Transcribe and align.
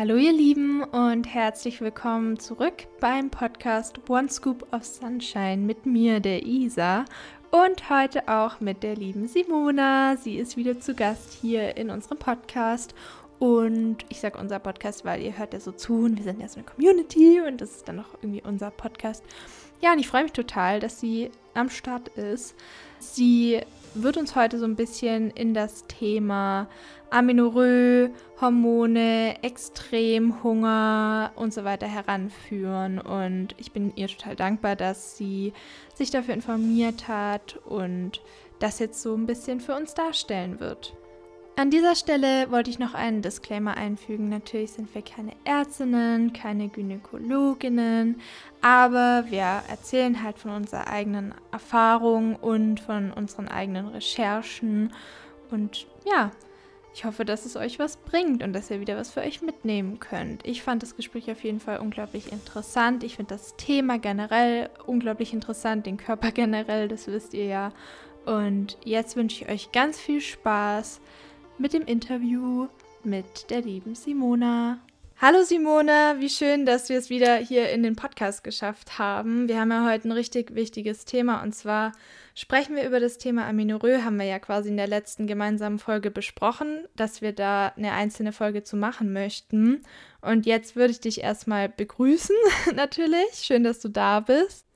Hallo 0.00 0.16
ihr 0.16 0.32
Lieben 0.32 0.82
und 0.82 1.26
herzlich 1.26 1.82
willkommen 1.82 2.38
zurück 2.38 2.86
beim 3.00 3.28
Podcast 3.28 4.00
One 4.08 4.30
Scoop 4.30 4.66
of 4.72 4.82
Sunshine 4.82 5.58
mit 5.58 5.84
mir, 5.84 6.20
der 6.20 6.42
Isa 6.46 7.04
und 7.50 7.90
heute 7.90 8.26
auch 8.26 8.60
mit 8.60 8.82
der 8.82 8.94
lieben 8.94 9.28
Simona. 9.28 10.16
Sie 10.16 10.36
ist 10.36 10.56
wieder 10.56 10.80
zu 10.80 10.94
Gast 10.94 11.34
hier 11.42 11.76
in 11.76 11.90
unserem 11.90 12.16
Podcast 12.16 12.94
und 13.40 13.98
ich 14.08 14.20
sage 14.20 14.38
unser 14.38 14.58
Podcast, 14.58 15.04
weil 15.04 15.20
ihr 15.20 15.36
hört 15.36 15.52
ja 15.52 15.60
so 15.60 15.70
zu 15.70 15.96
und 15.96 16.16
wir 16.16 16.24
sind 16.24 16.40
ja 16.40 16.48
so 16.48 16.60
eine 16.60 16.64
Community 16.64 17.42
und 17.46 17.60
das 17.60 17.72
ist 17.72 17.86
dann 17.86 18.00
auch 18.00 18.14
irgendwie 18.22 18.42
unser 18.42 18.70
Podcast. 18.70 19.22
Ja, 19.82 19.92
und 19.92 19.98
ich 19.98 20.08
freue 20.08 20.22
mich 20.22 20.32
total, 20.32 20.80
dass 20.80 20.98
sie 20.98 21.30
am 21.52 21.68
Start 21.68 22.08
ist. 22.08 22.54
Sie 23.00 23.60
wird 23.94 24.16
uns 24.16 24.36
heute 24.36 24.58
so 24.58 24.64
ein 24.64 24.76
bisschen 24.76 25.30
in 25.30 25.54
das 25.54 25.86
Thema 25.86 26.68
Aminorö, 27.10 28.10
Hormone, 28.40 29.42
Extremhunger 29.42 31.32
und 31.34 31.52
so 31.52 31.64
weiter 31.64 31.86
heranführen. 31.86 32.98
Und 32.98 33.54
ich 33.58 33.72
bin 33.72 33.92
ihr 33.96 34.08
total 34.08 34.36
dankbar, 34.36 34.76
dass 34.76 35.16
sie 35.16 35.52
sich 35.94 36.10
dafür 36.10 36.34
informiert 36.34 37.08
hat 37.08 37.56
und 37.64 38.20
das 38.60 38.78
jetzt 38.78 39.02
so 39.02 39.14
ein 39.14 39.26
bisschen 39.26 39.60
für 39.60 39.74
uns 39.74 39.94
darstellen 39.94 40.60
wird. 40.60 40.94
An 41.60 41.68
dieser 41.68 41.94
Stelle 41.94 42.50
wollte 42.50 42.70
ich 42.70 42.78
noch 42.78 42.94
einen 42.94 43.20
Disclaimer 43.20 43.76
einfügen. 43.76 44.30
Natürlich 44.30 44.72
sind 44.72 44.94
wir 44.94 45.02
keine 45.02 45.32
Ärztinnen, 45.44 46.32
keine 46.32 46.68
Gynäkologinnen, 46.68 48.18
aber 48.62 49.26
wir 49.28 49.62
erzählen 49.68 50.22
halt 50.22 50.38
von 50.38 50.52
unserer 50.52 50.86
eigenen 50.86 51.34
Erfahrung 51.52 52.36
und 52.36 52.80
von 52.80 53.12
unseren 53.12 53.48
eigenen 53.48 53.88
Recherchen. 53.88 54.94
Und 55.50 55.86
ja, 56.06 56.30
ich 56.94 57.04
hoffe, 57.04 57.26
dass 57.26 57.44
es 57.44 57.56
euch 57.56 57.78
was 57.78 57.98
bringt 57.98 58.42
und 58.42 58.54
dass 58.54 58.70
ihr 58.70 58.80
wieder 58.80 58.96
was 58.96 59.10
für 59.10 59.20
euch 59.20 59.42
mitnehmen 59.42 60.00
könnt. 60.00 60.46
Ich 60.46 60.62
fand 60.62 60.82
das 60.82 60.96
Gespräch 60.96 61.30
auf 61.30 61.44
jeden 61.44 61.60
Fall 61.60 61.80
unglaublich 61.80 62.32
interessant. 62.32 63.04
Ich 63.04 63.16
finde 63.16 63.34
das 63.34 63.54
Thema 63.56 63.98
generell 63.98 64.70
unglaublich 64.86 65.34
interessant, 65.34 65.84
den 65.84 65.98
Körper 65.98 66.30
generell, 66.32 66.88
das 66.88 67.06
wisst 67.06 67.34
ihr 67.34 67.44
ja. 67.44 67.72
Und 68.24 68.78
jetzt 68.82 69.14
wünsche 69.14 69.44
ich 69.44 69.50
euch 69.50 69.72
ganz 69.72 70.00
viel 70.00 70.22
Spaß 70.22 71.02
mit 71.60 71.74
dem 71.74 71.84
Interview 71.84 72.68
mit 73.04 73.50
der 73.50 73.60
lieben 73.60 73.94
Simona. 73.94 74.78
Hallo 75.20 75.42
Simona, 75.42 76.18
wie 76.18 76.30
schön, 76.30 76.64
dass 76.64 76.88
wir 76.88 76.98
es 76.98 77.10
wieder 77.10 77.36
hier 77.36 77.68
in 77.68 77.82
den 77.82 77.96
Podcast 77.96 78.42
geschafft 78.42 78.98
haben. 78.98 79.46
Wir 79.46 79.60
haben 79.60 79.70
ja 79.70 79.86
heute 79.86 80.08
ein 80.08 80.12
richtig 80.12 80.54
wichtiges 80.54 81.04
Thema 81.04 81.42
und 81.42 81.54
zwar 81.54 81.92
sprechen 82.34 82.76
wir 82.76 82.86
über 82.86 82.98
das 82.98 83.18
Thema 83.18 83.46
Aminorö. 83.46 84.02
Haben 84.02 84.18
wir 84.18 84.24
ja 84.24 84.38
quasi 84.38 84.70
in 84.70 84.78
der 84.78 84.86
letzten 84.86 85.26
gemeinsamen 85.26 85.78
Folge 85.78 86.10
besprochen, 86.10 86.86
dass 86.96 87.20
wir 87.20 87.32
da 87.32 87.74
eine 87.76 87.92
einzelne 87.92 88.32
Folge 88.32 88.64
zu 88.64 88.78
machen 88.78 89.12
möchten. 89.12 89.82
Und 90.22 90.46
jetzt 90.46 90.76
würde 90.76 90.92
ich 90.92 91.00
dich 91.00 91.22
erstmal 91.22 91.68
begrüßen, 91.68 92.36
natürlich. 92.74 93.34
Schön, 93.34 93.64
dass 93.64 93.80
du 93.80 93.90
da 93.90 94.20
bist. 94.20 94.69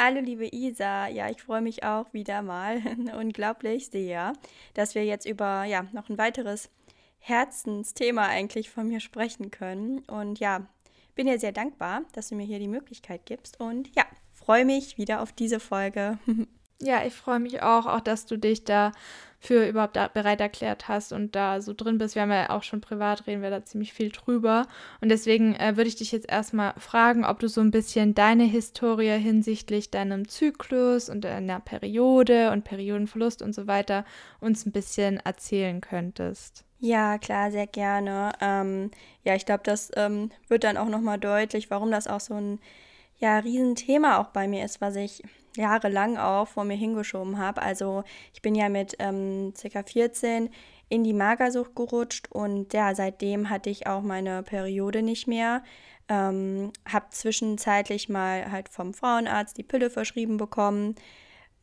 Hallo 0.00 0.20
liebe 0.20 0.46
Isa, 0.46 1.08
ja, 1.08 1.28
ich 1.28 1.42
freue 1.42 1.60
mich 1.60 1.82
auch 1.82 2.12
wieder 2.12 2.40
mal 2.40 2.80
unglaublich 3.18 3.90
sehr, 3.90 4.32
dass 4.74 4.94
wir 4.94 5.04
jetzt 5.04 5.26
über 5.26 5.64
ja 5.64 5.88
noch 5.90 6.08
ein 6.08 6.16
weiteres 6.18 6.70
Herzensthema 7.18 8.28
eigentlich 8.28 8.70
von 8.70 8.86
mir 8.86 9.00
sprechen 9.00 9.50
können. 9.50 9.98
Und 10.06 10.38
ja, 10.38 10.68
bin 11.16 11.26
dir 11.26 11.40
sehr 11.40 11.50
dankbar, 11.50 12.02
dass 12.12 12.28
du 12.28 12.36
mir 12.36 12.46
hier 12.46 12.60
die 12.60 12.68
Möglichkeit 12.68 13.26
gibst. 13.26 13.58
Und 13.58 13.92
ja, 13.96 14.04
freue 14.32 14.64
mich 14.64 14.98
wieder 14.98 15.20
auf 15.20 15.32
diese 15.32 15.58
Folge. 15.58 16.20
Ja, 16.80 17.04
ich 17.04 17.14
freue 17.14 17.40
mich 17.40 17.62
auch, 17.62 17.86
auch 17.86 18.00
dass 18.00 18.26
du 18.26 18.38
dich 18.38 18.64
da 18.64 18.92
für 19.40 19.68
überhaupt 19.68 19.94
bereit 20.14 20.40
erklärt 20.40 20.88
hast 20.88 21.12
und 21.12 21.36
da 21.36 21.60
so 21.60 21.72
drin 21.72 21.98
bist. 21.98 22.14
Wir 22.14 22.22
haben 22.22 22.32
ja 22.32 22.50
auch 22.50 22.64
schon 22.64 22.80
privat 22.80 23.26
reden 23.26 23.42
wir 23.42 23.50
da 23.50 23.64
ziemlich 23.64 23.92
viel 23.92 24.10
drüber. 24.10 24.66
Und 25.00 25.10
deswegen 25.10 25.54
äh, 25.54 25.76
würde 25.76 25.88
ich 25.88 25.96
dich 25.96 26.10
jetzt 26.12 26.28
erstmal 26.28 26.74
fragen, 26.76 27.24
ob 27.24 27.38
du 27.38 27.48
so 27.48 27.60
ein 27.60 27.70
bisschen 27.70 28.14
deine 28.14 28.44
Historie 28.44 29.18
hinsichtlich 29.18 29.90
deinem 29.90 30.28
Zyklus 30.28 31.08
und 31.08 31.22
deiner 31.22 31.60
Periode 31.60 32.50
und 32.50 32.64
Periodenverlust 32.64 33.42
und 33.42 33.54
so 33.54 33.66
weiter 33.66 34.04
uns 34.40 34.66
ein 34.66 34.72
bisschen 34.72 35.18
erzählen 35.18 35.80
könntest. 35.80 36.64
Ja, 36.80 37.18
klar, 37.18 37.50
sehr 37.50 37.66
gerne. 37.66 38.32
Ähm, 38.40 38.90
ja, 39.24 39.34
ich 39.34 39.46
glaube, 39.46 39.62
das 39.64 39.90
ähm, 39.96 40.30
wird 40.48 40.64
dann 40.64 40.76
auch 40.76 40.88
nochmal 40.88 41.18
deutlich, 41.18 41.70
warum 41.70 41.90
das 41.90 42.06
auch 42.06 42.20
so 42.20 42.34
ein 42.34 42.60
ja, 43.18 43.38
Riesenthema 43.38 44.18
auch 44.18 44.28
bei 44.28 44.48
mir 44.48 44.64
ist, 44.64 44.80
was 44.80 44.96
ich 44.96 45.22
jahrelang 45.56 46.16
auch 46.16 46.46
vor 46.46 46.64
mir 46.64 46.76
hingeschoben 46.76 47.38
habe. 47.38 47.60
Also 47.62 48.04
ich 48.32 48.42
bin 48.42 48.54
ja 48.54 48.68
mit 48.68 48.94
ähm, 49.00 49.52
ca. 49.60 49.82
14 49.82 50.50
in 50.88 51.04
die 51.04 51.12
Magersucht 51.12 51.74
gerutscht 51.74 52.28
und 52.30 52.72
ja, 52.72 52.94
seitdem 52.94 53.50
hatte 53.50 53.70
ich 53.70 53.86
auch 53.86 54.02
meine 54.02 54.42
Periode 54.42 55.02
nicht 55.02 55.26
mehr. 55.26 55.62
Ähm, 56.08 56.72
habe 56.90 57.06
zwischenzeitlich 57.10 58.08
mal 58.08 58.50
halt 58.50 58.70
vom 58.70 58.94
Frauenarzt 58.94 59.58
die 59.58 59.62
Pille 59.62 59.90
verschrieben 59.90 60.38
bekommen, 60.38 60.94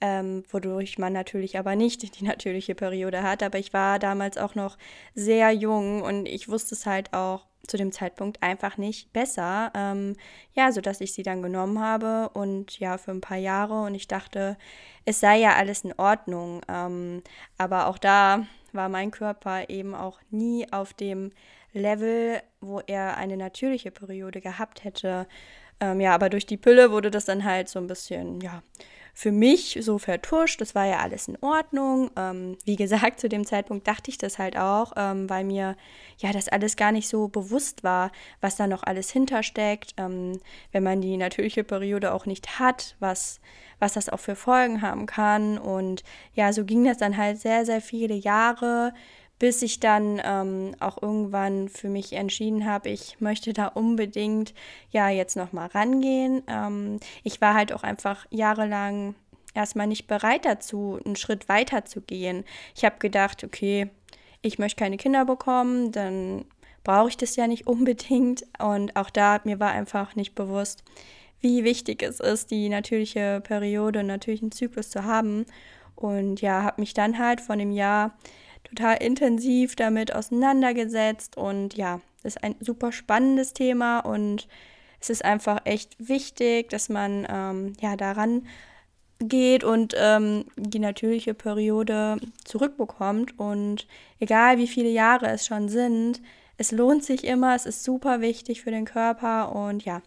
ähm, 0.01 0.43
wodurch 0.51 0.99
man 0.99 1.13
natürlich 1.13 1.57
aber 1.57 1.75
nicht 1.75 2.19
die 2.19 2.25
natürliche 2.25 2.75
Periode 2.75 3.23
hat. 3.23 3.41
Aber 3.41 3.57
ich 3.57 3.73
war 3.73 3.97
damals 3.97 4.37
auch 4.37 4.53
noch 4.53 4.77
sehr 5.15 5.51
jung 5.51 6.03
und 6.03 6.27
ich 6.27 6.47
wusste 6.49 6.75
es 6.75 6.85
halt 6.85 7.13
auch 7.13 7.47
zu 7.67 7.77
dem 7.77 7.91
Zeitpunkt 7.91 8.41
einfach 8.43 8.77
nicht 8.77 9.11
besser. 9.13 9.71
Ähm, 9.75 10.15
ja, 10.53 10.71
sodass 10.71 11.01
ich 11.01 11.13
sie 11.13 11.23
dann 11.23 11.41
genommen 11.41 11.79
habe 11.79 12.29
und 12.29 12.79
ja, 12.79 12.97
für 12.97 13.11
ein 13.11 13.21
paar 13.21 13.37
Jahre 13.37 13.83
und 13.83 13.95
ich 13.95 14.07
dachte, 14.07 14.57
es 15.05 15.19
sei 15.19 15.37
ja 15.37 15.55
alles 15.55 15.83
in 15.83 15.93
Ordnung. 15.97 16.61
Ähm, 16.67 17.21
aber 17.57 17.87
auch 17.87 17.97
da 17.97 18.45
war 18.73 18.89
mein 18.89 19.11
Körper 19.11 19.69
eben 19.69 19.95
auch 19.95 20.19
nie 20.29 20.71
auf 20.71 20.93
dem 20.93 21.31
Level, 21.73 22.41
wo 22.61 22.79
er 22.79 23.17
eine 23.17 23.37
natürliche 23.37 23.91
Periode 23.91 24.41
gehabt 24.41 24.83
hätte. 24.83 25.27
Ähm, 25.79 25.99
ja, 25.99 26.13
aber 26.13 26.29
durch 26.29 26.45
die 26.45 26.57
Pille 26.57 26.91
wurde 26.91 27.11
das 27.11 27.25
dann 27.25 27.43
halt 27.43 27.67
so 27.69 27.79
ein 27.79 27.87
bisschen, 27.87 28.39
ja, 28.41 28.63
für 29.17 29.31
mich 29.31 29.79
so 29.81 29.97
vertuscht. 29.97 30.59
Das 30.59 30.75
war 30.75 30.85
ja 30.85 30.99
alles 30.99 31.29
in 31.29 31.37
Ordnung. 31.41 32.11
Ähm, 32.17 32.57
wie 32.65 32.75
gesagt, 32.75 33.19
zu 33.21 33.29
dem 33.29 33.45
Zeitpunkt 33.45 33.87
dachte 33.87 34.11
ich 34.11 34.17
das 34.17 34.37
halt 34.37 34.57
auch, 34.57 34.91
ähm, 34.97 35.29
weil 35.29 35.45
mir 35.45 35.77
ja 36.17 36.33
das 36.33 36.49
alles 36.49 36.75
gar 36.75 36.91
nicht 36.91 37.07
so 37.07 37.29
bewusst 37.29 37.83
war, 37.83 38.11
was 38.41 38.57
da 38.57 38.67
noch 38.67 38.83
alles 38.83 39.09
hintersteckt. 39.09 39.93
Ähm, 39.97 40.41
wenn 40.73 40.83
man 40.83 40.99
die 40.99 41.15
natürliche 41.15 41.63
Periode 41.63 42.13
auch 42.13 42.25
nicht 42.25 42.59
hat, 42.59 42.97
was, 42.99 43.39
was 43.79 43.93
das 43.93 44.09
auch 44.09 44.19
für 44.19 44.35
Folgen 44.35 44.81
haben 44.81 45.05
kann. 45.05 45.57
Und 45.57 46.03
ja, 46.33 46.51
so 46.51 46.65
ging 46.65 46.83
das 46.83 46.97
dann 46.97 47.15
halt 47.15 47.39
sehr, 47.39 47.65
sehr 47.65 47.79
viele 47.79 48.15
Jahre 48.15 48.93
bis 49.39 49.61
ich 49.61 49.79
dann 49.79 50.21
ähm, 50.23 50.75
auch 50.79 51.01
irgendwann 51.01 51.67
für 51.67 51.89
mich 51.89 52.13
entschieden 52.13 52.65
habe, 52.65 52.89
ich 52.89 53.19
möchte 53.19 53.53
da 53.53 53.67
unbedingt 53.67 54.53
ja 54.91 55.09
jetzt 55.09 55.35
noch 55.35 55.51
mal 55.51 55.67
rangehen. 55.67 56.43
Ähm, 56.47 56.99
ich 57.23 57.41
war 57.41 57.53
halt 57.53 57.73
auch 57.73 57.83
einfach 57.83 58.25
jahrelang 58.29 59.15
erstmal 59.53 59.87
nicht 59.87 60.07
bereit 60.07 60.45
dazu, 60.45 60.99
einen 61.03 61.15
Schritt 61.15 61.49
weiter 61.49 61.85
zu 61.85 62.01
gehen. 62.01 62.45
Ich 62.75 62.85
habe 62.85 62.97
gedacht, 62.99 63.43
okay, 63.43 63.89
ich 64.41 64.59
möchte 64.59 64.79
keine 64.79 64.97
Kinder 64.97 65.25
bekommen, 65.25 65.91
dann 65.91 66.45
brauche 66.83 67.09
ich 67.09 67.17
das 67.17 67.35
ja 67.35 67.47
nicht 67.47 67.67
unbedingt. 67.67 68.45
Und 68.59 68.95
auch 68.95 69.09
da 69.09 69.41
mir 69.43 69.59
war 69.59 69.71
einfach 69.71 70.15
nicht 70.15 70.35
bewusst, 70.35 70.83
wie 71.41 71.63
wichtig 71.63 72.01
es 72.03 72.19
ist, 72.19 72.51
die 72.51 72.69
natürliche 72.69 73.41
Periode, 73.43 74.03
natürlichen 74.03 74.51
Zyklus 74.51 74.89
zu 74.89 75.03
haben. 75.03 75.45
Und 75.95 76.41
ja, 76.41 76.63
habe 76.63 76.81
mich 76.81 76.93
dann 76.93 77.17
halt 77.17 77.41
von 77.41 77.59
dem 77.59 77.71
Jahr 77.71 78.17
total 78.65 78.97
intensiv 79.01 79.75
damit 79.75 80.13
auseinandergesetzt 80.13 81.37
und 81.37 81.75
ja, 81.75 82.01
das 82.23 82.35
ist 82.35 82.43
ein 82.43 82.55
super 82.59 82.91
spannendes 82.91 83.53
Thema 83.53 83.99
und 83.99 84.47
es 84.99 85.09
ist 85.09 85.23
einfach 85.23 85.61
echt 85.65 85.95
wichtig, 85.99 86.69
dass 86.69 86.89
man 86.89 87.27
ähm, 87.29 87.73
ja 87.79 87.95
daran 87.95 88.47
geht 89.19 89.63
und 89.63 89.93
ähm, 89.97 90.45
die 90.57 90.79
natürliche 90.79 91.33
Periode 91.33 92.17
zurückbekommt 92.43 93.39
und 93.39 93.87
egal 94.19 94.57
wie 94.57 94.67
viele 94.67 94.89
Jahre 94.89 95.27
es 95.27 95.45
schon 95.45 95.69
sind, 95.69 96.21
es 96.57 96.71
lohnt 96.71 97.03
sich 97.03 97.23
immer, 97.23 97.55
es 97.55 97.65
ist 97.65 97.83
super 97.83 98.21
wichtig 98.21 98.61
für 98.61 98.71
den 98.71 98.85
Körper 98.85 99.53
und 99.53 99.85
ja, 99.85 100.01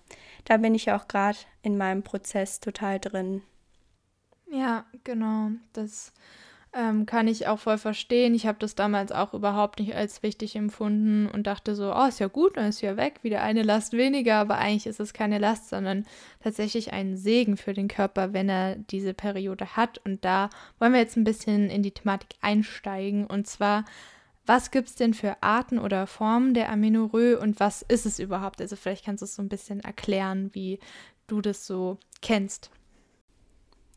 da 0.44 0.56
bin 0.56 0.74
ich 0.74 0.90
auch 0.92 1.08
gerade 1.08 1.38
in 1.62 1.76
meinem 1.76 2.02
Prozess 2.02 2.60
total 2.60 2.98
drin. 2.98 3.42
Ja, 4.50 4.86
genau. 5.04 5.50
Das 5.74 6.12
ähm, 6.74 7.06
kann 7.06 7.28
ich 7.28 7.46
auch 7.46 7.58
voll 7.58 7.78
verstehen. 7.78 8.34
Ich 8.34 8.46
habe 8.46 8.58
das 8.58 8.74
damals 8.74 9.10
auch 9.10 9.32
überhaupt 9.32 9.80
nicht 9.80 9.94
als 9.94 10.22
wichtig 10.22 10.54
empfunden 10.54 11.26
und 11.26 11.46
dachte 11.46 11.74
so, 11.74 11.94
oh, 11.94 12.06
ist 12.06 12.20
ja 12.20 12.28
gut, 12.28 12.56
dann 12.56 12.66
ist 12.66 12.82
ja 12.82 12.96
weg, 12.96 13.20
wieder 13.22 13.42
eine 13.42 13.62
Last 13.62 13.94
weniger, 13.94 14.36
aber 14.36 14.58
eigentlich 14.58 14.86
ist 14.86 15.00
es 15.00 15.12
keine 15.12 15.38
Last, 15.38 15.70
sondern 15.70 16.04
tatsächlich 16.42 16.92
ein 16.92 17.16
Segen 17.16 17.56
für 17.56 17.72
den 17.72 17.88
Körper, 17.88 18.32
wenn 18.32 18.48
er 18.48 18.76
diese 18.76 19.14
Periode 19.14 19.76
hat. 19.76 19.98
Und 20.04 20.24
da 20.24 20.50
wollen 20.78 20.92
wir 20.92 21.00
jetzt 21.00 21.16
ein 21.16 21.24
bisschen 21.24 21.70
in 21.70 21.82
die 21.82 21.92
Thematik 21.92 22.30
einsteigen 22.42 23.26
und 23.26 23.46
zwar, 23.46 23.84
was 24.44 24.70
gibt 24.70 24.88
es 24.88 24.94
denn 24.94 25.12
für 25.12 25.42
Arten 25.42 25.78
oder 25.78 26.06
Formen 26.06 26.54
der 26.54 26.70
Amenorrhoe 26.70 27.38
und 27.38 27.60
was 27.60 27.82
ist 27.82 28.06
es 28.06 28.18
überhaupt? 28.18 28.60
Also 28.60 28.76
vielleicht 28.76 29.04
kannst 29.04 29.20
du 29.20 29.26
es 29.26 29.34
so 29.34 29.42
ein 29.42 29.50
bisschen 29.50 29.80
erklären, 29.80 30.50
wie 30.54 30.78
du 31.26 31.42
das 31.42 31.66
so 31.66 31.98
kennst. 32.22 32.70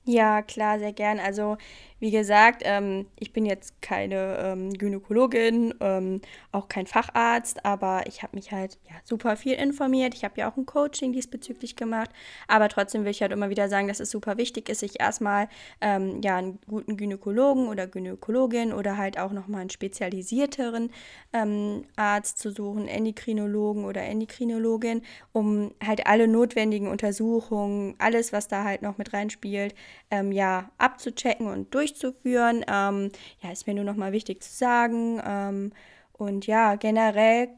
Ja, 0.05 0.41
klar, 0.41 0.79
sehr 0.79 0.93
gern. 0.93 1.19
Also 1.19 1.57
wie 2.01 2.09
gesagt, 2.09 2.63
ähm, 2.65 3.05
ich 3.19 3.31
bin 3.31 3.45
jetzt 3.45 3.79
keine 3.83 4.37
ähm, 4.39 4.73
Gynäkologin, 4.73 5.75
ähm, 5.79 6.19
auch 6.51 6.67
kein 6.67 6.87
Facharzt, 6.87 7.63
aber 7.63 8.07
ich 8.07 8.23
habe 8.23 8.35
mich 8.35 8.51
halt 8.51 8.79
ja, 8.89 8.95
super 9.03 9.37
viel 9.37 9.53
informiert. 9.53 10.15
Ich 10.15 10.23
habe 10.23 10.33
ja 10.37 10.51
auch 10.51 10.57
ein 10.57 10.65
Coaching 10.65 11.13
diesbezüglich 11.13 11.75
gemacht, 11.75 12.09
aber 12.47 12.69
trotzdem 12.69 13.03
will 13.03 13.11
ich 13.11 13.21
halt 13.21 13.31
immer 13.31 13.51
wieder 13.51 13.69
sagen, 13.69 13.87
dass 13.87 13.99
es 13.99 14.09
super 14.09 14.37
wichtig 14.37 14.67
ist, 14.67 14.79
sich 14.79 14.99
erstmal 14.99 15.47
ähm, 15.79 16.21
ja, 16.23 16.37
einen 16.37 16.57
guten 16.67 16.97
Gynäkologen 16.97 17.67
oder 17.67 17.85
Gynäkologin 17.85 18.73
oder 18.73 18.97
halt 18.97 19.19
auch 19.19 19.31
nochmal 19.31 19.61
einen 19.61 19.69
spezialisierteren 19.69 20.89
ähm, 21.33 21.85
Arzt 21.97 22.39
zu 22.39 22.49
suchen, 22.49 22.87
Endokrinologen 22.87 23.85
oder 23.85 24.01
Endokrinologin, 24.01 25.03
um 25.33 25.71
halt 25.85 26.07
alle 26.07 26.27
notwendigen 26.27 26.87
Untersuchungen, 26.87 27.93
alles, 27.99 28.33
was 28.33 28.47
da 28.47 28.63
halt 28.63 28.81
noch 28.81 28.97
mit 28.97 29.13
reinspielt, 29.13 29.75
ähm, 30.09 30.31
ja, 30.31 30.71
abzuchecken 30.79 31.45
und 31.45 31.71
durch 31.75 31.90
durchzuführen. 31.91 32.65
Ähm, 32.67 33.11
ja, 33.41 33.51
ist 33.51 33.67
mir 33.67 33.73
nur 33.73 33.83
noch 33.83 33.95
mal 33.95 34.11
wichtig 34.11 34.43
zu 34.43 34.53
sagen. 34.53 35.21
Ähm, 35.25 35.71
und 36.13 36.47
ja, 36.47 36.75
generell 36.75 37.49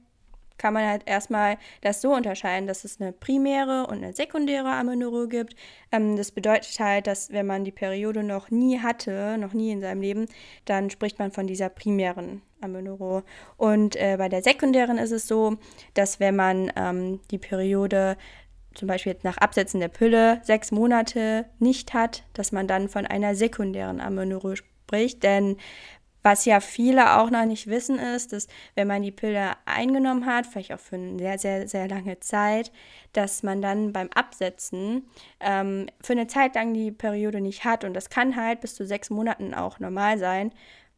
kann 0.57 0.73
man 0.73 0.87
halt 0.87 1.03
erstmal 1.05 1.57
das 1.81 2.01
so 2.01 2.13
unterscheiden, 2.13 2.67
dass 2.67 2.85
es 2.85 3.01
eine 3.01 3.11
primäre 3.11 3.87
und 3.87 3.97
eine 3.97 4.13
sekundäre 4.13 4.69
Amenorrhoe 4.69 5.27
gibt. 5.27 5.55
Ähm, 5.91 6.15
das 6.15 6.31
bedeutet 6.31 6.79
halt, 6.79 7.07
dass 7.07 7.31
wenn 7.31 7.45
man 7.45 7.65
die 7.65 7.71
Periode 7.71 8.23
noch 8.23 8.49
nie 8.49 8.79
hatte, 8.79 9.37
noch 9.37 9.53
nie 9.53 9.71
in 9.71 9.81
seinem 9.81 10.01
Leben, 10.01 10.27
dann 10.65 10.89
spricht 10.89 11.19
man 11.19 11.31
von 11.31 11.47
dieser 11.47 11.69
primären 11.69 12.41
Amenorrhoe. 12.61 13.23
Und 13.57 13.95
äh, 13.95 14.15
bei 14.17 14.29
der 14.29 14.41
sekundären 14.41 14.97
ist 14.97 15.11
es 15.11 15.27
so, 15.27 15.57
dass 15.95 16.19
wenn 16.19 16.35
man 16.35 16.71
ähm, 16.75 17.19
die 17.31 17.39
Periode 17.39 18.15
zum 18.75 18.87
Beispiel 18.87 19.15
nach 19.23 19.37
Absetzen 19.37 19.79
der 19.79 19.87
Pille 19.87 20.41
sechs 20.43 20.71
Monate 20.71 21.45
nicht 21.59 21.93
hat, 21.93 22.23
dass 22.33 22.51
man 22.51 22.67
dann 22.67 22.89
von 22.89 23.05
einer 23.05 23.35
sekundären 23.35 24.01
Amenorrhoe 24.01 24.55
spricht. 24.55 25.23
Denn 25.23 25.57
was 26.23 26.45
ja 26.45 26.61
viele 26.61 27.17
auch 27.19 27.29
noch 27.29 27.45
nicht 27.45 27.67
wissen, 27.67 27.99
ist, 27.99 28.31
dass 28.31 28.47
wenn 28.75 28.87
man 28.87 29.01
die 29.01 29.11
Pille 29.11 29.51
eingenommen 29.65 30.25
hat, 30.25 30.47
vielleicht 30.47 30.73
auch 30.73 30.79
für 30.79 30.95
eine 30.95 31.19
sehr, 31.19 31.37
sehr, 31.37 31.67
sehr 31.67 31.87
lange 31.89 32.19
Zeit, 32.21 32.71
dass 33.11 33.43
man 33.43 33.61
dann 33.61 33.91
beim 33.91 34.09
Absetzen 34.15 35.05
ähm, 35.41 35.87
für 36.01 36.13
eine 36.13 36.27
Zeit 36.27 36.55
lang 36.55 36.73
die 36.73 36.91
Periode 36.91 37.41
nicht 37.41 37.65
hat. 37.65 37.83
Und 37.83 37.93
das 37.93 38.09
kann 38.09 38.37
halt 38.37 38.61
bis 38.61 38.73
zu 38.75 38.85
sechs 38.85 39.09
Monaten 39.09 39.53
auch 39.53 39.79
normal 39.79 40.17
sein, 40.17 40.53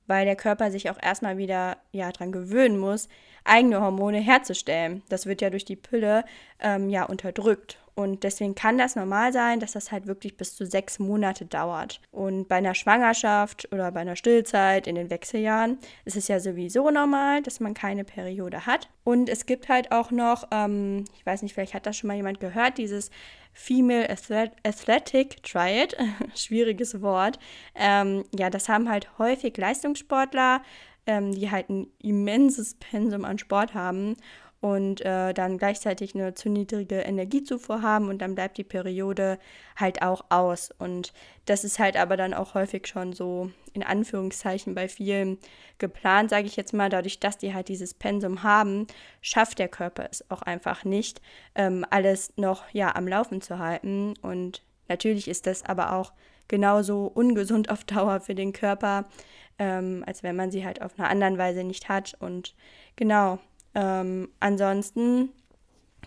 weil 0.08 0.26
der 0.26 0.36
Körper 0.36 0.72
sich 0.72 0.90
auch 0.90 1.02
erstmal 1.02 1.38
wieder 1.38 1.78
ja, 1.92 2.12
dran 2.12 2.32
gewöhnen 2.32 2.78
muss, 2.78 3.08
eigene 3.44 3.82
Hormone 3.82 4.20
herzustellen. 4.20 5.04
Das 5.10 5.26
wird 5.26 5.42
ja 5.42 5.50
durch 5.50 5.66
die 5.66 5.76
Pille 5.76 6.26
ähm, 6.60 6.90
ja 6.90 7.04
unterdrückt. 7.04 7.80
Und 7.96 8.24
deswegen 8.24 8.56
kann 8.56 8.78
das 8.78 8.98
normal 8.98 9.32
sein, 9.32 9.62
dass 9.62 9.72
das 9.72 9.90
halt 9.90 10.06
wirklich 10.06 10.36
bis 10.36 10.54
zu 10.54 10.66
sechs 10.66 11.00
Monate 11.00 11.46
dauert. 11.46 12.02
Und 12.12 12.50
bei 12.50 12.56
einer 12.56 12.76
Schwangerschaft 12.76 13.70
oder 13.72 13.90
bei 13.94 14.02
einer 14.02 14.18
Stillzeit 14.18 14.86
in 14.86 14.96
den 14.96 15.10
Wechseljahren 15.10 15.78
ist 16.04 16.18
es 16.18 16.28
ja 16.28 16.42
sowieso 16.42 16.92
normal, 16.92 17.42
dass 17.42 17.62
man 17.62 17.74
keine 17.74 18.04
Periode 18.04 18.66
hat. 18.66 18.90
Und 19.06 19.30
es 19.30 19.46
gibt 19.46 19.70
halt 19.70 19.94
auch 19.94 20.12
noch, 20.12 20.46
ähm, 20.52 21.06
ich 21.18 21.26
weiß 21.26 21.42
nicht, 21.42 21.54
vielleicht 21.54 21.74
hat 21.74 21.86
das 21.86 21.96
schon 21.96 22.10
mal 22.10 22.18
jemand 22.18 22.42
gehört, 22.42 22.78
dieses 22.80 23.12
Female 23.56 24.10
Athletic 24.10 25.42
Triad, 25.42 25.96
schwieriges 26.36 27.02
Wort. 27.02 27.40
Ähm, 27.74 28.26
ja, 28.38 28.50
das 28.50 28.70
haben 28.70 28.90
halt 28.90 29.18
häufig 29.18 29.56
Leistungssportler, 29.58 30.62
ähm, 31.08 31.32
die 31.32 31.50
halt 31.50 31.70
ein 31.70 31.88
immenses 32.04 32.76
Pensum 32.76 33.24
an 33.24 33.40
Sport 33.40 33.74
haben 33.74 34.18
und 34.66 35.06
äh, 35.06 35.32
dann 35.36 35.60
gleichzeitig 35.60 36.16
eine 36.16 36.34
zu 36.34 36.50
niedrige 36.50 36.96
Energiezufuhr 37.02 37.84
haben 37.84 38.10
und 38.10 38.20
dann 38.20 38.34
bleibt 38.34 38.58
die 38.58 38.64
Periode 38.64 39.38
halt 39.76 40.02
auch 40.02 40.26
aus. 40.30 40.72
Und 40.80 41.14
das 41.46 41.64
ist 41.64 41.78
halt 41.78 41.96
aber 41.98 42.18
dann 42.18 42.34
auch 42.34 42.56
häufig 42.56 42.88
schon 42.88 43.14
so 43.14 43.52
in 43.74 43.84
Anführungszeichen 43.84 44.74
bei 44.74 44.88
vielen 44.88 45.38
geplant, 45.78 46.32
sage 46.32 46.48
ich 46.48 46.56
jetzt 46.56 46.74
mal, 46.74 46.90
dadurch, 46.90 47.20
dass 47.20 47.38
die 47.38 47.54
halt 47.54 47.68
dieses 47.68 47.94
Pensum 47.94 48.42
haben, 48.42 48.88
schafft 49.22 49.60
der 49.60 49.68
Körper 49.68 50.08
es 50.10 50.28
auch 50.32 50.42
einfach 50.42 50.84
nicht, 50.84 51.22
ähm, 51.54 51.86
alles 51.92 52.34
noch 52.36 52.64
ja 52.72 52.96
am 52.96 53.08
Laufen 53.08 53.42
zu 53.42 53.60
halten. 53.60 54.16
Und 54.24 54.64
natürlich 54.88 55.28
ist 55.28 55.46
das 55.46 55.64
aber 55.64 55.94
auch 55.94 56.12
genauso 56.48 57.06
ungesund 57.06 57.70
auf 57.70 57.84
Dauer 57.84 58.20
für 58.20 58.34
den 58.34 58.52
Körper, 58.52 59.06
ähm, 59.60 60.04
als 60.08 60.24
wenn 60.24 60.36
man 60.36 60.50
sie 60.50 60.66
halt 60.66 60.82
auf 60.82 60.98
einer 60.98 61.12
anderen 61.12 61.38
Weise 61.38 61.64
nicht 61.64 61.88
hat. 61.88 62.16
Und 62.20 62.56
genau, 62.96 63.38
ähm, 63.76 64.30
ansonsten, 64.40 65.30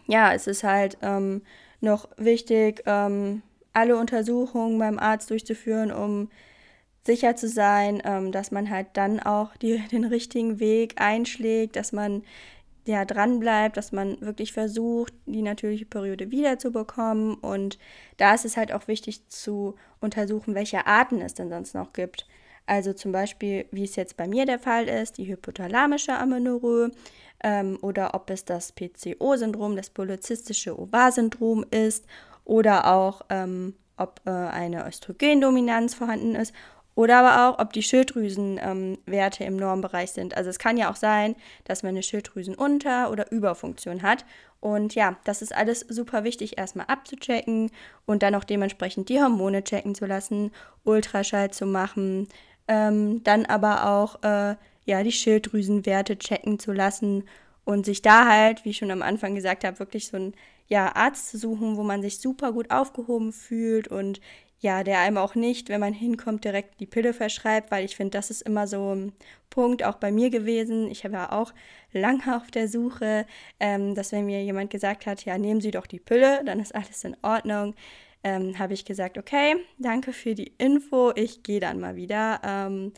ja, 0.07 0.33
es 0.33 0.47
ist 0.47 0.65
halt 0.65 0.99
ähm, 1.03 1.43
noch 1.81 2.09
wichtig, 2.17 2.83
ähm, 2.87 3.43
alle 3.73 3.97
Untersuchungen 3.97 4.79
beim 4.79 4.99
Arzt 4.99 5.31
durchzuführen, 5.31 5.93
um 5.93 6.31
sicher 7.05 7.37
zu 7.37 7.49
sein, 7.49 8.03
ähm, 8.05 8.33
dass 8.33 8.51
man 8.51 8.71
halt 8.71 8.89
dann 8.95 9.21
auch 9.21 9.57
die, 9.57 9.79
den 9.93 10.05
richtigen 10.05 10.61
Weg 10.61 11.01
einschlägt, 11.01 11.77
dass 11.77 11.93
man 11.93 12.23
ja 12.87 13.05
dran 13.05 13.39
bleibt, 13.39 13.77
dass 13.77 13.93
man 13.93 14.21
wirklich 14.21 14.53
versucht, 14.53 15.13
die 15.27 15.43
natürliche 15.43 15.85
Periode 15.85 16.31
wiederzubekommen. 16.31 17.35
Und 17.35 17.79
da 18.17 18.35
ist 18.35 18.45
es 18.45 18.57
halt 18.57 18.73
auch 18.73 18.89
wichtig 18.89 19.29
zu 19.29 19.75
untersuchen, 20.01 20.55
welche 20.55 20.87
Arten 20.87 21.21
es 21.21 21.35
denn 21.35 21.51
sonst 21.51 21.75
noch 21.75 21.93
gibt. 21.93 22.27
Also 22.67 22.93
zum 22.93 23.13
Beispiel, 23.13 23.67
wie 23.73 23.85
es 23.85 23.97
jetzt 23.97 24.17
bei 24.17 24.29
mir 24.29 24.45
der 24.45 24.59
Fall 24.59 24.89
ist, 24.89 25.17
die 25.17 25.27
hypothalamische 25.27 26.13
Amenorrhoe 26.13 26.91
ähm, 27.43 27.79
oder 27.83 28.15
ob 28.15 28.31
es 28.31 28.45
das 28.45 28.73
PCO-Syndrom, 28.73 29.77
das 29.77 29.91
polyzystische 29.91 30.79
Ovar-Syndrom 30.79 31.65
ist 31.71 32.05
oder 32.45 32.93
auch 32.93 33.23
ähm, 33.29 33.75
ob 33.97 34.21
äh, 34.25 34.31
eine 34.31 34.87
Östrogendominanz 34.87 35.95
vorhanden 35.95 36.35
ist 36.35 36.55
oder 36.99 37.19
aber 37.19 37.49
auch, 37.49 37.61
ob 37.61 37.73
die 37.73 37.85
Schilddrüsenwerte 37.85 39.45
ähm, 39.45 39.55
im 39.55 39.57
Normbereich 39.57 40.11
sind. 40.11 40.37
Also 40.37 40.51
es 40.51 40.59
kann 40.59 40.77
ja 40.77 40.91
auch 40.91 40.97
sein, 40.97 41.37
dass 41.63 41.85
man 41.85 41.91
eine 41.91 42.03
Schilddrüsenunter- 42.03 43.11
oder 43.11 43.31
Überfunktion 43.31 44.03
hat. 44.03 44.25
Und 44.59 44.97
ja, 44.97 45.17
das 45.23 45.41
ist 45.41 45.55
alles 45.55 45.87
super 45.89 46.25
wichtig, 46.25 46.59
erstmal 46.59 46.87
abzuchecken 46.87 47.71
und 48.05 48.25
dann 48.25 48.35
auch 48.35 48.43
dementsprechend 48.43 49.11
die 49.11 49.21
Hormone 49.21 49.63
checken 49.63 49.95
zu 49.95 50.07
lassen, 50.07 50.51
Ultraschall 50.83 51.53
zu 51.53 51.67
machen, 51.67 52.27
ähm, 52.67 53.23
dann 53.23 53.47
aber 53.47 53.89
auch 53.89 54.21
äh, 54.25 54.57
ja, 54.89 55.03
die 55.03 55.13
Schilddrüsenwerte 55.13 56.19
checken 56.19 56.59
zu 56.59 56.73
lassen 56.73 57.25
und 57.65 57.85
sich 57.85 58.01
da 58.01 58.27
halt, 58.27 58.65
wie 58.65 58.71
ich 58.71 58.79
schon 58.79 58.91
am 58.91 59.03
Anfang 59.03 59.35
gesagt 59.35 59.65
habe, 59.65 59.79
wirklich 59.79 60.07
so 60.09 60.17
einen 60.17 60.35
ja, 60.67 60.97
Arzt 60.97 61.29
zu 61.29 61.39
suchen, 61.39 61.77
wo 61.77 61.83
man 61.83 62.01
sich 62.01 62.19
super 62.19 62.53
gut 62.53 62.71
aufgehoben 62.71 63.33
fühlt 63.33 63.89
und 63.89 64.21
ja, 64.61 64.83
der 64.83 65.01
einem 65.01 65.19
auch 65.19 65.35
nicht, 65.35 65.69
wenn 65.69 65.81
man 65.81 65.93
hinkommt, 65.93 66.45
direkt 66.45 66.81
die 66.81 66.87
Pille 66.87 67.13
verschreibt, 67.13 67.71
weil 67.71 67.85
ich 67.85 67.97
finde, 67.97 68.19
das 68.19 68.31
ist 68.31 68.43
immer 68.43 68.67
so 68.67 68.95
ein 68.95 69.13
Punkt 69.51 69.85
auch 69.85 69.97
bei 69.97 70.11
mir 70.11 70.31
gewesen. 70.31 70.91
Ich 70.91 71.05
habe 71.05 71.15
ja 71.15 71.33
auch 71.33 71.53
lange 71.93 72.35
auf 72.37 72.51
der 72.51 72.67
Suche, 72.67 73.27
ähm, 73.61 73.95
dass 73.95 74.11
wenn 74.11 74.27
mir 74.27 74.43
jemand 74.43 74.71
gesagt 74.71 75.07
hat, 75.07 75.25
ja, 75.25 75.39
nehmen 75.39 75.61
Sie 75.61 75.71
doch 75.71 75.87
die 75.87 76.01
Pille, 76.01 76.43
dann 76.45 76.61
ist 76.61 76.75
alles 76.75 77.05
in 77.05 77.17
Ordnung 77.23 77.75
ähm, 78.25 78.59
habe 78.59 78.75
ich 78.75 78.85
gesagt, 78.85 79.19
okay, 79.19 79.57
danke 79.79 80.13
für 80.13 80.35
die 80.35 80.53
Info, 80.59 81.13
ich 81.15 81.43
gehe 81.43 81.61
dann 81.61 81.81
mal 81.81 81.97
wieder. 81.97 82.41
Ähm, 82.45 82.93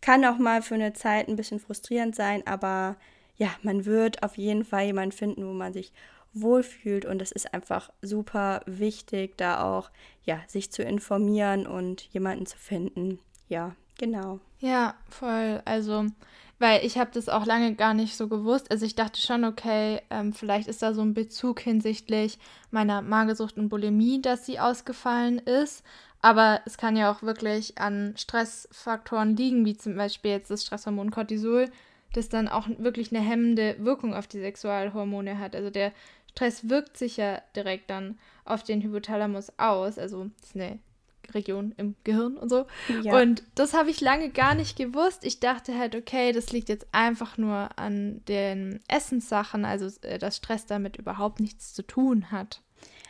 kann 0.00 0.24
auch 0.24 0.38
mal 0.38 0.62
für 0.62 0.74
eine 0.74 0.92
Zeit 0.92 1.28
ein 1.28 1.36
bisschen 1.36 1.60
frustrierend 1.60 2.14
sein, 2.14 2.46
aber 2.46 2.96
ja, 3.36 3.50
man 3.62 3.84
wird 3.84 4.22
auf 4.22 4.36
jeden 4.36 4.64
Fall 4.64 4.86
jemanden 4.86 5.12
finden, 5.12 5.46
wo 5.46 5.52
man 5.52 5.72
sich 5.72 5.92
wohlfühlt 6.32 7.04
und 7.04 7.22
es 7.22 7.32
ist 7.32 7.54
einfach 7.54 7.90
super 8.02 8.60
wichtig, 8.66 9.36
da 9.36 9.62
auch 9.62 9.90
ja, 10.24 10.40
sich 10.46 10.70
zu 10.70 10.82
informieren 10.82 11.66
und 11.66 12.02
jemanden 12.12 12.46
zu 12.46 12.58
finden. 12.58 13.18
Ja, 13.48 13.74
genau. 13.98 14.40
Ja, 14.60 14.94
voll. 15.08 15.62
Also 15.64 16.06
weil 16.58 16.84
ich 16.84 16.98
habe 16.98 17.10
das 17.12 17.28
auch 17.28 17.46
lange 17.46 17.74
gar 17.74 17.94
nicht 17.94 18.16
so 18.16 18.28
gewusst. 18.28 18.70
Also 18.70 18.84
ich 18.84 18.94
dachte 18.94 19.20
schon, 19.20 19.44
okay, 19.44 20.00
ähm, 20.10 20.32
vielleicht 20.32 20.68
ist 20.68 20.82
da 20.82 20.92
so 20.92 21.02
ein 21.02 21.14
Bezug 21.14 21.60
hinsichtlich 21.60 22.38
meiner 22.70 23.02
Magersucht 23.02 23.56
und 23.56 23.68
Bulimie, 23.68 24.20
dass 24.20 24.44
sie 24.44 24.58
ausgefallen 24.58 25.38
ist. 25.38 25.84
Aber 26.20 26.60
es 26.66 26.76
kann 26.76 26.96
ja 26.96 27.12
auch 27.12 27.22
wirklich 27.22 27.78
an 27.78 28.14
Stressfaktoren 28.16 29.36
liegen, 29.36 29.64
wie 29.64 29.76
zum 29.76 29.96
Beispiel 29.96 30.32
jetzt 30.32 30.50
das 30.50 30.64
Stresshormon 30.64 31.12
Cortisol, 31.12 31.70
das 32.12 32.28
dann 32.28 32.48
auch 32.48 32.68
wirklich 32.78 33.14
eine 33.14 33.24
hemmende 33.24 33.76
Wirkung 33.78 34.14
auf 34.14 34.26
die 34.26 34.40
Sexualhormone 34.40 35.38
hat. 35.38 35.54
Also 35.54 35.70
der 35.70 35.92
Stress 36.30 36.68
wirkt 36.68 36.96
sich 36.96 37.18
ja 37.18 37.40
direkt 37.54 37.90
dann 37.90 38.18
auf 38.44 38.64
den 38.64 38.82
Hypothalamus 38.82 39.52
aus. 39.58 39.98
Also 39.98 40.30
das 40.40 40.50
ist 40.50 40.56
eine 40.56 40.80
Region 41.34 41.74
im 41.76 41.94
Gehirn 42.04 42.36
und 42.36 42.48
so. 42.48 42.66
Ja. 43.02 43.20
Und 43.20 43.42
das 43.54 43.74
habe 43.74 43.90
ich 43.90 44.00
lange 44.00 44.30
gar 44.30 44.54
nicht 44.54 44.76
gewusst. 44.76 45.24
Ich 45.24 45.40
dachte 45.40 45.78
halt, 45.78 45.94
okay, 45.94 46.32
das 46.32 46.52
liegt 46.52 46.68
jetzt 46.68 46.86
einfach 46.92 47.38
nur 47.38 47.70
an 47.76 48.22
den 48.26 48.80
Essenssachen, 48.88 49.64
also 49.64 49.88
äh, 50.02 50.18
dass 50.18 50.36
Stress 50.36 50.66
damit 50.66 50.96
überhaupt 50.96 51.40
nichts 51.40 51.74
zu 51.74 51.82
tun 51.82 52.30
hat. 52.30 52.62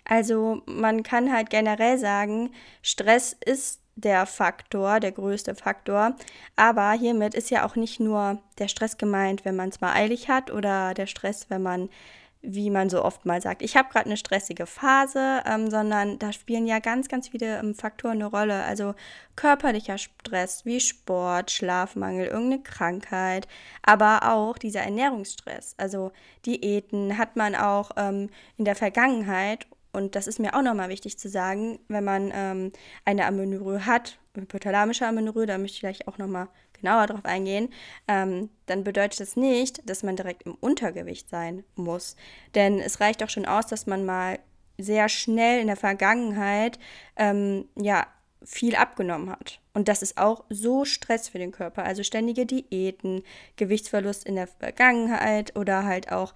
Also 0.04 0.62
man 0.66 1.02
kann 1.02 1.32
halt 1.32 1.50
generell 1.50 1.98
sagen, 1.98 2.50
Stress 2.82 3.36
ist 3.44 3.80
der 3.94 4.26
Faktor, 4.26 5.00
der 5.00 5.12
größte 5.12 5.54
Faktor. 5.54 6.16
Aber 6.56 6.92
hiermit 6.92 7.34
ist 7.34 7.50
ja 7.50 7.66
auch 7.66 7.76
nicht 7.76 8.00
nur 8.00 8.40
der 8.58 8.68
Stress 8.68 8.96
gemeint, 8.96 9.44
wenn 9.44 9.56
man 9.56 9.68
es 9.68 9.80
mal 9.80 9.92
eilig 9.92 10.28
hat 10.28 10.50
oder 10.50 10.94
der 10.94 11.06
Stress, 11.06 11.50
wenn 11.50 11.62
man 11.62 11.88
wie 12.40 12.70
man 12.70 12.88
so 12.88 13.04
oft 13.04 13.26
mal 13.26 13.42
sagt, 13.42 13.62
ich 13.62 13.76
habe 13.76 13.88
gerade 13.88 14.06
eine 14.06 14.16
stressige 14.16 14.66
Phase, 14.66 15.42
ähm, 15.44 15.70
sondern 15.70 16.18
da 16.18 16.32
spielen 16.32 16.66
ja 16.66 16.78
ganz, 16.78 17.08
ganz 17.08 17.28
viele 17.28 17.58
ähm, 17.58 17.74
Faktoren 17.74 18.22
eine 18.22 18.26
Rolle. 18.26 18.62
Also 18.64 18.94
körperlicher 19.36 19.98
Stress 19.98 20.64
wie 20.64 20.80
Sport, 20.80 21.50
Schlafmangel, 21.50 22.26
irgendeine 22.26 22.62
Krankheit, 22.62 23.48
aber 23.82 24.32
auch 24.32 24.56
dieser 24.58 24.82
Ernährungsstress. 24.82 25.74
Also 25.78 26.12
Diäten 26.46 27.18
hat 27.18 27.36
man 27.36 27.54
auch 27.54 27.90
ähm, 27.96 28.30
in 28.56 28.64
der 28.64 28.76
Vergangenheit 28.76 29.66
und 29.92 30.14
das 30.14 30.26
ist 30.26 30.38
mir 30.38 30.54
auch 30.54 30.62
nochmal 30.62 30.90
wichtig 30.90 31.18
zu 31.18 31.28
sagen, 31.28 31.80
wenn 31.88 32.04
man 32.04 32.30
ähm, 32.32 32.72
eine 33.04 33.26
Amenorrhoe 33.26 33.84
hat, 33.86 34.18
hypothalamische 34.34 35.06
Amenorrhoe, 35.06 35.46
da 35.46 35.58
möchte 35.58 35.74
ich 35.76 35.80
gleich 35.80 36.06
auch 36.06 36.18
nochmal 36.18 36.48
genauer 36.78 37.06
darauf 37.06 37.24
eingehen, 37.24 37.68
ähm, 38.06 38.50
dann 38.66 38.84
bedeutet 38.84 39.20
das 39.20 39.36
nicht, 39.36 39.88
dass 39.88 40.02
man 40.02 40.16
direkt 40.16 40.44
im 40.44 40.54
Untergewicht 40.54 41.28
sein 41.28 41.64
muss. 41.74 42.16
Denn 42.54 42.80
es 42.80 43.00
reicht 43.00 43.22
auch 43.22 43.30
schon 43.30 43.46
aus, 43.46 43.66
dass 43.66 43.86
man 43.86 44.04
mal 44.04 44.38
sehr 44.78 45.08
schnell 45.08 45.60
in 45.60 45.66
der 45.66 45.76
Vergangenheit 45.76 46.78
ähm, 47.16 47.68
ja, 47.76 48.06
viel 48.44 48.76
abgenommen 48.76 49.30
hat. 49.30 49.60
Und 49.74 49.88
das 49.88 50.02
ist 50.02 50.18
auch 50.18 50.44
so 50.48 50.84
Stress 50.84 51.28
für 51.28 51.38
den 51.38 51.52
Körper. 51.52 51.84
Also 51.84 52.02
ständige 52.02 52.46
Diäten, 52.46 53.22
Gewichtsverlust 53.56 54.24
in 54.24 54.36
der 54.36 54.46
Vergangenheit 54.46 55.56
oder 55.56 55.84
halt 55.84 56.12
auch 56.12 56.34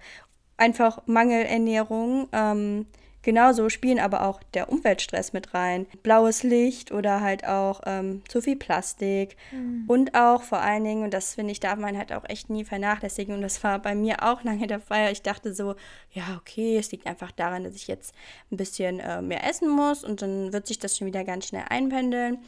einfach 0.57 1.01
Mangelernährung. 1.07 2.27
Ähm, 2.31 2.85
Genauso 3.23 3.69
spielen 3.69 3.99
aber 3.99 4.27
auch 4.27 4.43
der 4.53 4.69
Umweltstress 4.69 5.31
mit 5.31 5.53
rein. 5.53 5.87
Blaues 6.03 6.43
Licht 6.43 6.91
oder 6.91 7.21
halt 7.21 7.47
auch 7.47 7.81
ähm, 7.85 8.21
zu 8.27 8.41
viel 8.41 8.57
Plastik. 8.57 9.37
Mhm. 9.51 9.85
Und 9.87 10.13
auch 10.13 10.43
vor 10.43 10.59
allen 10.59 10.83
Dingen, 10.83 11.03
und 11.03 11.13
das 11.13 11.35
finde 11.35 11.53
ich, 11.53 11.61
darf 11.61 11.79
man 11.79 11.97
halt 11.97 12.11
auch 12.11 12.25
echt 12.27 12.49
nie 12.49 12.65
vernachlässigen. 12.65 13.33
Und 13.33 13.41
das 13.41 13.63
war 13.63 13.79
bei 13.79 13.95
mir 13.95 14.23
auch 14.23 14.43
lange 14.43 14.67
der 14.67 14.81
Fall. 14.81 15.11
Ich 15.13 15.21
dachte 15.21 15.53
so, 15.53 15.75
ja, 16.11 16.37
okay, 16.37 16.77
es 16.77 16.91
liegt 16.91 17.07
einfach 17.07 17.31
daran, 17.31 17.63
dass 17.63 17.75
ich 17.75 17.87
jetzt 17.87 18.13
ein 18.51 18.57
bisschen 18.57 18.99
äh, 18.99 19.21
mehr 19.21 19.49
essen 19.49 19.69
muss 19.69 20.03
und 20.03 20.21
dann 20.21 20.51
wird 20.51 20.67
sich 20.67 20.79
das 20.79 20.97
schon 20.97 21.07
wieder 21.07 21.23
ganz 21.23 21.47
schnell 21.47 21.63
einpendeln. 21.69 22.39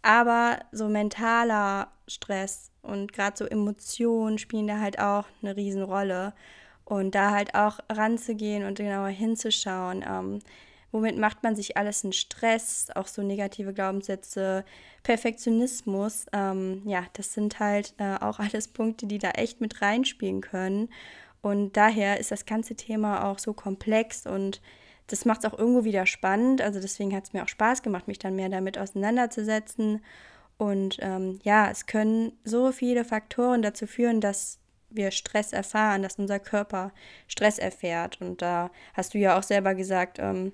Aber 0.00 0.60
so 0.72 0.88
mentaler 0.88 1.88
Stress 2.08 2.70
und 2.80 3.12
gerade 3.12 3.36
so 3.36 3.44
Emotionen 3.44 4.38
spielen 4.38 4.66
da 4.66 4.80
halt 4.80 4.98
auch 4.98 5.26
eine 5.42 5.56
Riesenrolle. 5.56 6.32
Und 6.84 7.14
da 7.14 7.30
halt 7.30 7.54
auch 7.54 7.78
ranzugehen 7.90 8.64
und 8.64 8.78
genauer 8.78 9.08
hinzuschauen, 9.08 10.04
ähm, 10.06 10.40
womit 10.90 11.16
macht 11.16 11.42
man 11.42 11.56
sich 11.56 11.76
alles 11.76 12.04
einen 12.04 12.12
Stress, 12.12 12.88
auch 12.94 13.06
so 13.06 13.22
negative 13.22 13.72
Glaubenssätze, 13.72 14.64
Perfektionismus, 15.02 16.26
ähm, 16.32 16.82
ja, 16.84 17.04
das 17.14 17.32
sind 17.32 17.58
halt 17.60 17.94
äh, 17.98 18.16
auch 18.16 18.38
alles 18.38 18.68
Punkte, 18.68 19.06
die 19.06 19.18
da 19.18 19.30
echt 19.30 19.60
mit 19.60 19.80
reinspielen 19.80 20.42
können. 20.42 20.90
Und 21.40 21.76
daher 21.76 22.20
ist 22.20 22.30
das 22.30 22.46
ganze 22.46 22.76
Thema 22.76 23.24
auch 23.24 23.38
so 23.38 23.52
komplex 23.52 24.26
und 24.26 24.60
das 25.08 25.24
macht 25.24 25.44
es 25.44 25.52
auch 25.52 25.58
irgendwo 25.58 25.84
wieder 25.84 26.06
spannend. 26.06 26.62
Also 26.62 26.80
deswegen 26.80 27.14
hat 27.14 27.24
es 27.24 27.32
mir 27.32 27.42
auch 27.42 27.48
Spaß 27.48 27.82
gemacht, 27.82 28.06
mich 28.06 28.18
dann 28.18 28.36
mehr 28.36 28.48
damit 28.48 28.78
auseinanderzusetzen. 28.78 30.02
Und 30.56 30.98
ähm, 31.00 31.40
ja, 31.42 31.68
es 31.70 31.86
können 31.86 32.32
so 32.44 32.70
viele 32.70 33.04
Faktoren 33.04 33.62
dazu 33.62 33.86
führen, 33.86 34.20
dass 34.20 34.58
wir 34.94 35.10
Stress 35.10 35.52
erfahren, 35.52 36.02
dass 36.02 36.18
unser 36.18 36.38
Körper 36.38 36.92
Stress 37.28 37.58
erfährt. 37.58 38.20
Und 38.20 38.42
da 38.42 38.70
hast 38.94 39.14
du 39.14 39.18
ja 39.18 39.38
auch 39.38 39.42
selber 39.42 39.74
gesagt, 39.74 40.18
ähm, 40.18 40.52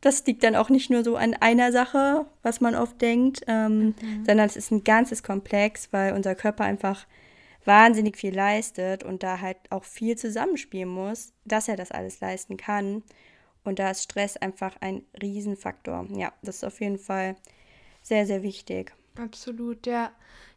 das 0.00 0.26
liegt 0.26 0.42
dann 0.42 0.56
auch 0.56 0.68
nicht 0.68 0.90
nur 0.90 1.04
so 1.04 1.16
an 1.16 1.34
einer 1.34 1.70
Sache, 1.72 2.26
was 2.42 2.60
man 2.60 2.74
oft 2.74 3.00
denkt, 3.00 3.42
ähm, 3.46 3.94
mhm. 4.00 4.24
sondern 4.26 4.46
es 4.46 4.56
ist 4.56 4.72
ein 4.72 4.84
ganzes 4.84 5.22
Komplex, 5.22 5.92
weil 5.92 6.12
unser 6.12 6.34
Körper 6.34 6.64
einfach 6.64 7.06
wahnsinnig 7.64 8.16
viel 8.16 8.34
leistet 8.34 9.04
und 9.04 9.22
da 9.22 9.40
halt 9.40 9.58
auch 9.70 9.84
viel 9.84 10.16
zusammenspielen 10.18 10.88
muss, 10.88 11.32
dass 11.44 11.68
er 11.68 11.76
das 11.76 11.92
alles 11.92 12.20
leisten 12.20 12.56
kann. 12.56 13.04
Und 13.64 13.78
da 13.78 13.92
ist 13.92 14.02
Stress 14.02 14.36
einfach 14.36 14.74
ein 14.80 15.04
Riesenfaktor. 15.20 16.08
Ja, 16.10 16.32
das 16.42 16.56
ist 16.56 16.64
auf 16.64 16.80
jeden 16.80 16.98
Fall 16.98 17.36
sehr, 18.02 18.26
sehr 18.26 18.42
wichtig. 18.42 18.92
Absolut, 19.16 19.86
ja. 19.86 20.10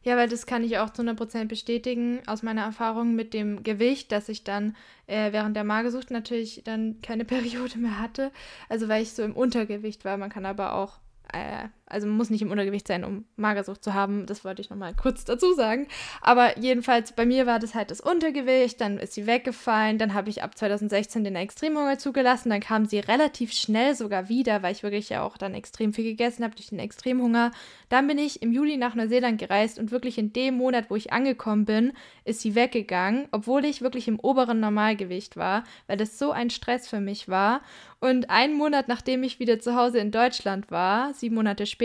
Ja, 0.03 0.15
weil 0.17 0.29
das 0.29 0.45
kann 0.45 0.63
ich 0.63 0.77
auch 0.77 0.91
zu 0.91 1.01
100% 1.01 1.45
bestätigen 1.47 2.21
aus 2.27 2.43
meiner 2.43 2.61
Erfahrung 2.61 3.15
mit 3.15 3.33
dem 3.33 3.63
Gewicht, 3.63 4.11
dass 4.11 4.29
ich 4.29 4.43
dann 4.43 4.75
äh, 5.07 5.31
während 5.33 5.55
der 5.55 5.63
Magersucht 5.63 6.11
natürlich 6.11 6.61
dann 6.63 7.01
keine 7.01 7.25
Periode 7.25 7.77
mehr 7.79 7.99
hatte. 7.99 8.31
Also 8.69 8.87
weil 8.87 9.01
ich 9.03 9.13
so 9.13 9.23
im 9.23 9.35
Untergewicht 9.35 10.05
war. 10.05 10.17
Man 10.17 10.29
kann 10.29 10.45
aber 10.45 10.73
auch 10.75 10.99
äh, 11.33 11.67
also 11.87 12.07
man 12.07 12.17
muss 12.17 12.31
nicht 12.31 12.41
im 12.41 12.49
Untergewicht 12.49 12.87
sein, 12.87 13.03
um 13.03 13.25
Magersucht 13.35 13.83
zu 13.83 13.93
haben. 13.93 14.25
Das 14.25 14.43
wollte 14.43 14.61
ich 14.61 14.69
nochmal 14.69 14.95
kurz 14.95 15.23
dazu 15.23 15.53
sagen. 15.53 15.87
Aber 16.21 16.57
jedenfalls, 16.57 17.11
bei 17.11 17.25
mir 17.25 17.45
war 17.45 17.59
das 17.59 17.75
halt 17.75 17.91
das 17.91 18.01
Untergewicht, 18.01 18.81
dann 18.81 18.97
ist 18.97 19.13
sie 19.13 19.27
weggefallen, 19.27 19.99
dann 19.99 20.13
habe 20.15 20.29
ich 20.29 20.41
ab 20.41 20.57
2016 20.57 21.23
den 21.23 21.35
Extremhunger 21.35 21.99
zugelassen, 21.99 22.49
dann 22.49 22.59
kam 22.59 22.85
sie 22.85 22.99
relativ 22.99 23.53
schnell 23.53 23.93
sogar 23.93 24.29
wieder, 24.29 24.63
weil 24.63 24.71
ich 24.71 24.81
wirklich 24.81 25.09
ja 25.09 25.21
auch 25.21 25.37
dann 25.37 25.53
extrem 25.53 25.93
viel 25.93 26.05
gegessen 26.05 26.43
habe 26.43 26.55
durch 26.55 26.69
den 26.69 26.79
Extremhunger. 26.79 27.51
Dann 27.89 28.07
bin 28.07 28.17
ich 28.17 28.41
im 28.41 28.51
Juli 28.51 28.77
nach 28.77 28.95
Neuseeland 28.95 29.39
gereist 29.39 29.77
und 29.77 29.91
wirklich 29.91 30.17
in 30.17 30.33
dem 30.33 30.57
Monat, 30.57 30.89
wo 30.89 30.95
ich 30.95 31.13
angekommen 31.13 31.65
bin, 31.65 31.93
ist 32.23 32.41
sie 32.41 32.55
weggegangen, 32.55 33.27
obwohl 33.31 33.63
ich 33.63 33.81
wirklich 33.81 34.07
im 34.07 34.19
oberen 34.19 34.59
Normalgewicht 34.59 35.37
war, 35.37 35.63
weil 35.85 35.97
das 35.97 36.17
so 36.17 36.31
ein 36.31 36.49
Stress 36.49 36.87
für 36.87 36.99
mich 36.99 37.29
war. 37.29 37.61
Und 37.99 38.29
einen 38.29 38.55
Monat 38.55 38.87
nachdem 38.87 39.23
ich 39.23 39.39
wieder 39.39 39.59
zu 39.59 39.75
Hause 39.75 39.99
in 39.99 40.11
Deutschland 40.11 40.69
war, 40.69 41.13
sieben 41.13 41.35
Monate 41.35 41.65
später, 41.65 41.84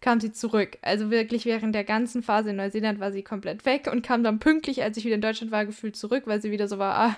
kam 0.00 0.20
sie 0.20 0.32
zurück. 0.32 0.78
Also 0.82 1.10
wirklich 1.10 1.44
während 1.46 1.74
der 1.74 1.84
ganzen 1.84 2.22
Phase 2.22 2.50
in 2.50 2.56
Neuseeland 2.56 3.00
war 3.00 3.12
sie 3.12 3.22
komplett 3.22 3.64
weg 3.64 3.88
und 3.90 4.02
kam 4.02 4.22
dann 4.22 4.38
pünktlich, 4.38 4.82
als 4.82 4.96
ich 4.96 5.04
wieder 5.04 5.16
in 5.16 5.20
Deutschland 5.20 5.52
war, 5.52 5.66
gefühlt 5.66 5.96
zurück, 5.96 6.24
weil 6.26 6.40
sie 6.40 6.50
wieder 6.50 6.68
so 6.68 6.78
war, 6.78 6.94
ah, 6.94 7.16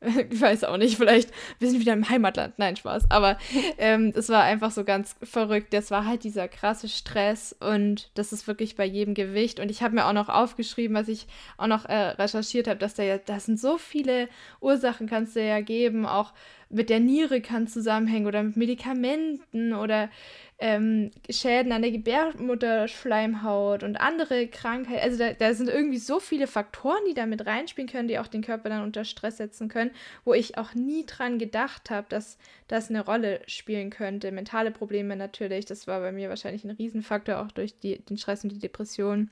ich 0.30 0.40
weiß 0.40 0.64
auch 0.64 0.76
nicht, 0.76 0.96
vielleicht, 0.96 1.30
wir 1.58 1.70
sind 1.70 1.80
wieder 1.80 1.94
im 1.94 2.08
Heimatland. 2.08 2.58
Nein, 2.58 2.76
Spaß. 2.76 3.10
Aber 3.10 3.38
ähm, 3.78 4.12
es 4.14 4.28
war 4.28 4.42
einfach 4.42 4.70
so 4.70 4.84
ganz 4.84 5.16
verrückt. 5.22 5.72
Das 5.72 5.90
war 5.90 6.04
halt 6.04 6.24
dieser 6.24 6.48
krasse 6.48 6.88
Stress 6.88 7.56
und 7.58 8.10
das 8.14 8.32
ist 8.32 8.46
wirklich 8.46 8.76
bei 8.76 8.84
jedem 8.84 9.14
Gewicht. 9.14 9.58
Und 9.58 9.70
ich 9.70 9.82
habe 9.82 9.94
mir 9.94 10.06
auch 10.06 10.12
noch 10.12 10.28
aufgeschrieben, 10.28 10.96
was 10.96 11.08
ich 11.08 11.26
auch 11.56 11.66
noch 11.66 11.86
äh, 11.86 11.94
recherchiert 12.10 12.68
habe, 12.68 12.78
dass 12.78 12.94
da 12.94 13.02
ja, 13.02 13.18
das 13.18 13.46
sind 13.46 13.58
so 13.58 13.78
viele 13.78 14.28
Ursachen, 14.60 15.08
kannst 15.08 15.36
du 15.36 15.44
ja 15.44 15.60
geben, 15.60 16.06
auch 16.06 16.32
mit 16.68 16.90
der 16.90 17.00
Niere 17.00 17.40
kann 17.40 17.68
zusammenhängen 17.68 18.26
oder 18.26 18.42
mit 18.42 18.56
Medikamenten 18.56 19.72
oder 19.72 20.10
ähm, 20.58 21.10
Schäden 21.28 21.70
an 21.72 21.82
der 21.82 21.90
Gebärmutterschleimhaut 21.90 23.82
und 23.82 23.96
andere 23.96 24.48
Krankheiten. 24.48 25.02
Also 25.02 25.18
da, 25.18 25.34
da 25.34 25.52
sind 25.52 25.68
irgendwie 25.68 25.98
so 25.98 26.18
viele 26.18 26.46
Faktoren, 26.46 27.04
die 27.08 27.14
da 27.14 27.26
mit 27.26 27.44
reinspielen 27.44 27.90
können, 27.90 28.08
die 28.08 28.18
auch 28.18 28.26
den 28.26 28.40
Körper 28.42 28.70
dann 28.70 28.82
unter 28.82 29.04
Stress 29.04 29.36
setzen 29.36 29.68
können, 29.68 29.90
wo 30.24 30.32
ich 30.32 30.56
auch 30.56 30.74
nie 30.74 31.04
dran 31.04 31.38
gedacht 31.38 31.90
habe, 31.90 32.06
dass 32.08 32.38
das 32.68 32.88
eine 32.88 33.04
Rolle 33.04 33.40
spielen 33.46 33.90
könnte. 33.90 34.32
Mentale 34.32 34.70
Probleme 34.70 35.14
natürlich, 35.16 35.66
das 35.66 35.86
war 35.86 36.00
bei 36.00 36.12
mir 36.12 36.30
wahrscheinlich 36.30 36.64
ein 36.64 36.70
Riesenfaktor, 36.70 37.40
auch 37.40 37.52
durch 37.52 37.78
die, 37.78 37.98
den 37.98 38.16
Stress 38.16 38.42
und 38.42 38.50
die 38.50 38.58
Depression. 38.58 39.30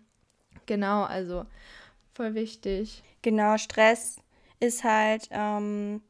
Genau, 0.66 1.04
also 1.04 1.46
voll 2.12 2.34
wichtig. 2.34 3.02
Genau, 3.22 3.56
Stress 3.56 4.18
ist 4.60 4.84
halt 4.84 5.28
ähm, 5.30 6.02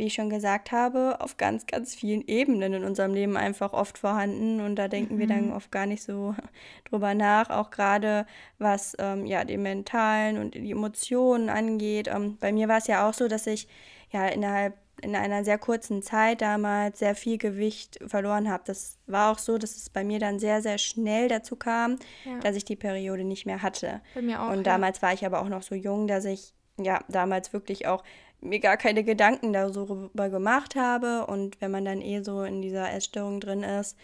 wie 0.00 0.06
ich 0.06 0.14
schon 0.14 0.30
gesagt 0.30 0.72
habe, 0.72 1.20
auf 1.20 1.36
ganz, 1.36 1.66
ganz 1.66 1.94
vielen 1.94 2.26
Ebenen 2.26 2.72
in 2.72 2.84
unserem 2.84 3.12
Leben 3.12 3.36
einfach 3.36 3.74
oft 3.74 3.98
vorhanden. 3.98 4.62
Und 4.62 4.76
da 4.76 4.88
denken 4.88 5.16
mhm. 5.16 5.18
wir 5.18 5.26
dann 5.26 5.46
mhm. 5.48 5.52
oft 5.52 5.70
gar 5.70 5.84
nicht 5.84 6.02
so 6.02 6.34
drüber 6.90 7.14
nach, 7.14 7.50
auch 7.50 7.70
gerade 7.70 8.26
was 8.58 8.96
ähm, 8.98 9.26
ja 9.26 9.44
die 9.44 9.58
mentalen 9.58 10.38
und 10.38 10.54
die 10.54 10.70
Emotionen 10.70 11.50
angeht. 11.50 12.08
Ähm, 12.08 12.38
bei 12.40 12.50
mir 12.50 12.66
war 12.66 12.78
es 12.78 12.86
ja 12.86 13.06
auch 13.06 13.12
so, 13.12 13.28
dass 13.28 13.46
ich 13.46 13.68
ja 14.10 14.26
innerhalb 14.26 14.74
in 15.02 15.14
einer 15.14 15.44
sehr 15.44 15.58
kurzen 15.58 16.02
Zeit 16.02 16.40
damals 16.40 16.98
sehr 16.98 17.14
viel 17.14 17.36
Gewicht 17.36 17.98
verloren 18.06 18.50
habe. 18.50 18.62
Das 18.66 18.96
war 19.06 19.30
auch 19.30 19.38
so, 19.38 19.58
dass 19.58 19.76
es 19.76 19.90
bei 19.90 20.02
mir 20.02 20.18
dann 20.18 20.38
sehr, 20.38 20.62
sehr 20.62 20.78
schnell 20.78 21.28
dazu 21.28 21.56
kam, 21.56 21.96
ja. 22.24 22.38
dass 22.40 22.56
ich 22.56 22.64
die 22.64 22.76
Periode 22.76 23.24
nicht 23.24 23.44
mehr 23.44 23.62
hatte. 23.62 24.00
Bei 24.14 24.22
mir 24.22 24.42
auch. 24.42 24.50
Und 24.50 24.66
damals 24.66 24.98
ja. 24.98 25.02
war 25.02 25.12
ich 25.12 25.26
aber 25.26 25.42
auch 25.42 25.48
noch 25.48 25.62
so 25.62 25.74
jung, 25.74 26.06
dass 26.06 26.24
ich 26.24 26.54
ja 26.78 27.04
damals 27.08 27.52
wirklich 27.52 27.86
auch 27.86 28.02
mir 28.40 28.60
gar 28.60 28.76
keine 28.76 29.04
Gedanken 29.04 29.52
darüber 29.52 30.28
gemacht 30.28 30.76
habe. 30.76 31.26
Und 31.26 31.60
wenn 31.60 31.70
man 31.70 31.84
dann 31.84 32.00
eh 32.00 32.22
so 32.22 32.42
in 32.42 32.62
dieser 32.62 32.92
Essstörung 32.92 33.40
drin 33.40 33.62
ist, 33.62 33.96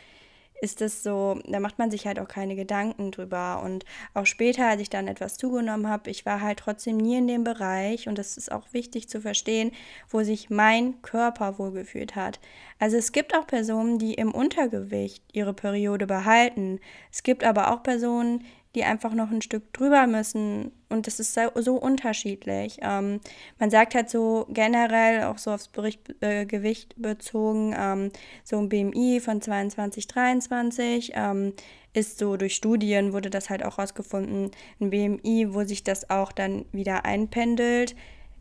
ist 0.61 0.81
es 0.81 1.03
so, 1.03 1.39
da 1.47 1.61
macht 1.61 1.79
man 1.79 1.91
sich 1.91 2.07
halt 2.07 2.19
auch 2.19 2.29
keine 2.29 2.57
Gedanken 2.57 3.11
drüber. 3.11 3.63
Und 3.63 3.85
auch 4.15 4.27
später, 4.27 4.67
als 4.67 4.81
ich 4.81 4.91
dann 4.91 5.09
etwas 5.09 5.37
zugenommen 5.37 5.89
habe, 5.89 6.11
ich 6.11 6.25
war 6.25 6.41
halt 6.41 6.59
trotzdem 6.59 6.97
nie 6.97 7.19
in 7.19 7.27
dem 7.27 7.45
Bereich, 7.45 8.09
und 8.09 8.19
das 8.19 8.37
ist 8.37 8.51
auch 8.51 8.73
wichtig 8.73 9.09
zu 9.09 9.21
verstehen, 9.21 9.73
wo 10.09 10.23
sich 10.23 10.51
mein 10.51 11.03
Körper 11.03 11.59
wohlgefühlt 11.59 12.17
hat. 12.17 12.41
Also 12.79 12.97
es 12.97 13.13
gibt 13.13 13.37
auch 13.37 13.47
Personen, 13.47 13.99
die 13.99 14.15
im 14.15 14.33
Untergewicht 14.33 15.23
ihre 15.33 15.55
Periode 15.55 16.07
behalten. 16.07 16.81
Es 17.13 17.23
gibt 17.23 17.45
aber 17.45 17.73
auch 17.73 17.83
Personen, 17.83 18.45
die 18.77 18.85
einfach 18.85 19.15
noch 19.15 19.31
ein 19.31 19.43
Stück 19.43 19.73
drüber 19.73 20.07
müssen. 20.07 20.71
Und 20.89 21.07
das 21.07 21.19
ist 21.19 21.35
so, 21.35 21.51
so 21.57 21.77
unterschiedlich. 21.77 22.79
Ähm, 22.83 23.21
man 23.59 23.71
sagt 23.71 23.95
halt 23.95 24.11
so 24.11 24.47
generell, 24.51 25.25
auch 25.25 25.39
so 25.39 25.51
aufs 25.51 25.69
Bericht, 25.69 26.15
äh, 26.21 26.45
Gewicht 26.45 26.95
bezogen, 26.97 27.75
ähm, 27.77 28.13
so 28.45 28.59
ein 28.59 28.69
BMI 28.69 29.21
von 29.21 29.41
22, 29.41 30.07
23 30.07 31.13
ähm, 31.15 31.55
ist 31.95 32.19
so 32.19 32.37
durch 32.37 32.55
Studien 32.55 33.15
wurde 33.15 33.31
das 33.31 33.49
halt 33.49 33.65
auch 33.65 33.79
rausgefunden, 33.79 34.51
ein 34.81 34.91
BMI, 34.91 35.55
wo 35.55 35.65
sich 35.65 35.83
das 35.83 36.11
auch 36.11 36.31
dann 36.31 36.67
wieder 36.71 37.07
einpendelt, 37.07 37.97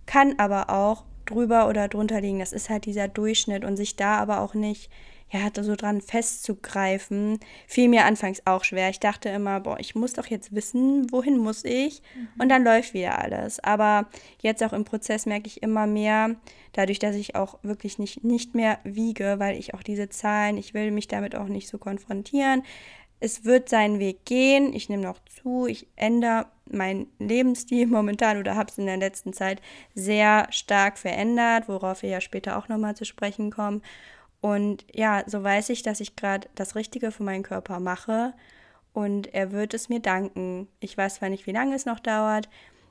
kann 0.05 0.37
aber 0.37 0.69
auch 0.69 1.05
drüber 1.25 1.69
oder 1.69 1.87
drunter 1.87 2.19
liegen. 2.19 2.39
Das 2.39 2.51
ist 2.51 2.69
halt 2.69 2.85
dieser 2.85 3.07
Durchschnitt 3.07 3.63
und 3.63 3.77
sich 3.77 3.95
da 3.95 4.17
aber 4.17 4.41
auch 4.41 4.53
nicht 4.53 4.91
ja, 5.31 5.49
so 5.59 5.75
dran 5.75 6.01
festzugreifen, 6.01 7.39
fiel 7.67 7.89
mir 7.89 8.05
anfangs 8.05 8.41
auch 8.45 8.63
schwer. 8.63 8.89
Ich 8.89 8.99
dachte 8.99 9.29
immer, 9.29 9.59
boah, 9.59 9.79
ich 9.79 9.95
muss 9.95 10.13
doch 10.13 10.27
jetzt 10.27 10.53
wissen, 10.53 11.11
wohin 11.11 11.37
muss 11.37 11.65
ich? 11.65 12.01
Mhm. 12.15 12.41
Und 12.41 12.49
dann 12.49 12.63
läuft 12.63 12.93
wieder 12.93 13.19
alles. 13.19 13.59
Aber 13.59 14.07
jetzt 14.41 14.63
auch 14.63 14.71
im 14.71 14.85
Prozess 14.85 15.25
merke 15.25 15.47
ich 15.47 15.63
immer 15.63 15.87
mehr, 15.87 16.35
dadurch, 16.73 16.99
dass 16.99 17.15
ich 17.15 17.35
auch 17.35 17.57
wirklich 17.63 17.97
nicht, 17.97 18.23
nicht 18.23 18.53
mehr 18.53 18.79
wiege, 18.83 19.35
weil 19.39 19.57
ich 19.57 19.73
auch 19.73 19.83
diese 19.83 20.09
Zahlen, 20.09 20.57
ich 20.57 20.73
will 20.73 20.91
mich 20.91 21.07
damit 21.07 21.35
auch 21.35 21.47
nicht 21.47 21.69
so 21.69 21.79
konfrontieren. 21.79 22.63
Es 23.19 23.45
wird 23.45 23.69
seinen 23.69 23.99
Weg 23.99 24.25
gehen. 24.25 24.73
Ich 24.73 24.89
nehme 24.89 25.03
noch 25.03 25.19
zu. 25.25 25.65
Ich 25.65 25.87
ändere 25.95 26.47
meinen 26.69 27.07
Lebensstil 27.17 27.87
momentan 27.87 28.37
oder 28.37 28.55
habe 28.55 28.69
es 28.69 28.77
in 28.77 28.85
der 28.85 28.97
letzten 28.97 29.33
Zeit 29.33 29.61
sehr 29.95 30.47
stark 30.51 30.97
verändert, 30.97 31.67
worauf 31.67 32.03
wir 32.03 32.09
ja 32.09 32.21
später 32.21 32.57
auch 32.57 32.67
nochmal 32.67 32.95
zu 32.95 33.05
sprechen 33.05 33.51
kommen. 33.51 33.81
Und 34.45 34.85
ja, 34.93 35.23
so 35.25 35.41
weiß 35.41 35.69
ich, 35.69 35.81
dass 35.81 35.99
ich 35.99 36.15
gerade 36.15 36.47
das 36.53 36.75
Richtige 36.75 37.09
für 37.09 37.23
meinen 37.23 37.41
Körper 37.41 37.79
mache 37.79 38.35
und 38.93 39.33
er 39.33 39.51
wird 39.51 39.73
es 39.73 39.89
mir 39.89 39.99
danken. 39.99 40.67
Ich 40.79 40.95
weiß 40.95 41.15
zwar 41.15 41.29
nicht, 41.29 41.47
wie 41.47 41.51
lange 41.51 41.75
es 41.75 41.87
noch 41.87 41.99
dauert, 41.99 42.47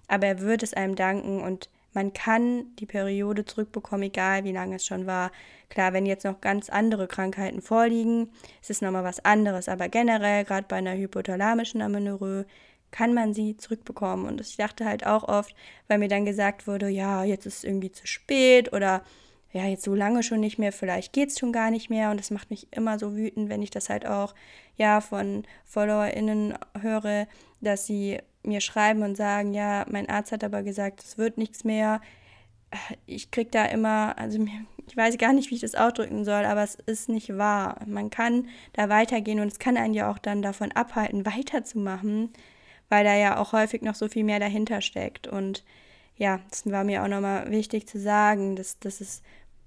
aber 0.08 0.26
er 0.26 0.40
wird 0.40 0.64
es 0.64 0.74
einem 0.74 0.96
danken 0.96 1.40
und 1.40 1.70
man 1.92 2.12
kann 2.12 2.74
die 2.80 2.86
Periode 2.86 3.44
zurückbekommen, 3.44 4.02
egal 4.02 4.42
wie 4.42 4.50
lange 4.50 4.74
es 4.74 4.84
schon 4.84 5.06
war. 5.06 5.30
Klar, 5.68 5.92
wenn 5.92 6.06
jetzt 6.06 6.24
noch 6.24 6.40
ganz 6.40 6.70
andere 6.70 7.06
Krankheiten 7.06 7.62
vorliegen, 7.62 8.32
ist 8.60 8.70
es 8.70 8.82
nochmal 8.82 9.04
was 9.04 9.24
anderes, 9.24 9.68
aber 9.68 9.88
generell, 9.88 10.44
gerade 10.44 10.66
bei 10.66 10.78
einer 10.78 10.96
hypothalamischen 10.96 11.82
Amenorrhoe, 11.82 12.46
kann 12.90 13.14
man 13.14 13.32
sie 13.32 13.56
zurückbekommen. 13.56 14.26
Und 14.26 14.40
ich 14.40 14.56
dachte 14.56 14.86
halt 14.86 15.06
auch 15.06 15.22
oft, 15.22 15.54
weil 15.86 15.98
mir 15.98 16.08
dann 16.08 16.24
gesagt 16.24 16.66
wurde, 16.66 16.88
ja, 16.88 17.22
jetzt 17.22 17.46
ist 17.46 17.58
es 17.58 17.64
irgendwie 17.64 17.92
zu 17.92 18.08
spät 18.08 18.72
oder 18.72 19.04
ja, 19.54 19.66
jetzt 19.66 19.84
so 19.84 19.94
lange 19.94 20.24
schon 20.24 20.40
nicht 20.40 20.58
mehr, 20.58 20.72
vielleicht 20.72 21.12
geht 21.12 21.28
es 21.30 21.38
schon 21.38 21.52
gar 21.52 21.70
nicht 21.70 21.88
mehr. 21.88 22.10
Und 22.10 22.18
das 22.18 22.32
macht 22.32 22.50
mich 22.50 22.66
immer 22.72 22.98
so 22.98 23.16
wütend, 23.16 23.48
wenn 23.48 23.62
ich 23.62 23.70
das 23.70 23.88
halt 23.88 24.04
auch 24.04 24.34
ja 24.76 25.00
von 25.00 25.44
FollowerInnen 25.64 26.58
höre, 26.80 27.28
dass 27.60 27.86
sie 27.86 28.18
mir 28.42 28.60
schreiben 28.60 29.04
und 29.04 29.16
sagen, 29.16 29.54
ja, 29.54 29.86
mein 29.88 30.08
Arzt 30.08 30.32
hat 30.32 30.42
aber 30.42 30.64
gesagt, 30.64 31.04
es 31.04 31.18
wird 31.18 31.38
nichts 31.38 31.62
mehr. 31.62 32.00
Ich 33.06 33.30
krieg 33.30 33.52
da 33.52 33.64
immer, 33.66 34.18
also 34.18 34.44
ich 34.88 34.96
weiß 34.96 35.18
gar 35.18 35.32
nicht, 35.32 35.50
wie 35.50 35.54
ich 35.54 35.60
das 35.60 35.76
ausdrücken 35.76 36.24
soll, 36.24 36.44
aber 36.44 36.64
es 36.64 36.74
ist 36.74 37.08
nicht 37.08 37.38
wahr. 37.38 37.80
Man 37.86 38.10
kann 38.10 38.48
da 38.72 38.88
weitergehen 38.88 39.38
und 39.38 39.52
es 39.52 39.60
kann 39.60 39.76
einen 39.76 39.94
ja 39.94 40.10
auch 40.10 40.18
dann 40.18 40.42
davon 40.42 40.72
abhalten, 40.72 41.24
weiterzumachen, 41.26 42.32
weil 42.88 43.04
da 43.04 43.14
ja 43.14 43.38
auch 43.38 43.52
häufig 43.52 43.82
noch 43.82 43.94
so 43.94 44.08
viel 44.08 44.24
mehr 44.24 44.40
dahinter 44.40 44.80
steckt. 44.80 45.28
Und 45.28 45.62
ja, 46.16 46.40
das 46.50 46.68
war 46.68 46.82
mir 46.82 47.04
auch 47.04 47.08
nochmal 47.08 47.52
wichtig 47.52 47.86
zu 47.86 48.00
sagen, 48.00 48.56
dass, 48.56 48.80
dass 48.80 49.00
es 49.00 49.22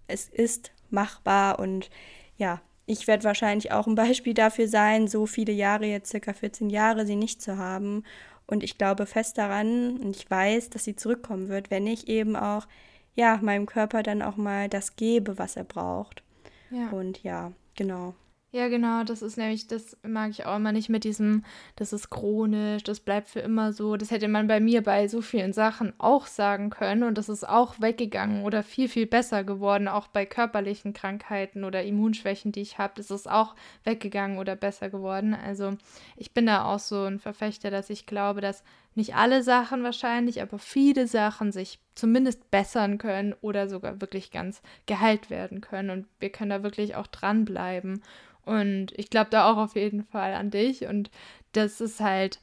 es 0.07 0.29
ist 0.29 0.71
machbar 0.89 1.59
und 1.59 1.89
ja, 2.37 2.61
ich 2.85 3.05
werde 3.07 3.25
wahrscheinlich 3.25 3.71
auch 3.71 3.85
ein 3.85 3.95
Beispiel 3.95 4.33
dafür 4.33 4.67
sein, 4.67 5.07
so 5.07 5.25
viele 5.25 5.51
Jahre, 5.51 5.85
jetzt 5.85 6.09
circa 6.09 6.33
14 6.33 6.69
Jahre, 6.69 7.05
sie 7.05 7.17
nicht 7.17 7.41
zu 7.41 7.57
haben. 7.57 8.03
Und 8.45 8.63
ich 8.63 8.77
glaube 8.77 9.05
fest 9.05 9.37
daran 9.37 9.97
und 9.97 10.15
ich 10.15 10.31
weiß, 10.31 10.69
dass 10.69 10.85
sie 10.85 10.95
zurückkommen 10.95 11.49
wird, 11.49 11.69
wenn 11.69 11.85
ich 11.85 12.07
eben 12.07 12.37
auch, 12.37 12.65
ja, 13.13 13.39
meinem 13.41 13.65
Körper 13.65 14.03
dann 14.03 14.21
auch 14.21 14.37
mal 14.37 14.69
das 14.69 14.95
gebe, 14.95 15.37
was 15.37 15.57
er 15.57 15.65
braucht. 15.65 16.23
Ja. 16.71 16.89
Und 16.91 17.23
ja, 17.23 17.51
genau. 17.75 18.15
Ja, 18.51 18.69
genau, 18.69 19.03
das 19.03 19.21
ist 19.21 19.37
nämlich, 19.37 19.67
das 19.67 19.97
mag 20.03 20.29
ich 20.31 20.45
auch 20.45 20.55
immer 20.55 20.71
nicht 20.71 20.87
mit 20.87 21.03
diesem, 21.03 21.43
das 21.75 21.91
ist 21.91 22.09
chronisch, 22.09 22.81
das 22.83 23.01
bleibt 23.01 23.27
für 23.27 23.41
immer 23.41 23.73
so. 23.73 23.97
Das 23.97 24.09
hätte 24.09 24.29
man 24.29 24.47
bei 24.47 24.61
mir 24.61 24.81
bei 24.81 25.09
so 25.09 25.21
vielen 25.21 25.51
Sachen 25.51 25.91
auch 25.97 26.25
sagen 26.27 26.69
können 26.69 27.03
und 27.03 27.17
das 27.17 27.27
ist 27.27 27.47
auch 27.47 27.81
weggegangen 27.81 28.45
oder 28.45 28.63
viel, 28.63 28.87
viel 28.87 29.05
besser 29.05 29.43
geworden, 29.43 29.89
auch 29.89 30.07
bei 30.07 30.25
körperlichen 30.25 30.93
Krankheiten 30.93 31.65
oder 31.65 31.83
Immunschwächen, 31.83 32.53
die 32.53 32.61
ich 32.61 32.77
habe. 32.77 32.93
Das 32.95 33.11
ist 33.11 33.29
auch 33.29 33.53
weggegangen 33.83 34.37
oder 34.37 34.55
besser 34.55 34.89
geworden. 34.89 35.33
Also 35.35 35.75
ich 36.15 36.33
bin 36.33 36.45
da 36.45 36.63
auch 36.73 36.79
so 36.79 37.03
ein 37.03 37.19
Verfechter, 37.19 37.69
dass 37.69 37.89
ich 37.89 38.05
glaube, 38.05 38.39
dass 38.39 38.63
nicht 38.97 39.15
alle 39.15 39.43
Sachen 39.43 39.83
wahrscheinlich, 39.83 40.41
aber 40.41 40.59
viele 40.59 41.07
Sachen 41.07 41.51
sich 41.51 41.79
zumindest 41.95 42.51
bessern 42.51 42.97
können 42.97 43.35
oder 43.41 43.69
sogar 43.69 44.01
wirklich 44.01 44.31
ganz 44.31 44.61
geheilt 44.85 45.29
werden 45.29 45.61
können. 45.61 45.89
Und 45.89 46.07
wir 46.19 46.31
können 46.31 46.49
da 46.49 46.63
wirklich 46.63 46.95
auch 46.95 47.07
dranbleiben. 47.07 48.03
Und 48.43 48.91
ich 48.97 49.09
glaube 49.09 49.29
da 49.29 49.49
auch 49.51 49.57
auf 49.57 49.75
jeden 49.75 50.03
Fall 50.03 50.33
an 50.33 50.51
dich. 50.51 50.87
Und 50.87 51.11
das 51.53 51.79
ist 51.79 51.99
halt, 51.99 52.39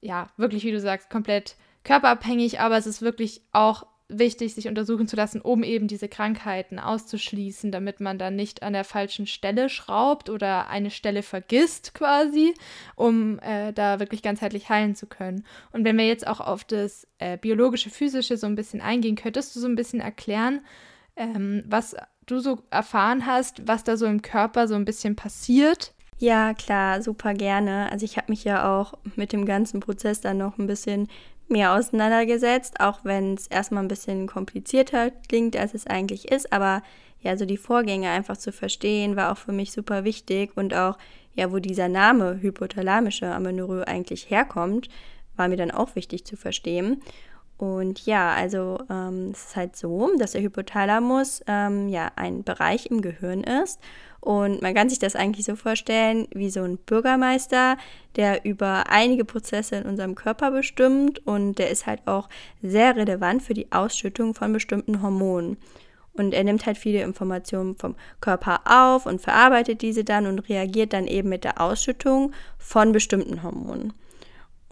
ja, 0.00 0.28
wirklich, 0.36 0.64
wie 0.64 0.72
du 0.72 0.80
sagst, 0.80 1.08
komplett 1.08 1.56
körperabhängig, 1.84 2.60
aber 2.60 2.76
es 2.76 2.86
ist 2.86 3.02
wirklich 3.02 3.42
auch 3.52 3.86
wichtig, 4.18 4.54
sich 4.54 4.68
untersuchen 4.68 5.06
zu 5.06 5.16
lassen, 5.16 5.40
um 5.40 5.62
eben 5.62 5.88
diese 5.88 6.08
Krankheiten 6.08 6.78
auszuschließen, 6.78 7.72
damit 7.72 8.00
man 8.00 8.18
dann 8.18 8.36
nicht 8.36 8.62
an 8.62 8.72
der 8.72 8.84
falschen 8.84 9.26
Stelle 9.26 9.68
schraubt 9.68 10.30
oder 10.30 10.68
eine 10.68 10.90
Stelle 10.90 11.22
vergisst 11.22 11.94
quasi, 11.94 12.54
um 12.96 13.38
äh, 13.40 13.72
da 13.72 14.00
wirklich 14.00 14.22
ganzheitlich 14.22 14.68
heilen 14.68 14.94
zu 14.94 15.06
können. 15.06 15.44
Und 15.72 15.84
wenn 15.84 15.96
wir 15.96 16.06
jetzt 16.06 16.26
auch 16.26 16.40
auf 16.40 16.64
das 16.64 17.06
äh, 17.18 17.36
biologische, 17.38 17.90
physische 17.90 18.36
so 18.36 18.46
ein 18.46 18.56
bisschen 18.56 18.80
eingehen, 18.80 19.16
könntest 19.16 19.54
du 19.56 19.60
so 19.60 19.66
ein 19.66 19.76
bisschen 19.76 20.00
erklären, 20.00 20.60
ähm, 21.16 21.62
was 21.66 21.96
du 22.26 22.38
so 22.38 22.58
erfahren 22.70 23.26
hast, 23.26 23.66
was 23.66 23.84
da 23.84 23.96
so 23.96 24.06
im 24.06 24.22
Körper 24.22 24.68
so 24.68 24.74
ein 24.74 24.84
bisschen 24.84 25.16
passiert? 25.16 25.92
Ja, 26.18 26.54
klar, 26.54 27.02
super 27.02 27.34
gerne. 27.34 27.90
Also 27.90 28.04
ich 28.04 28.16
habe 28.16 28.30
mich 28.30 28.44
ja 28.44 28.78
auch 28.78 28.94
mit 29.16 29.32
dem 29.32 29.44
ganzen 29.44 29.80
Prozess 29.80 30.20
dann 30.20 30.38
noch 30.38 30.56
ein 30.56 30.68
bisschen 30.68 31.08
mehr 31.48 31.74
auseinandergesetzt, 31.74 32.80
auch 32.80 33.00
wenn 33.04 33.34
es 33.34 33.46
erstmal 33.46 33.82
ein 33.82 33.88
bisschen 33.88 34.26
komplizierter 34.26 35.10
klingt, 35.28 35.56
als 35.56 35.74
es 35.74 35.86
eigentlich 35.86 36.30
ist. 36.30 36.52
Aber 36.52 36.82
ja, 37.20 37.36
so 37.36 37.44
die 37.44 37.56
Vorgänge 37.56 38.10
einfach 38.10 38.36
zu 38.36 38.52
verstehen, 38.52 39.16
war 39.16 39.32
auch 39.32 39.36
für 39.36 39.52
mich 39.52 39.72
super 39.72 40.04
wichtig 40.04 40.56
und 40.56 40.74
auch, 40.74 40.98
ja, 41.34 41.52
wo 41.52 41.58
dieser 41.58 41.88
Name 41.88 42.38
hypothalamische 42.42 43.26
Amenorrhoe 43.26 43.86
eigentlich 43.86 44.28
herkommt, 44.28 44.88
war 45.36 45.48
mir 45.48 45.56
dann 45.56 45.70
auch 45.70 45.94
wichtig 45.94 46.24
zu 46.24 46.36
verstehen. 46.36 47.02
Und 47.58 48.06
ja, 48.06 48.32
also 48.32 48.80
ähm, 48.90 49.30
es 49.32 49.44
ist 49.44 49.56
halt 49.56 49.76
so, 49.76 50.10
dass 50.18 50.32
der 50.32 50.42
Hypothalamus 50.42 51.42
ähm, 51.46 51.88
ja 51.88 52.10
ein 52.16 52.42
Bereich 52.42 52.86
im 52.86 53.02
Gehirn 53.02 53.44
ist. 53.44 53.78
Und 54.22 54.62
man 54.62 54.72
kann 54.72 54.88
sich 54.88 55.00
das 55.00 55.16
eigentlich 55.16 55.44
so 55.44 55.56
vorstellen 55.56 56.28
wie 56.32 56.48
so 56.48 56.62
ein 56.62 56.78
Bürgermeister, 56.78 57.76
der 58.14 58.44
über 58.44 58.84
einige 58.88 59.24
Prozesse 59.24 59.74
in 59.74 59.84
unserem 59.84 60.14
Körper 60.14 60.52
bestimmt 60.52 61.26
und 61.26 61.58
der 61.58 61.70
ist 61.70 61.86
halt 61.86 62.06
auch 62.06 62.28
sehr 62.62 62.94
relevant 62.94 63.42
für 63.42 63.52
die 63.52 63.72
Ausschüttung 63.72 64.34
von 64.34 64.52
bestimmten 64.52 65.02
Hormonen. 65.02 65.56
Und 66.12 66.34
er 66.34 66.44
nimmt 66.44 66.66
halt 66.66 66.78
viele 66.78 67.02
Informationen 67.02 67.74
vom 67.74 67.96
Körper 68.20 68.60
auf 68.64 69.06
und 69.06 69.20
verarbeitet 69.20 69.82
diese 69.82 70.04
dann 70.04 70.28
und 70.28 70.48
reagiert 70.48 70.92
dann 70.92 71.08
eben 71.08 71.28
mit 71.28 71.42
der 71.42 71.60
Ausschüttung 71.60 72.32
von 72.58 72.92
bestimmten 72.92 73.42
Hormonen. 73.42 73.92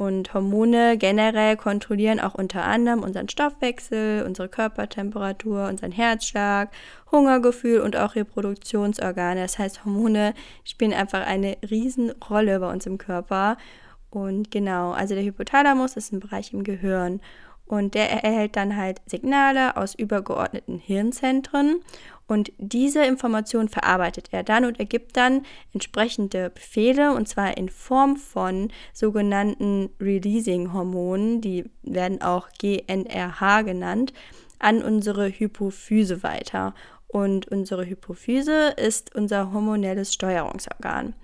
Und 0.00 0.32
Hormone 0.32 0.96
generell 0.96 1.58
kontrollieren 1.58 2.20
auch 2.20 2.32
unter 2.32 2.64
anderem 2.64 3.02
unseren 3.02 3.28
Stoffwechsel, 3.28 4.24
unsere 4.26 4.48
Körpertemperatur, 4.48 5.68
unseren 5.68 5.92
Herzschlag, 5.92 6.70
Hungergefühl 7.12 7.82
und 7.82 7.96
auch 7.96 8.14
Reproduktionsorgane. 8.14 9.42
Das 9.42 9.58
heißt, 9.58 9.84
Hormone 9.84 10.32
spielen 10.64 10.94
einfach 10.94 11.26
eine 11.26 11.58
Riesenrolle 11.70 12.60
bei 12.60 12.72
uns 12.72 12.86
im 12.86 12.96
Körper. 12.96 13.58
Und 14.08 14.50
genau, 14.50 14.92
also 14.92 15.14
der 15.14 15.22
Hypothalamus 15.22 15.96
ist 15.98 16.14
ein 16.14 16.20
Bereich 16.20 16.54
im 16.54 16.64
Gehirn. 16.64 17.20
Und 17.66 17.92
der 17.92 18.24
erhält 18.24 18.56
dann 18.56 18.78
halt 18.78 19.02
Signale 19.04 19.76
aus 19.76 19.94
übergeordneten 19.94 20.78
Hirnzentren 20.78 21.82
und 22.30 22.52
diese 22.58 23.04
Information 23.04 23.68
verarbeitet 23.68 24.28
er 24.30 24.44
dann 24.44 24.64
und 24.64 24.78
ergibt 24.78 25.16
dann 25.16 25.42
entsprechende 25.74 26.48
Befehle 26.48 27.12
und 27.12 27.26
zwar 27.26 27.56
in 27.56 27.68
Form 27.68 28.16
von 28.16 28.70
sogenannten 28.92 29.90
Releasing-Hormonen, 30.00 31.40
die 31.40 31.64
werden 31.82 32.22
auch 32.22 32.48
GNRH 32.56 33.62
genannt, 33.62 34.12
an 34.60 34.80
unsere 34.80 35.28
Hypophyse 35.28 36.22
weiter. 36.22 36.72
Und 37.08 37.48
unsere 37.48 37.84
Hypophyse 37.84 38.74
ist 38.76 39.12
unser 39.16 39.52
hormonelles 39.52 40.14
Steuerungsorgan. 40.14 41.14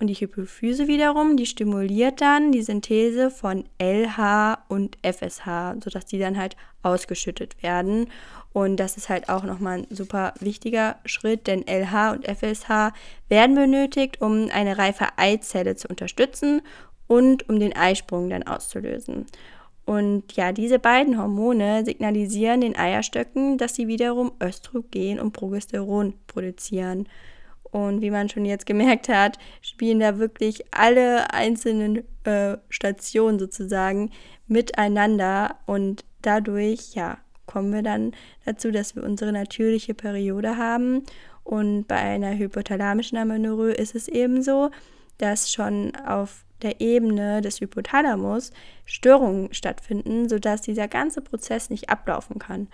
Und 0.00 0.06
die 0.06 0.14
Hypophyse 0.14 0.86
wiederum, 0.88 1.36
die 1.36 1.44
stimuliert 1.44 2.22
dann 2.22 2.52
die 2.52 2.62
Synthese 2.62 3.30
von 3.30 3.64
LH 3.78 4.64
und 4.68 4.96
FSH, 5.02 5.74
sodass 5.84 6.06
die 6.06 6.20
dann 6.20 6.38
halt 6.38 6.56
ausgeschüttet 6.82 7.62
werden. 7.62 8.06
Und 8.52 8.76
das 8.76 8.96
ist 8.96 9.08
halt 9.08 9.28
auch 9.28 9.44
nochmal 9.44 9.78
ein 9.78 9.86
super 9.90 10.34
wichtiger 10.40 10.96
Schritt, 11.04 11.46
denn 11.46 11.64
LH 11.66 12.12
und 12.12 12.26
FSH 12.26 12.92
werden 13.28 13.54
benötigt, 13.54 14.20
um 14.20 14.48
eine 14.52 14.78
reife 14.78 15.06
Eizelle 15.16 15.76
zu 15.76 15.88
unterstützen 15.88 16.62
und 17.06 17.48
um 17.48 17.60
den 17.60 17.76
Eisprung 17.76 18.30
dann 18.30 18.44
auszulösen. 18.44 19.26
Und 19.84 20.34
ja, 20.34 20.52
diese 20.52 20.78
beiden 20.78 21.18
Hormone 21.18 21.82
signalisieren 21.84 22.60
den 22.60 22.76
Eierstöcken, 22.76 23.56
dass 23.56 23.74
sie 23.74 23.88
wiederum 23.88 24.32
Östrogen 24.42 25.18
und 25.18 25.32
Progesteron 25.32 26.12
produzieren. 26.26 27.08
Und 27.62 28.02
wie 28.02 28.10
man 28.10 28.28
schon 28.28 28.44
jetzt 28.44 28.66
gemerkt 28.66 29.08
hat, 29.08 29.38
spielen 29.62 30.00
da 30.00 30.18
wirklich 30.18 30.64
alle 30.72 31.32
einzelnen 31.32 32.04
äh, 32.24 32.58
Stationen 32.68 33.38
sozusagen 33.38 34.10
miteinander 34.46 35.56
und 35.64 36.04
dadurch, 36.20 36.94
ja, 36.94 37.18
kommen 37.48 37.72
wir 37.72 37.82
dann 37.82 38.12
dazu, 38.44 38.70
dass 38.70 38.94
wir 38.94 39.02
unsere 39.02 39.32
natürliche 39.32 39.94
Periode 39.94 40.56
haben. 40.56 41.02
Und 41.42 41.88
bei 41.88 41.96
einer 41.96 42.38
hypothalamischen 42.38 43.18
Amenorrhoe 43.18 43.72
ist 43.72 43.96
es 43.96 44.06
eben 44.06 44.42
so, 44.42 44.70
dass 45.16 45.50
schon 45.50 45.96
auf 45.96 46.44
der 46.62 46.80
Ebene 46.80 47.40
des 47.40 47.60
Hypothalamus 47.60 48.52
Störungen 48.84 49.52
stattfinden, 49.52 50.28
sodass 50.28 50.60
dieser 50.60 50.88
ganze 50.88 51.20
Prozess 51.22 51.70
nicht 51.70 51.88
ablaufen 51.88 52.38
kann. 52.38 52.68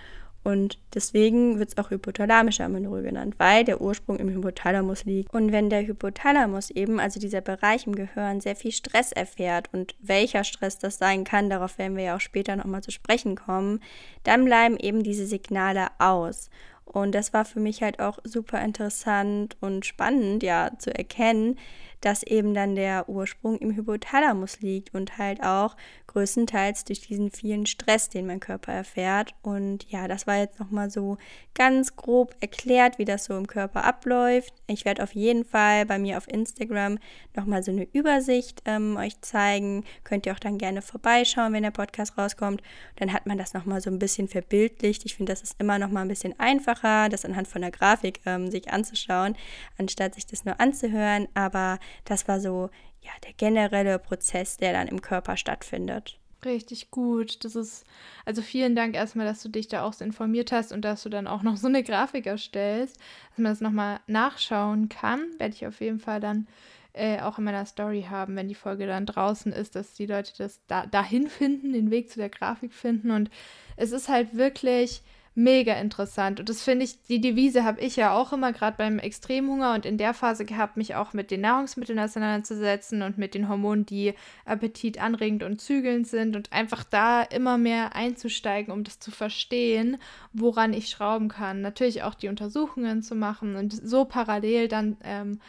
Und 0.44 0.78
deswegen 0.92 1.58
wird 1.58 1.70
es 1.70 1.78
auch 1.78 1.90
hypothalamische 1.90 2.62
Amenorrhoe 2.62 3.02
genannt, 3.02 3.34
weil 3.38 3.64
der 3.64 3.80
Ursprung 3.80 4.18
im 4.18 4.28
Hypothalamus 4.28 5.04
liegt. 5.06 5.32
Und 5.32 5.52
wenn 5.52 5.70
der 5.70 5.86
Hypothalamus 5.86 6.70
eben, 6.70 7.00
also 7.00 7.18
dieser 7.18 7.40
Bereich 7.40 7.86
im 7.86 7.96
Gehirn, 7.96 8.42
sehr 8.42 8.54
viel 8.54 8.72
Stress 8.72 9.10
erfährt 9.10 9.70
und 9.72 9.94
welcher 10.00 10.44
Stress 10.44 10.78
das 10.78 10.98
sein 10.98 11.24
kann, 11.24 11.48
darauf 11.48 11.78
werden 11.78 11.96
wir 11.96 12.04
ja 12.04 12.16
auch 12.16 12.20
später 12.20 12.56
nochmal 12.56 12.82
zu 12.82 12.90
sprechen 12.90 13.36
kommen, 13.36 13.80
dann 14.22 14.44
bleiben 14.44 14.76
eben 14.76 15.02
diese 15.02 15.26
Signale 15.26 15.88
aus. 15.98 16.50
Und 16.84 17.14
das 17.14 17.32
war 17.32 17.46
für 17.46 17.60
mich 17.60 17.82
halt 17.82 17.98
auch 17.98 18.18
super 18.24 18.60
interessant 18.62 19.56
und 19.60 19.86
spannend, 19.86 20.42
ja, 20.42 20.72
zu 20.78 20.94
erkennen, 20.94 21.58
dass 22.02 22.22
eben 22.22 22.52
dann 22.52 22.74
der 22.74 23.08
Ursprung 23.08 23.58
im 23.58 23.74
Hypothalamus 23.74 24.60
liegt 24.60 24.94
und 24.94 25.16
halt 25.16 25.42
auch 25.42 25.76
größtenteils 26.14 26.84
durch 26.84 27.00
diesen 27.00 27.30
vielen 27.30 27.66
Stress, 27.66 28.08
den 28.08 28.26
mein 28.26 28.40
Körper 28.40 28.72
erfährt. 28.72 29.34
Und 29.42 29.90
ja, 29.90 30.06
das 30.06 30.26
war 30.26 30.38
jetzt 30.38 30.60
nochmal 30.60 30.88
so 30.88 31.18
ganz 31.54 31.96
grob 31.96 32.34
erklärt, 32.40 32.98
wie 32.98 33.04
das 33.04 33.24
so 33.24 33.36
im 33.36 33.48
Körper 33.48 33.84
abläuft. 33.84 34.54
Ich 34.68 34.84
werde 34.84 35.02
auf 35.02 35.12
jeden 35.14 35.44
Fall 35.44 35.86
bei 35.86 35.98
mir 35.98 36.16
auf 36.16 36.28
Instagram 36.28 36.98
nochmal 37.34 37.62
so 37.64 37.72
eine 37.72 37.88
Übersicht 37.92 38.62
ähm, 38.64 38.96
euch 38.96 39.20
zeigen. 39.22 39.84
Könnt 40.04 40.26
ihr 40.26 40.32
auch 40.32 40.38
dann 40.38 40.56
gerne 40.56 40.82
vorbeischauen, 40.82 41.52
wenn 41.52 41.64
der 41.64 41.72
Podcast 41.72 42.16
rauskommt. 42.16 42.62
Dann 42.96 43.12
hat 43.12 43.26
man 43.26 43.36
das 43.36 43.52
nochmal 43.52 43.80
so 43.80 43.90
ein 43.90 43.98
bisschen 43.98 44.28
verbildlicht. 44.28 45.04
Ich 45.04 45.16
finde, 45.16 45.32
das 45.32 45.42
ist 45.42 45.60
immer 45.60 45.80
nochmal 45.80 46.04
ein 46.04 46.08
bisschen 46.08 46.38
einfacher, 46.38 47.08
das 47.08 47.24
anhand 47.24 47.48
von 47.48 47.60
der 47.60 47.72
Grafik 47.72 48.20
ähm, 48.24 48.50
sich 48.50 48.72
anzuschauen, 48.72 49.36
anstatt 49.78 50.14
sich 50.14 50.26
das 50.26 50.44
nur 50.44 50.60
anzuhören. 50.60 51.26
Aber 51.34 51.80
das 52.04 52.28
war 52.28 52.38
so 52.38 52.70
ja, 53.04 53.12
der 53.22 53.34
generelle 53.34 53.98
Prozess, 53.98 54.56
der 54.56 54.72
dann 54.72 54.88
im 54.88 55.00
Körper 55.00 55.36
stattfindet. 55.36 56.18
Richtig 56.44 56.90
gut. 56.90 57.44
Das 57.44 57.54
ist, 57.54 57.84
also 58.24 58.42
vielen 58.42 58.74
Dank 58.74 58.94
erstmal, 58.94 59.26
dass 59.26 59.42
du 59.42 59.48
dich 59.48 59.68
da 59.68 59.82
auch 59.82 59.92
so 59.92 60.04
informiert 60.04 60.52
hast 60.52 60.72
und 60.72 60.82
dass 60.84 61.02
du 61.02 61.08
dann 61.08 61.26
auch 61.26 61.42
noch 61.42 61.56
so 61.56 61.68
eine 61.68 61.82
Grafik 61.82 62.26
erstellst, 62.26 62.98
dass 63.30 63.38
man 63.38 63.52
das 63.52 63.60
nochmal 63.60 64.00
nachschauen 64.06 64.88
kann. 64.88 65.26
Werde 65.38 65.54
ich 65.54 65.66
auf 65.66 65.80
jeden 65.80 66.00
Fall 66.00 66.20
dann 66.20 66.46
äh, 66.92 67.20
auch 67.20 67.38
in 67.38 67.44
meiner 67.44 67.66
Story 67.66 68.06
haben, 68.08 68.36
wenn 68.36 68.48
die 68.48 68.54
Folge 68.54 68.86
dann 68.86 69.06
draußen 69.06 69.52
ist, 69.52 69.74
dass 69.74 69.94
die 69.94 70.06
Leute 70.06 70.32
das 70.36 70.60
da, 70.66 70.86
dahin 70.86 71.28
finden, 71.28 71.72
den 71.72 71.90
Weg 71.90 72.10
zu 72.10 72.18
der 72.18 72.30
Grafik 72.30 72.72
finden. 72.72 73.10
Und 73.10 73.30
es 73.76 73.92
ist 73.92 74.08
halt 74.08 74.36
wirklich 74.36 75.02
mega 75.34 75.74
interessant. 75.74 76.38
Und 76.38 76.48
das 76.48 76.62
finde 76.62 76.84
ich, 76.84 77.02
die 77.08 77.20
Devise 77.20 77.64
habe 77.64 77.80
ich 77.80 77.96
ja 77.96 78.14
auch 78.14 78.32
immer 78.32 78.52
gerade 78.52 78.76
beim 78.76 78.98
Extremhunger 78.98 79.74
und 79.74 79.84
in 79.84 79.98
der 79.98 80.14
Phase 80.14 80.44
gehabt, 80.44 80.76
mich 80.76 80.94
auch 80.94 81.12
mit 81.12 81.30
den 81.30 81.40
Nahrungsmitteln 81.40 81.98
auseinanderzusetzen 81.98 83.02
und 83.02 83.18
mit 83.18 83.34
den 83.34 83.48
Hormonen, 83.48 83.84
die 83.84 84.14
appetitanregend 84.44 85.42
und 85.42 85.60
zügelnd 85.60 86.06
sind 86.06 86.36
und 86.36 86.52
einfach 86.52 86.84
da 86.84 87.22
immer 87.22 87.58
mehr 87.58 87.96
einzusteigen, 87.96 88.72
um 88.72 88.84
das 88.84 89.00
zu 89.00 89.10
verstehen, 89.10 89.98
woran 90.32 90.72
ich 90.72 90.88
schrauben 90.88 91.28
kann. 91.28 91.62
Natürlich 91.62 92.04
auch 92.04 92.14
die 92.14 92.28
Untersuchungen 92.28 93.02
zu 93.02 93.16
machen 93.16 93.56
und 93.56 93.72
so 93.72 94.04
parallel 94.04 94.68
dann 94.68 94.96
ähm, 95.02 95.40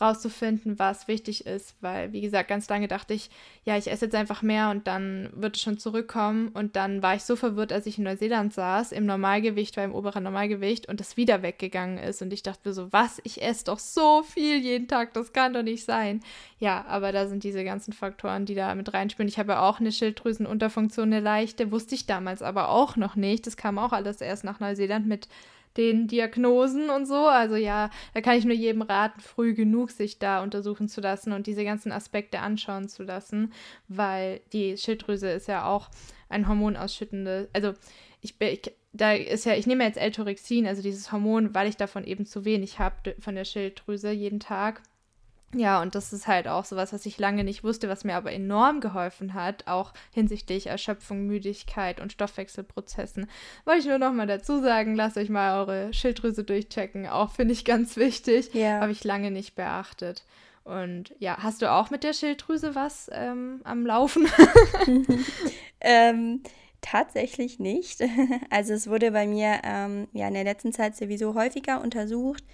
rauszufinden, 0.00 0.78
was 0.78 1.08
wichtig 1.08 1.46
ist, 1.46 1.74
weil, 1.80 2.12
wie 2.12 2.22
gesagt, 2.22 2.48
ganz 2.48 2.68
lange 2.68 2.88
dachte 2.88 3.12
ich, 3.12 3.30
ja, 3.64 3.76
ich 3.76 3.90
esse 3.90 4.06
jetzt 4.06 4.14
einfach 4.14 4.42
mehr 4.42 4.70
und 4.70 4.86
dann 4.86 5.28
wird 5.34 5.56
es 5.56 5.62
schon 5.62 5.78
zurückkommen. 5.78 6.48
Und 6.48 6.76
dann 6.76 7.02
war 7.02 7.14
ich 7.14 7.22
so 7.22 7.36
verwirrt, 7.36 7.72
als 7.72 7.86
ich 7.86 7.98
in 7.98 8.04
Neuseeland 8.04 8.54
saß, 8.54 8.92
im 8.92 9.04
Normalgewicht, 9.04 9.76
war 9.76 9.84
im 9.84 9.94
oberen 9.94 10.24
Normalgewicht 10.24 10.88
und 10.88 11.00
das 11.00 11.16
wieder 11.16 11.42
weggegangen 11.42 11.98
ist. 11.98 12.22
Und 12.22 12.32
ich 12.32 12.42
dachte 12.42 12.68
mir 12.68 12.72
so, 12.72 12.92
was, 12.92 13.20
ich 13.24 13.42
esse 13.42 13.64
doch 13.64 13.78
so 13.78 14.22
viel 14.22 14.58
jeden 14.58 14.88
Tag, 14.88 15.12
das 15.12 15.32
kann 15.32 15.52
doch 15.52 15.62
nicht 15.62 15.84
sein. 15.84 16.20
Ja, 16.58 16.84
aber 16.88 17.12
da 17.12 17.26
sind 17.26 17.44
diese 17.44 17.64
ganzen 17.64 17.92
Faktoren, 17.92 18.46
die 18.46 18.54
da 18.54 18.74
mit 18.74 18.92
reinspielen. 18.92 19.28
Ich 19.28 19.38
habe 19.38 19.52
ja 19.52 19.62
auch 19.62 19.80
eine 19.80 19.92
Schilddrüsenunterfunktion, 19.92 21.12
eine 21.12 21.20
leichte, 21.20 21.70
wusste 21.72 21.94
ich 21.94 22.06
damals 22.06 22.42
aber 22.42 22.70
auch 22.70 22.96
noch 22.96 23.16
nicht. 23.16 23.46
Das 23.46 23.56
kam 23.56 23.78
auch 23.78 23.92
alles 23.92 24.20
erst 24.20 24.44
nach 24.44 24.60
Neuseeland 24.60 25.06
mit 25.06 25.28
den 25.76 26.08
Diagnosen 26.08 26.90
und 26.90 27.06
so. 27.06 27.26
Also 27.26 27.56
ja, 27.56 27.90
da 28.14 28.20
kann 28.20 28.36
ich 28.36 28.44
nur 28.44 28.54
jedem 28.54 28.82
raten, 28.82 29.20
früh 29.20 29.54
genug 29.54 29.90
sich 29.90 30.18
da 30.18 30.42
untersuchen 30.42 30.88
zu 30.88 31.00
lassen 31.00 31.32
und 31.32 31.46
diese 31.46 31.64
ganzen 31.64 31.92
Aspekte 31.92 32.40
anschauen 32.40 32.88
zu 32.88 33.02
lassen, 33.02 33.52
weil 33.88 34.40
die 34.52 34.76
Schilddrüse 34.76 35.30
ist 35.30 35.48
ja 35.48 35.66
auch 35.66 35.90
ein 36.28 36.48
hormonausschüttende, 36.48 37.48
also 37.52 37.74
ich, 38.20 38.34
ich 38.40 38.72
da 38.92 39.12
ist 39.12 39.44
ja, 39.44 39.54
ich 39.54 39.66
nehme 39.66 39.84
jetzt 39.84 39.98
Eltorexin, 39.98 40.66
also 40.66 40.82
dieses 40.82 41.12
Hormon, 41.12 41.54
weil 41.54 41.68
ich 41.68 41.76
davon 41.76 42.04
eben 42.04 42.26
zu 42.26 42.44
wenig 42.44 42.78
habe 42.78 43.14
von 43.20 43.36
der 43.36 43.44
Schilddrüse 43.44 44.10
jeden 44.10 44.40
Tag. 44.40 44.82
Ja, 45.54 45.82
und 45.82 45.96
das 45.96 46.12
ist 46.12 46.28
halt 46.28 46.46
auch 46.46 46.64
sowas, 46.64 46.92
was 46.92 47.06
ich 47.06 47.18
lange 47.18 47.42
nicht 47.42 47.64
wusste, 47.64 47.88
was 47.88 48.04
mir 48.04 48.14
aber 48.14 48.32
enorm 48.32 48.80
geholfen 48.80 49.34
hat, 49.34 49.66
auch 49.66 49.92
hinsichtlich 50.12 50.68
Erschöpfung, 50.68 51.26
Müdigkeit 51.26 52.00
und 52.00 52.12
Stoffwechselprozessen. 52.12 53.28
Wollte 53.64 53.80
ich 53.80 53.86
nur 53.86 53.98
noch 53.98 54.12
mal 54.12 54.28
dazu 54.28 54.60
sagen, 54.60 54.94
lasst 54.94 55.16
euch 55.16 55.28
mal 55.28 55.58
eure 55.58 55.92
Schilddrüse 55.92 56.44
durchchecken, 56.44 57.08
auch 57.08 57.32
finde 57.32 57.52
ich 57.52 57.64
ganz 57.64 57.96
wichtig, 57.96 58.54
ja. 58.54 58.80
habe 58.80 58.92
ich 58.92 59.02
lange 59.02 59.32
nicht 59.32 59.56
beachtet. 59.56 60.24
Und 60.62 61.14
ja, 61.18 61.38
hast 61.38 61.62
du 61.62 61.70
auch 61.70 61.90
mit 61.90 62.04
der 62.04 62.12
Schilddrüse 62.12 62.76
was 62.76 63.10
ähm, 63.12 63.60
am 63.64 63.84
Laufen? 63.84 64.28
ähm, 65.80 66.42
tatsächlich 66.80 67.58
nicht. 67.58 68.00
Also 68.50 68.74
es 68.74 68.88
wurde 68.88 69.10
bei 69.10 69.26
mir 69.26 69.60
ähm, 69.64 70.06
ja 70.12 70.28
in 70.28 70.34
der 70.34 70.44
letzten 70.44 70.72
Zeit 70.72 70.96
sowieso 70.96 71.34
häufiger 71.34 71.80
untersucht 71.80 72.44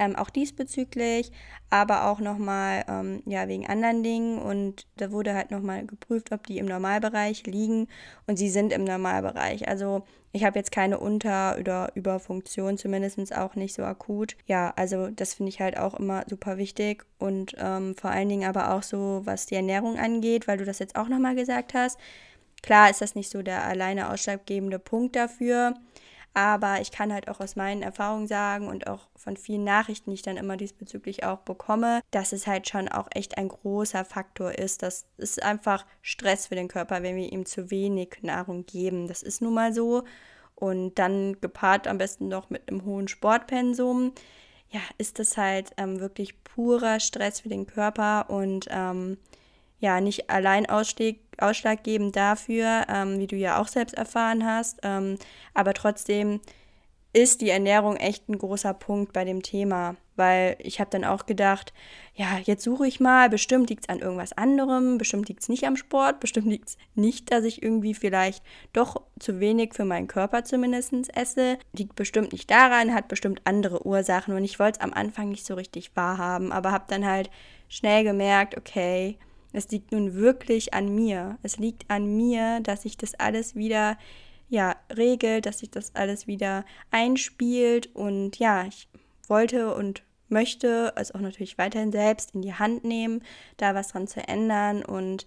ähm, 0.00 0.16
auch 0.16 0.30
diesbezüglich, 0.30 1.30
aber 1.68 2.06
auch 2.06 2.18
nochmal 2.20 2.84
ähm, 2.88 3.22
ja, 3.26 3.46
wegen 3.46 3.68
anderen 3.68 4.02
Dingen. 4.02 4.38
Und 4.38 4.86
da 4.96 5.12
wurde 5.12 5.34
halt 5.34 5.50
nochmal 5.50 5.86
geprüft, 5.86 6.32
ob 6.32 6.46
die 6.46 6.58
im 6.58 6.66
Normalbereich 6.66 7.46
liegen. 7.46 7.86
Und 8.26 8.38
sie 8.38 8.48
sind 8.48 8.72
im 8.72 8.82
Normalbereich. 8.82 9.68
Also 9.68 10.02
ich 10.32 10.44
habe 10.44 10.58
jetzt 10.58 10.72
keine 10.72 10.98
Unter- 10.98 11.58
oder 11.58 11.92
Überfunktion, 11.94 12.78
zumindest 12.78 13.36
auch 13.36 13.56
nicht 13.56 13.74
so 13.74 13.82
akut. 13.82 14.36
Ja, 14.46 14.72
also 14.74 15.08
das 15.08 15.34
finde 15.34 15.50
ich 15.50 15.60
halt 15.60 15.76
auch 15.76 15.94
immer 15.94 16.24
super 16.28 16.56
wichtig. 16.56 17.04
Und 17.18 17.54
ähm, 17.58 17.94
vor 17.94 18.10
allen 18.10 18.30
Dingen 18.30 18.48
aber 18.48 18.74
auch 18.74 18.82
so, 18.82 19.20
was 19.24 19.46
die 19.46 19.56
Ernährung 19.56 19.98
angeht, 19.98 20.48
weil 20.48 20.56
du 20.56 20.64
das 20.64 20.78
jetzt 20.78 20.96
auch 20.96 21.08
nochmal 21.08 21.34
gesagt 21.34 21.74
hast. 21.74 21.98
Klar 22.62 22.90
ist 22.90 23.02
das 23.02 23.14
nicht 23.14 23.30
so 23.30 23.42
der 23.42 23.64
alleine 23.64 24.10
ausschlaggebende 24.10 24.78
Punkt 24.78 25.14
dafür. 25.16 25.74
Aber 26.32 26.80
ich 26.80 26.92
kann 26.92 27.12
halt 27.12 27.28
auch 27.28 27.40
aus 27.40 27.56
meinen 27.56 27.82
Erfahrungen 27.82 28.28
sagen 28.28 28.68
und 28.68 28.86
auch 28.86 29.08
von 29.16 29.36
vielen 29.36 29.64
Nachrichten, 29.64 30.10
die 30.10 30.14
ich 30.14 30.22
dann 30.22 30.36
immer 30.36 30.56
diesbezüglich 30.56 31.24
auch 31.24 31.38
bekomme, 31.38 32.00
dass 32.12 32.32
es 32.32 32.46
halt 32.46 32.68
schon 32.68 32.88
auch 32.88 33.08
echt 33.14 33.36
ein 33.36 33.48
großer 33.48 34.04
Faktor 34.04 34.52
ist. 34.52 34.82
Das 34.82 35.06
ist 35.16 35.42
einfach 35.42 35.84
Stress 36.02 36.46
für 36.46 36.54
den 36.54 36.68
Körper, 36.68 37.02
wenn 37.02 37.16
wir 37.16 37.32
ihm 37.32 37.46
zu 37.46 37.70
wenig 37.70 38.18
Nahrung 38.22 38.64
geben. 38.64 39.08
Das 39.08 39.22
ist 39.22 39.42
nun 39.42 39.54
mal 39.54 39.72
so. 39.72 40.04
Und 40.54 40.98
dann 40.98 41.40
gepaart 41.40 41.88
am 41.88 41.98
besten 41.98 42.28
noch 42.28 42.50
mit 42.50 42.68
einem 42.68 42.84
hohen 42.84 43.08
Sportpensum, 43.08 44.12
ja, 44.70 44.80
ist 44.98 45.18
das 45.18 45.36
halt 45.36 45.72
ähm, 45.78 46.00
wirklich 46.00 46.44
purer 46.44 47.00
Stress 47.00 47.40
für 47.40 47.48
den 47.48 47.66
Körper 47.66 48.30
und 48.30 48.66
ähm, 48.70 49.18
ja, 49.80 50.00
nicht 50.00 50.30
allein 50.30 50.66
ausschlag, 50.68 51.16
ausschlaggebend 51.42 52.16
dafür, 52.16 52.86
ähm, 52.88 53.18
wie 53.18 53.26
du 53.26 53.36
ja 53.36 53.60
auch 53.60 53.68
selbst 53.68 53.94
erfahren 53.94 54.44
hast, 54.44 54.80
ähm, 54.82 55.18
aber 55.54 55.74
trotzdem 55.74 56.40
ist 57.12 57.40
die 57.40 57.50
Ernährung 57.50 57.96
echt 57.96 58.28
ein 58.28 58.38
großer 58.38 58.72
Punkt 58.72 59.12
bei 59.12 59.24
dem 59.24 59.42
Thema, 59.42 59.96
weil 60.14 60.56
ich 60.60 60.78
habe 60.78 60.90
dann 60.90 61.04
auch 61.04 61.26
gedacht, 61.26 61.72
ja, 62.14 62.38
jetzt 62.44 62.62
suche 62.62 62.86
ich 62.86 63.00
mal, 63.00 63.28
bestimmt 63.28 63.68
liegt 63.68 63.84
es 63.84 63.88
an 63.88 63.98
irgendwas 63.98 64.32
anderem, 64.32 64.96
bestimmt 64.96 65.28
liegt 65.28 65.42
es 65.42 65.48
nicht 65.48 65.64
am 65.64 65.76
Sport, 65.76 66.20
bestimmt 66.20 66.46
liegt 66.46 66.68
es 66.68 66.76
nicht, 66.94 67.32
dass 67.32 67.44
ich 67.44 67.62
irgendwie 67.62 67.94
vielleicht 67.94 68.44
doch 68.72 69.02
zu 69.18 69.40
wenig 69.40 69.74
für 69.74 69.84
meinen 69.84 70.06
Körper 70.06 70.44
zumindest 70.44 70.92
esse, 71.16 71.58
liegt 71.72 71.96
bestimmt 71.96 72.32
nicht 72.32 72.48
daran, 72.48 72.94
hat 72.94 73.08
bestimmt 73.08 73.40
andere 73.44 73.84
Ursachen 73.84 74.34
und 74.34 74.44
ich 74.44 74.60
wollte 74.60 74.78
es 74.78 74.84
am 74.84 74.92
Anfang 74.92 75.30
nicht 75.30 75.46
so 75.46 75.54
richtig 75.54 75.96
wahrhaben, 75.96 76.52
aber 76.52 76.70
habe 76.70 76.84
dann 76.88 77.04
halt 77.04 77.28
schnell 77.68 78.04
gemerkt, 78.04 78.56
okay, 78.56 79.18
es 79.52 79.68
liegt 79.70 79.92
nun 79.92 80.14
wirklich 80.14 80.74
an 80.74 80.94
mir. 80.94 81.38
Es 81.42 81.58
liegt 81.58 81.90
an 81.90 82.16
mir, 82.16 82.60
dass 82.60 82.82
sich 82.82 82.96
das 82.96 83.14
alles 83.14 83.54
wieder 83.54 83.96
ja, 84.48 84.76
regelt, 84.94 85.46
dass 85.46 85.60
sich 85.60 85.70
das 85.70 85.94
alles 85.94 86.26
wieder 86.26 86.64
einspielt. 86.90 87.94
Und 87.94 88.38
ja, 88.38 88.64
ich 88.66 88.88
wollte 89.28 89.74
und 89.74 90.02
möchte 90.28 90.92
es 90.96 91.14
auch 91.14 91.20
natürlich 91.20 91.58
weiterhin 91.58 91.92
selbst 91.92 92.34
in 92.34 92.42
die 92.42 92.54
Hand 92.54 92.84
nehmen, 92.84 93.22
da 93.56 93.74
was 93.74 93.88
dran 93.88 94.06
zu 94.06 94.26
ändern. 94.26 94.84
Und 94.84 95.26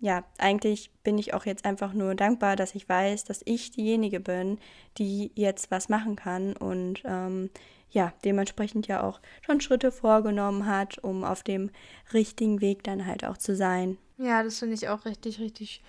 ja, 0.00 0.24
eigentlich 0.38 0.90
bin 1.04 1.18
ich 1.18 1.32
auch 1.32 1.46
jetzt 1.46 1.64
einfach 1.64 1.92
nur 1.92 2.14
dankbar, 2.14 2.56
dass 2.56 2.74
ich 2.74 2.88
weiß, 2.88 3.24
dass 3.24 3.42
ich 3.44 3.70
diejenige 3.70 4.20
bin, 4.20 4.58
die 4.98 5.30
jetzt 5.34 5.70
was 5.70 5.88
machen 5.88 6.16
kann. 6.16 6.56
Und 6.56 7.02
ähm, 7.04 7.50
ja, 7.90 8.12
dementsprechend 8.24 8.86
ja 8.86 9.02
auch 9.02 9.20
schon 9.44 9.60
Schritte 9.60 9.92
vorgenommen 9.92 10.66
hat, 10.66 10.98
um 10.98 11.24
auf 11.24 11.42
dem 11.42 11.70
richtigen 12.12 12.60
Weg 12.60 12.84
dann 12.84 13.06
halt 13.06 13.24
auch 13.24 13.38
zu 13.38 13.56
sein. 13.56 13.98
Ja, 14.18 14.42
das 14.42 14.58
finde 14.58 14.74
ich 14.74 14.88
auch 14.88 15.04
richtig, 15.04 15.40
richtig 15.40 15.82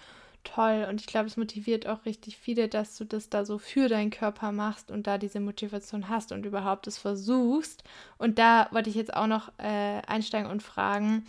toll 0.44 0.86
und 0.90 1.02
ich 1.02 1.08
glaube, 1.08 1.28
es 1.28 1.38
motiviert 1.38 1.88
auch 1.88 2.06
richtig 2.06 2.38
viele, 2.38 2.68
dass 2.68 2.98
du 2.98 3.06
das 3.06 3.30
da 3.30 3.46
so 3.46 3.58
für 3.58 3.90
deinen 3.90 4.12
Körper 4.12 4.52
machst 4.52 4.92
und 4.92 5.08
da 5.08 5.18
diese 5.18 5.40
Motivation 5.40 6.10
hast 6.10 6.32
und 6.32 6.46
überhaupt 6.46 6.88
es 6.88 6.98
versuchst. 6.98 7.84
Und 8.18 8.40
da 8.40 8.68
wollte 8.72 8.90
ich 8.90 8.96
jetzt 8.96 9.14
auch 9.14 9.28
noch 9.28 9.52
äh, 9.58 10.02
einsteigen 10.08 10.50
und 10.50 10.64
fragen, 10.64 11.26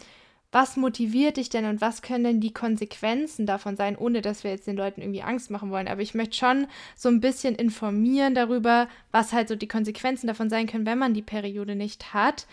was 0.51 0.77
motiviert 0.77 1.37
dich 1.37 1.51
denn 1.51 1.67
und 1.67 1.81
was 1.81 2.01
können 2.01 2.25
denn 2.25 2.41
die 2.41 2.55
Konsequenzen 2.55 3.45
davon 3.45 3.77
sein, 3.77 3.97
ohne 3.97 4.23
dass 4.23 4.45
wir 4.45 4.51
jetzt 4.51 4.67
den 4.67 4.77
Leuten 4.77 5.03
irgendwie 5.03 5.23
Angst 5.23 5.51
machen 5.51 5.71
wollen. 5.71 5.89
Aber 5.89 6.01
ich 6.01 6.15
möchte 6.15 6.37
schon 6.37 6.67
so 6.97 7.11
ein 7.11 7.21
bisschen 7.21 7.55
informieren 7.55 8.35
darüber, 8.35 8.89
was 9.13 9.33
halt 9.33 9.49
so 9.49 9.57
die 9.57 9.69
Konsequenzen 9.69 10.27
davon 10.27 10.49
sein 10.49 10.67
können, 10.67 10.87
wenn 10.87 10.99
man 10.99 11.13
die 11.13 11.23
Periode 11.23 11.75
nicht 11.75 12.15
hat. 12.15 12.47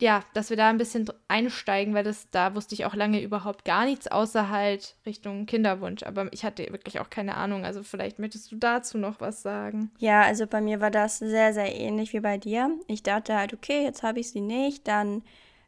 Ja, 0.00 0.24
dass 0.32 0.48
wir 0.48 0.56
da 0.56 0.70
ein 0.70 0.78
bisschen 0.78 1.06
einsteigen, 1.28 1.92
weil 1.92 2.02
das, 2.02 2.30
da 2.30 2.54
wusste 2.54 2.74
ich 2.74 2.86
auch 2.86 2.94
lange 2.94 3.22
überhaupt 3.22 3.66
gar 3.66 3.84
nichts, 3.84 4.08
außer 4.08 4.48
halt 4.48 4.96
Richtung 5.04 5.44
Kinderwunsch. 5.44 6.02
Aber 6.04 6.32
ich 6.32 6.42
hatte 6.42 6.66
wirklich 6.72 7.00
auch 7.00 7.10
keine 7.10 7.36
Ahnung. 7.36 7.64
Also 7.66 7.82
vielleicht 7.82 8.18
möchtest 8.18 8.50
du 8.50 8.56
dazu 8.56 8.96
noch 8.96 9.20
was 9.20 9.42
sagen. 9.42 9.90
Ja, 9.98 10.22
also 10.22 10.46
bei 10.46 10.62
mir 10.62 10.80
war 10.80 10.90
das 10.90 11.18
sehr, 11.18 11.52
sehr 11.52 11.76
ähnlich 11.76 12.12
wie 12.14 12.20
bei 12.20 12.38
dir. 12.38 12.70
Ich 12.88 13.02
dachte 13.02 13.36
halt, 13.36 13.52
okay, 13.52 13.84
jetzt 13.84 14.02
habe 14.02 14.20
ich 14.20 14.30
sie 14.30 14.40
nicht, 14.40 14.88
dann 14.88 15.22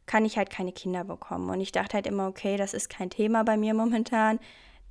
kann 0.07 0.25
ich 0.25 0.37
halt 0.37 0.51
keine 0.51 0.73
Kinder 0.73 1.05
bekommen. 1.05 1.51
Und 1.51 1.61
ich 1.61 1.73
dachte 1.73 1.95
halt 1.95 2.07
immer, 2.07 2.29
okay, 2.29 2.57
das 2.57 2.75
ist 2.75 2.89
kein 2.89 3.11
Thema 3.11 3.45
bei 3.45 3.57
mir 3.57 3.75
momentan. 3.75 4.39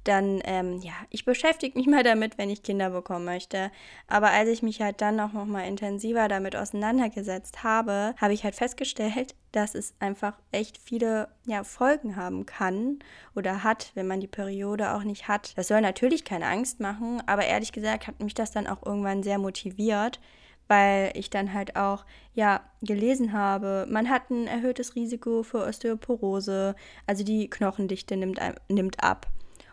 Dann, 0.04 0.42
ähm, 0.46 0.80
ja, 0.82 0.94
ich 1.12 1.26
beschäftige 1.26 1.78
mich 1.78 1.88
mal 1.90 2.04
damit, 2.04 2.38
wenn 2.38 2.50
ich 2.50 2.64
Kinder 2.64 2.90
bekommen 2.90 3.26
möchte. 3.26 3.72
Aber 4.08 4.32
als 4.32 4.50
ich 4.50 4.64
mich 4.64 4.82
halt 4.82 5.02
dann 5.02 5.20
auch 5.20 5.34
noch 5.34 5.46
mal 5.46 5.68
intensiver 5.68 6.28
damit 6.28 6.56
auseinandergesetzt 6.56 7.64
habe, 7.64 8.16
habe 8.18 8.34
ich 8.34 8.44
halt 8.44 8.56
festgestellt, 8.56 9.36
dass 9.52 9.76
es 9.76 9.94
einfach 10.00 10.38
echt 10.52 10.78
viele 10.78 11.28
ja, 11.46 11.64
Folgen 11.64 12.16
haben 12.16 12.46
kann 12.46 13.00
oder 13.36 13.64
hat, 13.64 13.92
wenn 13.94 14.08
man 14.08 14.22
die 14.22 14.28
Periode 14.28 14.94
auch 14.94 15.04
nicht 15.04 15.28
hat. 15.28 15.56
Das 15.58 15.68
soll 15.68 15.82
natürlich 15.82 16.26
keine 16.26 16.48
Angst 16.48 16.80
machen, 16.80 17.22
aber 17.28 17.46
ehrlich 17.46 17.74
gesagt 17.74 18.08
hat 18.08 18.22
mich 18.24 18.34
das 18.34 18.52
dann 18.52 18.66
auch 18.66 18.84
irgendwann 18.86 19.24
sehr 19.24 19.38
motiviert, 19.38 20.20
weil 20.72 21.12
ich 21.16 21.30
dann 21.30 21.54
halt 21.54 21.76
auch 21.76 22.06
ja 22.34 22.62
gelesen 22.82 23.34
habe, 23.34 23.86
man 23.90 24.10
hat 24.10 24.30
ein 24.30 24.48
erhöhtes 24.48 24.96
Risiko 24.96 25.44
für 25.44 25.66
Osteoporose, 25.66 26.76
also 27.06 27.26
die 27.26 27.50
Knochendichte 27.50 28.16
nimmt, 28.16 28.40
nimmt 28.70 29.04
ab. 29.04 29.28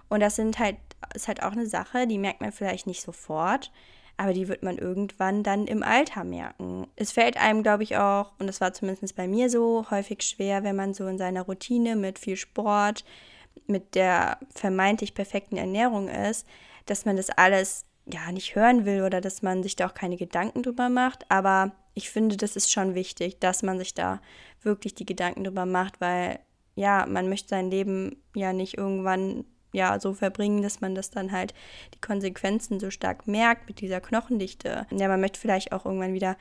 Und 0.08 0.18
das 0.18 0.34
sind 0.34 0.58
halt, 0.58 0.74
ist 1.14 1.28
halt 1.28 1.44
auch 1.44 1.52
eine 1.52 1.68
Sache, 1.68 2.08
die 2.08 2.18
merkt 2.18 2.40
man 2.40 2.50
vielleicht 2.50 2.88
nicht 2.88 3.00
sofort, 3.00 3.70
aber 4.16 4.32
die 4.32 4.48
wird 4.48 4.64
man 4.64 4.76
irgendwann 4.76 5.44
dann 5.44 5.68
im 5.68 5.84
Alter 5.84 6.24
merken. 6.24 6.88
Es 6.96 7.12
fällt 7.12 7.36
einem, 7.36 7.62
glaube 7.62 7.84
ich, 7.84 7.96
auch, 7.96 8.32
und 8.40 8.48
das 8.48 8.60
war 8.60 8.72
zumindest 8.72 9.14
bei 9.14 9.28
mir 9.28 9.50
so, 9.50 9.88
häufig 9.92 10.22
schwer, 10.22 10.64
wenn 10.64 10.74
man 10.74 10.94
so 10.94 11.06
in 11.06 11.16
seiner 11.16 11.42
Routine 11.42 11.94
mit 11.94 12.18
viel 12.18 12.34
Sport, 12.34 13.04
mit 13.68 13.94
der 13.94 14.40
vermeintlich 14.52 15.14
perfekten 15.14 15.58
Ernährung 15.58 16.08
ist, 16.08 16.44
dass 16.86 17.04
man 17.04 17.16
das 17.16 17.30
alles 17.30 17.84
ja 18.12 18.32
nicht 18.32 18.54
hören 18.54 18.84
will 18.84 19.02
oder 19.02 19.20
dass 19.20 19.42
man 19.42 19.62
sich 19.62 19.76
da 19.76 19.86
auch 19.86 19.94
keine 19.94 20.16
Gedanken 20.16 20.62
drüber 20.62 20.88
macht. 20.88 21.30
Aber 21.30 21.72
ich 21.94 22.10
finde, 22.10 22.36
das 22.36 22.56
ist 22.56 22.72
schon 22.72 22.94
wichtig, 22.94 23.40
dass 23.40 23.62
man 23.62 23.78
sich 23.78 23.94
da 23.94 24.20
wirklich 24.62 24.94
die 24.94 25.06
Gedanken 25.06 25.44
drüber 25.44 25.66
macht, 25.66 26.00
weil 26.00 26.38
ja, 26.74 27.06
man 27.06 27.28
möchte 27.28 27.48
sein 27.48 27.70
Leben 27.70 28.22
ja 28.34 28.52
nicht 28.52 28.78
irgendwann 28.78 29.44
ja 29.72 29.98
so 30.00 30.14
verbringen, 30.14 30.62
dass 30.62 30.80
man 30.80 30.94
das 30.94 31.10
dann 31.10 31.32
halt 31.32 31.52
die 31.94 32.00
Konsequenzen 32.00 32.80
so 32.80 32.90
stark 32.90 33.26
merkt 33.26 33.68
mit 33.68 33.80
dieser 33.80 34.00
Knochendichte. 34.00 34.86
Ja, 34.90 35.08
man 35.08 35.20
möchte 35.20 35.40
vielleicht 35.40 35.72
auch 35.72 35.84
irgendwann 35.84 36.14
wieder 36.14 36.36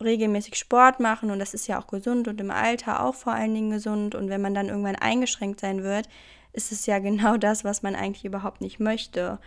regelmäßig 0.00 0.56
Sport 0.56 1.00
machen 1.00 1.30
und 1.30 1.40
das 1.40 1.54
ist 1.54 1.66
ja 1.66 1.80
auch 1.80 1.88
gesund 1.88 2.28
und 2.28 2.40
im 2.40 2.50
Alter 2.50 3.04
auch 3.04 3.14
vor 3.14 3.32
allen 3.32 3.54
Dingen 3.54 3.70
gesund 3.70 4.14
und 4.14 4.28
wenn 4.28 4.40
man 4.40 4.54
dann 4.54 4.68
irgendwann 4.68 4.96
eingeschränkt 4.96 5.60
sein 5.60 5.82
wird, 5.82 6.08
ist 6.52 6.70
es 6.70 6.86
ja 6.86 6.98
genau 7.00 7.36
das, 7.36 7.64
was 7.64 7.82
man 7.82 7.96
eigentlich 7.96 8.24
überhaupt 8.24 8.60
nicht 8.60 8.78
möchte 8.78 9.40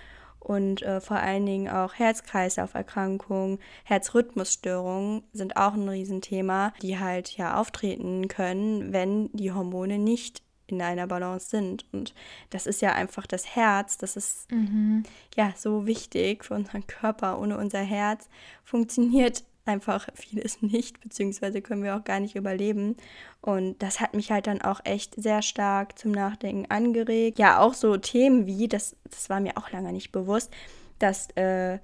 und 0.43 0.81
äh, 0.81 0.99
vor 0.99 1.17
allen 1.17 1.45
Dingen 1.45 1.69
auch 1.69 1.93
Herz-Kreislauf-Erkrankungen, 1.93 3.59
Herzrhythmusstörungen 3.85 5.23
sind 5.31 5.55
auch 5.55 5.73
ein 5.73 5.87
Riesenthema, 5.87 6.73
die 6.81 6.99
halt 6.99 7.37
ja 7.37 7.59
auftreten 7.59 8.27
können, 8.27 8.91
wenn 8.91 9.29
die 9.31 9.53
Hormone 9.53 9.99
nicht 9.99 10.43
in 10.67 10.81
einer 10.81 11.07
Balance 11.07 11.49
sind. 11.49 11.85
Und 11.93 12.13
das 12.49 12.67
ist 12.67 12.81
ja 12.81 12.91
einfach 12.93 13.25
das 13.25 13.55
Herz, 13.55 13.97
das 13.97 14.17
ist 14.17 14.51
mhm. 14.51 15.03
ja 15.35 15.53
so 15.55 15.85
wichtig 15.85 16.43
für 16.43 16.55
unseren 16.55 16.87
Körper. 16.87 17.39
Ohne 17.39 17.57
unser 17.57 17.81
Herz 17.81 18.27
funktioniert 18.63 19.43
einfach 19.65 20.07
vieles 20.13 20.61
nicht, 20.61 20.99
beziehungsweise 21.01 21.61
können 21.61 21.83
wir 21.83 21.95
auch 21.95 22.03
gar 22.03 22.19
nicht 22.19 22.35
überleben. 22.35 22.95
Und 23.41 23.81
das 23.81 23.99
hat 23.99 24.13
mich 24.13 24.31
halt 24.31 24.47
dann 24.47 24.61
auch 24.61 24.81
echt 24.83 25.15
sehr 25.15 25.41
stark 25.41 25.97
zum 25.97 26.11
Nachdenken 26.11 26.69
angeregt. 26.69 27.39
Ja, 27.39 27.59
auch 27.59 27.73
so 27.73 27.97
Themen 27.97 28.45
wie, 28.45 28.67
das, 28.67 28.95
das 29.09 29.29
war 29.29 29.39
mir 29.39 29.57
auch 29.57 29.71
lange 29.71 29.91
nicht 29.91 30.11
bewusst, 30.11 30.51
dass 30.99 31.29
äh, 31.35 31.79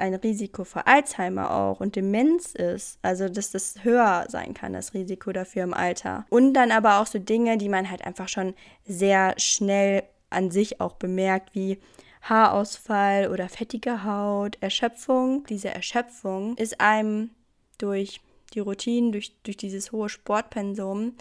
ein 0.00 0.14
Risiko 0.14 0.64
für 0.64 0.86
Alzheimer 0.86 1.50
auch 1.50 1.80
und 1.80 1.94
Demenz 1.94 2.54
ist. 2.54 2.98
Also, 3.02 3.28
dass 3.28 3.50
das 3.50 3.84
höher 3.84 4.26
sein 4.28 4.54
kann, 4.54 4.72
das 4.72 4.94
Risiko 4.94 5.32
dafür 5.32 5.64
im 5.64 5.74
Alter. 5.74 6.24
Und 6.30 6.54
dann 6.54 6.72
aber 6.72 7.00
auch 7.00 7.06
so 7.06 7.18
Dinge, 7.18 7.58
die 7.58 7.68
man 7.68 7.90
halt 7.90 8.04
einfach 8.04 8.28
schon 8.28 8.54
sehr 8.84 9.34
schnell 9.36 10.02
an 10.30 10.50
sich 10.50 10.80
auch 10.80 10.94
bemerkt, 10.94 11.54
wie 11.54 11.78
Haarausfall 12.22 13.28
oder 13.28 13.48
fettige 13.48 14.04
Haut, 14.04 14.58
Erschöpfung. 14.60 15.44
Diese 15.48 15.70
Erschöpfung 15.70 16.56
ist 16.56 16.80
einem 16.80 17.30
durch 17.78 18.20
die 18.54 18.60
Routinen, 18.60 19.12
durch, 19.12 19.32
durch 19.42 19.56
dieses 19.56 19.92
hohe 19.92 20.08
Sportpensum 20.08 21.14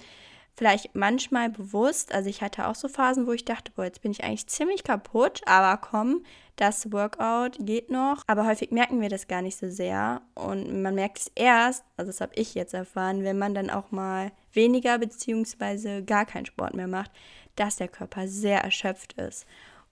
vielleicht 0.59 0.93
manchmal 0.93 1.49
bewusst. 1.49 2.13
Also 2.13 2.29
ich 2.29 2.41
hatte 2.41 2.67
auch 2.67 2.75
so 2.75 2.89
Phasen, 2.89 3.27
wo 3.27 3.31
ich 3.31 3.45
dachte, 3.45 3.71
boah, 3.73 3.85
jetzt 3.85 4.01
bin 4.01 4.11
ich 4.11 4.25
eigentlich 4.25 4.47
ziemlich 4.47 4.83
kaputt, 4.83 5.41
aber 5.45 5.77
komm, 5.77 6.25
das 6.57 6.91
Workout 6.91 7.55
geht 7.59 7.89
noch. 7.89 8.23
Aber 8.27 8.45
häufig 8.45 8.69
merken 8.71 8.99
wir 8.99 9.07
das 9.07 9.29
gar 9.29 9.41
nicht 9.41 9.57
so 9.57 9.69
sehr. 9.69 10.21
Und 10.35 10.81
man 10.81 10.95
merkt 10.95 11.19
es 11.19 11.31
erst, 11.33 11.85
also 11.95 12.11
das 12.11 12.19
habe 12.19 12.33
ich 12.35 12.55
jetzt 12.55 12.73
erfahren, 12.73 13.23
wenn 13.23 13.37
man 13.37 13.53
dann 13.53 13.69
auch 13.69 13.91
mal 13.91 14.33
weniger 14.51 14.97
bzw. 14.97 16.01
gar 16.01 16.25
keinen 16.25 16.45
Sport 16.45 16.73
mehr 16.73 16.87
macht, 16.87 17.11
dass 17.55 17.77
der 17.77 17.87
Körper 17.87 18.27
sehr 18.27 18.59
erschöpft 18.59 19.13
ist. 19.13 19.45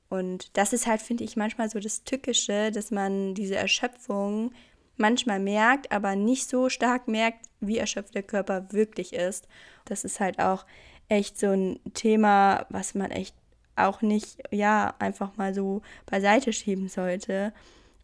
Und 0.10 0.56
das 0.58 0.74
ist 0.74 0.88
halt, 0.88 1.02
finde 1.02 1.24
ich, 1.24 1.36
manchmal 1.36 1.70
so 1.70 1.80
das 1.80 2.04
Tückische, 2.04 2.72
dass 2.72 2.92
man 2.92 3.34
diese 3.34 3.56
Erschöpfung 3.56 4.52
manchmal 4.96 5.40
merkt, 5.40 5.92
aber 5.92 6.16
nicht 6.16 6.50
so 6.50 6.70
stark 6.70 7.08
merkt, 7.08 7.46
wie 7.60 7.78
erschöpft 7.78 8.16
der 8.16 8.24
Körper 8.24 8.72
wirklich 8.72 9.14
ist. 9.14 9.48
Das 9.86 10.04
ist 10.04 10.20
halt 10.20 10.40
auch 10.40 10.66
echt 11.10 11.40
so 11.40 11.48
ein 11.48 11.80
Thema, 11.94 12.66
was 12.70 12.96
man 12.96 13.12
echt 13.12 13.36
auch 13.76 14.02
nicht, 14.02 14.40
ja, 14.52 14.96
einfach 15.00 15.38
mal 15.38 15.54
so 15.54 15.82
beiseite 16.06 16.52
schieben 16.52 16.88
sollte. 16.90 17.54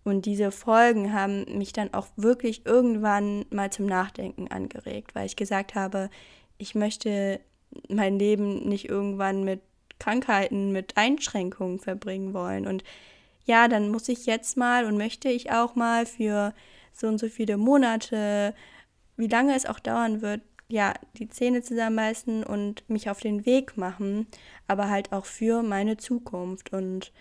Und 0.04 0.26
diese 0.26 0.52
Folgen 0.52 1.14
haben 1.14 1.46
mich 1.58 1.74
dann 1.74 1.94
auch 1.94 2.08
wirklich 2.16 2.66
irgendwann 2.66 3.46
mal 3.50 3.72
zum 3.72 3.86
Nachdenken 3.86 4.50
angeregt, 4.50 5.16
weil 5.16 5.26
ich 5.26 5.36
gesagt 5.36 5.76
habe, 5.76 6.10
ich 6.58 6.76
möchte 6.76 7.40
mein 7.90 8.20
Leben 8.20 8.68
nicht 8.68 8.88
irgendwann 8.90 9.44
mit 9.44 9.62
Krankheiten, 10.04 10.72
mit 10.72 10.98
Einschränkungen 10.98 11.80
verbringen 11.80 12.34
wollen. 12.34 12.68
Und 12.68 12.84
ja, 13.46 13.68
dann 13.68 13.90
muss 13.90 14.10
ich 14.10 14.26
jetzt 14.26 14.58
mal 14.58 14.86
und 14.86 14.98
möchte 14.98 15.30
ich 15.30 15.52
auch 15.52 15.76
mal 15.76 16.06
für 16.06 16.54
so 16.92 17.08
und 17.08 17.20
so 17.20 17.30
viele 17.30 17.58
Monate, 17.58 18.54
wie 19.16 19.28
lange 19.28 19.56
es 19.56 19.66
auch 19.66 19.80
dauern 19.80 20.22
wird, 20.22 20.42
ja, 20.68 20.94
die 21.18 21.30
Zähne 21.30 21.62
zusammenbeißen 21.62 22.44
und 22.44 22.90
mich 22.90 23.10
auf 23.10 23.20
den 23.20 23.46
Weg 23.46 23.78
machen, 23.78 24.28
aber 24.68 24.90
halt 24.90 25.12
auch 25.14 25.26
für 25.26 25.64
meine 25.64 25.98
Zukunft. 25.98 26.74
Und 26.74 27.14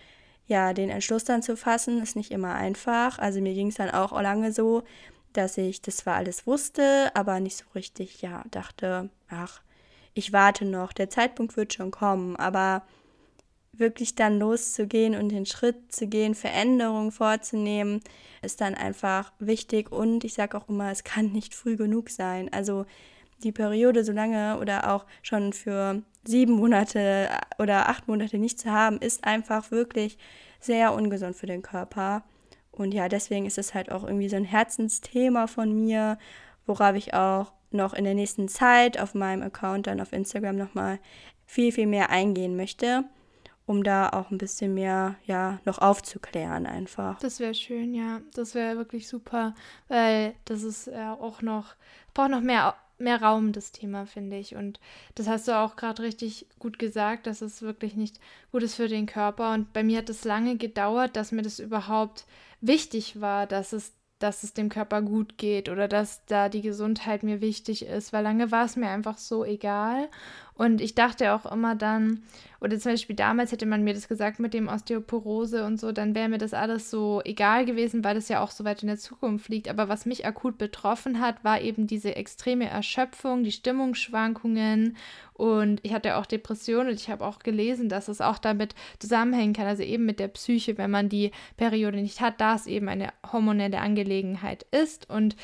ja, 0.47 0.73
den 0.73 0.89
Entschluss 0.89 1.23
dann 1.23 1.41
zu 1.41 1.55
fassen, 1.55 2.01
ist 2.01 2.15
nicht 2.15 2.31
immer 2.31 2.53
einfach. 2.55 3.19
Also 3.19 3.39
mir 3.41 3.53
ging 3.53 3.67
es 3.67 3.75
dann 3.75 3.91
auch 3.91 4.19
lange 4.21 4.51
so, 4.51 4.83
dass 5.33 5.57
ich 5.57 5.81
das 5.81 5.97
zwar 5.97 6.15
alles 6.15 6.45
wusste, 6.47 7.11
aber 7.15 7.39
nicht 7.39 7.57
so 7.57 7.65
richtig, 7.75 8.21
ja, 8.21 8.43
dachte, 8.51 9.09
ach, 9.29 9.61
ich 10.13 10.33
warte 10.33 10.65
noch, 10.65 10.93
der 10.93 11.09
Zeitpunkt 11.09 11.57
wird 11.57 11.73
schon 11.73 11.91
kommen, 11.91 12.35
aber 12.35 12.83
wirklich 13.73 14.15
dann 14.15 14.37
loszugehen 14.37 15.15
und 15.15 15.29
den 15.29 15.45
Schritt 15.45 15.91
zu 15.91 16.07
gehen, 16.07 16.35
Veränderungen 16.35 17.11
vorzunehmen, 17.11 18.01
ist 18.41 18.61
dann 18.61 18.75
einfach 18.75 19.33
wichtig 19.39 19.91
und 19.91 20.23
ich 20.23 20.35
sage 20.35 20.57
auch 20.57 20.69
immer, 20.69 20.91
es 20.91 21.03
kann 21.03 21.31
nicht 21.31 21.55
früh 21.55 21.75
genug 21.75 22.09
sein. 22.09 22.51
Also 22.53 22.85
die 23.43 23.51
Periode 23.51 24.03
so 24.03 24.11
lange 24.11 24.59
oder 24.59 24.93
auch 24.93 25.05
schon 25.21 25.53
für 25.53 26.03
sieben 26.23 26.53
Monate 26.53 27.29
oder 27.57 27.89
acht 27.89 28.07
Monate 28.07 28.37
nicht 28.37 28.59
zu 28.59 28.71
haben, 28.71 28.99
ist 28.99 29.23
einfach 29.25 29.71
wirklich 29.71 30.17
sehr 30.59 30.93
ungesund 30.93 31.35
für 31.35 31.47
den 31.47 31.61
Körper. 31.61 32.23
Und 32.71 32.93
ja, 32.93 33.09
deswegen 33.09 33.45
ist 33.45 33.57
es 33.57 33.73
halt 33.73 33.91
auch 33.91 34.03
irgendwie 34.03 34.29
so 34.29 34.35
ein 34.35 34.45
Herzensthema 34.45 35.47
von 35.47 35.73
mir, 35.73 36.17
worauf 36.65 36.95
ich 36.95 37.13
auch 37.13 37.51
noch 37.73 37.93
in 37.93 38.03
der 38.03 38.15
nächsten 38.15 38.47
Zeit 38.47 38.99
auf 38.99 39.13
meinem 39.13 39.41
Account 39.41 39.87
dann 39.87 40.01
auf 40.01 40.13
Instagram 40.13 40.55
nochmal 40.55 40.99
viel, 41.45 41.71
viel 41.71 41.87
mehr 41.87 42.09
eingehen 42.09 42.55
möchte, 42.55 43.03
um 43.65 43.83
da 43.83 44.09
auch 44.09 44.31
ein 44.31 44.37
bisschen 44.37 44.73
mehr, 44.73 45.15
ja, 45.25 45.59
noch 45.65 45.79
aufzuklären 45.79 46.65
einfach. 46.65 47.19
Das 47.19 47.39
wäre 47.39 47.53
schön, 47.53 47.93
ja. 47.93 48.21
Das 48.33 48.55
wäre 48.55 48.77
wirklich 48.77 49.07
super, 49.07 49.55
weil 49.87 50.33
das 50.45 50.63
ist 50.63 50.87
ja 50.87 51.13
auch 51.13 51.41
noch, 51.41 51.75
braucht 52.13 52.31
noch 52.31 52.41
mehr 52.41 52.75
mehr 52.97 53.21
Raum, 53.21 53.51
das 53.51 53.71
Thema, 53.71 54.05
finde 54.05 54.37
ich. 54.37 54.55
Und 54.55 54.79
das 55.15 55.27
hast 55.27 55.47
du 55.47 55.57
auch 55.57 55.75
gerade 55.75 56.01
richtig 56.01 56.47
gut 56.59 56.79
gesagt, 56.79 57.27
dass 57.27 57.41
es 57.41 57.61
wirklich 57.61 57.95
nicht 57.95 58.19
gut 58.51 58.63
ist 58.63 58.75
für 58.75 58.87
den 58.87 59.05
Körper. 59.05 59.53
Und 59.53 59.73
bei 59.73 59.83
mir 59.83 59.99
hat 59.99 60.09
es 60.09 60.23
lange 60.23 60.57
gedauert, 60.57 61.15
dass 61.15 61.31
mir 61.31 61.41
das 61.41 61.59
überhaupt 61.59 62.25
wichtig 62.61 63.19
war, 63.21 63.45
dass 63.45 63.73
es 63.73 63.93
dass 64.23 64.43
es 64.43 64.53
dem 64.53 64.69
Körper 64.69 65.01
gut 65.01 65.37
geht 65.37 65.67
oder 65.67 65.89
dass 65.89 66.25
da 66.25 66.47
die 66.47 66.61
Gesundheit 66.61 67.23
mir 67.23 67.41
wichtig 67.41 67.85
ist, 67.85 68.13
weil 68.13 68.23
lange 68.23 68.51
war 68.51 68.65
es 68.65 68.77
mir 68.77 68.87
einfach 68.89 69.17
so 69.17 69.43
egal. 69.43 70.09
Und 70.55 70.81
ich 70.81 70.95
dachte 70.95 71.33
auch 71.33 71.51
immer 71.51 71.75
dann, 71.75 72.21
oder 72.61 72.79
zum 72.79 72.93
Beispiel 72.93 73.15
damals 73.15 73.51
hätte 73.51 73.65
man 73.65 73.83
mir 73.83 73.93
das 73.93 74.07
gesagt 74.07 74.39
mit 74.39 74.53
dem 74.53 74.67
Osteoporose 74.67 75.65
und 75.65 75.79
so, 75.79 75.91
dann 75.91 76.15
wäre 76.15 76.29
mir 76.29 76.37
das 76.37 76.53
alles 76.53 76.89
so 76.89 77.21
egal 77.25 77.65
gewesen, 77.65 78.03
weil 78.03 78.15
das 78.15 78.29
ja 78.29 78.41
auch 78.41 78.51
so 78.51 78.63
weit 78.63 78.83
in 78.83 78.87
der 78.87 78.97
Zukunft 78.97 79.49
liegt. 79.49 79.67
Aber 79.67 79.89
was 79.89 80.05
mich 80.05 80.25
akut 80.25 80.57
betroffen 80.57 81.19
hat, 81.19 81.43
war 81.43 81.59
eben 81.59 81.87
diese 81.87 82.15
extreme 82.15 82.69
Erschöpfung, 82.69 83.43
die 83.43 83.51
Stimmungsschwankungen 83.51 84.95
und 85.33 85.79
ich 85.83 85.93
hatte 85.93 86.15
auch 86.17 86.25
Depressionen 86.25 86.89
und 86.89 86.93
ich 86.95 87.09
habe 87.09 87.25
auch 87.25 87.39
gelesen, 87.39 87.89
dass 87.89 88.07
es 88.07 88.21
auch 88.21 88.37
damit 88.37 88.75
zusammenhängen 88.99 89.53
kann, 89.53 89.65
also 89.65 89.83
eben 89.83 90.05
mit 90.05 90.19
der 90.19 90.27
Psyche, 90.27 90.77
wenn 90.77 90.91
man 90.91 91.09
die 91.09 91.31
Periode 91.57 91.97
nicht 91.97 92.21
hat, 92.21 92.39
da 92.39 92.55
es 92.55 92.67
eben 92.67 92.87
eine 92.87 93.09
hormonelle 93.31 93.79
Angelegenheit 93.79 94.65
ist. 94.71 95.09
Und 95.09 95.35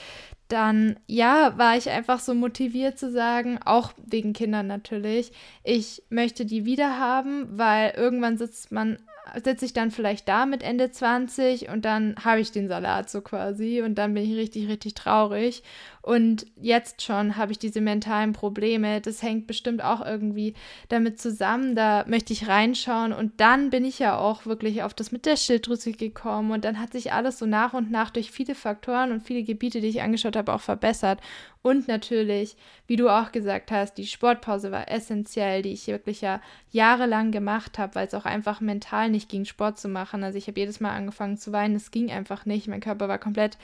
dann, 0.49 0.99
ja, 1.07 1.57
war 1.57 1.77
ich 1.77 1.89
einfach 1.89 2.19
so 2.19 2.33
motiviert 2.33 2.99
zu 2.99 3.12
sagen, 3.12 3.59
auch 3.63 3.93
wegen 4.05 4.33
Kindern 4.33 4.67
natürlich, 4.67 5.31
ich 5.63 6.03
möchte 6.09 6.45
die 6.45 6.65
wieder 6.65 6.99
haben, 6.99 7.47
weil 7.57 7.93
irgendwann 7.95 8.38
sitzt 8.38 8.71
man 8.71 8.97
sitze 9.43 9.65
ich 9.65 9.73
dann 9.73 9.91
vielleicht 9.91 10.27
da 10.27 10.45
mit 10.45 10.63
Ende 10.63 10.91
20 10.91 11.69
und 11.69 11.85
dann 11.85 12.15
habe 12.23 12.39
ich 12.41 12.51
den 12.51 12.67
Salat 12.67 13.09
so 13.09 13.21
quasi 13.21 13.81
und 13.81 13.95
dann 13.95 14.13
bin 14.13 14.23
ich 14.23 14.35
richtig, 14.35 14.67
richtig 14.67 14.95
traurig. 14.95 15.63
Und 16.10 16.48
jetzt 16.60 17.04
schon 17.04 17.38
habe 17.38 17.52
ich 17.52 17.60
diese 17.60 17.82
mentalen 17.82 18.34
Probleme. 18.34 19.00
Das 19.00 19.22
hängt 19.22 19.45
bestimmt 19.45 19.84
auch 19.84 20.04
irgendwie 20.04 20.56
damit 20.88 21.22
zusammen. 21.22 21.76
Da 21.76 22.04
möchte 22.08 22.34
ich 22.34 22.48
reinschauen. 22.48 23.13
Und 23.13 23.39
dann 23.39 23.69
bin 23.69 23.86
ich 23.86 24.00
ja 24.00 24.17
auch 24.17 24.48
wirklich 24.48 24.82
auf 24.82 24.95
das 24.95 25.12
mit 25.12 25.28
der 25.28 25.38
Schilddrüse 25.38 25.91
gekommen. 25.91 26.50
Und 26.50 26.65
dann 26.65 26.80
hat 26.80 26.93
sich 26.93 27.13
alles 27.13 27.38
so 27.38 27.45
nach 27.45 27.76
und 27.76 27.91
nach 27.91 28.10
durch 28.10 28.32
viele 28.32 28.56
Faktoren 28.56 29.12
und 29.12 29.22
viele 29.22 29.43
Gebiete, 29.43 29.82
die 29.82 29.88
ich 29.88 30.02
angeschaut 30.02 30.36
habe, 30.36 30.52
auch 30.52 30.62
verbessert. 30.62 31.19
Und 31.62 31.88
natürlich, 31.88 32.58
wie 32.88 32.95
du 32.95 33.08
auch 33.08 33.32
gesagt 33.32 33.69
hast, 33.69 34.00
die 34.00 34.08
Sportpause 34.08 34.72
war 34.72 34.89
essentiell, 34.89 35.62
die 35.62 35.74
ich 35.74 35.86
wirklich 35.86 36.22
ja 36.22 36.41
jahrelang 36.72 37.30
gemacht 37.30 37.78
habe, 37.78 37.93
weil 37.93 38.08
es 38.08 38.15
auch 38.15 38.26
einfach 38.26 38.62
mental 38.62 39.12
nicht 39.12 39.30
ging, 39.30 39.45
Sport 39.45 39.78
zu 39.78 39.89
machen. 39.89 40.24
Also 40.24 40.39
ich 40.39 40.48
habe 40.48 40.60
jedes 40.60 40.80
Mal 40.80 40.95
angefangen 40.95 41.38
zu 41.38 41.52
weinen, 41.52 41.76
es 41.76 41.91
ging 41.91 42.10
einfach 42.10 42.48
nicht. 42.48 42.67
Mein 42.67 42.82
Körper 42.82 43.08
war 43.08 43.19
komplett 43.19 43.60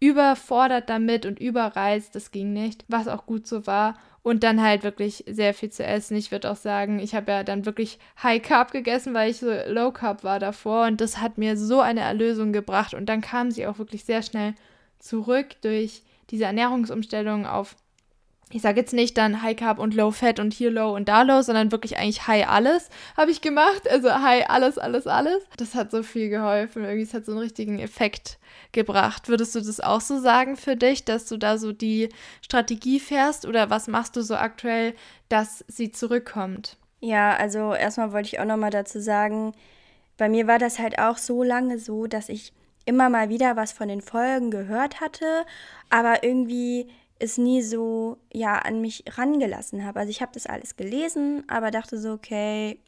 überfordert 0.00 0.88
damit 0.88 1.26
und 1.26 1.38
überreizt, 1.38 2.14
das 2.14 2.30
ging 2.30 2.52
nicht, 2.52 2.84
was 2.88 3.06
auch 3.06 3.26
gut 3.26 3.46
so 3.46 3.66
war. 3.66 3.96
Und 4.22 4.42
dann 4.42 4.60
halt 4.60 4.82
wirklich 4.82 5.24
sehr 5.28 5.54
viel 5.54 5.70
zu 5.70 5.82
essen. 5.82 6.14
Ich 6.14 6.30
würde 6.30 6.50
auch 6.50 6.56
sagen, 6.56 6.98
ich 6.98 7.14
habe 7.14 7.32
ja 7.32 7.42
dann 7.42 7.64
wirklich 7.64 7.98
High 8.22 8.42
Carb 8.42 8.70
gegessen, 8.70 9.14
weil 9.14 9.30
ich 9.30 9.38
so 9.38 9.50
Low 9.66 9.92
Carb 9.92 10.24
war 10.24 10.38
davor. 10.38 10.86
Und 10.86 11.00
das 11.00 11.18
hat 11.22 11.38
mir 11.38 11.56
so 11.56 11.80
eine 11.80 12.00
Erlösung 12.00 12.52
gebracht. 12.52 12.92
Und 12.92 13.06
dann 13.06 13.22
kam 13.22 13.50
sie 13.50 13.66
auch 13.66 13.78
wirklich 13.78 14.04
sehr 14.04 14.22
schnell 14.22 14.54
zurück 14.98 15.56
durch 15.62 16.02
diese 16.30 16.44
Ernährungsumstellung 16.44 17.46
auf 17.46 17.76
ich 18.52 18.62
sage 18.62 18.80
jetzt 18.80 18.92
nicht 18.92 19.16
dann 19.16 19.42
High 19.42 19.56
Carb 19.56 19.78
und 19.78 19.94
Low 19.94 20.10
Fat 20.10 20.40
und 20.40 20.52
hier 20.52 20.70
Low 20.70 20.94
und 20.94 21.08
da 21.08 21.22
Low, 21.22 21.42
sondern 21.42 21.70
wirklich 21.70 21.96
eigentlich 21.96 22.26
High 22.26 22.48
alles 22.48 22.88
habe 23.16 23.30
ich 23.30 23.40
gemacht. 23.40 23.88
Also 23.88 24.12
High 24.12 24.50
alles, 24.50 24.76
alles, 24.76 25.06
alles. 25.06 25.42
Das 25.56 25.74
hat 25.74 25.92
so 25.92 26.02
viel 26.02 26.30
geholfen. 26.30 26.82
Irgendwie 26.82 27.02
es 27.02 27.14
hat 27.14 27.26
so 27.26 27.32
einen 27.32 27.40
richtigen 27.40 27.78
Effekt 27.78 28.38
gebracht. 28.72 29.28
Würdest 29.28 29.54
du 29.54 29.60
das 29.60 29.80
auch 29.80 30.00
so 30.00 30.18
sagen 30.18 30.56
für 30.56 30.76
dich, 30.76 31.04
dass 31.04 31.26
du 31.26 31.36
da 31.36 31.58
so 31.58 31.72
die 31.72 32.08
Strategie 32.42 32.98
fährst 32.98 33.46
oder 33.46 33.70
was 33.70 33.86
machst 33.86 34.16
du 34.16 34.22
so 34.22 34.34
aktuell, 34.34 34.94
dass 35.28 35.64
sie 35.68 35.92
zurückkommt? 35.92 36.76
Ja, 37.00 37.36
also 37.36 37.72
erstmal 37.72 38.12
wollte 38.12 38.28
ich 38.28 38.40
auch 38.40 38.44
nochmal 38.44 38.70
dazu 38.70 39.00
sagen, 39.00 39.52
bei 40.18 40.28
mir 40.28 40.46
war 40.48 40.58
das 40.58 40.78
halt 40.78 40.98
auch 40.98 41.16
so 41.16 41.42
lange 41.42 41.78
so, 41.78 42.06
dass 42.06 42.28
ich 42.28 42.52
immer 42.84 43.08
mal 43.08 43.28
wieder 43.28 43.56
was 43.56 43.72
von 43.72 43.88
den 43.88 44.00
Folgen 44.00 44.50
gehört 44.50 45.00
hatte, 45.00 45.46
aber 45.88 46.24
irgendwie 46.24 46.88
es 47.20 47.38
nie 47.38 47.62
so 47.62 48.18
ja 48.32 48.58
an 48.58 48.80
mich 48.80 49.04
rangelassen 49.08 49.84
habe. 49.84 50.00
Also 50.00 50.10
ich 50.10 50.22
habe 50.22 50.32
das 50.32 50.46
alles 50.46 50.76
gelesen, 50.76 51.44
aber 51.48 51.70
dachte 51.70 51.98
so, 51.98 52.12
okay, 52.12 52.80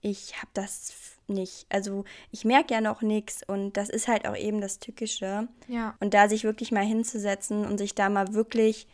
ich 0.00 0.36
habe 0.36 0.50
das 0.52 0.92
nicht. 1.26 1.66
Also 1.70 2.04
ich 2.30 2.44
merke 2.44 2.74
ja 2.74 2.80
noch 2.80 3.02
nichts 3.02 3.42
und 3.46 3.72
das 3.76 3.88
ist 3.88 4.06
halt 4.06 4.28
auch 4.28 4.36
eben 4.36 4.60
das 4.60 4.78
Tückische. 4.78 5.48
Ja. 5.66 5.96
Und 6.00 6.14
da 6.14 6.28
sich 6.28 6.44
wirklich 6.44 6.72
mal 6.72 6.84
hinzusetzen 6.84 7.64
und 7.64 7.78
sich 7.78 7.94
da 7.94 8.10
mal 8.10 8.34
wirklich, 8.34 8.86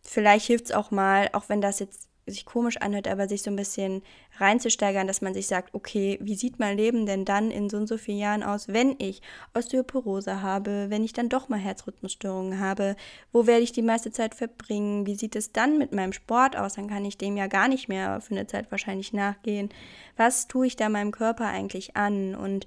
vielleicht 0.00 0.46
hilft 0.46 0.66
es 0.66 0.72
auch 0.72 0.90
mal, 0.90 1.28
auch 1.32 1.48
wenn 1.48 1.60
das 1.60 1.78
jetzt 1.78 2.08
sich 2.26 2.46
komisch 2.46 2.78
anhört, 2.78 3.06
aber 3.06 3.28
sich 3.28 3.42
so 3.42 3.50
ein 3.50 3.56
bisschen 3.56 4.02
reinzusteigern, 4.38 5.06
dass 5.06 5.20
man 5.20 5.34
sich 5.34 5.46
sagt, 5.46 5.74
okay, 5.74 6.18
wie 6.22 6.34
sieht 6.34 6.58
mein 6.58 6.76
Leben 6.76 7.06
denn 7.06 7.24
dann 7.24 7.50
in 7.50 7.68
so 7.68 7.76
und 7.76 7.86
so 7.86 7.98
vielen 7.98 8.18
Jahren 8.18 8.42
aus, 8.42 8.68
wenn 8.68 8.96
ich 8.98 9.20
Osteoporose 9.54 10.40
habe, 10.40 10.86
wenn 10.88 11.04
ich 11.04 11.12
dann 11.12 11.28
doch 11.28 11.48
mal 11.48 11.58
Herzrhythmusstörungen 11.58 12.60
habe, 12.60 12.96
wo 13.32 13.46
werde 13.46 13.62
ich 13.62 13.72
die 13.72 13.82
meiste 13.82 14.10
Zeit 14.10 14.34
verbringen, 14.34 15.06
wie 15.06 15.16
sieht 15.16 15.36
es 15.36 15.52
dann 15.52 15.78
mit 15.78 15.92
meinem 15.92 16.12
Sport 16.12 16.56
aus, 16.56 16.74
dann 16.74 16.88
kann 16.88 17.04
ich 17.04 17.18
dem 17.18 17.36
ja 17.36 17.46
gar 17.46 17.68
nicht 17.68 17.88
mehr 17.88 18.20
für 18.20 18.34
eine 18.34 18.46
Zeit 18.46 18.70
wahrscheinlich 18.70 19.12
nachgehen. 19.12 19.68
Was 20.16 20.48
tue 20.48 20.66
ich 20.66 20.76
da 20.76 20.88
meinem 20.88 21.12
Körper 21.12 21.46
eigentlich 21.46 21.96
an? 21.96 22.34
Und 22.34 22.66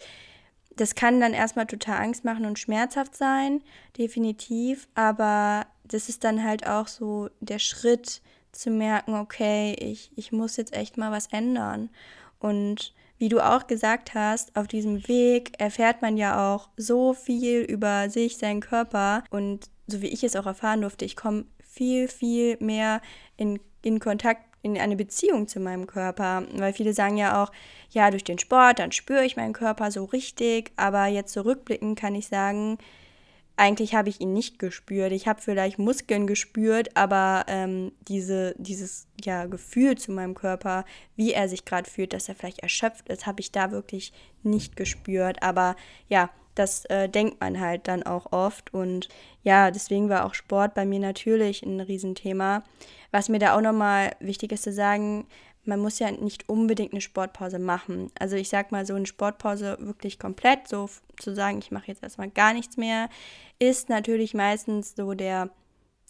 das 0.76 0.94
kann 0.94 1.20
dann 1.20 1.34
erstmal 1.34 1.66
total 1.66 1.98
Angst 2.04 2.24
machen 2.24 2.46
und 2.46 2.60
schmerzhaft 2.60 3.16
sein, 3.16 3.64
definitiv, 3.98 4.88
aber 4.94 5.66
das 5.84 6.10
ist 6.10 6.24
dann 6.24 6.44
halt 6.44 6.68
auch 6.68 6.88
so 6.88 7.30
der 7.40 7.60
Schritt, 7.60 8.22
zu 8.58 8.72
merken, 8.72 9.14
okay, 9.16 9.76
ich, 9.80 10.12
ich 10.16 10.32
muss 10.32 10.58
jetzt 10.58 10.74
echt 10.74 10.98
mal 10.98 11.12
was 11.12 11.28
ändern. 11.28 11.90
Und 12.40 12.94
wie 13.18 13.30
du 13.30 13.40
auch 13.40 13.68
gesagt 13.68 14.14
hast, 14.14 14.56
auf 14.56 14.68
diesem 14.68 15.08
Weg 15.08 15.60
erfährt 15.60 16.02
man 16.02 16.18
ja 16.18 16.54
auch 16.54 16.70
so 16.78 17.14
viel 17.14 17.62
über 17.62 18.10
sich, 18.10 18.38
seinen 18.38 18.62
Körper. 18.62 19.24
Und 19.30 19.70
so 19.88 20.02
wie 20.02 20.08
ich 20.08 20.24
es 20.24 20.36
auch 20.36 20.46
erfahren 20.46 20.82
durfte, 20.82 21.06
ich 21.06 21.16
komme 21.16 21.46
viel, 21.64 22.08
viel 22.08 22.58
mehr 22.60 23.02
in, 23.36 23.60
in 23.82 24.00
Kontakt, 24.00 24.44
in 24.62 24.78
eine 24.78 24.96
Beziehung 24.96 25.48
zu 25.48 25.60
meinem 25.60 25.88
Körper. 25.88 26.44
Weil 26.54 26.74
viele 26.74 26.94
sagen 26.94 27.18
ja 27.18 27.44
auch, 27.44 27.52
ja, 27.90 28.12
durch 28.12 28.24
den 28.24 28.40
Sport, 28.40 28.80
dann 28.80 28.92
spüre 28.92 29.26
ich 29.26 29.38
meinen 29.38 29.54
Körper 29.54 29.90
so 29.90 30.06
richtig. 30.06 30.72
Aber 30.76 31.08
jetzt 31.08 31.34
zurückblickend 31.34 31.98
kann 31.98 32.14
ich 32.14 32.28
sagen, 32.28 32.78
eigentlich 33.58 33.96
habe 33.96 34.10
ich 34.10 34.22
ihn 34.22 34.34
nicht 34.34 34.60
gespürt. 34.60 35.12
Ich 35.12 35.28
habe 35.28 35.42
vielleicht 35.42 35.80
Muskeln 35.80 36.28
gespürt, 36.28 36.96
aber 36.96 37.44
ähm, 37.48 37.92
diese, 38.08 38.54
dieses 38.58 39.08
ja, 39.24 39.48
Gefühl 39.48 39.98
zu 39.98 40.12
meinem 40.12 40.36
Körper, 40.36 40.86
wie 41.16 41.34
er 41.34 41.50
sich 41.50 41.66
gerade 41.66 41.90
fühlt, 41.90 42.14
dass 42.14 42.30
er 42.30 42.36
vielleicht 42.36 42.60
erschöpft 42.60 43.10
ist, 43.10 43.26
habe 43.26 43.42
ich 43.42 43.52
da 43.52 43.72
wirklich 43.72 44.14
nicht 44.44 44.76
gespürt. 44.76 45.42
Aber 45.42 45.76
ja, 46.08 46.30
das 46.54 46.86
äh, 46.86 47.10
denkt 47.10 47.40
man 47.40 47.60
halt 47.60 47.88
dann 47.88 48.04
auch 48.04 48.32
oft. 48.32 48.74
Und 48.74 49.10
ja, 49.44 49.72
deswegen 49.72 50.08
war 50.10 50.26
auch 50.26 50.36
Sport 50.36 50.76
bei 50.76 50.86
mir 50.86 51.00
natürlich 51.00 51.64
ein 51.64 51.80
Riesenthema. 51.80 52.64
Was 53.12 53.28
mir 53.28 53.40
da 53.40 53.56
auch 53.56 53.62
nochmal 53.62 54.16
wichtig 54.20 54.52
ist 54.52 54.64
zu 54.64 54.72
sagen, 54.72 55.26
man 55.68 55.80
muss 55.80 56.00
ja 56.00 56.12
nicht 56.12 56.50
unbedingt 56.50 56.94
eine 56.94 57.02
Sportpause 57.02 57.60
machen. 57.60 58.12
Also 58.20 58.36
ich 58.36 58.50
sag 58.50 58.72
mal 58.72 58.86
so 58.86 58.96
eine 58.96 59.06
Sportpause 59.06 59.78
wirklich 59.80 60.20
komplett, 60.20 60.68
so 60.68 60.90
zu 61.20 61.36
sagen, 61.36 61.60
ich 61.60 61.72
mache 61.72 61.88
jetzt 61.88 62.04
erstmal 62.04 62.30
gar 62.30 62.54
nichts 62.54 62.78
mehr, 62.78 63.10
ist 63.60 63.90
natürlich 63.90 64.34
meistens 64.34 64.96
so 64.96 65.14
der 65.14 65.50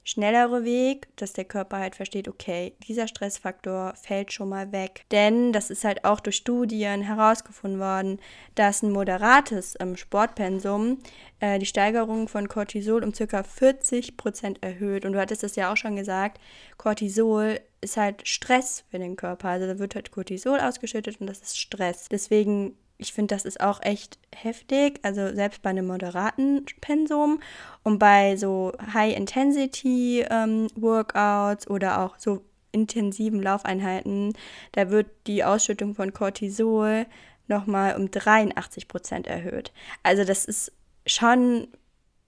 schnellere 0.08 0.64
Weg, 0.64 1.10
dass 1.18 1.34
der 1.34 1.44
Körper 1.44 1.80
halt 1.80 1.98
versteht, 1.98 2.30
okay, 2.30 2.74
dieser 2.88 3.10
Stressfaktor 3.10 3.94
fällt 4.02 4.32
schon 4.32 4.48
mal 4.48 4.72
weg. 4.72 5.04
Denn 5.12 5.52
das 5.52 5.70
ist 5.70 5.84
halt 5.84 6.06
auch 6.06 6.22
durch 6.22 6.38
Studien 6.38 7.02
herausgefunden 7.02 7.78
worden, 7.82 8.20
dass 8.56 8.84
ein 8.84 8.94
moderates 8.94 9.76
ähm, 9.82 9.98
Sportpensum 9.98 11.00
äh, 11.42 11.60
die 11.60 11.66
Steigerung 11.66 12.30
von 12.30 12.48
Cortisol 12.48 13.04
um 13.04 13.12
ca. 13.12 13.44
40 13.44 14.16
Prozent 14.16 14.64
erhöht. 14.64 15.04
Und 15.04 15.12
du 15.12 15.20
hattest 15.20 15.44
das 15.44 15.58
ja 15.58 15.74
auch 15.74 15.78
schon 15.78 15.98
gesagt, 15.98 16.40
Cortisol 16.78 17.60
ist 17.82 17.98
halt 17.98 18.28
Stress 18.28 18.84
für 18.90 19.00
den 19.00 19.16
Körper. 19.16 19.50
Also 19.50 19.68
da 19.68 19.80
wird 19.80 19.96
halt 19.96 20.12
Cortisol 20.12 20.60
ausgeschüttet 20.60 21.22
und 21.22 21.28
das 21.28 21.40
ist 21.40 21.60
Stress. 21.60 22.10
Deswegen 22.10 22.78
ich 22.98 23.14
finde, 23.14 23.36
das 23.36 23.46
ist 23.46 23.62
auch 23.62 23.82
echt 23.84 24.18
heftig, 24.36 25.00
also 25.04 25.34
selbst 25.34 25.62
bei 25.62 25.70
einem 25.70 25.88
moderaten 25.88 26.66
Pensum 26.82 27.40
und 27.84 28.00
bei 28.00 28.36
so 28.38 28.74
High-Intensity-Workouts 28.94 31.68
ähm, 31.68 31.74
oder 31.74 32.02
auch 32.02 32.18
so 32.18 32.44
intensiven 32.72 33.42
Laufeinheiten, 33.42 34.34
da 34.72 34.90
wird 34.90 35.08
die 35.28 35.44
Ausschüttung 35.44 35.94
von 35.96 36.14
Cortisol 36.14 37.06
nochmal 37.48 37.96
um 37.96 38.10
83 38.12 38.88
Prozent 38.88 39.28
erhöht. 39.28 39.74
Also 40.04 40.24
das 40.24 40.46
ist 40.46 40.72
schon, 41.06 41.68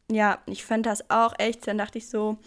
ja, 0.10 0.40
ich 0.46 0.64
fand 0.64 0.86
das 0.86 1.10
auch 1.10 1.34
echt, 1.38 1.68
dann 1.68 1.80
dachte 1.80 1.98
ich 1.98 2.10
so, 2.10 2.38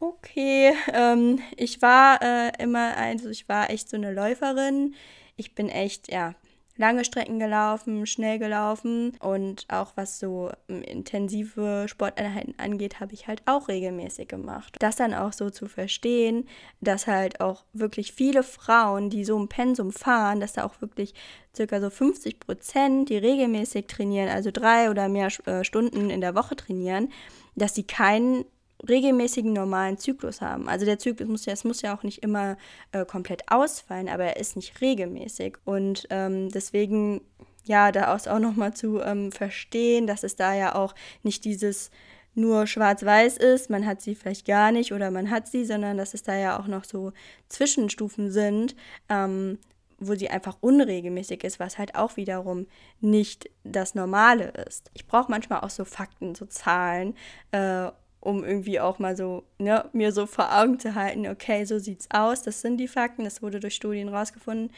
okay, 0.00 0.72
ähm, 0.92 1.40
ich 1.56 1.82
war 1.82 2.20
äh, 2.22 2.52
immer, 2.62 2.96
also 2.96 3.28
ich 3.28 3.48
war 3.48 3.70
echt 3.70 3.88
so 3.88 3.96
eine 3.96 4.12
Läuferin. 4.12 4.94
Ich 5.36 5.54
bin 5.54 5.68
echt, 5.68 6.12
ja, 6.12 6.34
lange 6.76 7.04
Strecken 7.04 7.38
gelaufen, 7.38 8.06
schnell 8.06 8.38
gelaufen 8.38 9.16
und 9.20 9.66
auch 9.68 9.92
was 9.94 10.18
so 10.18 10.50
ähm, 10.68 10.82
intensive 10.82 11.86
Sporteinheiten 11.88 12.54
angeht, 12.58 12.98
habe 13.00 13.14
ich 13.14 13.28
halt 13.28 13.42
auch 13.46 13.68
regelmäßig 13.68 14.28
gemacht. 14.28 14.76
Das 14.80 14.96
dann 14.96 15.14
auch 15.14 15.32
so 15.32 15.50
zu 15.50 15.66
verstehen, 15.66 16.48
dass 16.80 17.06
halt 17.06 17.40
auch 17.40 17.64
wirklich 17.72 18.12
viele 18.12 18.42
Frauen, 18.42 19.08
die 19.08 19.24
so 19.24 19.38
ein 19.38 19.48
Pensum 19.48 19.92
fahren, 19.92 20.40
dass 20.40 20.54
da 20.54 20.64
auch 20.64 20.80
wirklich 20.80 21.14
circa 21.54 21.80
so 21.80 21.90
50 21.90 22.40
Prozent, 22.40 23.08
die 23.08 23.18
regelmäßig 23.18 23.86
trainieren, 23.86 24.28
also 24.28 24.50
drei 24.52 24.90
oder 24.90 25.08
mehr 25.08 25.28
äh, 25.46 25.62
Stunden 25.62 26.10
in 26.10 26.20
der 26.20 26.34
Woche 26.34 26.56
trainieren, 26.56 27.12
dass 27.54 27.76
sie 27.76 27.84
keinen 27.84 28.44
regelmäßigen 28.88 29.52
normalen 29.52 29.98
Zyklus 29.98 30.40
haben. 30.40 30.68
Also 30.68 30.84
der 30.84 30.98
Zyklus 30.98 31.28
muss 31.28 31.46
ja, 31.46 31.52
es 31.52 31.64
muss 31.64 31.82
ja 31.82 31.96
auch 31.96 32.02
nicht 32.02 32.22
immer 32.22 32.56
äh, 32.92 33.04
komplett 33.04 33.50
ausfallen, 33.50 34.08
aber 34.08 34.24
er 34.24 34.36
ist 34.36 34.56
nicht 34.56 34.80
regelmäßig. 34.80 35.56
Und 35.64 36.06
ähm, 36.10 36.50
deswegen, 36.50 37.20
ja, 37.64 37.92
da 37.92 38.14
auch 38.14 38.38
nochmal 38.38 38.74
zu 38.74 39.00
ähm, 39.00 39.32
verstehen, 39.32 40.06
dass 40.06 40.22
es 40.22 40.36
da 40.36 40.54
ja 40.54 40.74
auch 40.74 40.94
nicht 41.22 41.44
dieses 41.44 41.90
nur 42.34 42.66
schwarz-weiß 42.66 43.36
ist, 43.36 43.70
man 43.70 43.86
hat 43.86 44.02
sie 44.02 44.14
vielleicht 44.14 44.46
gar 44.46 44.72
nicht 44.72 44.92
oder 44.92 45.10
man 45.10 45.30
hat 45.30 45.46
sie, 45.46 45.64
sondern 45.64 45.96
dass 45.96 46.14
es 46.14 46.24
da 46.24 46.34
ja 46.34 46.58
auch 46.58 46.66
noch 46.66 46.84
so 46.84 47.12
Zwischenstufen 47.48 48.32
sind, 48.32 48.74
ähm, 49.08 49.58
wo 49.98 50.14
sie 50.16 50.28
einfach 50.28 50.56
unregelmäßig 50.60 51.44
ist, 51.44 51.60
was 51.60 51.78
halt 51.78 51.94
auch 51.94 52.16
wiederum 52.16 52.66
nicht 53.00 53.48
das 53.62 53.94
Normale 53.94 54.48
ist. 54.66 54.90
Ich 54.94 55.06
brauche 55.06 55.30
manchmal 55.30 55.60
auch 55.60 55.70
so 55.70 55.84
Fakten, 55.84 56.34
so 56.34 56.46
Zahlen, 56.46 57.14
äh, 57.52 57.90
um 58.24 58.44
irgendwie 58.44 58.80
auch 58.80 58.98
mal 58.98 59.16
so, 59.16 59.44
ne, 59.58 59.88
mir 59.92 60.12
so 60.12 60.26
vor 60.26 60.56
Augen 60.56 60.78
zu 60.80 60.94
halten, 60.94 61.26
okay, 61.28 61.64
so 61.64 61.78
sieht's 61.78 62.08
aus, 62.10 62.42
das 62.42 62.60
sind 62.60 62.78
die 62.78 62.88
Fakten, 62.88 63.24
das 63.24 63.42
wurde 63.42 63.60
durch 63.60 63.74
Studien 63.74 64.08
rausgefunden. 64.08 64.70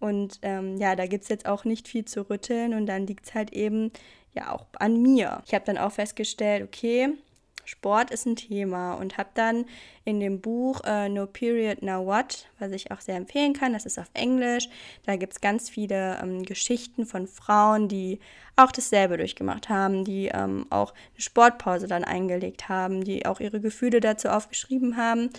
Und 0.00 0.38
ähm, 0.42 0.76
ja, 0.78 0.96
da 0.96 1.06
gibt 1.06 1.24
es 1.24 1.28
jetzt 1.28 1.46
auch 1.46 1.64
nicht 1.64 1.86
viel 1.86 2.04
zu 2.04 2.28
rütteln 2.28 2.74
und 2.74 2.86
dann 2.86 3.06
liegt 3.06 3.26
es 3.26 3.34
halt 3.34 3.52
eben 3.52 3.92
ja 4.32 4.52
auch 4.52 4.66
an 4.78 5.00
mir. 5.00 5.42
Ich 5.46 5.54
habe 5.54 5.64
dann 5.64 5.78
auch 5.78 5.92
festgestellt, 5.92 6.62
okay, 6.62 7.10
Sport 7.70 8.10
ist 8.10 8.26
ein 8.26 8.34
Thema 8.34 8.94
und 8.94 9.16
habe 9.16 9.30
dann 9.34 9.64
in 10.04 10.18
dem 10.18 10.40
Buch 10.40 10.80
uh, 10.84 11.08
No 11.08 11.26
Period 11.26 11.82
Now 11.82 12.04
What, 12.04 12.48
was 12.58 12.72
ich 12.72 12.90
auch 12.90 13.00
sehr 13.00 13.14
empfehlen 13.14 13.52
kann, 13.52 13.72
das 13.72 13.86
ist 13.86 13.98
auf 13.98 14.10
Englisch, 14.12 14.68
da 15.06 15.14
gibt 15.14 15.34
es 15.34 15.40
ganz 15.40 15.70
viele 15.70 16.18
ähm, 16.20 16.42
Geschichten 16.42 17.06
von 17.06 17.28
Frauen, 17.28 17.86
die 17.86 18.18
auch 18.56 18.72
dasselbe 18.72 19.16
durchgemacht 19.18 19.68
haben, 19.68 20.04
die 20.04 20.30
ähm, 20.34 20.66
auch 20.70 20.92
eine 21.12 21.20
Sportpause 21.20 21.86
dann 21.86 22.02
eingelegt 22.02 22.68
haben, 22.68 23.04
die 23.04 23.24
auch 23.24 23.38
ihre 23.38 23.60
Gefühle 23.60 24.00
dazu 24.00 24.28
aufgeschrieben 24.28 24.96
haben. 24.96 25.30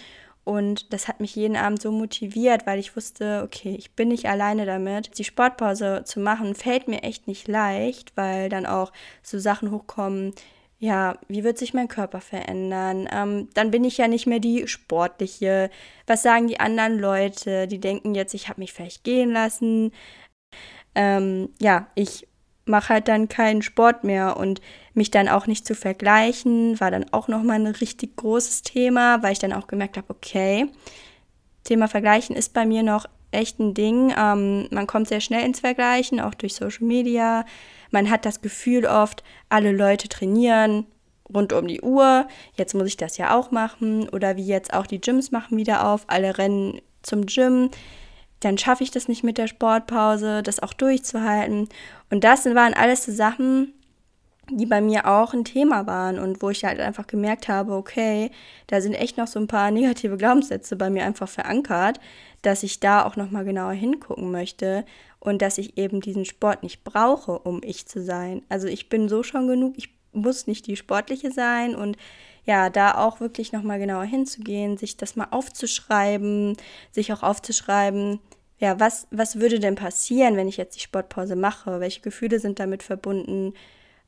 Und 0.44 0.92
das 0.94 1.08
hat 1.08 1.20
mich 1.20 1.36
jeden 1.36 1.56
Abend 1.58 1.82
so 1.82 1.92
motiviert, 1.92 2.66
weil 2.66 2.80
ich 2.80 2.96
wusste, 2.96 3.44
okay, 3.44 3.76
ich 3.78 3.92
bin 3.92 4.08
nicht 4.08 4.28
alleine 4.28 4.66
damit. 4.66 5.20
Die 5.20 5.24
Sportpause 5.24 6.04
zu 6.06 6.20
machen 6.20 6.56
fällt 6.56 6.88
mir 6.88 7.04
echt 7.04 7.28
nicht 7.28 7.48
leicht, 7.48 8.16
weil 8.16 8.50
dann 8.50 8.66
auch 8.66 8.92
so 9.22 9.38
Sachen 9.38 9.70
hochkommen, 9.70 10.34
ja, 10.82 11.20
wie 11.28 11.44
wird 11.44 11.60
sich 11.60 11.76
mein 11.76 11.88
Körper 11.88 12.22
verändern? 12.22 13.08
Ähm, 13.12 13.50
dann 13.54 13.70
bin 13.70 13.84
ich 13.84 14.00
ja 14.00 14.08
nicht 14.08 14.26
mehr 14.26 14.40
die 14.40 14.68
sportliche. 14.68 15.70
Was 16.08 16.24
sagen 16.24 16.48
die 16.48 16.60
anderen 16.60 16.98
Leute? 16.98 17.68
Die 17.68 17.80
denken 17.80 18.16
jetzt, 18.16 18.34
ich 18.34 18.50
habe 18.50 18.60
mich 18.60 18.74
vielleicht 18.74 19.04
gehen 19.04 19.32
lassen. 19.32 19.92
Ähm, 20.96 21.50
ja, 21.60 21.88
ich 21.94 22.28
mache 22.66 22.96
halt 22.96 23.08
dann 23.10 23.30
keinen 23.30 23.62
Sport 23.62 24.04
mehr 24.04 24.38
und 24.38 24.60
mich 24.96 25.12
dann 25.12 25.30
auch 25.30 25.46
nicht 25.46 25.68
zu 25.68 25.76
vergleichen, 25.76 26.80
war 26.80 26.90
dann 26.90 27.14
auch 27.14 27.28
nochmal 27.28 27.60
ein 27.60 27.68
richtig 27.68 28.16
großes 28.16 28.64
Thema, 28.64 29.22
weil 29.22 29.34
ich 29.34 29.40
dann 29.40 29.54
auch 29.54 29.68
gemerkt 29.68 29.98
habe, 29.98 30.10
okay, 30.10 30.68
Thema 31.64 31.90
Vergleichen 31.90 32.36
ist 32.36 32.54
bei 32.54 32.66
mir 32.66 32.82
noch 32.82 33.06
echt 33.30 33.60
ein 33.60 33.76
Ding. 33.76 34.14
Ähm, 34.18 34.68
man 34.72 34.88
kommt 34.88 35.10
sehr 35.10 35.22
schnell 35.22 35.46
ins 35.46 35.60
Vergleichen, 35.60 36.20
auch 36.20 36.34
durch 36.34 36.56
Social 36.56 36.88
Media. 36.88 37.46
Man 37.92 38.10
hat 38.10 38.26
das 38.26 38.42
Gefühl 38.42 38.86
oft, 38.86 39.24
alle 39.50 39.72
Leute 39.72 40.10
trainieren 40.10 40.86
rund 41.34 41.54
um 41.54 41.68
die 41.68 41.82
Uhr. 41.82 42.28
Jetzt 42.56 42.74
muss 42.74 42.88
ich 42.88 42.98
das 42.98 43.18
ja 43.18 43.38
auch 43.38 43.52
machen. 43.52 44.10
Oder 44.10 44.36
wie 44.38 44.46
jetzt 44.46 44.74
auch 44.74 44.88
die 44.88 45.02
Gyms 45.02 45.32
machen 45.32 45.58
wieder 45.58 45.88
auf. 45.88 46.04
Alle 46.08 46.38
rennen 46.38 46.82
zum 47.02 47.26
Gym. 47.26 47.70
Dann 48.40 48.58
schaffe 48.58 48.84
ich 48.84 48.92
das 48.92 49.08
nicht 49.08 49.24
mit 49.24 49.38
der 49.38 49.48
Sportpause, 49.48 50.42
das 50.44 50.62
auch 50.62 50.74
durchzuhalten. 50.74 51.70
Und 52.10 52.24
das 52.24 52.46
waren 52.46 52.74
alles 52.74 53.06
so 53.06 53.12
Sachen, 53.12 53.74
die 54.50 54.66
bei 54.66 54.82
mir 54.82 55.08
auch 55.08 55.34
ein 55.34 55.46
Thema 55.46 55.86
waren 55.86 56.18
und 56.18 56.42
wo 56.42 56.50
ich 56.50 56.66
halt 56.66 56.80
einfach 56.80 57.08
gemerkt 57.08 57.48
habe, 57.48 57.74
okay, 57.74 58.32
da 58.68 58.82
sind 58.82 58.94
echt 58.94 59.18
noch 59.18 59.28
so 59.28 59.40
ein 59.40 59.48
paar 59.48 59.72
negative 59.72 60.18
Glaubenssätze 60.18 60.76
bei 60.76 60.90
mir 60.90 61.06
einfach 61.06 61.30
verankert, 61.30 62.00
dass 62.42 62.64
ich 62.64 62.80
da 62.80 63.06
auch 63.06 63.16
noch 63.16 63.30
mal 63.30 63.46
genauer 63.46 63.74
hingucken 63.74 64.32
möchte 64.32 64.84
und 65.22 65.42
dass 65.42 65.58
ich 65.58 65.78
eben 65.78 66.02
diesen 66.02 66.26
Sport 66.26 66.64
nicht 66.64 66.84
brauche, 66.84 67.40
um 67.40 67.62
ich 67.64 67.88
zu 67.88 68.04
sein. 68.04 68.42
Also 68.50 68.68
ich 68.68 68.90
bin 68.90 69.08
so 69.08 69.24
schon 69.24 69.48
genug, 69.48 69.76
ich 69.78 69.90
muss 70.12 70.48
nicht 70.48 70.68
die 70.68 70.76
sportliche 70.76 71.32
sein 71.32 71.74
und 71.76 71.96
ja, 72.44 72.70
da 72.70 72.96
auch 72.96 73.22
wirklich 73.22 73.54
noch 73.54 73.64
mal 73.64 73.80
genauer 73.80 74.04
hinzugehen, 74.04 74.76
sich 74.78 74.98
das 74.98 75.16
mal 75.16 75.28
aufzuschreiben, 75.32 76.58
sich 76.92 77.14
auch 77.14 77.24
aufzuschreiben, 77.24 78.20
ja, 78.60 78.80
was 78.80 79.08
was 79.10 79.40
würde 79.40 79.60
denn 79.60 79.76
passieren, 79.76 80.36
wenn 80.36 80.50
ich 80.50 80.58
jetzt 80.58 80.76
die 80.76 80.82
Sportpause 80.82 81.36
mache? 81.36 81.80
Welche 81.80 82.02
Gefühle 82.02 82.40
sind 82.40 82.60
damit 82.60 82.84
verbunden? 82.84 83.54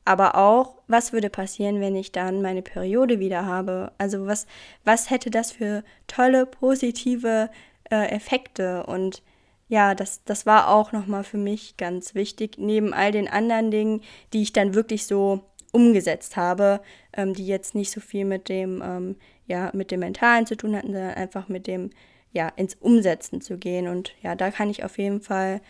aber 0.04 0.36
auch, 0.36 0.76
was 0.86 1.12
würde 1.12 1.30
passieren, 1.30 1.80
wenn 1.80 1.96
ich 1.96 2.12
dann 2.12 2.42
meine 2.42 2.62
Periode 2.62 3.20
wieder 3.20 3.46
habe? 3.46 3.92
Also 3.98 4.26
was, 4.26 4.46
was 4.84 5.10
hätte 5.10 5.30
das 5.30 5.52
für 5.52 5.82
tolle, 6.06 6.46
positive 6.46 7.50
äh, 7.90 8.08
Effekte? 8.10 8.84
Und 8.84 9.22
ja, 9.68 9.94
das, 9.94 10.22
das 10.24 10.46
war 10.46 10.68
auch 10.68 10.92
nochmal 10.92 11.24
für 11.24 11.38
mich 11.38 11.76
ganz 11.76 12.14
wichtig, 12.14 12.56
neben 12.58 12.92
all 12.92 13.12
den 13.12 13.28
anderen 13.28 13.70
Dingen, 13.70 14.02
die 14.32 14.42
ich 14.42 14.52
dann 14.52 14.74
wirklich 14.74 15.06
so 15.06 15.40
umgesetzt 15.72 16.36
habe, 16.36 16.80
ähm, 17.12 17.34
die 17.34 17.46
jetzt 17.46 17.74
nicht 17.74 17.90
so 17.90 18.00
viel 18.00 18.24
mit 18.24 18.48
dem, 18.48 18.82
ähm, 18.84 19.16
ja, 19.46 19.70
mit 19.74 19.90
dem 19.90 20.00
Mentalen 20.00 20.46
zu 20.46 20.56
tun 20.56 20.76
hatten, 20.76 20.92
sondern 20.92 21.14
einfach 21.14 21.48
mit 21.48 21.66
dem, 21.66 21.90
ja, 22.32 22.48
ins 22.48 22.74
Umsetzen 22.76 23.40
zu 23.40 23.58
gehen. 23.58 23.88
Und 23.88 24.14
ja, 24.22 24.34
da 24.36 24.50
kann 24.50 24.70
ich 24.70 24.84
auf 24.84 24.98
jeden 24.98 25.20
Fall 25.20 25.60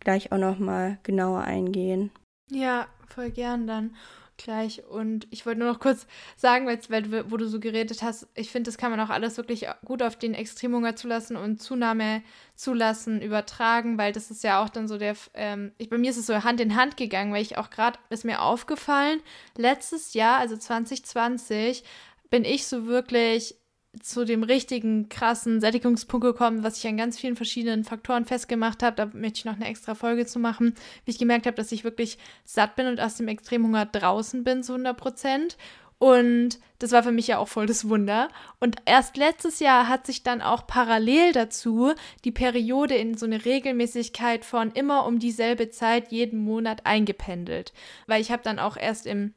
gleich 0.00 0.32
auch 0.32 0.38
nochmal 0.38 0.98
genauer 1.02 1.42
eingehen. 1.42 2.10
Ja, 2.50 2.86
voll 3.08 3.30
gern 3.30 3.66
dann 3.66 3.94
gleich. 4.42 4.84
Und 4.84 5.26
ich 5.30 5.46
wollte 5.46 5.60
nur 5.60 5.72
noch 5.72 5.80
kurz 5.80 6.06
sagen, 6.36 6.66
weil, 6.66 7.30
wo 7.30 7.36
du 7.36 7.48
so 7.48 7.60
geredet 7.60 8.02
hast, 8.02 8.28
ich 8.34 8.50
finde, 8.50 8.68
das 8.68 8.78
kann 8.78 8.90
man 8.90 9.00
auch 9.00 9.10
alles 9.10 9.36
wirklich 9.36 9.66
gut 9.84 10.02
auf 10.02 10.16
den 10.16 10.34
Extremhunger 10.34 10.96
zulassen 10.96 11.36
und 11.36 11.60
Zunahme 11.60 12.22
zulassen, 12.54 13.22
übertragen, 13.22 13.98
weil 13.98 14.12
das 14.12 14.30
ist 14.30 14.44
ja 14.44 14.62
auch 14.62 14.68
dann 14.68 14.88
so 14.88 14.98
der, 14.98 15.14
ähm, 15.34 15.72
ich, 15.78 15.90
bei 15.90 15.98
mir 15.98 16.10
ist 16.10 16.18
es 16.18 16.26
so 16.26 16.44
Hand 16.44 16.60
in 16.60 16.76
Hand 16.76 16.96
gegangen, 16.96 17.32
weil 17.32 17.42
ich 17.42 17.58
auch 17.58 17.70
gerade, 17.70 17.98
ist 18.10 18.24
mir 18.24 18.42
aufgefallen, 18.42 19.20
letztes 19.56 20.14
Jahr, 20.14 20.38
also 20.38 20.56
2020, 20.56 21.84
bin 22.30 22.44
ich 22.44 22.66
so 22.66 22.86
wirklich 22.86 23.56
zu 24.00 24.24
dem 24.24 24.42
richtigen 24.42 25.08
krassen 25.08 25.60
Sättigungspunkt 25.60 26.24
gekommen, 26.24 26.62
was 26.62 26.78
ich 26.78 26.86
an 26.86 26.96
ganz 26.96 27.18
vielen 27.18 27.36
verschiedenen 27.36 27.84
Faktoren 27.84 28.24
festgemacht 28.24 28.82
habe. 28.82 28.96
Da 28.96 29.06
möchte 29.06 29.38
ich 29.38 29.44
noch 29.44 29.56
eine 29.56 29.68
extra 29.68 29.94
Folge 29.94 30.24
zu 30.24 30.38
machen, 30.38 30.74
wie 31.04 31.10
ich 31.10 31.18
gemerkt 31.18 31.46
habe, 31.46 31.56
dass 31.56 31.72
ich 31.72 31.84
wirklich 31.84 32.18
satt 32.44 32.74
bin 32.74 32.86
und 32.86 33.00
aus 33.00 33.16
dem 33.16 33.28
Extremhunger 33.28 33.86
draußen 33.86 34.44
bin 34.44 34.62
zu 34.62 34.72
100 34.72 34.96
Prozent. 34.96 35.58
Und 35.98 36.58
das 36.80 36.90
war 36.90 37.04
für 37.04 37.12
mich 37.12 37.28
ja 37.28 37.38
auch 37.38 37.46
voll 37.46 37.66
das 37.66 37.88
Wunder. 37.88 38.28
Und 38.58 38.76
erst 38.86 39.16
letztes 39.16 39.60
Jahr 39.60 39.86
hat 39.88 40.04
sich 40.04 40.24
dann 40.24 40.42
auch 40.42 40.66
parallel 40.66 41.32
dazu 41.32 41.92
die 42.24 42.32
Periode 42.32 42.96
in 42.96 43.16
so 43.16 43.24
eine 43.24 43.44
Regelmäßigkeit 43.44 44.44
von 44.44 44.72
immer 44.72 45.06
um 45.06 45.20
dieselbe 45.20 45.68
Zeit 45.68 46.10
jeden 46.10 46.42
Monat 46.42 46.86
eingependelt. 46.86 47.72
Weil 48.08 48.20
ich 48.20 48.32
habe 48.32 48.42
dann 48.42 48.58
auch 48.58 48.76
erst 48.76 49.06
im 49.06 49.34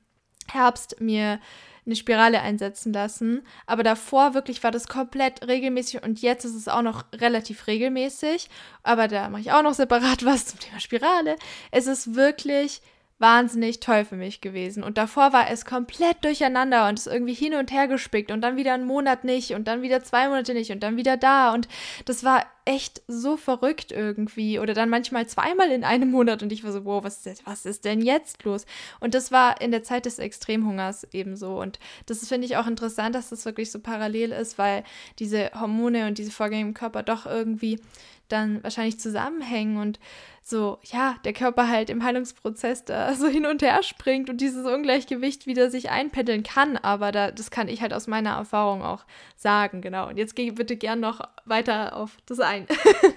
Herbst 0.51 0.99
mir 1.01 1.39
eine 1.85 1.95
Spirale 1.95 2.41
einsetzen 2.41 2.93
lassen. 2.93 3.45
Aber 3.65 3.83
davor 3.83 4.33
wirklich 4.33 4.63
war 4.63 4.71
das 4.71 4.87
komplett 4.87 5.47
regelmäßig 5.47 6.03
und 6.03 6.21
jetzt 6.21 6.45
ist 6.45 6.55
es 6.55 6.67
auch 6.67 6.81
noch 6.81 7.05
relativ 7.13 7.67
regelmäßig. 7.67 8.49
Aber 8.83 9.07
da 9.07 9.29
mache 9.29 9.41
ich 9.41 9.51
auch 9.51 9.63
noch 9.63 9.73
separat 9.73 10.25
was 10.25 10.47
zum 10.47 10.59
Thema 10.59 10.79
Spirale. 10.79 11.35
Es 11.71 11.87
ist 11.87 12.15
wirklich 12.15 12.81
wahnsinnig 13.17 13.79
toll 13.79 14.03
für 14.03 14.15
mich 14.15 14.41
gewesen. 14.41 14.83
Und 14.83 14.97
davor 14.97 15.31
war 15.31 15.49
es 15.49 15.65
komplett 15.65 16.23
durcheinander 16.25 16.89
und 16.89 16.99
ist 16.99 17.07
irgendwie 17.07 17.33
hin 17.33 17.53
und 17.53 17.71
her 17.71 17.87
gespickt 17.87 18.31
und 18.31 18.41
dann 18.41 18.57
wieder 18.57 18.73
einen 18.73 18.85
Monat 18.85 19.23
nicht 19.23 19.51
und 19.51 19.67
dann 19.67 19.81
wieder 19.81 20.03
zwei 20.03 20.27
Monate 20.27 20.53
nicht 20.53 20.71
und 20.71 20.83
dann 20.83 20.97
wieder 20.97 21.15
da. 21.15 21.53
Und 21.53 21.67
das 22.05 22.23
war 22.23 22.45
echt 22.65 23.03
so 23.07 23.37
verrückt 23.37 23.91
irgendwie. 23.91 24.59
Oder 24.59 24.73
dann 24.73 24.89
manchmal 24.89 25.27
zweimal 25.27 25.71
in 25.71 25.83
einem 25.83 26.09
Monat 26.09 26.43
und 26.43 26.51
ich 26.51 26.63
war 26.63 26.71
so, 26.71 26.83
wow, 26.83 27.03
was 27.03 27.25
ist, 27.25 27.45
was 27.45 27.65
ist 27.65 27.85
denn 27.85 28.01
jetzt 28.01 28.43
los? 28.43 28.65
Und 28.99 29.13
das 29.13 29.31
war 29.31 29.61
in 29.61 29.71
der 29.71 29.83
Zeit 29.83 30.05
des 30.05 30.19
Extremhungers 30.19 31.07
ebenso. 31.13 31.61
Und 31.61 31.79
das 32.07 32.27
finde 32.27 32.47
ich 32.47 32.57
auch 32.57 32.67
interessant, 32.67 33.15
dass 33.15 33.29
das 33.29 33.45
wirklich 33.45 33.71
so 33.71 33.79
parallel 33.79 34.31
ist, 34.31 34.57
weil 34.57 34.83
diese 35.19 35.51
Hormone 35.59 36.07
und 36.07 36.17
diese 36.17 36.31
Vorgänge 36.31 36.67
im 36.67 36.73
Körper 36.73 37.03
doch 37.03 37.25
irgendwie 37.25 37.79
dann 38.27 38.63
wahrscheinlich 38.63 38.99
zusammenhängen 38.99 39.77
und 39.77 39.99
so, 40.41 40.77
ja, 40.83 41.15
der 41.25 41.33
Körper 41.33 41.67
halt 41.67 41.89
im 41.89 42.03
Heilungsprozess 42.03 42.85
da 42.85 43.13
so 43.15 43.27
hin 43.27 43.45
und 43.45 43.61
her 43.61 43.81
springt 43.83 44.29
und 44.29 44.41
dieses 44.41 44.65
Ungleichgewicht 44.65 45.47
wieder 45.47 45.71
sich 45.71 45.89
einpendeln 45.89 46.43
kann. 46.43 46.77
Aber 46.77 47.11
da, 47.11 47.31
das 47.31 47.49
kann 47.49 47.67
ich 47.67 47.81
halt 47.81 47.93
aus 47.93 48.07
meiner 48.07 48.31
Erfahrung 48.31 48.83
auch 48.83 49.05
sagen, 49.35 49.81
genau. 49.81 50.07
Und 50.07 50.17
jetzt 50.17 50.35
geh 50.35 50.51
bitte 50.51 50.75
gern 50.75 50.99
noch 50.99 51.21
weiter 51.45 51.95
auf 51.95 52.17
das 52.25 52.37
sein. 52.37 52.67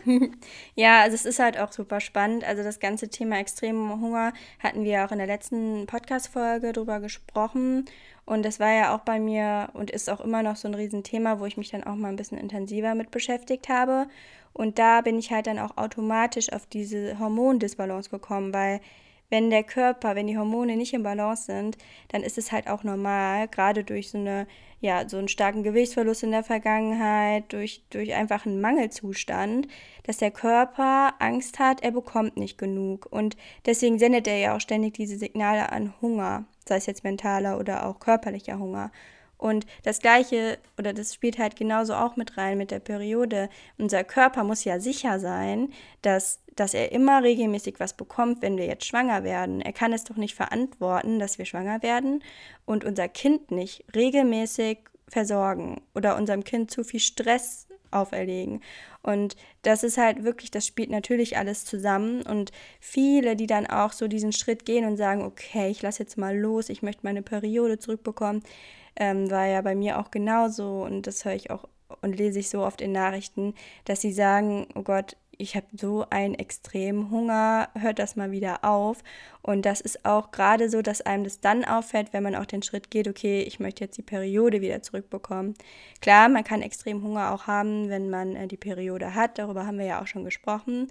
ja, 0.74 1.02
also 1.02 1.14
es 1.14 1.24
ist 1.24 1.38
halt 1.38 1.58
auch 1.58 1.72
super 1.72 2.00
spannend. 2.00 2.44
Also 2.44 2.62
das 2.62 2.80
ganze 2.80 3.08
Thema 3.08 3.38
extremen 3.38 4.00
Hunger 4.00 4.32
hatten 4.58 4.84
wir 4.84 5.04
auch 5.04 5.12
in 5.12 5.18
der 5.18 5.26
letzten 5.26 5.86
Podcast-Folge 5.86 6.72
drüber 6.72 7.00
gesprochen. 7.00 7.86
Und 8.26 8.44
das 8.44 8.60
war 8.60 8.72
ja 8.72 8.94
auch 8.94 9.00
bei 9.00 9.18
mir 9.18 9.70
und 9.72 9.90
ist 9.90 10.10
auch 10.10 10.20
immer 10.20 10.42
noch 10.42 10.56
so 10.56 10.68
ein 10.68 10.74
Riesenthema, 10.74 11.40
wo 11.40 11.46
ich 11.46 11.56
mich 11.56 11.70
dann 11.70 11.84
auch 11.84 11.94
mal 11.94 12.08
ein 12.08 12.16
bisschen 12.16 12.38
intensiver 12.38 12.94
mit 12.94 13.10
beschäftigt 13.10 13.70
habe. 13.70 14.06
Und 14.52 14.78
da 14.78 15.00
bin 15.00 15.18
ich 15.18 15.30
halt 15.30 15.46
dann 15.46 15.58
auch 15.58 15.76
automatisch 15.76 16.52
auf 16.52 16.66
diese 16.66 17.18
Hormondisbalance 17.18 18.10
gekommen, 18.10 18.52
weil 18.52 18.80
wenn 19.30 19.50
der 19.50 19.62
Körper, 19.62 20.14
wenn 20.14 20.26
die 20.26 20.38
Hormone 20.38 20.76
nicht 20.76 20.94
im 20.94 21.02
Balance 21.02 21.44
sind, 21.44 21.76
dann 22.08 22.22
ist 22.22 22.38
es 22.38 22.50
halt 22.50 22.68
auch 22.68 22.82
normal, 22.82 23.48
gerade 23.48 23.84
durch 23.84 24.10
so 24.10 24.18
eine, 24.18 24.46
ja, 24.80 25.08
so 25.08 25.16
einen 25.16 25.28
starken 25.28 25.62
Gewichtsverlust 25.62 26.22
in 26.22 26.30
der 26.30 26.44
Vergangenheit, 26.44 27.52
durch, 27.52 27.82
durch 27.90 28.14
einfach 28.14 28.46
einen 28.46 28.60
Mangelzustand, 28.60 29.66
dass 30.04 30.18
der 30.18 30.30
Körper 30.30 31.14
Angst 31.18 31.58
hat, 31.58 31.82
er 31.82 31.90
bekommt 31.90 32.36
nicht 32.36 32.58
genug. 32.58 33.06
Und 33.10 33.36
deswegen 33.66 33.98
sendet 33.98 34.28
er 34.28 34.38
ja 34.38 34.56
auch 34.56 34.60
ständig 34.60 34.94
diese 34.94 35.18
Signale 35.18 35.72
an 35.72 35.94
Hunger, 36.00 36.44
sei 36.66 36.76
es 36.76 36.86
jetzt 36.86 37.04
mentaler 37.04 37.58
oder 37.58 37.86
auch 37.86 37.98
körperlicher 37.98 38.58
Hunger. 38.58 38.92
Und 39.38 39.66
das 39.84 40.00
Gleiche, 40.00 40.58
oder 40.78 40.92
das 40.92 41.14
spielt 41.14 41.38
halt 41.38 41.56
genauso 41.56 41.94
auch 41.94 42.16
mit 42.16 42.36
rein 42.36 42.58
mit 42.58 42.70
der 42.70 42.80
Periode. 42.80 43.48
Unser 43.78 44.04
Körper 44.04 44.44
muss 44.44 44.64
ja 44.64 44.80
sicher 44.80 45.20
sein, 45.20 45.72
dass, 46.02 46.40
dass 46.56 46.74
er 46.74 46.92
immer 46.92 47.22
regelmäßig 47.22 47.76
was 47.78 47.96
bekommt, 47.96 48.42
wenn 48.42 48.58
wir 48.58 48.66
jetzt 48.66 48.84
schwanger 48.84 49.22
werden. 49.22 49.60
Er 49.60 49.72
kann 49.72 49.92
es 49.92 50.04
doch 50.04 50.16
nicht 50.16 50.34
verantworten, 50.34 51.20
dass 51.20 51.38
wir 51.38 51.44
schwanger 51.44 51.82
werden 51.82 52.22
und 52.66 52.84
unser 52.84 53.08
Kind 53.08 53.52
nicht 53.52 53.84
regelmäßig 53.94 54.78
versorgen 55.06 55.80
oder 55.94 56.16
unserem 56.16 56.44
Kind 56.44 56.70
zu 56.70 56.82
viel 56.84 57.00
Stress 57.00 57.68
auferlegen. 57.90 58.60
Und 59.02 59.36
das 59.62 59.82
ist 59.82 59.96
halt 59.96 60.24
wirklich, 60.24 60.50
das 60.50 60.66
spielt 60.66 60.90
natürlich 60.90 61.38
alles 61.38 61.64
zusammen. 61.64 62.22
Und 62.22 62.52
viele, 62.80 63.36
die 63.36 63.46
dann 63.46 63.66
auch 63.66 63.92
so 63.92 64.08
diesen 64.08 64.32
Schritt 64.32 64.66
gehen 64.66 64.84
und 64.84 64.96
sagen, 64.96 65.22
okay, 65.22 65.70
ich 65.70 65.80
lasse 65.82 66.02
jetzt 66.02 66.18
mal 66.18 66.36
los, 66.36 66.68
ich 66.68 66.82
möchte 66.82 67.02
meine 67.04 67.22
Periode 67.22 67.78
zurückbekommen, 67.78 68.42
ähm, 68.98 69.30
war 69.30 69.46
ja 69.46 69.62
bei 69.62 69.74
mir 69.74 69.98
auch 69.98 70.10
genauso 70.10 70.82
und 70.82 71.06
das 71.06 71.24
höre 71.24 71.34
ich 71.34 71.50
auch 71.50 71.64
und 72.02 72.16
lese 72.16 72.38
ich 72.38 72.50
so 72.50 72.62
oft 72.62 72.80
in 72.80 72.92
Nachrichten, 72.92 73.54
dass 73.84 74.00
sie 74.00 74.12
sagen, 74.12 74.66
oh 74.74 74.82
Gott, 74.82 75.16
ich 75.38 75.54
habe 75.54 75.66
so 75.72 76.04
einen 76.10 76.34
extremen 76.34 77.10
Hunger, 77.10 77.68
hört 77.78 78.00
das 78.00 78.16
mal 78.16 78.32
wieder 78.32 78.64
auf. 78.64 78.98
Und 79.40 79.64
das 79.64 79.80
ist 79.80 80.04
auch 80.04 80.32
gerade 80.32 80.68
so, 80.68 80.82
dass 80.82 81.00
einem 81.00 81.24
das 81.24 81.40
dann 81.40 81.64
auffällt, 81.64 82.12
wenn 82.12 82.24
man 82.24 82.34
auch 82.34 82.44
den 82.44 82.62
Schritt 82.62 82.90
geht, 82.90 83.06
okay, 83.06 83.42
ich 83.42 83.60
möchte 83.60 83.84
jetzt 83.84 83.96
die 83.96 84.02
Periode 84.02 84.60
wieder 84.60 84.82
zurückbekommen. 84.82 85.54
Klar, 86.00 86.28
man 86.28 86.44
kann 86.44 86.60
extrem 86.60 87.02
Hunger 87.02 87.32
auch 87.32 87.46
haben, 87.46 87.88
wenn 87.88 88.10
man 88.10 88.34
äh, 88.34 88.48
die 88.48 88.56
Periode 88.56 89.14
hat, 89.14 89.38
darüber 89.38 89.64
haben 89.64 89.78
wir 89.78 89.86
ja 89.86 90.02
auch 90.02 90.08
schon 90.08 90.24
gesprochen. 90.24 90.88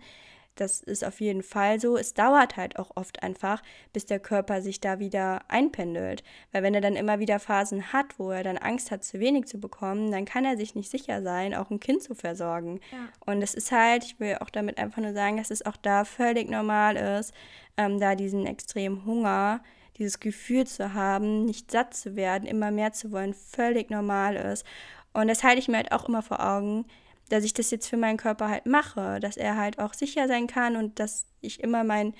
Das 0.60 0.82
ist 0.82 1.03
auf 1.03 1.22
jeden 1.22 1.43
Fall 1.43 1.80
so. 1.80 1.97
Es 1.97 2.14
dauert 2.14 2.58
halt 2.58 2.78
auch 2.78 2.91
oft 2.95 3.24
einfach, 3.24 3.62
bis 3.93 4.05
der 4.05 4.20
Körper 4.20 4.62
sich 4.62 4.80
da 4.80 4.99
wieder 4.99 5.41
einpendelt. 5.47 6.24
Weil 6.51 6.64
wenn 6.64 6.74
er 6.74 6.82
dann 6.82 6.95
immer 6.95 7.20
wieder 7.20 7.39
Phasen 7.39 7.93
hat, 7.93 8.20
wo 8.20 8.32
er 8.32 8.43
dann 8.43 8.58
Angst 8.58 8.91
hat, 8.91 9.03
zu 9.03 9.20
wenig 9.20 9.45
zu 9.45 9.60
bekommen, 9.60 10.12
dann 10.12 10.26
kann 10.26 10.45
er 10.45 10.58
sich 10.58 10.76
nicht 10.76 10.91
sicher 10.91 11.22
sein, 11.22 11.55
auch 11.55 11.70
ein 11.70 11.80
Kind 11.80 12.03
zu 12.03 12.16
versorgen. 12.16 12.80
Ja. 12.91 13.10
Und 13.26 13.41
es 13.41 13.53
ist 13.53 13.72
halt, 13.72 14.03
ich 14.03 14.20
will 14.20 14.38
auch 14.41 14.49
damit 14.49 14.78
einfach 14.78 15.01
nur 15.01 15.14
sagen, 15.14 15.38
dass 15.38 15.51
es 15.51 15.66
auch 15.66 15.78
da 15.78 16.05
völlig 16.05 16.49
normal 16.49 16.95
ist, 16.95 17.34
ähm, 17.78 17.99
da 17.99 18.16
diesen 18.16 18.45
extremen 18.45 19.05
Hunger, 19.05 19.62
dieses 19.97 20.20
Gefühl 20.20 20.68
zu 20.68 20.93
haben, 20.93 21.45
nicht 21.45 21.72
satt 21.72 21.93
zu 21.93 22.16
werden, 22.16 22.47
immer 22.47 22.72
mehr 22.72 22.93
zu 22.93 23.12
wollen, 23.12 23.34
völlig 23.34 23.89
normal 23.89 24.36
ist. 24.36 24.66
Und 25.14 25.28
das 25.28 25.43
halte 25.43 25.60
ich 25.60 25.68
mir 25.68 25.78
halt 25.78 25.91
auch 25.91 26.08
immer 26.08 26.22
vor 26.22 26.39
Augen, 26.39 26.86
dass 27.30 27.43
ich 27.43 27.53
das 27.53 27.71
jetzt 27.71 27.88
für 27.88 27.97
meinen 27.97 28.17
Körper 28.17 28.49
halt 28.49 28.65
mache, 28.65 29.19
dass 29.19 29.38
er 29.38 29.57
halt 29.57 29.80
auch 29.80 29.93
sicher 29.93 30.28
sein 30.28 30.47
kann 30.47 30.75
und 30.75 30.99
dass 30.99 31.25
ich 31.41 31.61
immer 31.61 31.84
mein, 31.84 32.13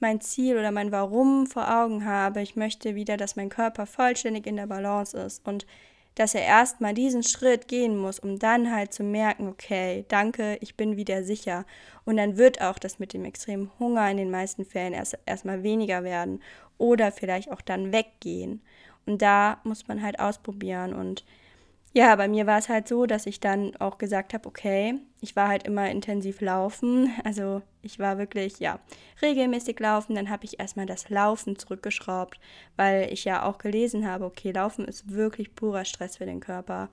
mein 0.00 0.20
Ziel 0.20 0.56
oder 0.56 0.72
mein 0.72 0.92
Warum 0.92 1.46
vor 1.46 1.68
Augen 1.72 2.04
habe. 2.04 2.42
Ich 2.42 2.56
möchte 2.56 2.94
wieder, 2.94 3.16
dass 3.16 3.36
mein 3.36 3.48
Körper 3.48 3.86
vollständig 3.86 4.46
in 4.46 4.56
der 4.56 4.66
Balance 4.66 5.16
ist 5.16 5.46
und 5.46 5.66
dass 6.14 6.34
er 6.34 6.42
erstmal 6.42 6.92
diesen 6.92 7.22
Schritt 7.22 7.68
gehen 7.68 7.96
muss, 7.96 8.18
um 8.18 8.38
dann 8.38 8.70
halt 8.70 8.92
zu 8.92 9.02
merken, 9.02 9.48
okay, 9.48 10.04
danke, 10.08 10.58
ich 10.60 10.76
bin 10.76 10.96
wieder 10.96 11.24
sicher. 11.24 11.64
Und 12.04 12.18
dann 12.18 12.36
wird 12.36 12.60
auch 12.60 12.78
das 12.78 12.98
mit 12.98 13.14
dem 13.14 13.24
extremen 13.24 13.70
Hunger 13.78 14.10
in 14.10 14.18
den 14.18 14.30
meisten 14.30 14.64
Fällen 14.64 14.92
erst 14.92 15.18
erstmal 15.24 15.62
weniger 15.62 16.04
werden 16.04 16.42
oder 16.76 17.12
vielleicht 17.12 17.50
auch 17.50 17.62
dann 17.62 17.92
weggehen. 17.92 18.60
Und 19.06 19.22
da 19.22 19.60
muss 19.64 19.88
man 19.88 20.02
halt 20.02 20.20
ausprobieren 20.20 20.92
und 20.92 21.24
ja, 21.94 22.16
bei 22.16 22.26
mir 22.26 22.46
war 22.46 22.58
es 22.58 22.70
halt 22.70 22.88
so, 22.88 23.04
dass 23.04 23.26
ich 23.26 23.38
dann 23.38 23.76
auch 23.76 23.98
gesagt 23.98 24.32
habe, 24.32 24.48
okay, 24.48 24.94
ich 25.20 25.36
war 25.36 25.48
halt 25.48 25.64
immer 25.64 25.90
intensiv 25.90 26.40
laufen. 26.40 27.12
Also 27.24 27.60
ich 27.82 27.98
war 27.98 28.16
wirklich, 28.16 28.60
ja, 28.60 28.80
regelmäßig 29.20 29.78
laufen. 29.78 30.14
Dann 30.14 30.30
habe 30.30 30.44
ich 30.46 30.58
erstmal 30.58 30.86
das 30.86 31.10
Laufen 31.10 31.58
zurückgeschraubt, 31.58 32.40
weil 32.76 33.12
ich 33.12 33.24
ja 33.24 33.44
auch 33.44 33.58
gelesen 33.58 34.06
habe, 34.06 34.24
okay, 34.24 34.52
Laufen 34.52 34.86
ist 34.86 35.12
wirklich 35.12 35.54
purer 35.54 35.84
Stress 35.84 36.16
für 36.16 36.26
den 36.26 36.40
Körper. 36.40 36.88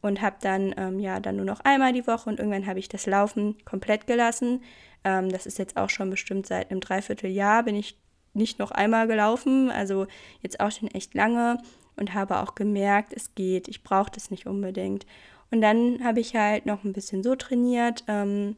Und 0.00 0.22
habe 0.22 0.36
dann, 0.40 0.74
ähm, 0.78 0.98
ja, 1.00 1.20
dann 1.20 1.36
nur 1.36 1.44
noch 1.44 1.60
einmal 1.60 1.92
die 1.92 2.06
Woche 2.06 2.30
und 2.30 2.38
irgendwann 2.38 2.66
habe 2.66 2.78
ich 2.78 2.88
das 2.88 3.06
Laufen 3.06 3.56
komplett 3.64 4.06
gelassen. 4.06 4.62
Ähm, 5.04 5.28
das 5.28 5.44
ist 5.44 5.58
jetzt 5.58 5.76
auch 5.76 5.90
schon 5.90 6.08
bestimmt 6.08 6.46
seit 6.46 6.70
einem 6.70 6.80
Dreivierteljahr 6.80 7.64
bin 7.64 7.74
ich 7.74 7.98
nicht 8.32 8.58
noch 8.58 8.70
einmal 8.70 9.08
gelaufen, 9.08 9.70
also 9.70 10.06
jetzt 10.40 10.60
auch 10.60 10.70
schon 10.70 10.88
echt 10.92 11.14
lange 11.14 11.58
und 11.98 12.14
habe 12.14 12.38
auch 12.40 12.54
gemerkt, 12.54 13.12
es 13.12 13.34
geht, 13.34 13.68
ich 13.68 13.82
brauche 13.82 14.10
das 14.10 14.30
nicht 14.30 14.46
unbedingt. 14.46 15.06
Und 15.50 15.60
dann 15.60 16.04
habe 16.04 16.20
ich 16.20 16.34
halt 16.36 16.66
noch 16.66 16.84
ein 16.84 16.92
bisschen 16.92 17.22
so 17.22 17.34
trainiert, 17.34 18.04
ähm, 18.08 18.56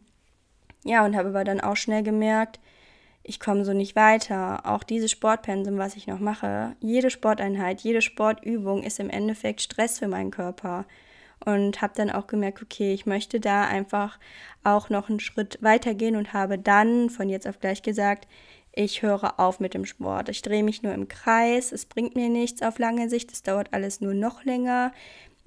ja, 0.84 1.04
und 1.04 1.14
habe 1.16 1.28
aber 1.28 1.44
dann 1.44 1.60
auch 1.60 1.76
schnell 1.76 2.02
gemerkt, 2.02 2.58
ich 3.22 3.38
komme 3.38 3.64
so 3.64 3.72
nicht 3.72 3.96
weiter. 3.96 4.64
Auch 4.64 4.82
dieses 4.82 5.10
Sportpensum, 5.10 5.78
was 5.78 5.96
ich 5.96 6.06
noch 6.06 6.20
mache, 6.20 6.74
jede 6.80 7.10
Sporteinheit, 7.10 7.82
jede 7.82 8.02
Sportübung 8.02 8.82
ist 8.82 8.98
im 8.98 9.10
Endeffekt 9.10 9.60
Stress 9.60 9.98
für 9.98 10.08
meinen 10.08 10.30
Körper. 10.30 10.86
Und 11.44 11.80
habe 11.80 11.94
dann 11.96 12.10
auch 12.10 12.26
gemerkt, 12.26 12.62
okay, 12.62 12.92
ich 12.92 13.06
möchte 13.06 13.40
da 13.40 13.64
einfach 13.64 14.18
auch 14.62 14.90
noch 14.90 15.08
einen 15.08 15.20
Schritt 15.20 15.58
weitergehen 15.62 16.16
und 16.16 16.34
habe 16.34 16.58
dann 16.58 17.08
von 17.08 17.30
jetzt 17.30 17.48
auf 17.48 17.60
gleich 17.60 17.82
gesagt, 17.82 18.28
ich 18.72 19.02
höre 19.02 19.38
auf 19.40 19.60
mit 19.60 19.74
dem 19.74 19.84
Sport. 19.84 20.28
Ich 20.28 20.42
drehe 20.42 20.62
mich 20.62 20.82
nur 20.82 20.94
im 20.94 21.08
Kreis, 21.08 21.72
es 21.72 21.86
bringt 21.86 22.14
mir 22.14 22.28
nichts 22.28 22.62
auf 22.62 22.78
lange 22.78 23.08
Sicht, 23.08 23.32
es 23.32 23.42
dauert 23.42 23.72
alles 23.72 24.00
nur 24.00 24.14
noch 24.14 24.44
länger. 24.44 24.92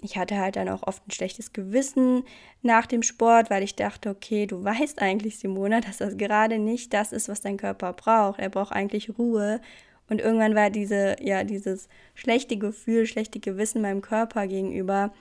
Ich 0.02 0.18
hatte 0.18 0.38
halt 0.38 0.58
dann 0.58 0.68
auch 0.68 0.84
oft 0.84 1.08
ein 1.08 1.12
schlechtes 1.12 1.54
Gewissen 1.54 2.24
nach 2.62 2.86
dem 2.86 3.04
Sport, 3.04 3.50
weil 3.50 3.64
ich 3.64 3.76
dachte, 3.76 4.10
okay, 4.10 4.46
du 4.46 4.62
weißt 4.64 5.02
eigentlich, 5.02 5.40
Simona, 5.40 5.80
dass 5.80 5.98
das 5.98 6.18
gerade 6.18 6.60
nicht 6.60 6.94
das 6.94 7.14
ist, 7.14 7.30
was 7.30 7.40
dein 7.40 7.58
Körper 7.58 7.94
braucht. 7.94 8.40
Er 8.40 8.50
braucht 8.50 8.74
eigentlich 8.74 9.18
Ruhe. 9.18 9.62
Und 10.10 10.20
irgendwann 10.20 10.56
war 10.56 10.70
diese, 10.70 11.16
ja, 11.22 11.46
dieses 11.46 11.88
schlechte 12.16 12.58
Gefühl, 12.58 13.06
schlechte 13.06 13.40
Gewissen 13.40 13.82
meinem 13.82 14.02
Körper 14.02 14.48
gegenüber 14.48 15.14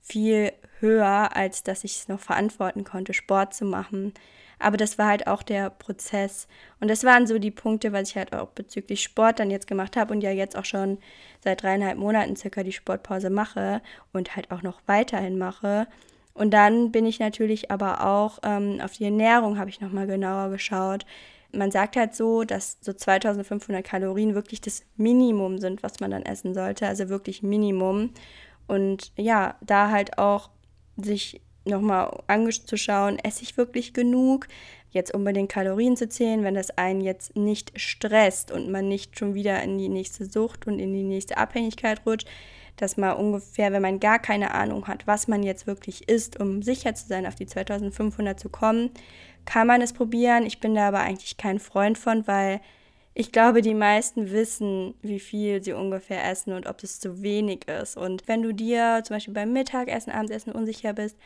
viel 0.00 0.52
höher, 0.78 1.36
als 1.36 1.62
dass 1.62 1.84
ich 1.84 1.96
es 1.96 2.08
noch 2.08 2.20
verantworten 2.20 2.84
konnte, 2.84 3.12
Sport 3.12 3.52
zu 3.52 3.66
machen. 3.66 4.14
Aber 4.60 4.76
das 4.76 4.98
war 4.98 5.06
halt 5.06 5.26
auch 5.26 5.42
der 5.42 5.70
Prozess. 5.70 6.46
Und 6.80 6.88
das 6.88 7.02
waren 7.02 7.26
so 7.26 7.38
die 7.38 7.50
Punkte, 7.50 7.92
was 7.92 8.10
ich 8.10 8.16
halt 8.16 8.34
auch 8.34 8.48
bezüglich 8.48 9.02
Sport 9.02 9.40
dann 9.40 9.50
jetzt 9.50 9.66
gemacht 9.66 9.96
habe 9.96 10.12
und 10.12 10.20
ja 10.20 10.30
jetzt 10.30 10.56
auch 10.56 10.66
schon 10.66 10.98
seit 11.42 11.62
dreieinhalb 11.62 11.98
Monaten 11.98 12.36
circa 12.36 12.62
die 12.62 12.72
Sportpause 12.72 13.30
mache 13.30 13.80
und 14.12 14.36
halt 14.36 14.50
auch 14.50 14.62
noch 14.62 14.80
weiterhin 14.86 15.38
mache. 15.38 15.88
Und 16.34 16.52
dann 16.52 16.92
bin 16.92 17.06
ich 17.06 17.18
natürlich 17.18 17.70
aber 17.70 18.06
auch 18.06 18.38
ähm, 18.42 18.80
auf 18.82 18.92
die 18.92 19.04
Ernährung 19.04 19.58
habe 19.58 19.70
ich 19.70 19.80
nochmal 19.80 20.06
genauer 20.06 20.50
geschaut. 20.50 21.04
Man 21.52 21.70
sagt 21.70 21.96
halt 21.96 22.14
so, 22.14 22.44
dass 22.44 22.78
so 22.80 22.92
2500 22.92 23.84
Kalorien 23.84 24.34
wirklich 24.34 24.60
das 24.60 24.84
Minimum 24.96 25.58
sind, 25.58 25.82
was 25.82 26.00
man 26.00 26.10
dann 26.10 26.22
essen 26.22 26.54
sollte. 26.54 26.86
Also 26.86 27.08
wirklich 27.08 27.42
Minimum. 27.42 28.10
Und 28.68 29.10
ja, 29.16 29.56
da 29.62 29.90
halt 29.90 30.18
auch 30.18 30.50
sich 30.96 31.40
nochmal 31.70 32.22
anzuschauen, 32.26 33.18
esse 33.18 33.42
ich 33.42 33.56
wirklich 33.56 33.94
genug? 33.94 34.46
Jetzt 34.90 35.14
unbedingt 35.14 35.50
Kalorien 35.50 35.96
zu 35.96 36.08
zählen, 36.08 36.42
wenn 36.42 36.54
das 36.54 36.70
einen 36.76 37.00
jetzt 37.00 37.36
nicht 37.36 37.72
stresst 37.80 38.50
und 38.50 38.70
man 38.70 38.88
nicht 38.88 39.18
schon 39.18 39.34
wieder 39.34 39.62
in 39.62 39.78
die 39.78 39.88
nächste 39.88 40.24
Sucht 40.26 40.66
und 40.66 40.78
in 40.78 40.92
die 40.92 41.04
nächste 41.04 41.38
Abhängigkeit 41.38 42.04
rutscht, 42.04 42.28
dass 42.76 42.96
man 42.96 43.16
ungefähr, 43.16 43.72
wenn 43.72 43.82
man 43.82 44.00
gar 44.00 44.18
keine 44.18 44.52
Ahnung 44.52 44.88
hat, 44.88 45.06
was 45.06 45.28
man 45.28 45.42
jetzt 45.42 45.66
wirklich 45.66 46.08
isst, 46.08 46.40
um 46.40 46.62
sicher 46.62 46.94
zu 46.94 47.06
sein, 47.06 47.26
auf 47.26 47.34
die 47.34 47.46
2500 47.46 48.38
zu 48.38 48.48
kommen, 48.48 48.90
kann 49.44 49.66
man 49.66 49.80
es 49.80 49.92
probieren. 49.92 50.46
Ich 50.46 50.60
bin 50.60 50.74
da 50.74 50.88
aber 50.88 51.00
eigentlich 51.00 51.36
kein 51.36 51.58
Freund 51.58 51.96
von, 51.96 52.26
weil 52.26 52.60
ich 53.12 53.32
glaube, 53.32 53.60
die 53.60 53.74
meisten 53.74 54.30
wissen, 54.30 54.94
wie 55.02 55.20
viel 55.20 55.62
sie 55.62 55.72
ungefähr 55.72 56.24
essen 56.30 56.52
und 56.52 56.66
ob 56.66 56.82
es 56.82 57.00
zu 57.00 57.22
wenig 57.22 57.68
ist. 57.68 57.96
Und 57.96 58.26
wenn 58.28 58.42
du 58.42 58.52
dir 58.54 59.02
zum 59.04 59.16
Beispiel 59.16 59.34
beim 59.34 59.52
Mittagessen, 59.52 60.12
Abendessen 60.12 60.52
unsicher 60.52 60.92
bist, 60.92 61.16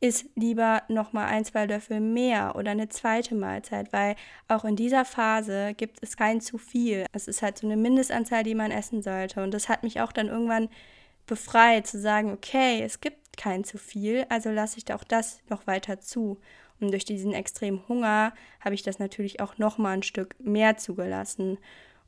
isst 0.00 0.26
lieber 0.34 0.82
nochmal 0.88 1.26
ein, 1.26 1.44
zwei 1.44 1.66
Löffel 1.66 2.00
mehr 2.00 2.54
oder 2.56 2.72
eine 2.72 2.88
zweite 2.88 3.34
Mahlzeit, 3.34 3.92
weil 3.92 4.16
auch 4.48 4.64
in 4.64 4.76
dieser 4.76 5.04
Phase 5.04 5.74
gibt 5.74 6.02
es 6.02 6.16
kein 6.16 6.40
zu 6.40 6.58
viel. 6.58 7.06
Es 7.12 7.28
ist 7.28 7.42
halt 7.42 7.58
so 7.58 7.66
eine 7.66 7.76
Mindestanzahl, 7.76 8.42
die 8.42 8.54
man 8.54 8.70
essen 8.70 9.02
sollte. 9.02 9.42
Und 9.42 9.52
das 9.52 9.68
hat 9.68 9.82
mich 9.82 10.00
auch 10.00 10.12
dann 10.12 10.28
irgendwann 10.28 10.68
befreit, 11.26 11.86
zu 11.86 11.98
sagen, 11.98 12.32
okay, 12.32 12.82
es 12.82 13.00
gibt 13.00 13.36
kein 13.36 13.64
zu 13.64 13.78
viel, 13.78 14.26
also 14.28 14.50
lasse 14.50 14.78
ich 14.78 14.92
auch 14.92 15.04
das 15.04 15.40
noch 15.48 15.66
weiter 15.66 16.00
zu. 16.00 16.38
Und 16.80 16.90
durch 16.90 17.04
diesen 17.04 17.32
extremen 17.32 17.82
Hunger 17.88 18.32
habe 18.60 18.74
ich 18.74 18.82
das 18.82 18.98
natürlich 18.98 19.40
auch 19.40 19.58
noch 19.58 19.78
mal 19.78 19.92
ein 19.92 20.02
Stück 20.02 20.36
mehr 20.38 20.76
zugelassen. 20.76 21.58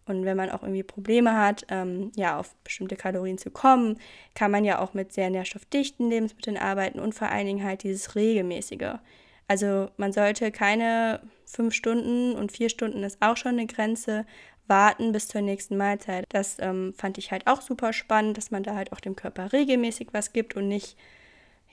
Und 0.08 0.24
wenn 0.24 0.36
man 0.36 0.50
auch 0.50 0.62
irgendwie 0.62 0.82
Probleme 0.82 1.36
hat, 1.36 1.66
ähm, 1.70 2.12
ja, 2.16 2.38
auf 2.38 2.54
bestimmte 2.64 2.96
Kalorien 2.96 3.38
zu 3.38 3.50
kommen, 3.50 3.98
kann 4.34 4.50
man 4.50 4.64
ja 4.64 4.78
auch 4.78 4.94
mit 4.94 5.12
sehr 5.12 5.30
nährstoffdichten 5.30 6.08
Lebensmitteln 6.10 6.56
arbeiten 6.56 7.00
und 7.00 7.14
vor 7.14 7.28
allen 7.28 7.46
Dingen 7.46 7.64
halt 7.64 7.82
dieses 7.82 8.14
regelmäßige. 8.14 8.98
Also 9.46 9.88
man 9.96 10.12
sollte 10.12 10.52
keine 10.52 11.20
fünf 11.46 11.74
Stunden 11.74 12.34
und 12.34 12.52
vier 12.52 12.68
Stunden 12.68 13.02
ist 13.02 13.18
auch 13.20 13.36
schon 13.36 13.52
eine 13.52 13.66
Grenze 13.66 14.26
warten 14.66 15.12
bis 15.12 15.28
zur 15.28 15.40
nächsten 15.40 15.76
Mahlzeit. 15.76 16.26
Das 16.28 16.58
ähm, 16.60 16.94
fand 16.96 17.18
ich 17.18 17.32
halt 17.32 17.46
auch 17.46 17.62
super 17.62 17.92
spannend, 17.92 18.36
dass 18.36 18.50
man 18.50 18.62
da 18.62 18.74
halt 18.74 18.92
auch 18.92 19.00
dem 19.00 19.16
Körper 19.16 19.52
regelmäßig 19.52 20.08
was 20.12 20.32
gibt 20.32 20.56
und 20.56 20.68
nicht 20.68 20.96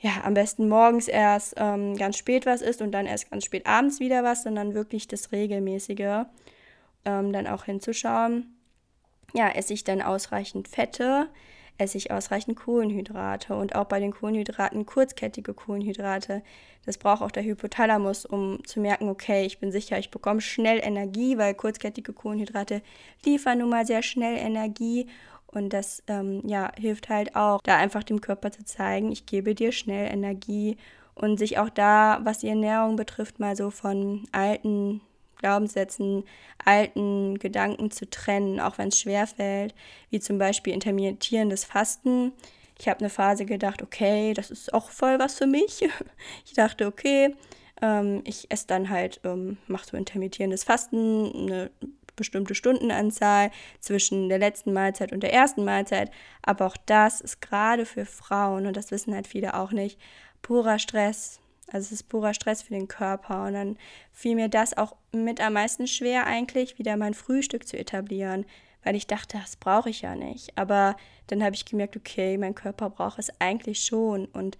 ja, 0.01 0.11
am 0.23 0.33
besten 0.33 0.67
morgens 0.67 1.07
erst 1.07 1.55
ähm, 1.57 1.95
ganz 1.97 2.17
spät 2.17 2.45
was 2.45 2.61
isst 2.61 2.81
und 2.81 2.91
dann 2.91 3.05
erst 3.05 3.31
ganz 3.31 3.45
spät 3.45 3.65
abends 3.65 3.99
wieder 3.99 4.23
was, 4.23 4.43
sondern 4.43 4.73
wirklich 4.73 5.07
das 5.07 5.31
Regelmäßige 5.31 6.25
ähm, 7.05 7.31
dann 7.31 7.47
auch 7.47 7.63
hinzuschauen, 7.65 8.55
ja, 9.33 9.49
esse 9.49 9.73
ich 9.73 9.83
dann 9.83 10.01
ausreichend 10.01 10.67
Fette, 10.67 11.29
esse 11.77 11.97
ich 11.97 12.11
ausreichend 12.11 12.57
Kohlenhydrate? 12.57 13.55
Und 13.55 13.75
auch 13.75 13.85
bei 13.85 13.99
den 13.99 14.13
Kohlenhydraten 14.13 14.85
kurzkettige 14.85 15.53
Kohlenhydrate. 15.53 16.41
Das 16.85 16.97
braucht 16.97 17.21
auch 17.21 17.31
der 17.31 17.43
Hypothalamus, 17.43 18.25
um 18.25 18.63
zu 18.65 18.79
merken, 18.79 19.09
okay, 19.09 19.45
ich 19.45 19.59
bin 19.59 19.71
sicher, 19.71 19.97
ich 19.97 20.11
bekomme 20.11 20.41
schnell 20.41 20.79
Energie, 20.81 21.37
weil 21.37 21.53
kurzkettige 21.53 22.13
Kohlenhydrate 22.13 22.81
liefern 23.25 23.59
nun 23.59 23.69
mal 23.69 23.85
sehr 23.85 24.03
schnell 24.03 24.37
Energie. 24.37 25.07
Und 25.47 25.69
das 25.71 26.03
ähm, 26.07 26.41
ja, 26.45 26.71
hilft 26.77 27.09
halt 27.09 27.35
auch, 27.35 27.61
da 27.63 27.77
einfach 27.77 28.03
dem 28.03 28.21
Körper 28.21 28.51
zu 28.51 28.63
zeigen, 28.63 29.11
ich 29.11 29.25
gebe 29.25 29.55
dir 29.55 29.71
schnell 29.71 30.11
Energie. 30.11 30.77
Und 31.13 31.37
sich 31.37 31.59
auch 31.59 31.69
da, 31.69 32.19
was 32.23 32.39
die 32.39 32.49
Ernährung 32.49 32.97
betrifft, 32.97 33.39
mal 33.39 33.55
so 33.55 33.69
von 33.69 34.25
alten 34.33 34.99
Glaubenssätzen, 35.37 36.23
alten 36.63 37.37
Gedanken 37.39 37.91
zu 37.91 38.09
trennen, 38.09 38.59
auch 38.59 38.77
wenn 38.77 38.89
es 38.89 38.99
schwerfällt, 38.99 39.75
wie 40.09 40.19
zum 40.19 40.37
Beispiel 40.37 40.73
intermittierendes 40.73 41.65
Fasten. 41.65 42.33
Ich 42.79 42.87
habe 42.87 42.99
eine 42.99 43.09
Phase 43.09 43.45
gedacht, 43.45 43.81
okay, 43.81 44.33
das 44.33 44.51
ist 44.51 44.73
auch 44.73 44.89
voll 44.89 45.19
was 45.19 45.35
für 45.37 45.47
mich. 45.47 45.87
Ich 46.45 46.53
dachte, 46.53 46.87
okay, 46.87 47.35
ähm, 47.81 48.21
ich 48.25 48.49
esse 48.49 48.67
dann 48.67 48.89
halt, 48.89 49.19
ähm, 49.23 49.57
mache 49.67 49.85
so 49.85 49.97
intermittierendes 49.97 50.63
Fasten, 50.63 51.31
eine 51.35 51.71
bestimmte 52.15 52.55
Stundenanzahl 52.55 53.51
zwischen 53.79 54.29
der 54.29 54.39
letzten 54.39 54.73
Mahlzeit 54.73 55.11
und 55.11 55.21
der 55.21 55.33
ersten 55.33 55.65
Mahlzeit. 55.65 56.11
Aber 56.41 56.67
auch 56.67 56.77
das 56.85 57.21
ist 57.21 57.41
gerade 57.41 57.85
für 57.85 58.05
Frauen, 58.05 58.65
und 58.67 58.77
das 58.77 58.91
wissen 58.91 59.13
halt 59.13 59.27
viele 59.27 59.53
auch 59.55 59.71
nicht, 59.71 59.99
purer 60.41 60.79
Stress, 60.79 61.39
also 61.71 61.85
es 61.85 61.91
ist 61.91 62.09
purer 62.09 62.33
Stress 62.33 62.61
für 62.61 62.73
den 62.73 62.87
Körper. 62.87 63.45
Und 63.45 63.53
dann 63.53 63.77
fiel 64.11 64.35
mir 64.35 64.49
das 64.49 64.77
auch 64.77 64.95
mit 65.11 65.41
am 65.41 65.53
meisten 65.53 65.87
schwer 65.87 66.27
eigentlich, 66.27 66.77
wieder 66.77 66.97
mein 66.97 67.13
Frühstück 67.13 67.67
zu 67.67 67.77
etablieren, 67.77 68.45
weil 68.83 68.95
ich 68.95 69.07
dachte, 69.07 69.39
das 69.39 69.55
brauche 69.55 69.89
ich 69.89 70.01
ja 70.01 70.15
nicht. 70.15 70.57
Aber 70.57 70.95
dann 71.27 71.43
habe 71.43 71.55
ich 71.55 71.65
gemerkt, 71.65 71.97
okay, 71.97 72.37
mein 72.37 72.55
Körper 72.55 72.89
braucht 72.89 73.19
es 73.19 73.31
eigentlich 73.39 73.81
schon. 73.81 74.25
Und 74.25 74.57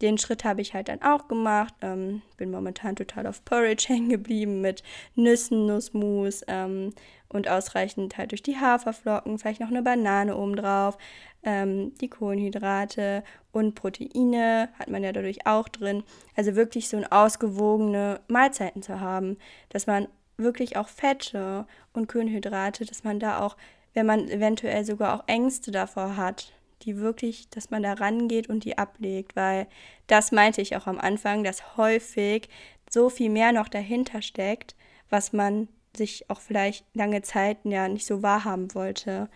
den 0.00 0.18
Schritt 0.18 0.44
habe 0.44 0.60
ich 0.60 0.74
halt 0.74 0.88
dann 0.88 1.02
auch 1.02 1.28
gemacht. 1.28 1.74
Ähm, 1.82 2.22
bin 2.36 2.50
momentan 2.50 2.96
total 2.96 3.26
auf 3.26 3.44
Porridge 3.44 3.86
hängen 3.88 4.08
geblieben 4.08 4.60
mit 4.60 4.82
Nüssen, 5.14 5.66
Nussmus 5.66 6.42
ähm, 6.46 6.92
und 7.28 7.48
ausreichend 7.48 8.16
halt 8.16 8.30
durch 8.32 8.42
die 8.42 8.56
Haferflocken, 8.56 9.38
vielleicht 9.38 9.60
noch 9.60 9.68
eine 9.68 9.82
Banane 9.82 10.36
obendrauf, 10.36 10.96
ähm, 11.42 11.94
die 12.00 12.08
Kohlenhydrate 12.08 13.22
und 13.52 13.74
Proteine 13.74 14.70
hat 14.78 14.88
man 14.88 15.02
ja 15.02 15.12
dadurch 15.12 15.46
auch 15.46 15.68
drin. 15.68 16.02
Also 16.36 16.56
wirklich 16.56 16.88
so 16.88 16.96
ein 16.96 17.10
ausgewogene 17.10 18.20
Mahlzeiten 18.28 18.82
zu 18.82 19.00
haben, 19.00 19.36
dass 19.68 19.86
man 19.86 20.08
wirklich 20.36 20.76
auch 20.76 20.88
Fette 20.88 21.66
und 21.92 22.08
Kohlenhydrate, 22.08 22.84
dass 22.84 23.04
man 23.04 23.18
da 23.20 23.40
auch, 23.40 23.56
wenn 23.94 24.06
man 24.06 24.28
eventuell 24.28 24.84
sogar 24.84 25.14
auch 25.14 25.24
Ängste 25.26 25.70
davor 25.70 26.16
hat, 26.16 26.52
die 26.82 26.98
wirklich, 26.98 27.48
dass 27.50 27.70
man 27.70 27.82
da 27.82 27.94
rangeht 27.94 28.48
und 28.48 28.64
die 28.64 28.78
ablegt, 28.78 29.36
weil 29.36 29.66
das 30.06 30.32
meinte 30.32 30.60
ich 30.60 30.76
auch 30.76 30.86
am 30.86 30.98
Anfang, 30.98 31.44
dass 31.44 31.76
häufig 31.76 32.48
so 32.90 33.10
viel 33.10 33.30
mehr 33.30 33.52
noch 33.52 33.68
dahinter 33.68 34.22
steckt, 34.22 34.74
was 35.10 35.32
man 35.32 35.68
sich 35.96 36.30
auch 36.30 36.40
vielleicht 36.40 36.84
lange 36.94 37.22
Zeit 37.22 37.58
ja 37.64 37.88
nicht 37.88 38.06
so 38.06 38.22
wahrhaben 38.22 38.74
wollte. 38.74 39.28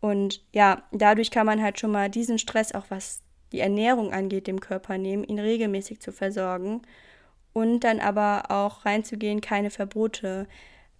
Und 0.00 0.42
ja, 0.52 0.82
dadurch 0.92 1.30
kann 1.30 1.46
man 1.46 1.62
halt 1.62 1.80
schon 1.80 1.90
mal 1.90 2.10
diesen 2.10 2.38
Stress, 2.38 2.74
auch 2.74 2.86
was 2.90 3.22
die 3.52 3.60
Ernährung 3.60 4.12
angeht, 4.12 4.46
dem 4.46 4.60
Körper 4.60 4.98
nehmen, 4.98 5.24
ihn 5.24 5.38
regelmäßig 5.38 6.00
zu 6.00 6.12
versorgen 6.12 6.82
und 7.52 7.80
dann 7.80 8.00
aber 8.00 8.50
auch 8.50 8.84
reinzugehen, 8.84 9.40
keine 9.40 9.70
Verbote, 9.70 10.46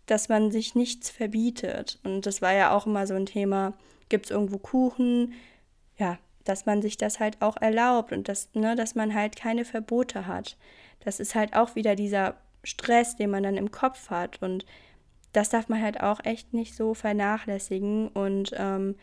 dass 0.07 0.29
man 0.29 0.51
sich 0.51 0.75
nichts 0.75 1.11
verbietet. 1.11 1.99
Und 2.05 2.27
das 2.27 2.41
war 2.43 2.55
ja 2.55 2.75
auch 2.75 2.87
immer 2.87 3.07
so 3.07 3.15
ein 3.15 3.27
Thema, 3.27 3.75
gibt 4.09 4.27
es 4.27 4.31
irgendwo 4.31 4.59
Kuchen? 4.59 5.35
Ja, 5.97 6.19
dass 6.45 6.67
man 6.67 6.83
sich 6.83 6.97
das 6.97 7.21
halt 7.21 7.41
auch 7.41 7.57
erlaubt 7.57 8.13
und 8.13 8.29
das, 8.29 8.49
ne, 8.55 8.77
dass 8.77 8.95
man 8.95 9.15
halt 9.15 9.37
keine 9.37 9.65
Verbote 9.65 10.27
hat. 10.27 10.57
Das 11.01 11.21
ist 11.21 11.35
halt 11.35 11.55
auch 11.55 11.75
wieder 11.75 11.95
dieser 11.97 12.35
Stress, 12.63 13.17
den 13.17 13.31
man 13.31 13.43
dann 13.43 13.57
im 13.57 13.71
Kopf 13.71 14.11
hat. 14.11 14.43
Und 14.43 14.67
das 15.33 15.51
darf 15.51 15.69
man 15.69 15.83
halt 15.83 16.01
auch 16.01 16.21
echt 16.25 16.53
nicht 16.55 16.75
so 16.75 16.95
vernachlässigen 16.95 18.09
und 18.09 18.53
ähm, 18.57 18.97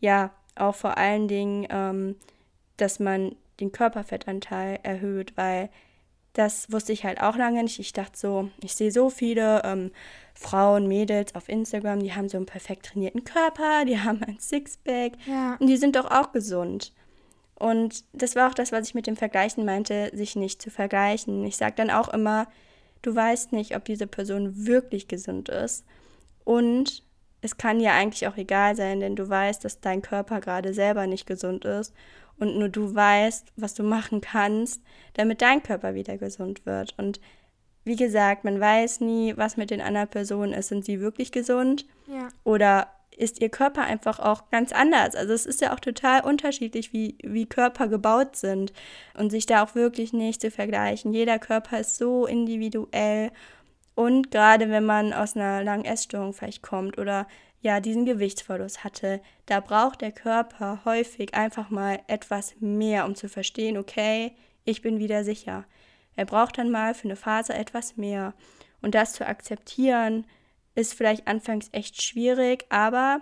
ja, 0.00 0.30
auch 0.54 0.74
vor 0.74 0.98
allen 0.98 1.28
Dingen, 1.28 1.66
ähm, 1.70 2.16
dass 2.76 3.00
man 3.00 3.34
den 3.60 3.72
Körperfettanteil 3.72 4.80
erhöht, 4.82 5.36
weil 5.36 5.70
das 6.38 6.70
wusste 6.72 6.92
ich 6.92 7.04
halt 7.04 7.20
auch 7.20 7.36
lange 7.36 7.62
nicht. 7.62 7.78
Ich 7.78 7.92
dachte 7.92 8.18
so, 8.18 8.50
ich 8.62 8.74
sehe 8.74 8.90
so 8.90 9.10
viele 9.10 9.62
ähm, 9.64 9.90
Frauen, 10.34 10.86
Mädels 10.86 11.34
auf 11.34 11.48
Instagram, 11.48 12.00
die 12.00 12.14
haben 12.14 12.28
so 12.28 12.36
einen 12.36 12.46
perfekt 12.46 12.86
trainierten 12.86 13.24
Körper, 13.24 13.84
die 13.84 13.98
haben 14.04 14.22
ein 14.22 14.38
Sixpack 14.38 15.12
ja. 15.26 15.56
und 15.58 15.66
die 15.66 15.76
sind 15.76 15.96
doch 15.96 16.10
auch 16.10 16.32
gesund. 16.32 16.92
Und 17.54 18.04
das 18.12 18.36
war 18.36 18.48
auch 18.48 18.54
das, 18.54 18.70
was 18.70 18.86
ich 18.86 18.94
mit 18.94 19.08
dem 19.08 19.16
Vergleichen 19.16 19.64
meinte, 19.64 20.12
sich 20.14 20.36
nicht 20.36 20.62
zu 20.62 20.70
vergleichen. 20.70 21.44
Ich 21.44 21.56
sage 21.56 21.74
dann 21.76 21.90
auch 21.90 22.08
immer, 22.08 22.46
Du 23.02 23.14
weißt 23.14 23.52
nicht, 23.52 23.76
ob 23.76 23.84
diese 23.84 24.06
Person 24.06 24.66
wirklich 24.66 25.08
gesund 25.08 25.48
ist. 25.48 25.84
Und 26.44 27.04
es 27.40 27.56
kann 27.56 27.80
ja 27.80 27.92
eigentlich 27.92 28.26
auch 28.26 28.36
egal 28.36 28.74
sein, 28.74 29.00
denn 29.00 29.14
du 29.14 29.28
weißt, 29.28 29.64
dass 29.64 29.80
dein 29.80 30.02
Körper 30.02 30.40
gerade 30.40 30.74
selber 30.74 31.06
nicht 31.06 31.26
gesund 31.26 31.64
ist 31.64 31.94
und 32.38 32.58
nur 32.58 32.68
du 32.68 32.94
weißt, 32.94 33.52
was 33.56 33.74
du 33.74 33.82
machen 33.82 34.20
kannst, 34.20 34.82
damit 35.14 35.42
dein 35.42 35.62
Körper 35.62 35.94
wieder 35.94 36.18
gesund 36.18 36.66
wird. 36.66 36.94
Und 36.96 37.20
wie 37.84 37.96
gesagt, 37.96 38.44
man 38.44 38.60
weiß 38.60 39.00
nie, 39.00 39.36
was 39.36 39.56
mit 39.56 39.70
den 39.70 39.80
anderen 39.80 40.08
Personen 40.08 40.52
ist. 40.52 40.68
Sind 40.68 40.84
sie 40.84 41.00
wirklich 41.00 41.32
gesund? 41.32 41.86
Ja. 42.06 42.28
Oder 42.44 42.88
ist 43.16 43.40
ihr 43.40 43.48
Körper 43.48 43.82
einfach 43.82 44.20
auch 44.20 44.50
ganz 44.50 44.72
anders. 44.72 45.14
Also 45.14 45.32
es 45.32 45.44
ist 45.44 45.60
ja 45.60 45.74
auch 45.74 45.80
total 45.80 46.22
unterschiedlich, 46.22 46.92
wie, 46.92 47.18
wie 47.22 47.46
Körper 47.46 47.88
gebaut 47.88 48.36
sind 48.36 48.72
und 49.14 49.30
sich 49.30 49.46
da 49.46 49.64
auch 49.64 49.74
wirklich 49.74 50.12
nicht 50.12 50.40
zu 50.40 50.50
vergleichen. 50.50 51.12
Jeder 51.12 51.38
Körper 51.38 51.80
ist 51.80 51.96
so 51.96 52.26
individuell 52.26 53.32
und 53.94 54.30
gerade 54.30 54.70
wenn 54.70 54.84
man 54.84 55.12
aus 55.12 55.34
einer 55.34 55.64
langen 55.64 55.84
Essstörung 55.84 56.32
vielleicht 56.32 56.62
kommt 56.62 56.98
oder 56.98 57.26
ja 57.60 57.80
diesen 57.80 58.04
Gewichtsverlust 58.04 58.84
hatte, 58.84 59.20
da 59.46 59.60
braucht 59.60 60.00
der 60.00 60.12
Körper 60.12 60.82
häufig 60.84 61.34
einfach 61.34 61.70
mal 61.70 62.00
etwas 62.06 62.54
mehr, 62.60 63.04
um 63.04 63.14
zu 63.14 63.28
verstehen, 63.28 63.76
okay, 63.76 64.32
ich 64.64 64.82
bin 64.82 64.98
wieder 64.98 65.24
sicher. 65.24 65.64
Er 66.14 66.24
braucht 66.24 66.58
dann 66.58 66.70
mal 66.70 66.94
für 66.94 67.04
eine 67.04 67.16
Phase 67.16 67.54
etwas 67.54 67.96
mehr. 67.96 68.34
Und 68.80 68.94
das 68.94 69.12
zu 69.12 69.26
akzeptieren, 69.26 70.26
ist 70.74 70.94
vielleicht 70.94 71.26
anfangs 71.26 71.68
echt 71.72 72.00
schwierig, 72.02 72.66
aber 72.68 73.20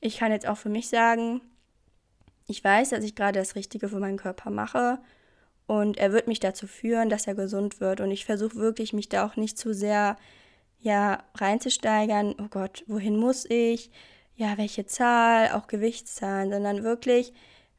ich 0.00 0.18
kann 0.18 0.32
jetzt 0.32 0.46
auch 0.46 0.58
für 0.58 0.68
mich 0.68 0.88
sagen, 0.88 1.40
ich 2.46 2.62
weiß, 2.62 2.90
dass 2.90 3.04
ich 3.04 3.14
gerade 3.14 3.38
das 3.38 3.54
Richtige 3.54 3.88
für 3.88 4.00
meinen 4.00 4.18
Körper 4.18 4.50
mache 4.50 4.98
und 5.66 5.98
er 5.98 6.12
wird 6.12 6.26
mich 6.26 6.40
dazu 6.40 6.66
führen, 6.66 7.08
dass 7.08 7.26
er 7.26 7.34
gesund 7.34 7.80
wird 7.80 8.00
und 8.00 8.10
ich 8.10 8.24
versuche 8.24 8.56
wirklich, 8.56 8.92
mich 8.92 9.08
da 9.08 9.24
auch 9.24 9.36
nicht 9.36 9.56
zu 9.56 9.72
sehr 9.72 10.16
ja 10.80 11.22
reinzusteigern. 11.34 12.34
Oh 12.40 12.48
Gott, 12.50 12.84
wohin 12.86 13.16
muss 13.16 13.44
ich? 13.48 13.90
Ja, 14.36 14.56
welche 14.58 14.86
Zahl, 14.86 15.52
auch 15.52 15.66
Gewichtszahlen, 15.66 16.50
sondern 16.50 16.82
wirklich 16.82 17.32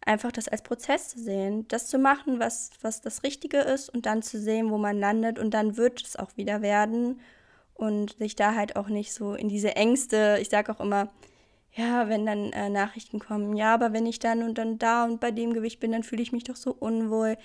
einfach 0.05 0.31
das 0.31 0.47
als 0.47 0.63
Prozess 0.63 1.09
zu 1.09 1.19
sehen, 1.19 1.67
das 1.67 1.87
zu 1.87 1.99
machen, 1.99 2.39
was, 2.39 2.71
was 2.81 3.01
das 3.01 3.23
Richtige 3.23 3.57
ist 3.57 3.89
und 3.89 4.05
dann 4.05 4.21
zu 4.21 4.39
sehen, 4.39 4.71
wo 4.71 4.77
man 4.77 4.99
landet 4.99 5.39
und 5.39 5.53
dann 5.53 5.77
wird 5.77 6.01
es 6.03 6.15
auch 6.15 6.35
wieder 6.37 6.61
werden 6.61 7.21
und 7.75 8.17
sich 8.17 8.35
da 8.35 8.55
halt 8.55 8.75
auch 8.75 8.89
nicht 8.89 9.13
so 9.13 9.33
in 9.33 9.49
diese 9.49 9.75
Ängste, 9.75 10.37
ich 10.41 10.49
sage 10.49 10.71
auch 10.71 10.79
immer, 10.79 11.09
ja, 11.73 12.09
wenn 12.09 12.25
dann 12.25 12.51
äh, 12.51 12.69
Nachrichten 12.69 13.19
kommen, 13.19 13.55
ja, 13.55 13.73
aber 13.73 13.93
wenn 13.93 14.05
ich 14.05 14.19
dann 14.19 14.43
und 14.43 14.57
dann 14.57 14.77
da 14.77 15.05
und 15.05 15.19
bei 15.19 15.31
dem 15.31 15.53
Gewicht 15.53 15.79
bin, 15.79 15.91
dann 15.91 16.03
fühle 16.03 16.21
ich 16.21 16.31
mich 16.31 16.43
doch 16.43 16.55
so 16.55 16.75
unwohl. 16.77 17.37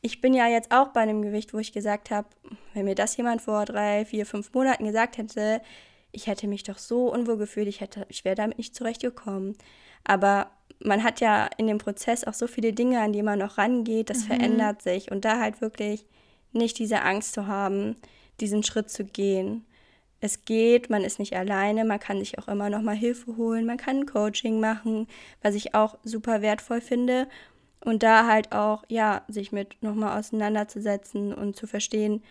Ich 0.00 0.20
bin 0.20 0.32
ja 0.32 0.46
jetzt 0.46 0.70
auch 0.70 0.88
bei 0.88 1.00
einem 1.00 1.22
Gewicht, 1.22 1.52
wo 1.52 1.58
ich 1.58 1.72
gesagt 1.72 2.10
habe, 2.10 2.28
wenn 2.74 2.84
mir 2.84 2.94
das 2.94 3.16
jemand 3.16 3.42
vor 3.42 3.64
drei, 3.64 4.04
vier, 4.04 4.26
fünf 4.26 4.52
Monaten 4.54 4.84
gesagt 4.84 5.18
hätte, 5.18 5.60
ich 6.12 6.26
hätte 6.26 6.46
mich 6.46 6.62
doch 6.62 6.78
so 6.78 7.12
unwohl 7.12 7.36
gefühlt, 7.36 7.68
ich, 7.68 7.80
hätte, 7.80 8.06
ich 8.08 8.24
wäre 8.24 8.34
damit 8.34 8.58
nicht 8.58 8.74
zurechtgekommen. 8.74 9.56
Aber 10.04 10.50
man 10.80 11.02
hat 11.02 11.20
ja 11.20 11.48
in 11.56 11.66
dem 11.66 11.78
Prozess 11.78 12.24
auch 12.24 12.34
so 12.34 12.46
viele 12.46 12.72
Dinge, 12.72 13.00
an 13.00 13.12
die 13.12 13.22
man 13.22 13.38
noch 13.38 13.58
rangeht, 13.58 14.10
das 14.10 14.20
mhm. 14.20 14.26
verändert 14.26 14.82
sich. 14.82 15.10
Und 15.10 15.24
da 15.24 15.40
halt 15.40 15.60
wirklich 15.60 16.06
nicht 16.52 16.78
diese 16.78 17.02
Angst 17.02 17.34
zu 17.34 17.46
haben, 17.46 17.96
diesen 18.40 18.62
Schritt 18.62 18.90
zu 18.90 19.04
gehen. 19.04 19.64
Es 20.20 20.44
geht, 20.44 20.90
man 20.90 21.04
ist 21.04 21.18
nicht 21.18 21.36
alleine, 21.36 21.84
man 21.84 22.00
kann 22.00 22.18
sich 22.18 22.38
auch 22.38 22.48
immer 22.48 22.70
noch 22.70 22.82
mal 22.82 22.96
Hilfe 22.96 23.36
holen, 23.36 23.66
man 23.66 23.76
kann 23.76 24.06
Coaching 24.06 24.58
machen, 24.58 25.06
was 25.42 25.54
ich 25.54 25.74
auch 25.74 25.96
super 26.02 26.42
wertvoll 26.42 26.80
finde. 26.80 27.28
Und 27.84 28.02
da 28.02 28.26
halt 28.26 28.52
auch, 28.52 28.84
ja, 28.88 29.22
sich 29.28 29.52
mit 29.52 29.82
nochmal 29.82 30.18
auseinanderzusetzen 30.18 31.32
und 31.32 31.56
zu 31.56 31.66
verstehen, 31.66 32.22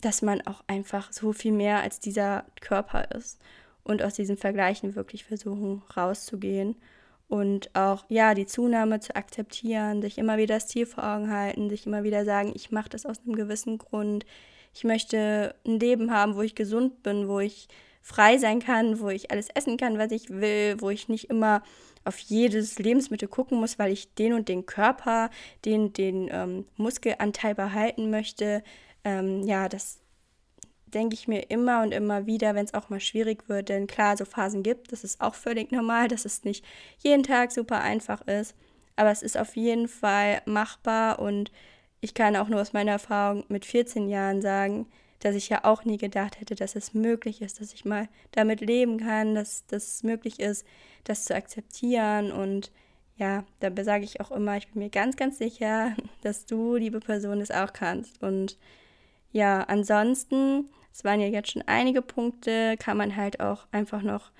dass 0.00 0.22
man 0.22 0.40
auch 0.46 0.62
einfach 0.66 1.12
so 1.12 1.32
viel 1.32 1.52
mehr 1.52 1.80
als 1.80 2.00
dieser 2.00 2.44
Körper 2.60 3.10
ist. 3.12 3.40
Und 3.82 4.02
aus 4.02 4.14
diesen 4.14 4.36
Vergleichen 4.36 4.94
wirklich 4.94 5.24
versuchen 5.24 5.82
rauszugehen. 5.96 6.76
Und 7.28 7.74
auch, 7.74 8.04
ja, 8.08 8.34
die 8.34 8.46
Zunahme 8.46 9.00
zu 9.00 9.14
akzeptieren, 9.14 10.02
sich 10.02 10.18
immer 10.18 10.36
wieder 10.36 10.56
das 10.56 10.66
Ziel 10.66 10.86
vor 10.86 11.04
Augen 11.04 11.30
halten, 11.30 11.70
sich 11.70 11.86
immer 11.86 12.02
wieder 12.02 12.24
sagen, 12.24 12.52
ich 12.54 12.70
mache 12.70 12.88
das 12.88 13.06
aus 13.06 13.20
einem 13.20 13.36
gewissen 13.36 13.78
Grund. 13.78 14.26
Ich 14.74 14.84
möchte 14.84 15.54
ein 15.66 15.78
Leben 15.78 16.12
haben, 16.12 16.34
wo 16.34 16.42
ich 16.42 16.54
gesund 16.54 17.02
bin, 17.02 17.28
wo 17.28 17.40
ich 17.40 17.68
frei 18.00 18.38
sein 18.38 18.60
kann, 18.60 19.00
wo 19.00 19.08
ich 19.08 19.30
alles 19.30 19.48
essen 19.54 19.76
kann, 19.76 19.98
was 19.98 20.10
ich 20.10 20.30
will, 20.30 20.76
wo 20.80 20.90
ich 20.90 21.08
nicht 21.08 21.30
immer 21.30 21.62
auf 22.04 22.18
jedes 22.18 22.78
Lebensmittel 22.78 23.28
gucken 23.28 23.60
muss, 23.60 23.78
weil 23.78 23.92
ich 23.92 24.14
den 24.14 24.32
und 24.32 24.48
den 24.48 24.66
Körper, 24.66 25.30
den, 25.64 25.92
den 25.92 26.28
ähm, 26.32 26.66
Muskelanteil 26.76 27.54
behalten 27.54 28.10
möchte. 28.10 28.62
Ähm, 29.04 29.42
ja, 29.42 29.68
das 29.68 30.00
denke 30.86 31.14
ich 31.14 31.28
mir 31.28 31.50
immer 31.50 31.82
und 31.82 31.92
immer 31.92 32.26
wieder, 32.26 32.54
wenn 32.54 32.64
es 32.64 32.74
auch 32.74 32.88
mal 32.88 33.00
schwierig 33.00 33.48
wird. 33.48 33.68
Denn 33.68 33.86
klar, 33.86 34.16
so 34.16 34.24
Phasen 34.24 34.62
gibt, 34.62 34.92
das 34.92 35.04
ist 35.04 35.20
auch 35.20 35.34
völlig 35.34 35.70
normal, 35.72 36.08
dass 36.08 36.24
es 36.24 36.44
nicht 36.44 36.64
jeden 36.98 37.22
Tag 37.22 37.52
super 37.52 37.80
einfach 37.80 38.26
ist. 38.26 38.54
Aber 38.96 39.10
es 39.10 39.22
ist 39.22 39.38
auf 39.38 39.56
jeden 39.56 39.88
Fall 39.88 40.42
machbar 40.46 41.20
und 41.20 41.52
ich 42.00 42.14
kann 42.14 42.36
auch 42.36 42.48
nur 42.48 42.60
aus 42.60 42.72
meiner 42.72 42.92
Erfahrung 42.92 43.44
mit 43.48 43.64
14 43.64 44.08
Jahren 44.08 44.40
sagen, 44.42 44.86
dass 45.20 45.34
ich 45.34 45.48
ja 45.48 45.64
auch 45.64 45.84
nie 45.84 45.98
gedacht 45.98 46.40
hätte, 46.40 46.54
dass 46.54 46.74
es 46.74 46.94
möglich 46.94 47.42
ist, 47.42 47.60
dass 47.60 47.72
ich 47.72 47.84
mal 47.84 48.08
damit 48.32 48.60
leben 48.60 48.98
kann, 48.98 49.34
dass 49.34 49.66
das 49.66 50.02
möglich 50.02 50.40
ist, 50.40 50.66
das 51.04 51.24
zu 51.24 51.34
akzeptieren. 51.34 52.32
Und 52.32 52.72
ja, 53.16 53.44
dabei 53.60 53.84
sage 53.84 54.04
ich 54.04 54.20
auch 54.20 54.30
immer, 54.30 54.56
ich 54.56 54.68
bin 54.68 54.82
mir 54.82 54.90
ganz, 54.90 55.16
ganz 55.16 55.38
sicher, 55.38 55.94
dass 56.22 56.46
du, 56.46 56.76
liebe 56.76 57.00
Person, 57.00 57.40
das 57.40 57.50
auch 57.50 57.72
kannst. 57.72 58.22
Und 58.22 58.58
ja, 59.30 59.62
ansonsten, 59.62 60.70
es 60.92 61.04
waren 61.04 61.20
ja 61.20 61.28
jetzt 61.28 61.52
schon 61.52 61.62
einige 61.66 62.02
Punkte, 62.02 62.76
kann 62.78 62.96
man 62.96 63.14
halt 63.14 63.40
auch 63.40 63.66
einfach 63.70 64.02
noch 64.02 64.32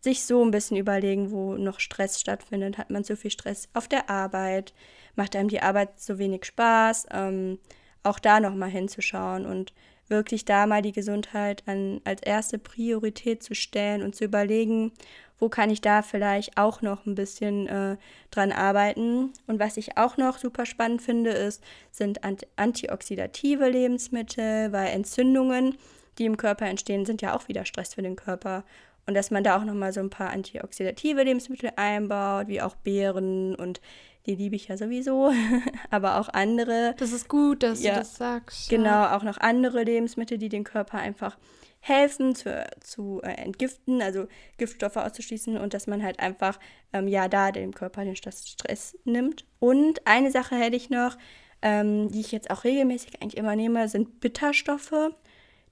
sich 0.00 0.24
so 0.24 0.44
ein 0.44 0.52
bisschen 0.52 0.76
überlegen, 0.76 1.32
wo 1.32 1.56
noch 1.56 1.80
Stress 1.80 2.20
stattfindet. 2.20 2.78
Hat 2.78 2.90
man 2.90 3.02
zu 3.02 3.16
viel 3.16 3.32
Stress 3.32 3.68
auf 3.74 3.88
der 3.88 4.08
Arbeit? 4.08 4.72
Macht 5.16 5.34
einem 5.34 5.48
die 5.48 5.60
Arbeit 5.60 6.00
so 6.00 6.18
wenig 6.18 6.44
Spaß? 6.44 7.06
Ähm, 7.10 7.58
auch 8.04 8.20
da 8.20 8.38
nochmal 8.38 8.70
hinzuschauen 8.70 9.44
und 9.44 9.72
wirklich 10.10 10.44
da 10.44 10.66
mal 10.66 10.82
die 10.82 10.92
Gesundheit 10.92 11.62
an, 11.66 12.00
als 12.04 12.22
erste 12.22 12.58
Priorität 12.58 13.42
zu 13.42 13.54
stellen 13.54 14.02
und 14.02 14.14
zu 14.14 14.24
überlegen, 14.24 14.92
wo 15.38 15.48
kann 15.48 15.70
ich 15.70 15.80
da 15.80 16.02
vielleicht 16.02 16.56
auch 16.58 16.82
noch 16.82 17.06
ein 17.06 17.14
bisschen 17.14 17.66
äh, 17.68 17.96
dran 18.30 18.52
arbeiten. 18.52 19.32
Und 19.46 19.60
was 19.60 19.76
ich 19.76 19.96
auch 19.96 20.16
noch 20.16 20.38
super 20.38 20.66
spannend 20.66 21.00
finde, 21.00 21.30
ist, 21.30 21.62
sind 21.92 22.20
antioxidative 22.56 23.68
Lebensmittel, 23.68 24.72
weil 24.72 24.88
Entzündungen, 24.88 25.76
die 26.18 26.24
im 26.24 26.36
Körper 26.36 26.66
entstehen, 26.66 27.06
sind 27.06 27.22
ja 27.22 27.36
auch 27.36 27.46
wieder 27.48 27.64
Stress 27.64 27.94
für 27.94 28.02
den 28.02 28.16
Körper. 28.16 28.64
Und 29.06 29.14
dass 29.14 29.30
man 29.30 29.44
da 29.44 29.58
auch 29.58 29.64
nochmal 29.64 29.92
so 29.92 30.00
ein 30.00 30.10
paar 30.10 30.30
antioxidative 30.30 31.22
Lebensmittel 31.22 31.70
einbaut, 31.76 32.48
wie 32.48 32.60
auch 32.60 32.74
Beeren 32.74 33.54
und 33.54 33.80
die 34.26 34.34
liebe 34.34 34.56
ich 34.56 34.68
ja 34.68 34.76
sowieso, 34.76 35.32
aber 35.90 36.18
auch 36.20 36.28
andere. 36.28 36.94
Das 36.98 37.12
ist 37.12 37.28
gut, 37.28 37.62
dass 37.62 37.82
ja, 37.82 37.94
du 37.94 37.98
das 38.00 38.16
sagst. 38.16 38.68
Genau, 38.68 39.06
auch 39.06 39.22
noch 39.22 39.38
andere 39.38 39.82
Lebensmittel, 39.82 40.38
die 40.38 40.48
den 40.48 40.64
Körper 40.64 40.98
einfach 40.98 41.38
helfen 41.80 42.34
zu, 42.34 42.66
zu 42.80 43.20
äh, 43.22 43.30
entgiften, 43.32 44.02
also 44.02 44.26
Giftstoffe 44.56 44.96
auszuschließen 44.96 45.56
und 45.56 45.74
dass 45.74 45.86
man 45.86 46.02
halt 46.02 46.20
einfach, 46.20 46.58
ähm, 46.92 47.08
ja, 47.08 47.28
da 47.28 47.52
dem 47.52 47.74
Körper 47.74 48.04
den 48.04 48.16
Stress 48.16 48.96
nimmt. 49.04 49.44
Und 49.60 50.06
eine 50.06 50.30
Sache 50.30 50.56
hätte 50.56 50.76
ich 50.76 50.90
noch, 50.90 51.16
ähm, 51.62 52.10
die 52.10 52.20
ich 52.20 52.32
jetzt 52.32 52.50
auch 52.50 52.64
regelmäßig 52.64 53.22
eigentlich 53.22 53.36
immer 53.36 53.56
nehme, 53.56 53.88
sind 53.88 54.20
Bitterstoffe. 54.20 55.12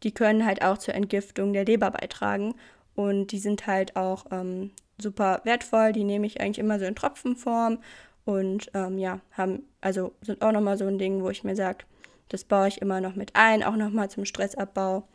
Die 0.03 0.13
können 0.13 0.47
halt 0.47 0.63
auch 0.63 0.79
zur 0.79 0.95
Entgiftung 0.95 1.53
der 1.53 1.65
Leber 1.65 1.91
beitragen 1.91 2.55
und 2.95 3.33
die 3.33 3.39
sind 3.39 3.67
halt 3.67 3.97
auch 3.97 4.27
ähm, 4.31 4.71
super 4.99 5.41
wertvoll. 5.45 5.93
Die 5.93 6.05
nehme 6.05 6.27
ich 6.27 6.41
eigentlich 6.41 6.59
immer 6.59 6.79
so 6.79 6.85
in 6.85 6.95
Tropfenform 6.95 7.79
und 8.27 8.71
ähm, 8.75 8.99
ja, 8.99 9.21
haben, 9.31 9.63
also 9.81 10.13
sind 10.21 10.43
auch 10.43 10.51
nochmal 10.51 10.77
so 10.77 10.85
ein 10.85 10.99
Ding, 10.99 11.23
wo 11.23 11.31
ich 11.31 11.45
mir 11.45 11.55
sage, 11.55 11.85
das 12.29 12.45
baue 12.45 12.67
ich 12.67 12.83
immer 12.83 13.01
noch 13.01 13.15
mit 13.15 13.31
ein, 13.35 13.63
auch 13.63 13.77
nochmal 13.77 14.11
zum 14.11 14.25
Stressabbau. 14.25 15.07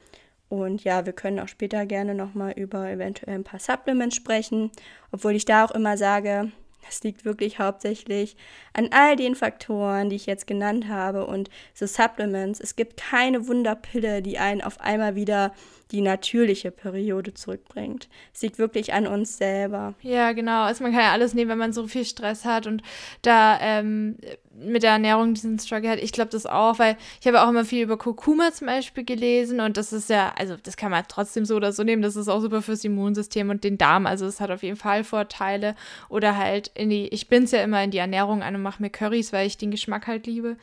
Und 0.48 0.84
ja, 0.86 1.06
wir 1.06 1.14
können 1.14 1.40
auch 1.40 1.50
später 1.50 1.86
gerne 1.86 2.16
nochmal 2.16 2.54
über 2.54 2.90
eventuell 2.90 3.36
ein 3.36 3.44
paar 3.44 3.60
Supplements 3.60 4.16
sprechen, 4.16 4.72
obwohl 5.12 5.36
ich 5.36 5.44
da 5.44 5.66
auch 5.66 5.72
immer 5.72 5.98
sage, 5.98 6.54
das 6.86 7.04
liegt 7.04 7.26
wirklich 7.26 7.60
hauptsächlich 7.60 8.36
an 8.74 8.90
all 8.92 9.16
den 9.16 9.36
Faktoren, 9.36 10.10
die 10.10 10.16
ich 10.16 10.26
jetzt 10.26 10.48
genannt 10.48 10.88
habe 10.88 11.26
und 11.26 11.50
so 11.74 11.86
Supplements. 11.86 12.60
Es 12.60 12.76
gibt 12.76 12.98
keine 12.98 13.48
Wunderpille, 13.48 14.22
die 14.22 14.38
einen 14.38 14.62
auf 14.62 14.80
einmal 14.82 15.16
wieder 15.16 15.54
die 15.92 16.02
natürliche 16.02 16.72
Periode 16.72 17.34
zurückbringt. 17.34 18.08
Es 18.34 18.42
liegt 18.42 18.58
wirklich 18.58 18.94
an 18.94 19.08
uns 19.08 19.38
selber. 19.38 19.94
Ja, 20.02 20.32
genau. 20.32 20.64
Also 20.64 20.84
man 20.84 20.94
kann 20.94 21.02
ja 21.02 21.12
alles 21.12 21.34
nehmen, 21.34 21.52
wenn 21.52 21.58
man 21.58 21.74
so 21.74 21.86
viel 21.88 22.06
Stress 22.06 22.46
hat 22.46 22.66
und 22.66 22.82
da 23.22 23.60
ähm, 23.60 24.18
mit 24.60 24.84
der 24.84 24.92
Ernährung 24.92 25.34
diesen 25.34 25.58
Struggle 25.60 25.90
hat. 25.90 26.00
Ich 26.00 26.12
glaube 26.12 26.30
das 26.30 26.46
auch, 26.46 26.78
weil 26.80 26.98
ich 27.20 27.28
habe 27.28 27.42
auch 27.42 27.50
immer 27.50 27.66
viel 27.66 27.84
über 27.84 27.98
Kurkuma 27.98 28.52
zum 28.52 28.68
Beispiel 28.68 29.04
gelesen 29.04 29.60
und 29.60 29.78
das 29.78 29.94
ist 29.94 30.10
ja, 30.10 30.34
also 30.38 30.56
das 30.62 30.78
kann 30.78 30.92
man 30.92 31.04
trotzdem 31.08 31.46
so 31.46 31.56
oder 31.56 31.72
so 31.72 31.84
nehmen. 31.84 32.02
Das 32.02 32.16
ist 32.16 32.28
auch 32.28 32.42
super 32.42 32.62
fürs 32.62 32.84
Immunsystem 32.84 33.50
und 33.50 33.64
den 33.64 33.78
Darm. 33.78 34.06
Also 34.06 34.26
es 34.26 34.40
hat 34.40 34.52
auf 34.52 34.64
jeden 34.64 34.78
Fall 34.78 35.04
Vorteile. 35.04 35.76
Oder 36.10 36.38
halt 36.38 36.72
in 36.76 36.90
die, 36.90 37.08
ich 37.08 37.28
bin 37.28 37.44
es 37.44 37.52
ja 37.52 37.64
immer 37.64 37.84
in 37.84 37.92
die 37.92 37.98
Ernährung 37.98 38.44
an 38.44 38.56
und 38.56 38.62
mache 38.62 38.82
mir 38.82 38.90
Currys, 38.90 39.34
weil 39.34 39.48
ich 39.48 39.58
den 39.58 39.72
Geschmack 39.72 40.08
halt 40.08 40.28
liebe. 40.28 40.58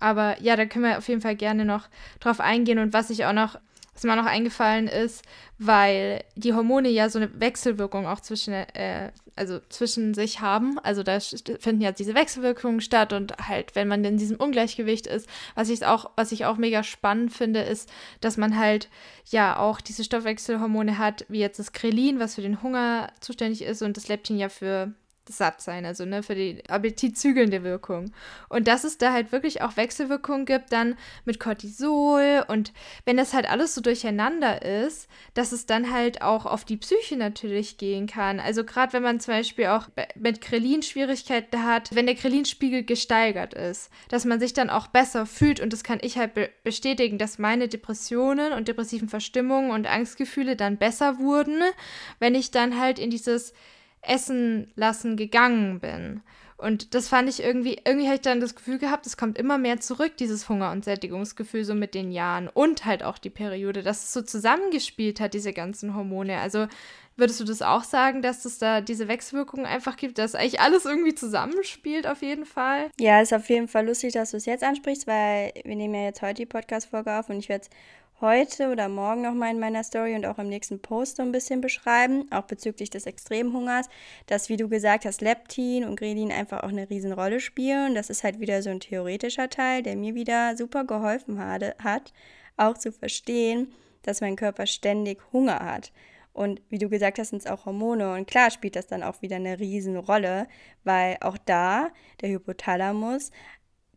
Aber 0.00 0.40
ja, 0.40 0.56
da 0.56 0.66
können 0.66 0.84
wir 0.84 0.98
auf 0.98 1.08
jeden 1.08 1.20
Fall 1.20 1.36
gerne 1.36 1.64
noch 1.64 1.88
drauf 2.20 2.40
eingehen. 2.40 2.78
Und 2.78 2.92
was 2.92 3.10
ich 3.10 3.24
auch 3.24 3.32
noch 3.32 3.58
was 3.94 4.04
mir 4.04 4.16
noch 4.16 4.26
eingefallen 4.26 4.88
ist, 4.88 5.22
weil 5.58 6.24
die 6.34 6.54
Hormone 6.54 6.88
ja 6.88 7.08
so 7.08 7.18
eine 7.18 7.40
Wechselwirkung 7.40 8.06
auch 8.06 8.20
zwischen, 8.20 8.54
äh, 8.54 9.12
also 9.36 9.60
zwischen 9.68 10.14
sich 10.14 10.40
haben. 10.40 10.78
Also 10.78 11.02
da 11.02 11.20
finden 11.20 11.82
ja 11.82 11.92
diese 11.92 12.14
Wechselwirkungen 12.14 12.80
statt 12.80 13.12
und 13.12 13.36
halt, 13.48 13.74
wenn 13.74 13.88
man 13.88 14.04
in 14.04 14.16
diesem 14.16 14.38
Ungleichgewicht 14.38 15.06
ist, 15.06 15.28
was 15.54 15.68
ich 15.68 15.84
auch, 15.84 16.10
was 16.16 16.32
ich 16.32 16.46
auch 16.46 16.56
mega 16.56 16.82
spannend 16.82 17.32
finde, 17.32 17.60
ist, 17.60 17.90
dass 18.20 18.36
man 18.36 18.58
halt 18.58 18.88
ja 19.26 19.58
auch 19.58 19.80
diese 19.80 20.04
Stoffwechselhormone 20.04 20.96
hat, 20.96 21.26
wie 21.28 21.40
jetzt 21.40 21.58
das 21.58 21.72
Krelin, 21.72 22.18
was 22.18 22.36
für 22.36 22.42
den 22.42 22.62
Hunger 22.62 23.12
zuständig 23.20 23.62
ist 23.62 23.82
und 23.82 23.96
das 23.96 24.08
Leptin 24.08 24.38
ja 24.38 24.48
für 24.48 24.94
satt 25.28 25.60
sein, 25.60 25.86
also 25.86 26.04
ne, 26.04 26.22
für 26.22 26.34
die 26.34 26.62
appetitzügelnde 26.68 27.62
Wirkung. 27.62 28.12
Und 28.48 28.68
dass 28.68 28.84
es 28.84 28.98
da 28.98 29.12
halt 29.12 29.32
wirklich 29.32 29.62
auch 29.62 29.76
Wechselwirkungen 29.76 30.46
gibt, 30.46 30.72
dann 30.72 30.96
mit 31.24 31.38
Cortisol 31.38 32.44
und 32.48 32.72
wenn 33.04 33.16
das 33.16 33.32
halt 33.32 33.48
alles 33.48 33.74
so 33.74 33.80
durcheinander 33.80 34.62
ist, 34.62 35.08
dass 35.34 35.52
es 35.52 35.66
dann 35.66 35.92
halt 35.92 36.22
auch 36.22 36.46
auf 36.46 36.64
die 36.64 36.76
Psyche 36.76 37.16
natürlich 37.16 37.78
gehen 37.78 38.06
kann. 38.06 38.40
Also 38.40 38.64
gerade 38.64 38.92
wenn 38.92 39.02
man 39.02 39.20
zum 39.20 39.34
Beispiel 39.34 39.66
auch 39.66 39.88
mit 40.16 40.40
Krelin 40.40 40.82
Schwierigkeiten 40.82 41.64
hat, 41.64 41.94
wenn 41.94 42.06
der 42.06 42.16
Krelinspiegel 42.16 42.82
gesteigert 42.82 43.54
ist, 43.54 43.90
dass 44.08 44.24
man 44.24 44.40
sich 44.40 44.52
dann 44.52 44.70
auch 44.70 44.88
besser 44.88 45.26
fühlt 45.26 45.60
und 45.60 45.72
das 45.72 45.84
kann 45.84 45.98
ich 46.02 46.18
halt 46.18 46.34
be 46.34 46.50
bestätigen, 46.64 47.18
dass 47.18 47.38
meine 47.38 47.68
Depressionen 47.68 48.52
und 48.52 48.68
depressiven 48.68 49.08
Verstimmungen 49.08 49.70
und 49.70 49.86
Angstgefühle 49.86 50.56
dann 50.56 50.76
besser 50.76 51.18
wurden, 51.18 51.60
wenn 52.18 52.34
ich 52.34 52.50
dann 52.50 52.78
halt 52.78 52.98
in 52.98 53.10
dieses 53.10 53.52
essen 54.02 54.70
lassen 54.74 55.16
gegangen 55.16 55.80
bin. 55.80 56.22
Und 56.62 56.94
das 56.94 57.08
fand 57.08 57.28
ich 57.28 57.42
irgendwie, 57.42 57.80
irgendwie 57.84 58.06
habe 58.06 58.14
ich 58.14 58.20
dann 58.20 58.40
das 58.40 58.54
Gefühl 58.54 58.78
gehabt, 58.78 59.04
es 59.06 59.16
kommt 59.16 59.36
immer 59.36 59.58
mehr 59.58 59.80
zurück, 59.80 60.16
dieses 60.16 60.48
Hunger- 60.48 60.70
und 60.70 60.84
Sättigungsgefühl 60.84 61.64
so 61.64 61.74
mit 61.74 61.92
den 61.92 62.12
Jahren 62.12 62.46
und 62.46 62.84
halt 62.84 63.02
auch 63.02 63.18
die 63.18 63.30
Periode, 63.30 63.82
dass 63.82 64.04
es 64.04 64.12
so 64.12 64.22
zusammengespielt 64.22 65.18
hat, 65.18 65.34
diese 65.34 65.52
ganzen 65.52 65.96
Hormone. 65.96 66.38
Also 66.38 66.68
würdest 67.16 67.40
du 67.40 67.44
das 67.44 67.62
auch 67.62 67.82
sagen, 67.82 68.22
dass 68.22 68.44
es 68.44 68.58
da 68.58 68.80
diese 68.80 69.08
Wechselwirkungen 69.08 69.66
einfach 69.66 69.96
gibt, 69.96 70.18
dass 70.18 70.36
eigentlich 70.36 70.60
alles 70.60 70.84
irgendwie 70.84 71.16
zusammenspielt 71.16 72.06
auf 72.06 72.22
jeden 72.22 72.46
Fall? 72.46 72.90
Ja, 73.00 73.20
ist 73.20 73.34
auf 73.34 73.48
jeden 73.48 73.66
Fall 73.66 73.86
lustig, 73.86 74.12
dass 74.12 74.30
du 74.30 74.36
es 74.36 74.46
jetzt 74.46 74.62
ansprichst, 74.62 75.08
weil 75.08 75.52
wir 75.64 75.74
nehmen 75.74 75.94
ja 75.94 76.04
jetzt 76.04 76.22
heute 76.22 76.34
die 76.34 76.46
Podcast-Folge 76.46 77.18
auf 77.18 77.28
und 77.28 77.38
ich 77.38 77.48
werde 77.48 77.64
es 77.64 77.70
heute 78.22 78.70
oder 78.70 78.88
morgen 78.88 79.20
nochmal 79.20 79.50
in 79.50 79.60
meiner 79.60 79.84
Story 79.84 80.14
und 80.14 80.24
auch 80.24 80.38
im 80.38 80.48
nächsten 80.48 80.80
Post 80.80 81.16
so 81.16 81.22
ein 81.22 81.32
bisschen 81.32 81.60
beschreiben, 81.60 82.24
auch 82.30 82.44
bezüglich 82.44 82.88
des 82.88 83.04
Extremhungers, 83.04 83.88
dass, 84.26 84.48
wie 84.48 84.56
du 84.56 84.68
gesagt 84.68 85.04
hast, 85.04 85.20
Leptin 85.20 85.84
und 85.84 85.96
Grelin 85.96 86.32
einfach 86.32 86.62
auch 86.62 86.68
eine 86.68 86.88
Riesenrolle 86.88 87.40
spielen. 87.40 87.94
Das 87.94 88.08
ist 88.08 88.24
halt 88.24 88.40
wieder 88.40 88.62
so 88.62 88.70
ein 88.70 88.80
theoretischer 88.80 89.50
Teil, 89.50 89.82
der 89.82 89.96
mir 89.96 90.14
wieder 90.14 90.56
super 90.56 90.84
geholfen 90.84 91.38
hat, 91.38 92.12
auch 92.56 92.78
zu 92.78 92.92
verstehen, 92.92 93.72
dass 94.02 94.20
mein 94.22 94.36
Körper 94.36 94.66
ständig 94.66 95.20
Hunger 95.32 95.58
hat. 95.58 95.92
Und 96.32 96.62
wie 96.70 96.78
du 96.78 96.88
gesagt 96.88 97.18
hast, 97.18 97.30
sind 97.30 97.42
es 97.42 97.46
auch 97.46 97.66
Hormone. 97.66 98.14
Und 98.14 98.26
klar 98.26 98.50
spielt 98.50 98.76
das 98.76 98.86
dann 98.86 99.02
auch 99.02 99.20
wieder 99.20 99.36
eine 99.36 99.58
Riesenrolle, 99.58 100.46
weil 100.84 101.18
auch 101.20 101.36
da 101.36 101.90
der 102.20 102.30
Hypothalamus 102.30 103.30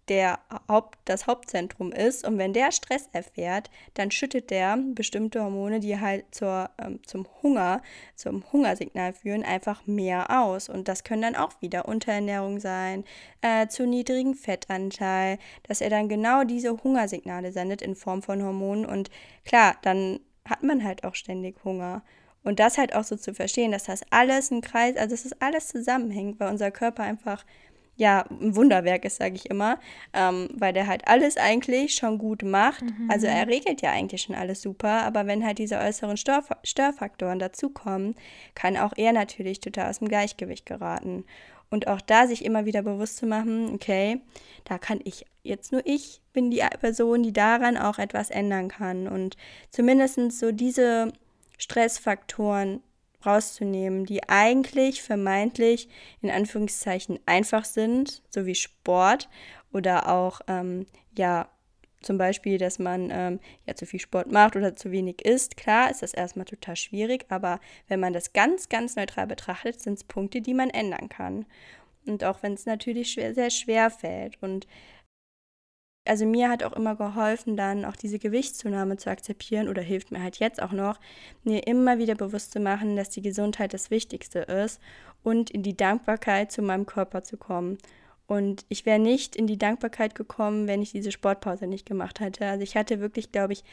der 0.10 0.40
Haupt, 0.70 0.98
das 1.06 1.28
Hauptzentrum 1.28 1.92
ist. 1.92 2.28
Und 2.28 2.38
wenn 2.38 2.54
der 2.54 2.72
Stress 2.72 3.10
erfährt, 3.12 3.70
dann 3.94 4.12
schüttet 4.12 4.50
der 4.50 4.78
bestimmte 4.94 5.44
Hormone, 5.44 5.80
die 5.80 6.00
halt 6.00 6.34
zur, 6.34 6.70
ähm, 6.78 7.00
zum 7.06 7.28
Hunger, 7.42 7.82
zum 8.16 8.44
Hungersignal 8.52 9.14
führen, 9.14 9.44
einfach 9.44 9.86
mehr 9.88 10.30
aus. 10.30 10.70
Und 10.70 10.88
das 10.88 11.04
können 11.04 11.22
dann 11.22 11.36
auch 11.36 11.62
wieder 11.62 11.88
Unterernährung 11.88 12.60
sein, 12.60 13.04
äh, 13.42 13.68
zu 13.68 13.86
niedrigen 13.86 14.36
Fettanteil, 14.36 15.40
dass 15.64 15.82
er 15.82 15.90
dann 15.90 16.10
genau 16.10 16.44
diese 16.44 16.84
Hungersignale 16.84 17.52
sendet 17.52 17.82
in 17.82 17.96
Form 17.96 18.22
von 18.22 18.44
Hormonen. 18.44 18.86
Und 18.86 19.10
klar, 19.46 19.76
dann 19.82 20.20
hat 20.48 20.64
man 20.64 20.84
halt 20.84 21.04
auch 21.04 21.16
ständig 21.16 21.64
Hunger. 21.64 22.04
Und 22.44 22.60
das 22.60 22.78
halt 22.78 22.94
auch 22.94 23.04
so 23.04 23.16
zu 23.16 23.34
verstehen, 23.34 23.72
dass 23.72 23.86
das 23.86 24.04
alles 24.12 24.52
ein 24.52 24.62
Kreis, 24.62 24.96
also 24.98 25.16
dass 25.16 25.24
das 25.24 25.42
alles 25.42 25.68
zusammenhängt, 25.68 26.40
weil 26.40 26.52
unser 26.52 26.70
Körper 26.70 27.02
einfach 27.02 27.44
ja, 27.98 28.26
ein 28.30 28.56
Wunderwerk 28.56 29.06
ist, 29.06 29.18
sage 29.18 29.36
ich 29.36 29.50
immer, 29.50 29.80
ähm, 30.14 30.50
weil 30.54 30.74
der 30.74 30.88
halt 30.88 31.08
alles 31.08 31.38
eigentlich 31.38 31.96
schon 31.96 32.18
gut 32.18 32.44
macht. 32.44 32.84
Mhm. 32.84 33.10
Also 33.10 33.28
er 33.28 33.48
regelt 33.48 33.82
ja 33.82 33.92
eigentlich 33.92 34.24
schon 34.24 34.36
alles 34.36 34.62
super, 34.62 35.04
aber 35.04 35.28
wenn 35.28 35.46
halt 35.46 35.60
diese 35.60 35.78
äußeren 35.78 36.18
Störf 36.18 36.50
Störfaktoren 36.64 37.40
dazukommen, 37.40 38.16
kann 38.54 38.76
auch 38.76 38.94
er 38.98 39.14
natürlich 39.14 39.62
total 39.62 39.90
aus 39.90 40.00
dem 40.00 40.10
Gleichgewicht 40.10 40.66
geraten. 40.66 41.26
Und 41.70 41.88
auch 41.88 42.02
da 42.02 42.28
sich 42.28 42.46
immer 42.46 42.66
wieder 42.66 42.82
bewusst 42.84 43.18
zu 43.18 43.26
machen, 43.26 43.74
okay, 43.74 44.22
da 44.66 44.78
kann 44.78 45.00
ich, 45.04 45.26
jetzt 45.44 45.72
nur 45.72 45.82
ich 45.86 46.22
bin 46.32 46.52
die 46.52 46.62
Person, 46.80 47.24
die 47.24 47.34
daran 47.34 47.78
auch 47.78 47.98
etwas 47.98 48.30
ändern 48.30 48.68
kann. 48.68 49.08
Und 49.08 49.36
zumindest 49.72 50.20
so 50.34 50.52
diese 50.52 51.12
Stressfaktoren 51.58 52.82
rauszunehmen, 53.26 54.06
die 54.06 54.28
eigentlich 54.28 55.02
vermeintlich 55.02 55.90
in 56.22 56.32
Anführungszeichen 56.32 57.20
einfach 57.26 57.66
sind, 57.66 58.24
so 58.30 58.46
wie 58.46 58.56
Sport 58.56 59.30
oder 59.72 60.10
auch 60.10 60.42
ähm, 60.48 60.86
ja 61.18 61.50
zum 62.06 62.18
Beispiel, 62.20 62.60
dass 62.60 62.78
man 62.78 63.10
ähm, 63.12 63.40
ja 63.66 63.76
zu 63.76 63.86
viel 63.86 64.00
Sport 64.00 64.32
macht 64.32 64.56
oder 64.56 64.76
zu 64.76 64.92
wenig 64.92 65.26
isst. 65.26 65.58
Klar 65.58 65.90
ist 65.90 66.04
das 66.04 66.14
erstmal 66.14 66.46
total 66.46 66.76
schwierig, 66.76 67.26
aber 67.30 67.60
wenn 67.88 68.00
man 68.00 68.14
das 68.14 68.32
ganz, 68.32 68.70
ganz 68.70 68.96
neutral 68.96 69.26
betrachtet, 69.28 69.82
sind 69.82 69.96
es 69.96 70.04
Punkte, 70.04 70.42
die 70.42 70.54
man 70.54 70.70
ändern 70.70 71.10
kann. 71.10 71.46
Und 72.06 72.24
auch 72.24 72.44
wenn 72.44 72.54
es 72.54 72.68
natürlich 72.68 73.12
schwer, 73.12 73.34
sehr 73.34 73.50
schwer 73.50 73.90
fällt. 73.90 74.38
Und 74.42 74.68
also 76.06 76.26
mir 76.26 76.50
hat 76.50 76.64
auch 76.64 76.74
immer 76.74 76.96
geholfen, 76.96 77.58
dann 77.58 77.86
auch 77.86 77.96
diese 77.96 78.20
Gewichtszunahme 78.20 78.98
zu 78.98 79.10
akzeptieren 79.10 79.68
oder 79.68 79.82
hilft 79.82 80.12
mir 80.12 80.22
halt 80.22 80.38
jetzt 80.38 80.62
auch 80.62 80.72
noch, 80.72 81.00
mir 81.44 81.68
immer 81.68 81.98
wieder 81.98 82.16
bewusst 82.16 82.52
zu 82.52 82.60
machen, 82.60 82.96
dass 82.96 83.10
die 83.10 83.22
Gesundheit 83.22 83.74
das 83.74 83.90
Wichtigste 83.90 84.40
ist 84.40 84.80
und 85.24 85.50
in 85.50 85.64
die 85.64 85.76
Dankbarkeit 85.76 86.52
zu 86.52 86.62
meinem 86.62 86.86
Körper 86.86 87.24
zu 87.24 87.38
kommen. 87.38 87.78
Und 88.28 88.66
ich 88.70 88.86
wäre 88.86 89.00
nicht 89.00 89.36
in 89.36 89.46
die 89.46 89.58
Dankbarkeit 89.58 90.16
gekommen, 90.16 90.68
wenn 90.68 90.82
ich 90.82 90.92
diese 90.92 91.12
Sportpause 91.12 91.68
nicht 91.68 91.86
gemacht 91.86 92.20
hätte. 92.20 92.46
Also 92.48 92.64
ich 92.64 92.76
hatte 92.76 93.00
wirklich, 93.00 93.32
glaube 93.32 93.54
ich, 93.54 93.64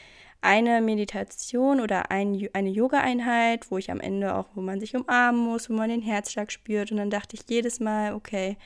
eine 0.41 0.81
Meditation 0.81 1.79
oder 1.79 2.11
ein, 2.11 2.47
eine 2.53 2.69
Yoga-Einheit, 2.69 3.71
wo 3.71 3.77
ich 3.77 3.89
am 3.89 3.99
Ende 3.99 4.35
auch, 4.35 4.47
wo 4.53 4.61
man 4.61 4.79
sich 4.79 4.95
umarmen 4.95 5.41
muss, 5.41 5.69
wo 5.69 5.73
man 5.73 5.89
den 5.89 6.01
Herzschlag 6.01 6.51
spürt. 6.51 6.91
Und 6.91 6.97
dann 6.97 7.09
dachte 7.09 7.35
ich 7.35 7.43
jedes 7.49 7.79
Mal, 7.79 8.13
okay, 8.13 8.57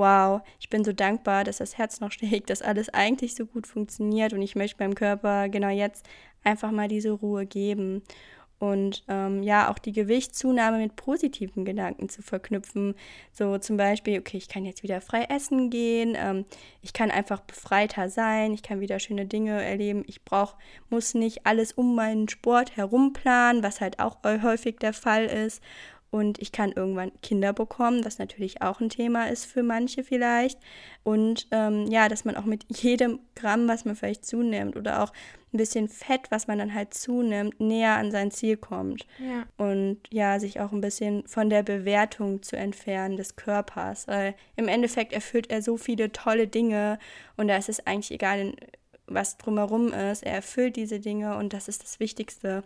wow, 0.00 0.40
ich 0.58 0.70
bin 0.70 0.82
so 0.82 0.92
dankbar, 0.92 1.44
dass 1.44 1.58
das 1.58 1.78
Herz 1.78 2.00
noch 2.00 2.10
schlägt, 2.10 2.50
dass 2.50 2.62
alles 2.62 2.88
eigentlich 2.88 3.34
so 3.34 3.46
gut 3.46 3.66
funktioniert 3.66 4.32
und 4.32 4.42
ich 4.42 4.56
möchte 4.56 4.82
meinem 4.82 4.94
Körper 4.94 5.48
genau 5.48 5.68
jetzt 5.68 6.08
einfach 6.42 6.72
mal 6.72 6.88
diese 6.88 7.12
Ruhe 7.12 7.46
geben. 7.46 8.02
Und 8.58 9.04
ähm, 9.08 9.42
ja, 9.42 9.70
auch 9.70 9.78
die 9.78 9.92
Gewichtszunahme 9.92 10.76
mit 10.76 10.94
positiven 10.94 11.64
Gedanken 11.64 12.10
zu 12.10 12.20
verknüpfen. 12.20 12.94
So 13.32 13.56
zum 13.56 13.78
Beispiel, 13.78 14.18
okay, 14.18 14.36
ich 14.36 14.48
kann 14.48 14.66
jetzt 14.66 14.82
wieder 14.82 15.00
frei 15.00 15.24
essen 15.30 15.70
gehen, 15.70 16.14
ähm, 16.14 16.44
ich 16.82 16.92
kann 16.92 17.10
einfach 17.10 17.40
befreiter 17.40 18.10
sein, 18.10 18.52
ich 18.52 18.62
kann 18.62 18.80
wieder 18.80 18.98
schöne 18.98 19.24
Dinge 19.24 19.62
erleben. 19.62 20.04
Ich 20.06 20.26
brauch, 20.26 20.56
muss 20.90 21.14
nicht 21.14 21.46
alles 21.46 21.72
um 21.72 21.94
meinen 21.94 22.28
Sport 22.28 22.76
herum 22.76 23.14
planen, 23.14 23.62
was 23.62 23.80
halt 23.80 23.98
auch 23.98 24.18
häufig 24.24 24.76
der 24.76 24.92
Fall 24.92 25.24
ist 25.24 25.62
und 26.10 26.40
ich 26.40 26.50
kann 26.50 26.72
irgendwann 26.72 27.12
Kinder 27.22 27.52
bekommen, 27.52 28.04
was 28.04 28.18
natürlich 28.18 28.62
auch 28.62 28.80
ein 28.80 28.88
Thema 28.88 29.28
ist 29.28 29.44
für 29.46 29.62
manche 29.62 30.02
vielleicht. 30.02 30.58
Und 31.04 31.46
ähm, 31.52 31.86
ja, 31.86 32.08
dass 32.08 32.24
man 32.24 32.36
auch 32.36 32.44
mit 32.44 32.64
jedem 32.68 33.20
Gramm, 33.36 33.68
was 33.68 33.84
man 33.84 33.94
vielleicht 33.94 34.26
zunimmt 34.26 34.76
oder 34.76 35.02
auch 35.02 35.12
ein 35.52 35.56
bisschen 35.56 35.88
Fett, 35.88 36.30
was 36.30 36.48
man 36.48 36.58
dann 36.58 36.74
halt 36.74 36.94
zunimmt, 36.94 37.60
näher 37.60 37.96
an 37.96 38.10
sein 38.10 38.32
Ziel 38.32 38.56
kommt. 38.56 39.06
Ja. 39.18 39.46
Und 39.56 39.98
ja, 40.10 40.40
sich 40.40 40.60
auch 40.60 40.72
ein 40.72 40.80
bisschen 40.80 41.26
von 41.26 41.48
der 41.48 41.62
Bewertung 41.62 42.42
zu 42.42 42.56
entfernen 42.56 43.16
des 43.16 43.36
Körpers. 43.36 44.08
Weil 44.08 44.34
im 44.56 44.66
Endeffekt 44.66 45.12
erfüllt 45.12 45.50
er 45.50 45.62
so 45.62 45.76
viele 45.76 46.10
tolle 46.10 46.48
Dinge 46.48 46.98
und 47.36 47.48
da 47.48 47.56
ist 47.56 47.68
es 47.68 47.86
eigentlich 47.86 48.10
egal, 48.10 48.54
was 49.06 49.38
drumherum 49.38 49.92
ist. 49.92 50.24
Er 50.24 50.34
erfüllt 50.34 50.76
diese 50.76 50.98
Dinge 50.98 51.36
und 51.36 51.52
das 51.52 51.68
ist 51.68 51.84
das 51.84 52.00
Wichtigste. 52.00 52.62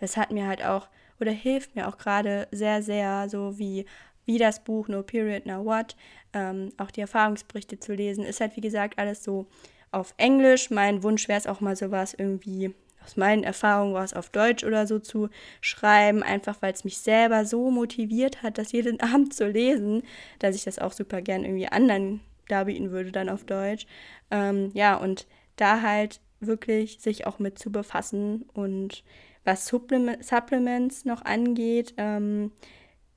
Das 0.00 0.16
hat 0.16 0.30
mir 0.30 0.46
halt 0.46 0.64
auch 0.64 0.88
oder 1.24 1.32
hilft 1.32 1.74
mir 1.74 1.88
auch 1.88 1.96
gerade 1.96 2.46
sehr, 2.50 2.82
sehr, 2.82 3.28
so 3.30 3.58
wie, 3.58 3.86
wie 4.26 4.36
das 4.36 4.62
Buch 4.62 4.88
No 4.88 5.02
Period, 5.02 5.46
Now 5.46 5.64
What, 5.64 5.96
ähm, 6.34 6.70
auch 6.76 6.90
die 6.90 7.00
Erfahrungsberichte 7.00 7.80
zu 7.80 7.94
lesen. 7.94 8.26
Ist 8.26 8.40
halt, 8.40 8.56
wie 8.56 8.60
gesagt, 8.60 8.98
alles 8.98 9.24
so 9.24 9.46
auf 9.90 10.12
Englisch. 10.18 10.70
Mein 10.70 11.02
Wunsch 11.02 11.26
wäre 11.28 11.38
es 11.38 11.46
auch 11.46 11.62
mal 11.62 11.76
sowas 11.76 12.12
irgendwie 12.12 12.74
aus 13.02 13.16
meinen 13.16 13.42
Erfahrungen 13.42 13.94
was 13.94 14.12
auf 14.12 14.28
Deutsch 14.28 14.64
oder 14.64 14.86
so 14.86 14.98
zu 14.98 15.30
schreiben, 15.62 16.22
einfach 16.22 16.60
weil 16.60 16.72
es 16.72 16.84
mich 16.84 16.98
selber 16.98 17.46
so 17.46 17.70
motiviert 17.70 18.42
hat, 18.42 18.58
das 18.58 18.72
jeden 18.72 19.00
Abend 19.00 19.32
zu 19.32 19.48
lesen, 19.48 20.02
dass 20.40 20.56
ich 20.56 20.64
das 20.64 20.78
auch 20.78 20.92
super 20.92 21.22
gern 21.22 21.44
irgendwie 21.44 21.68
anderen 21.68 22.20
darbieten 22.48 22.90
würde, 22.90 23.12
dann 23.12 23.30
auf 23.30 23.44
Deutsch. 23.44 23.86
Ähm, 24.30 24.70
ja, 24.74 24.96
und 24.96 25.26
da 25.56 25.80
halt 25.80 26.20
wirklich 26.40 26.98
sich 27.00 27.26
auch 27.26 27.38
mit 27.38 27.58
zu 27.58 27.72
befassen 27.72 28.44
und 28.52 29.02
was 29.44 29.66
Supplements 29.66 31.04
noch 31.04 31.24
angeht, 31.24 31.94
ähm, 31.96 32.52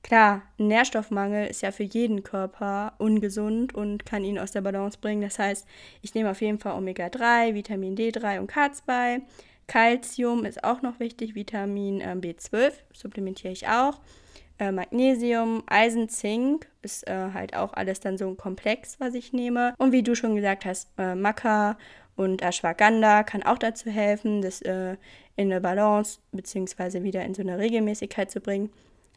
klar, 0.03 0.43
Nährstoffmangel 0.57 1.47
ist 1.47 1.61
ja 1.61 1.71
für 1.71 1.83
jeden 1.83 2.23
Körper 2.23 2.93
ungesund 2.97 3.75
und 3.75 4.05
kann 4.05 4.23
ihn 4.23 4.39
aus 4.39 4.51
der 4.51 4.61
Balance 4.61 4.97
bringen. 4.99 5.21
Das 5.21 5.39
heißt, 5.39 5.67
ich 6.01 6.13
nehme 6.13 6.31
auf 6.31 6.41
jeden 6.41 6.59
Fall 6.59 6.77
Omega-3, 6.77 7.53
Vitamin 7.53 7.95
D3 7.95 8.39
und 8.39 8.51
K2. 8.51 9.21
Calcium 9.67 10.45
ist 10.45 10.63
auch 10.63 10.81
noch 10.81 10.99
wichtig, 10.99 11.35
Vitamin 11.35 11.99
äh, 11.99 12.15
B12 12.17 12.71
supplementiere 12.93 13.51
ich 13.51 13.67
auch. 13.67 13.99
Äh, 14.59 14.71
Magnesium, 14.71 15.63
Eisen, 15.67 16.09
Zink 16.09 16.67
ist 16.81 17.07
äh, 17.07 17.31
halt 17.33 17.55
auch 17.55 17.73
alles 17.73 17.99
dann 17.99 18.17
so 18.17 18.27
ein 18.27 18.37
Komplex, 18.37 18.99
was 18.99 19.13
ich 19.13 19.33
nehme. 19.33 19.73
Und 19.77 19.91
wie 19.91 20.03
du 20.03 20.15
schon 20.15 20.35
gesagt 20.35 20.65
hast, 20.65 20.89
äh, 20.97 21.15
Maca 21.15 21.77
und 22.17 22.41
Ashwagandha 22.41 23.23
kann 23.23 23.43
auch 23.43 23.57
dazu 23.57 23.89
helfen, 23.89 24.41
das 24.41 24.61
äh, 24.63 24.97
in 25.37 25.51
eine 25.51 25.61
Balance 25.61 26.19
bzw. 26.33 27.03
wieder 27.03 27.23
in 27.23 27.33
so 27.33 27.41
eine 27.41 27.57
Regelmäßigkeit 27.57 28.29
zu 28.29 28.41
bringen. 28.41 28.69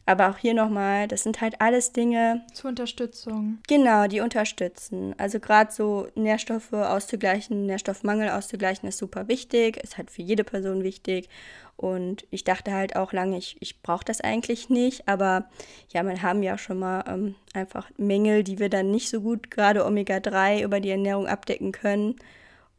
Aber 0.07 0.31
auch 0.31 0.39
hier 0.39 0.55
nochmal, 0.55 1.09
das 1.09 1.23
sind 1.23 1.41
halt 1.41 1.61
alles 1.61 1.93
Dinge. 1.93 2.45
Zur 2.53 2.71
Unterstützung. 2.71 3.59
Genau, 3.69 4.07
die 4.07 4.21
unterstützen. 4.21 5.15
Also 5.19 5.39
gerade 5.39 5.71
so 5.71 6.09
Nährstoffe 6.15 6.73
auszugleichen, 6.73 7.67
Nährstoffmangel 7.67 8.31
auszugleichen, 8.31 8.89
ist 8.89 8.99
super 8.99 9.29
wichtig, 9.29 9.77
ist 9.77 9.99
halt 9.99 10.11
für 10.11 10.23
jede 10.23 10.43
Person 10.43 10.83
wichtig. 10.83 11.29
Und 11.77 12.27
ich 12.31 12.45
dachte 12.45 12.73
halt 12.73 12.97
auch 12.97 13.13
lange, 13.13 13.39
ich, 13.39 13.57
ich 13.61 13.83
brauche 13.83 14.05
das 14.05 14.21
eigentlich 14.21 14.69
nicht. 14.69 15.09
Aber 15.09 15.49
ja, 15.93 16.03
wir 16.03 16.21
haben 16.23 16.43
ja 16.43 16.59
schon 16.59 16.81
mal 16.81 17.05
ähm, 17.07 17.35
einfach 17.55 17.89
Mängel, 17.97 18.43
die 18.43 18.59
wir 18.59 18.69
dann 18.69 18.91
nicht 18.91 19.09
so 19.09 19.21
gut, 19.21 19.51
gerade 19.51 19.87
Omega-3, 19.87 20.63
über 20.65 20.81
die 20.81 20.91
Ernährung 20.91 21.27
abdecken 21.27 21.73
können. 21.73 22.17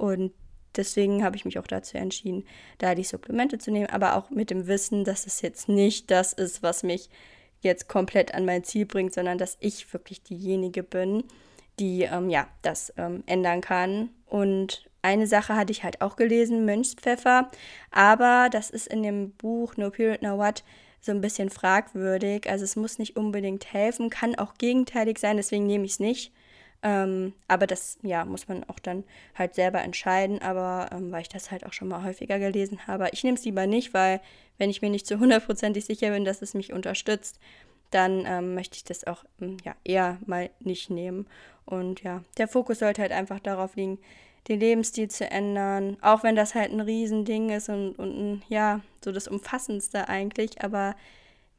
Und 0.02 0.32
deswegen 0.76 1.24
habe 1.24 1.36
ich 1.36 1.46
mich 1.46 1.60
auch 1.60 1.68
dazu 1.68 1.96
entschieden, 1.96 2.44
da 2.80 2.96
die 2.96 3.04
Supplemente 3.04 3.60
zu 3.60 3.70
nehmen, 3.70 3.86
aber 3.86 4.16
auch 4.16 4.32
mit 4.32 4.50
dem 4.50 4.66
Wissen, 4.66 5.04
dass 5.04 5.28
es 5.28 5.42
jetzt 5.42 5.70
nicht 5.70 6.10
das 6.10 6.34
ist, 6.34 6.64
was 6.64 6.82
mich 6.82 7.08
jetzt 7.60 7.88
komplett 7.88 8.34
an 8.34 8.44
mein 8.44 8.64
Ziel 8.64 8.88
bringt, 8.88 9.14
sondern 9.14 9.38
dass 9.38 9.58
ich 9.60 9.94
wirklich 9.94 10.24
diejenige 10.24 10.82
bin, 10.82 11.24
die 11.78 12.02
ähm, 12.02 12.32
ja 12.32 12.48
das 12.64 12.92
ähm, 12.98 13.24
ändern 13.28 13.62
kann. 13.62 14.10
Und 14.26 14.90
eine 15.04 15.28
Sache 15.28 15.56
hatte 15.56 15.72
ich 15.72 15.84
halt 15.84 16.02
auch 16.02 16.16
gelesen, 16.16 16.66
Mönchspfeffer, 16.66 17.52
aber 17.92 18.50
das 18.52 18.72
ist 18.72 18.88
in 18.88 19.04
dem 19.04 19.34
Buch 19.34 19.78
No 19.78 19.92
Period 19.92 20.24
No 20.24 20.40
What 20.40 20.64
so 21.00 21.12
ein 21.12 21.22
bisschen 21.22 21.52
fragwürdig. 21.52 22.50
Also 22.50 22.64
es 22.64 22.76
muss 22.76 22.98
nicht 22.98 23.18
unbedingt 23.18 23.72
helfen, 23.72 24.10
kann 24.10 24.34
auch 24.34 24.56
gegenteilig 24.56 25.20
sein, 25.20 25.38
deswegen 25.38 25.68
nehme 25.68 25.86
ich 25.86 25.92
es 25.92 26.00
nicht. 26.00 26.34
Ähm, 26.84 27.34
aber 27.48 27.68
das, 27.68 28.00
ja, 28.02 28.26
muss 28.26 28.48
man 28.48 28.64
auch 28.64 28.80
dann 28.80 29.04
halt 29.36 29.56
selber 29.56 29.82
entscheiden. 29.82 30.42
Aber 30.42 30.90
ähm, 30.92 31.12
weil 31.12 31.22
ich 31.22 31.30
das 31.30 31.52
halt 31.52 31.66
auch 31.66 31.74
schon 31.74 31.88
mal 31.88 32.04
häufiger 32.04 32.40
gelesen 32.40 32.88
habe, 32.88 33.10
ich 33.12 33.24
nehme 33.24 33.38
es 33.38 33.46
lieber 33.46 33.68
nicht, 33.68 33.94
weil 33.94 34.22
wenn 34.58 34.70
ich 34.70 34.82
mir 34.82 34.90
nicht 34.90 35.08
zu 35.08 35.20
hundertprozentig 35.20 35.86
sicher 35.86 36.12
bin, 36.12 36.26
dass 36.26 36.42
es 36.42 36.54
mich 36.54 36.74
unterstützt, 36.74 37.40
dann 37.92 38.26
ähm, 38.26 38.56
möchte 38.56 38.78
ich 38.78 38.84
das 38.84 39.06
auch 39.06 39.24
hm, 39.40 39.58
ja, 39.64 39.76
eher 39.84 40.18
mal 40.26 40.50
nicht 40.60 40.90
nehmen. 40.90 41.28
Und 41.66 42.02
ja, 42.04 42.24
der 42.38 42.48
Fokus 42.48 42.80
sollte 42.80 43.02
halt 43.02 43.12
einfach 43.12 43.40
darauf 43.40 43.76
liegen, 43.76 44.00
den 44.48 44.60
Lebensstil 44.60 45.10
zu 45.10 45.30
ändern. 45.30 45.98
Auch 46.02 46.24
wenn 46.24 46.36
das 46.36 46.56
halt 46.56 46.72
ein 46.72 46.82
Riesending 46.82 47.50
ist 47.52 47.70
und, 47.70 47.94
und 48.00 48.18
ein, 48.18 48.44
ja, 48.50 48.82
so 49.04 49.12
das 49.12 49.28
Umfassendste 49.28 50.10
eigentlich, 50.10 50.64
aber 50.64 50.96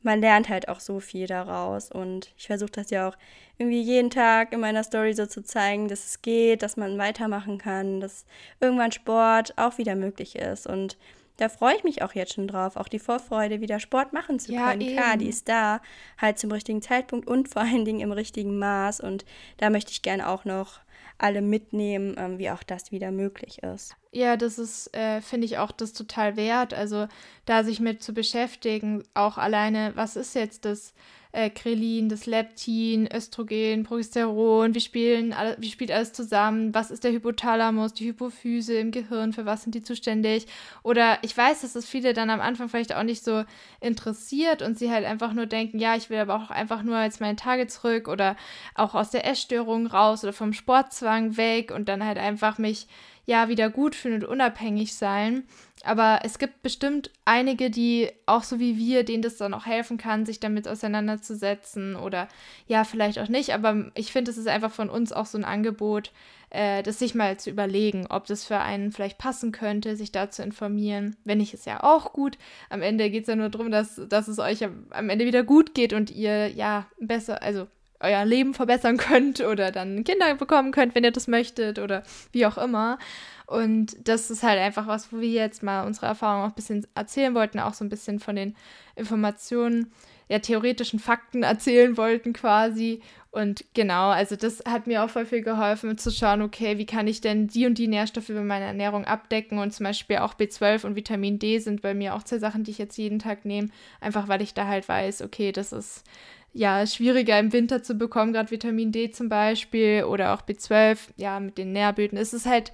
man 0.03 0.21
lernt 0.21 0.49
halt 0.49 0.69
auch 0.69 0.81
so 0.81 1.01
viel 1.01 1.27
daraus. 1.27 1.91
Und 1.91 2.33
ich 2.37 2.47
versuche 2.47 2.71
das 2.71 2.91
ja 2.91 3.09
auch 3.09 3.17
irgendwie 3.59 3.81
jeden 3.81 4.11
Tag 4.11 4.53
in 4.53 4.61
meiner 4.61 4.85
Story 4.85 5.15
so 5.15 5.27
zu 5.27 5.43
zeigen, 5.43 5.89
dass 5.89 6.05
es 6.05 6.23
geht, 6.23 6.63
dass 6.63 6.77
man 6.77 6.99
weitermachen 6.99 7.59
kann, 7.59 8.01
dass 8.01 8.25
irgendwann 8.61 8.93
Sport 8.93 9.55
auch 9.57 9.79
wieder 9.79 9.95
möglich 9.95 10.37
ist. 10.37 10.67
Und 10.67 10.97
da 11.37 11.49
freue 11.49 11.77
ich 11.77 11.85
mich 11.85 12.03
auch 12.03 12.15
jetzt 12.15 12.35
schon 12.35 12.47
drauf, 12.47 12.77
auch 12.77 12.89
die 12.89 12.99
Vorfreude, 12.99 13.61
wieder 13.61 13.81
Sport 13.81 14.13
machen 14.13 14.39
zu 14.39 14.53
können. 14.53 14.81
Ja, 14.81 14.93
Klar, 14.93 15.17
die 15.17 15.29
ist 15.29 15.49
da, 15.49 15.81
halt 16.19 16.39
zum 16.39 16.53
richtigen 16.53 16.83
Zeitpunkt 16.83 17.27
und 17.27 17.49
vor 17.49 17.63
allen 17.63 17.85
Dingen 17.85 18.01
im 18.01 18.13
richtigen 18.13 18.59
Maß. 18.59 19.01
Und 19.01 19.25
da 19.57 19.71
möchte 19.71 19.93
ich 19.93 20.03
gerne 20.03 20.29
auch 20.29 20.45
noch 20.45 20.81
alle 21.23 21.43
mitnehmen, 21.43 22.17
ähm, 22.19 22.39
wie 22.39 22.51
auch 22.51 22.63
das 22.63 22.93
wieder 22.93 23.11
möglich 23.11 23.63
ist. 23.63 23.97
Ja, 24.11 24.37
das 24.37 24.59
ist, 24.59 24.95
äh, 24.95 25.21
finde 25.21 25.47
ich 25.47 25.59
auch 25.59 25.73
das 25.73 25.93
total 25.93 26.37
wert. 26.37 26.75
Also 26.75 27.07
da 27.45 27.65
sich 27.65 27.81
mit 27.81 28.03
zu 28.03 28.13
beschäftigen, 28.13 29.05
auch 29.15 29.39
alleine, 29.39 29.93
was 29.95 30.17
ist 30.17 30.35
jetzt 30.35 30.65
das 30.65 30.95
äh, 31.33 31.51
Krelin, 31.51 32.09
das 32.09 32.27
Leptin, 32.27 33.09
Östrogen, 33.13 33.85
Progesteron, 33.85 34.75
wie, 34.75 34.81
spielen 34.81 35.35
wie 35.59 35.71
spielt 35.71 35.91
alles 35.91 36.13
zusammen, 36.13 36.75
was 36.75 36.91
ist 36.91 37.05
der 37.05 37.13
Hypothalamus, 37.13 37.95
die 37.95 38.09
Hypophyse 38.09 38.75
im 38.75 38.91
Gehirn, 38.91 39.33
für 39.33 39.47
was 39.47 39.63
sind 39.63 39.75
die 39.75 39.83
zuständig? 39.83 40.47
Oder 40.83 41.19
ich 41.23 41.37
weiß, 41.37 41.63
dass 41.63 41.73
das 41.73 41.87
viele 41.87 42.13
dann 42.13 42.31
am 42.31 42.41
Anfang 42.41 42.69
vielleicht 42.69 42.95
auch 42.95 43.03
nicht 43.03 43.25
so 43.25 43.45
interessiert 43.81 44.63
und 44.63 44.79
sie 44.79 44.91
halt 44.91 45.07
einfach 45.07 45.33
nur 45.33 45.47
denken, 45.47 45.79
ja, 45.79 45.97
ich 45.97 46.11
will 46.11 46.19
aber 46.19 46.37
auch 46.37 46.51
einfach 46.51 46.83
nur 46.83 47.03
jetzt 47.03 47.21
meine 47.21 47.37
Tage 47.37 47.67
zurück 47.67 48.09
oder 48.09 48.37
auch 48.75 48.95
aus 48.95 49.11
der 49.11 49.27
Essstörung 49.27 49.87
raus 49.87 50.23
oder 50.23 50.33
vom 50.33 50.53
Sportzwang 50.53 51.37
weg 51.37 51.73
und 51.75 51.89
dann 51.89 52.05
halt 52.05 52.19
einfach 52.19 52.59
mich 52.59 52.87
ja 53.25 53.49
wieder 53.49 53.71
gut 53.71 53.95
fühlen 53.95 54.23
und 54.23 54.25
unabhängig 54.25 54.95
sein. 54.95 55.45
Aber 55.85 56.21
es 56.25 56.39
gibt 56.39 56.63
bestimmt 56.63 57.11
einige, 57.25 57.71
die 57.71 58.11
auch 58.27 58.45
so 58.45 58.61
wie 58.61 58.77
wir, 58.77 59.05
denen 59.05 59.23
das 59.23 59.37
dann 59.37 59.55
auch 59.55 59.67
helfen 59.67 59.99
kann, 59.99 60.27
sich 60.27 60.39
damit 60.39 60.69
auseinanderzusetzen 60.69 61.97
oder 61.97 62.29
ja, 62.69 62.85
vielleicht 62.85 63.19
auch 63.19 63.29
nicht. 63.29 63.53
Aber 63.53 63.91
ich 63.95 64.13
finde, 64.13 64.31
es 64.31 64.39
ist 64.39 64.49
einfach 64.49 64.71
von 64.71 64.89
uns 64.89 65.13
auch 65.13 65.27
so 65.27 65.39
ein 65.39 65.45
Angebot, 65.45 66.13
äh, 66.51 66.83
das 66.83 66.99
sich 66.99 67.15
mal 67.15 67.37
zu 67.39 67.51
überlegen, 67.51 68.07
ob 68.09 68.27
das 68.27 68.45
für 68.45 68.59
einen 68.59 68.93
vielleicht 68.93 69.19
passen 69.19 69.51
könnte, 69.51 69.97
sich 69.97 70.13
da 70.13 70.31
zu 70.31 70.43
informieren. 70.43 71.17
Wenn 71.25 71.39
nicht, 71.39 71.55
ist 71.55 71.67
ja 71.67 71.83
auch 71.83 72.13
gut. 72.13 72.39
Am 72.71 72.83
Ende 72.83 73.11
geht 73.11 73.23
es 73.23 73.29
ja 73.29 73.37
nur 73.37 73.49
darum, 73.49 73.71
dass, 73.71 74.01
dass 74.09 74.29
es 74.29 74.39
euch 74.39 74.63
am 74.65 75.09
Ende 75.09 75.25
wieder 75.25 75.43
gut 75.43 75.75
geht 75.75 75.93
und 75.93 76.11
ihr 76.11 76.49
ja 76.49 76.87
besser, 77.01 77.43
also 77.43 77.67
euer 78.03 78.25
Leben 78.25 78.55
verbessern 78.55 78.97
könnt 78.97 79.41
oder 79.41 79.71
dann 79.71 80.05
Kinder 80.05 80.35
bekommen 80.35 80.73
könnt, 80.73 80.95
wenn 80.95 81.05
ihr 81.05 81.13
das 81.13 81.29
möchtet 81.29 81.79
oder 81.79 82.03
wie 82.33 82.47
auch 82.47 82.59
immer. 82.59 82.99
Und 83.47 83.97
das 84.09 84.31
ist 84.31 84.43
halt 84.43 84.59
einfach 84.59 84.87
was, 84.87 85.13
wo 85.13 85.21
wir 85.21 85.29
jetzt 85.29 85.63
mal 85.63 85.87
unsere 85.87 86.07
Erfahrungen 86.07 86.45
auch 86.45 86.53
ein 86.53 86.55
bisschen 86.55 86.87
erzählen 86.95 87.35
wollten, 87.35 87.61
auch 87.61 87.75
so 87.75 87.85
ein 87.85 87.91
bisschen 87.91 88.19
von 88.19 88.37
den 88.37 88.57
Informationen, 88.97 89.93
ja, 90.29 90.39
theoretischen 90.39 90.99
Fakten 90.99 91.43
erzählen 91.43 91.97
wollten 91.99 92.33
quasi. 92.33 93.03
Und 93.31 93.65
genau, 93.75 94.11
also 94.11 94.37
das 94.37 94.63
hat 94.67 94.87
mir 94.87 95.03
auch 95.03 95.11
voll 95.11 95.27
viel 95.27 95.43
geholfen, 95.43 95.97
zu 95.99 96.11
schauen, 96.11 96.43
okay, 96.43 96.79
wie 96.79 96.87
kann 96.87 97.07
ich 97.07 97.21
denn 97.21 97.49
die 97.49 97.67
und 97.67 97.79
die 97.79 97.89
Nährstoffe 97.89 98.29
über 98.29 98.43
meine 98.43 98.67
Ernährung 98.67 99.05
abdecken? 99.05 99.59
Und 99.59 99.73
zum 99.73 99.85
Beispiel 99.85 100.19
auch 100.19 100.35
B12 100.35 100.87
und 100.87 100.97
Vitamin 100.97 101.39
D 101.39 101.59
sind 101.59 101.83
bei 101.83 101.95
mir 101.95 102.15
auch 102.15 102.23
zwei 102.23 102.39
Sachen, 102.39 102.65
die 102.65 102.71
ich 102.71 102.79
jetzt 102.79 102.97
jeden 102.97 103.19
Tag 103.19 103.45
nehme, 103.45 103.69
einfach 104.01 104.29
weil 104.29 104.43
ich 104.43 104.55
da 104.55 104.67
halt 104.67 104.89
weiß, 104.89 105.23
okay, 105.23 105.51
das 105.53 105.73
ist 105.73 106.05
ja, 106.53 106.87
schwieriger 106.87 107.39
im 107.39 107.53
Winter 107.53 107.83
zu 107.83 107.95
bekommen, 107.95 108.33
gerade 108.33 108.51
Vitamin 108.51 108.93
D 108.93 109.11
zum 109.11 109.29
Beispiel 109.29 110.05
oder 110.05 110.35
auch 110.35 110.43
B12, 110.43 110.99
ja, 111.17 111.41
mit 111.41 111.59
den 111.59 111.73
Nährblüten. 111.73 112.19
Es 112.19 112.35
ist 112.35 112.47
halt 112.47 112.73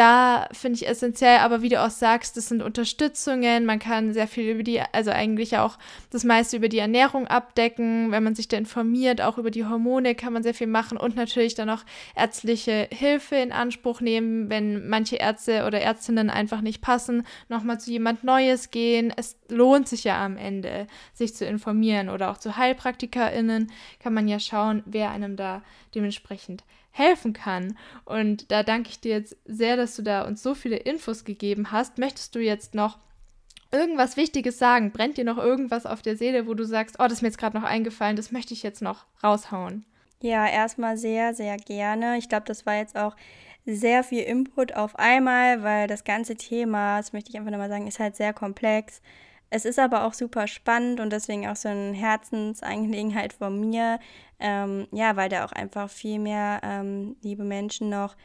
da 0.00 0.48
finde 0.52 0.76
ich 0.76 0.88
essentiell, 0.88 1.40
aber 1.40 1.60
wie 1.60 1.68
du 1.68 1.78
auch 1.78 1.90
sagst, 1.90 2.38
das 2.38 2.48
sind 2.48 2.62
Unterstützungen. 2.62 3.66
Man 3.66 3.78
kann 3.78 4.14
sehr 4.14 4.26
viel 4.28 4.50
über 4.50 4.62
die, 4.62 4.80
also 4.80 5.10
eigentlich 5.10 5.58
auch 5.58 5.76
das 6.08 6.24
meiste 6.24 6.56
über 6.56 6.70
die 6.70 6.78
Ernährung 6.78 7.26
abdecken. 7.26 8.10
Wenn 8.10 8.22
man 8.22 8.34
sich 8.34 8.48
da 8.48 8.56
informiert, 8.56 9.20
auch 9.20 9.36
über 9.36 9.50
die 9.50 9.66
Hormone 9.66 10.14
kann 10.14 10.32
man 10.32 10.42
sehr 10.42 10.54
viel 10.54 10.68
machen 10.68 10.96
und 10.96 11.16
natürlich 11.16 11.54
dann 11.54 11.68
auch 11.68 11.84
ärztliche 12.16 12.88
Hilfe 12.90 13.36
in 13.36 13.52
Anspruch 13.52 14.00
nehmen, 14.00 14.48
wenn 14.48 14.88
manche 14.88 15.16
Ärzte 15.16 15.66
oder 15.66 15.82
Ärztinnen 15.82 16.30
einfach 16.30 16.62
nicht 16.62 16.80
passen, 16.80 17.26
nochmal 17.50 17.78
zu 17.78 17.90
jemand 17.90 18.24
Neues 18.24 18.70
gehen. 18.70 19.12
Es 19.14 19.36
lohnt 19.50 19.86
sich 19.86 20.04
ja 20.04 20.24
am 20.24 20.38
Ende, 20.38 20.86
sich 21.12 21.34
zu 21.34 21.44
informieren 21.44 22.08
oder 22.08 22.30
auch 22.30 22.38
zu 22.38 22.56
HeilpraktikerInnen 22.56 23.70
kann 24.02 24.14
man 24.14 24.28
ja 24.28 24.40
schauen, 24.40 24.82
wer 24.86 25.10
einem 25.10 25.36
da 25.36 25.60
dementsprechend 25.94 26.64
helfen 26.90 27.32
kann. 27.32 27.76
Und 28.04 28.50
da 28.50 28.62
danke 28.62 28.90
ich 28.90 29.00
dir 29.00 29.12
jetzt 29.12 29.36
sehr, 29.44 29.76
dass 29.76 29.96
du 29.96 30.02
da 30.02 30.22
uns 30.22 30.42
so 30.42 30.54
viele 30.54 30.76
Infos 30.76 31.24
gegeben 31.24 31.72
hast. 31.72 31.98
Möchtest 31.98 32.34
du 32.34 32.40
jetzt 32.40 32.74
noch 32.74 32.98
irgendwas 33.72 34.16
Wichtiges 34.16 34.58
sagen? 34.58 34.90
Brennt 34.90 35.16
dir 35.16 35.24
noch 35.24 35.38
irgendwas 35.38 35.86
auf 35.86 36.02
der 36.02 36.16
Seele, 36.16 36.46
wo 36.46 36.54
du 36.54 36.64
sagst, 36.64 36.96
oh, 36.98 37.04
das 37.04 37.14
ist 37.14 37.22
mir 37.22 37.28
jetzt 37.28 37.38
gerade 37.38 37.56
noch 37.56 37.64
eingefallen, 37.64 38.16
das 38.16 38.32
möchte 38.32 38.54
ich 38.54 38.62
jetzt 38.62 38.82
noch 38.82 39.04
raushauen? 39.22 39.84
Ja, 40.22 40.46
erstmal 40.46 40.98
sehr, 40.98 41.34
sehr 41.34 41.56
gerne. 41.56 42.18
Ich 42.18 42.28
glaube, 42.28 42.44
das 42.46 42.66
war 42.66 42.76
jetzt 42.76 42.96
auch 42.96 43.16
sehr 43.64 44.02
viel 44.02 44.22
Input 44.22 44.74
auf 44.74 44.98
einmal, 44.98 45.62
weil 45.62 45.86
das 45.86 46.04
ganze 46.04 46.34
Thema, 46.36 46.98
das 46.98 47.12
möchte 47.12 47.30
ich 47.30 47.38
einfach 47.38 47.50
nochmal 47.50 47.68
sagen, 47.68 47.86
ist 47.86 48.00
halt 48.00 48.16
sehr 48.16 48.32
komplex. 48.32 49.00
Es 49.50 49.64
ist 49.64 49.80
aber 49.80 50.04
auch 50.04 50.14
super 50.14 50.46
spannend 50.46 51.00
und 51.00 51.12
deswegen 51.12 51.48
auch 51.48 51.56
so 51.56 51.68
eine 51.68 51.92
Herzensangelegenheit 51.92 53.32
von 53.32 53.58
mir. 53.58 53.98
Ähm, 54.38 54.86
ja, 54.92 55.16
weil 55.16 55.28
da 55.28 55.44
auch 55.44 55.52
einfach 55.52 55.90
viel 55.90 56.18
mehr 56.20 56.60
ähm, 56.62 57.16
liebe 57.20 57.42
Menschen 57.42 57.90
noch 57.90 58.16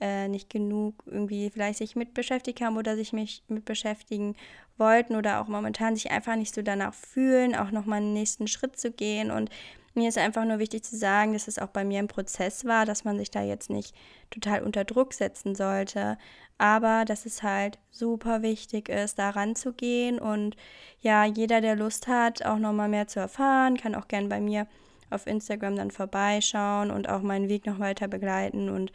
äh, 0.00 0.28
nicht 0.28 0.50
genug 0.50 1.02
irgendwie 1.06 1.50
vielleicht 1.50 1.78
sich 1.78 1.96
mit 1.96 2.14
beschäftigt 2.14 2.60
haben 2.60 2.76
oder 2.76 2.94
sich 2.94 3.12
mich 3.12 3.42
mit 3.48 3.64
beschäftigen 3.64 4.36
wollten 4.76 5.16
oder 5.16 5.40
auch 5.40 5.48
momentan 5.48 5.96
sich 5.96 6.12
einfach 6.12 6.36
nicht 6.36 6.54
so 6.54 6.62
danach 6.62 6.94
fühlen, 6.94 7.56
auch 7.56 7.72
nochmal 7.72 7.98
einen 7.98 8.12
nächsten 8.12 8.46
Schritt 8.46 8.78
zu 8.78 8.92
gehen. 8.92 9.32
Und 9.32 9.50
mir 9.98 10.08
ist 10.08 10.18
einfach 10.18 10.44
nur 10.44 10.58
wichtig 10.58 10.84
zu 10.84 10.96
sagen, 10.96 11.34
dass 11.34 11.48
es 11.48 11.58
auch 11.58 11.68
bei 11.68 11.84
mir 11.84 11.98
ein 11.98 12.08
Prozess 12.08 12.64
war, 12.64 12.86
dass 12.86 13.04
man 13.04 13.18
sich 13.18 13.30
da 13.30 13.42
jetzt 13.42 13.68
nicht 13.68 13.94
total 14.30 14.62
unter 14.62 14.84
Druck 14.84 15.12
setzen 15.12 15.54
sollte, 15.54 16.16
aber 16.56 17.04
dass 17.04 17.26
es 17.26 17.42
halt 17.42 17.78
super 17.90 18.42
wichtig 18.42 18.88
ist, 18.88 19.18
da 19.18 19.30
ranzugehen 19.30 20.18
und 20.18 20.56
ja, 21.00 21.24
jeder, 21.24 21.60
der 21.60 21.76
Lust 21.76 22.08
hat, 22.08 22.44
auch 22.44 22.58
nochmal 22.58 22.88
mehr 22.88 23.06
zu 23.06 23.20
erfahren, 23.20 23.76
kann 23.76 23.94
auch 23.94 24.08
gern 24.08 24.28
bei 24.28 24.40
mir 24.40 24.66
auf 25.10 25.26
Instagram 25.26 25.76
dann 25.76 25.90
vorbeischauen 25.90 26.90
und 26.90 27.08
auch 27.08 27.22
meinen 27.22 27.48
Weg 27.48 27.66
noch 27.66 27.78
weiter 27.78 28.08
begleiten. 28.08 28.68
Und 28.68 28.92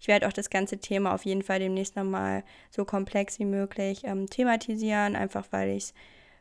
ich 0.00 0.08
werde 0.08 0.28
auch 0.28 0.32
das 0.32 0.50
ganze 0.50 0.78
Thema 0.78 1.14
auf 1.14 1.24
jeden 1.24 1.42
Fall 1.42 1.58
demnächst 1.58 1.96
nochmal 1.96 2.44
so 2.70 2.84
komplex 2.84 3.38
wie 3.38 3.46
möglich 3.46 4.02
ähm, 4.04 4.28
thematisieren, 4.28 5.16
einfach 5.16 5.46
weil 5.50 5.70
ich 5.70 5.84
es 5.84 5.94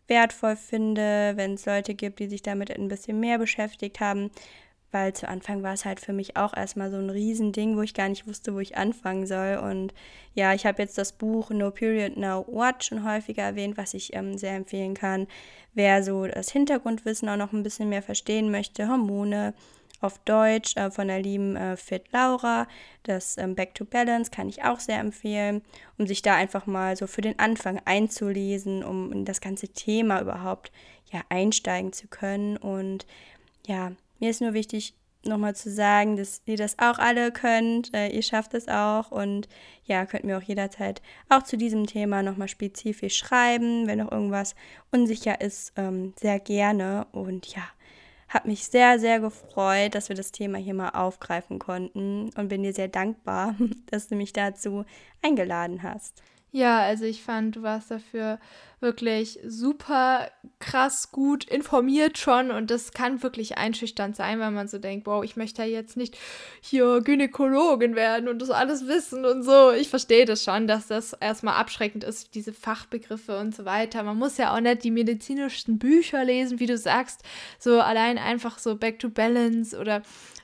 wertvoll 0.08 0.56
finde, 0.56 1.34
wenn 1.36 1.54
es 1.54 1.66
Leute 1.66 1.94
gibt, 1.94 2.20
die 2.20 2.28
sich 2.28 2.42
damit 2.42 2.72
ein 2.72 2.88
bisschen 2.88 3.20
mehr 3.20 3.38
beschäftigt 3.38 4.00
haben, 4.00 4.32
weil 4.94 5.14
zu 5.14 5.28
Anfang 5.28 5.64
war 5.64 5.74
es 5.74 5.86
halt 5.86 6.00
für 6.00 6.14
mich 6.14 6.38
auch 6.38 6.56
erstmal 6.56 6.92
so 6.92 6.98
ein 6.98 7.10
Riesending, 7.10 7.76
wo 7.76 7.82
ich 7.82 7.96
gar 7.96 8.10
nicht 8.10 8.28
wusste, 8.28 8.54
wo 8.54 8.60
ich 8.60 8.78
anfangen 8.78 9.26
soll. 9.26 9.58
Und 9.58 9.94
ja, 10.36 10.54
ich 10.54 10.66
habe 10.68 10.82
jetzt 10.84 11.00
das 11.00 11.14
Buch 11.14 11.50
No 11.50 11.72
Period 11.72 12.16
Now 12.16 12.46
What 12.48 12.84
schon 12.84 13.04
häufiger 13.04 13.42
erwähnt, 13.42 13.76
was 13.76 13.96
ich 13.96 14.14
ähm, 14.16 14.38
sehr 14.38 14.54
empfehlen 14.56 14.94
kann. 14.94 15.28
Wer 15.74 16.04
so 16.04 16.28
das 16.28 16.52
Hintergrundwissen 16.52 17.28
auch 17.28 17.38
noch 17.38 17.54
ein 17.54 17.64
bisschen 17.64 17.90
mehr 17.90 18.04
verstehen 18.04 18.52
möchte, 18.52 18.88
Hormone 18.88 19.56
auf 20.04 20.20
Deutsch 20.20 20.76
äh, 20.78 20.92
von 20.92 21.08
der 21.08 21.22
lieben 21.22 21.56
äh, 21.56 21.78
Fit 21.78 22.12
Laura, 22.12 22.68
das 23.04 23.38
ähm, 23.38 23.56
Back 23.56 23.76
to 23.76 23.86
Balance 23.86 24.32
kann 24.32 24.50
ich 24.50 24.64
auch 24.64 24.80
sehr 24.80 25.00
empfehlen, 25.00 25.62
um 25.98 26.08
sich 26.08 26.22
da 26.22 26.36
einfach 26.36 26.66
mal 26.66 26.96
so 26.96 27.08
für 27.08 27.22
den 27.22 27.40
Anfang 27.40 27.82
einzulesen, 27.86 28.84
um 28.84 29.12
in 29.12 29.26
das 29.26 29.42
ganze 29.42 29.70
Thema 29.70 30.22
überhaupt 30.22 30.72
ja 31.12 31.22
einsteigen 31.30 31.94
zu 31.94 32.08
können 32.08 32.58
und 32.58 33.06
ja, 33.66 33.94
mir 34.20 34.30
ist 34.30 34.42
nur 34.42 34.54
wichtig, 34.54 34.94
nochmal 35.26 35.56
zu 35.56 35.72
sagen, 35.72 36.18
dass 36.18 36.42
ihr 36.46 36.58
das 36.58 36.80
auch 36.80 37.00
alle 37.00 37.32
könnt. 37.32 37.94
Äh, 37.94 38.10
ihr 38.10 38.22
schafft 38.22 38.54
es 38.54 38.68
auch 38.68 39.12
und 39.12 39.48
ja, 39.86 40.06
könnt 40.06 40.24
mir 40.26 40.38
auch 40.38 40.44
jederzeit 40.44 41.02
auch 41.30 41.44
zu 41.44 41.58
diesem 41.58 41.88
Thema 41.88 42.24
nochmal 42.24 42.48
spezifisch 42.48 43.18
schreiben, 43.18 43.88
wenn 43.88 44.00
noch 44.00 44.12
irgendwas 44.12 44.56
unsicher 44.92 45.42
ist, 45.42 45.74
ähm, 45.78 46.14
sehr 46.20 46.40
gerne. 46.40 47.08
Und 47.12 47.48
ja, 47.48 47.64
hat 48.34 48.46
mich 48.46 48.66
sehr, 48.66 49.00
sehr 49.00 49.20
gefreut, 49.20 49.96
dass 49.96 50.10
wir 50.10 50.16
das 50.16 50.32
Thema 50.32 50.58
hier 50.58 50.74
mal 50.74 50.90
aufgreifen 50.90 51.60
konnten 51.60 52.32
und 52.36 52.48
bin 52.48 52.64
dir 52.64 52.74
sehr 52.74 52.88
dankbar, 52.88 53.56
dass 53.92 54.08
du 54.08 54.16
mich 54.16 54.34
dazu 54.34 54.86
eingeladen 55.22 55.84
hast. 55.84 56.22
Ja, 56.56 56.82
also 56.82 57.06
ich 57.06 57.24
fand, 57.24 57.56
du 57.56 57.64
warst 57.64 57.90
dafür 57.90 58.40
wirklich 58.80 59.40
super 59.44 60.30
krass 60.60 61.12
gut 61.12 61.46
informiert 61.46 62.20
schon 62.20 62.52
und 62.52 62.70
das 62.70 62.92
kann 62.92 63.24
wirklich 63.24 63.58
einschüchternd 63.58 64.16
sein, 64.16 64.40
weil 64.40 64.52
man 64.52 64.68
so 64.68 64.78
denkt, 64.78 65.08
wow, 65.08 65.24
ich 65.24 65.36
möchte 65.36 65.64
ja 65.64 65.68
jetzt 65.68 65.98
nicht 65.98 66.16
hier 66.62 67.02
Gynäkologin 67.02 67.96
werden 67.96 68.28
und 68.28 68.40
das 68.40 68.52
alles 68.52 68.88
wissen 68.88 69.26
und 69.26 69.42
so. 69.42 69.72
Ich 69.72 69.90
verstehe 69.90 70.26
das 70.26 70.44
schon, 70.44 70.68
dass 70.68 70.86
das 70.86 71.14
erstmal 71.14 71.56
abschreckend 71.56 72.04
ist, 72.04 72.36
diese 72.36 72.54
Fachbegriffe 72.54 73.40
und 73.40 73.56
so 73.56 73.66
weiter. 73.66 74.04
Man 74.04 74.18
muss 74.18 74.38
ja 74.38 74.56
auch 74.56 74.60
nicht 74.60 74.84
die 74.84 74.92
medizinischen 74.92 75.80
Bücher 75.80 76.24
lesen, 76.24 76.60
wie 76.60 76.68
du 76.68 76.78
sagst, 76.78 77.24
so 77.58 77.82
allein 77.82 78.20
einfach 78.20 78.60
so 78.60 78.76
Back 78.76 79.00
to 79.00 79.10
Balance 79.10 79.76
oder 79.76 80.04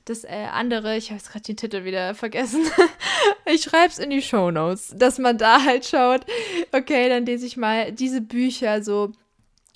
das 0.09 0.23
äh, 0.23 0.47
andere, 0.51 0.97
ich 0.97 1.09
habe 1.09 1.17
jetzt 1.17 1.31
gerade 1.31 1.43
den 1.43 1.57
Titel 1.57 1.83
wieder 1.83 2.15
vergessen. 2.15 2.65
ich 3.45 3.63
schreibe 3.63 3.87
es 3.87 3.99
in 3.99 4.09
die 4.09 4.21
Show 4.21 4.51
Notes, 4.51 4.93
dass 4.97 5.17
man 5.19 5.37
da 5.37 5.63
halt 5.63 5.85
schaut. 5.85 6.21
Okay, 6.71 7.09
dann 7.09 7.25
lese 7.25 7.45
ich 7.45 7.57
mal 7.57 7.91
diese 7.91 8.21
Bücher 8.21 8.83
so 8.83 9.11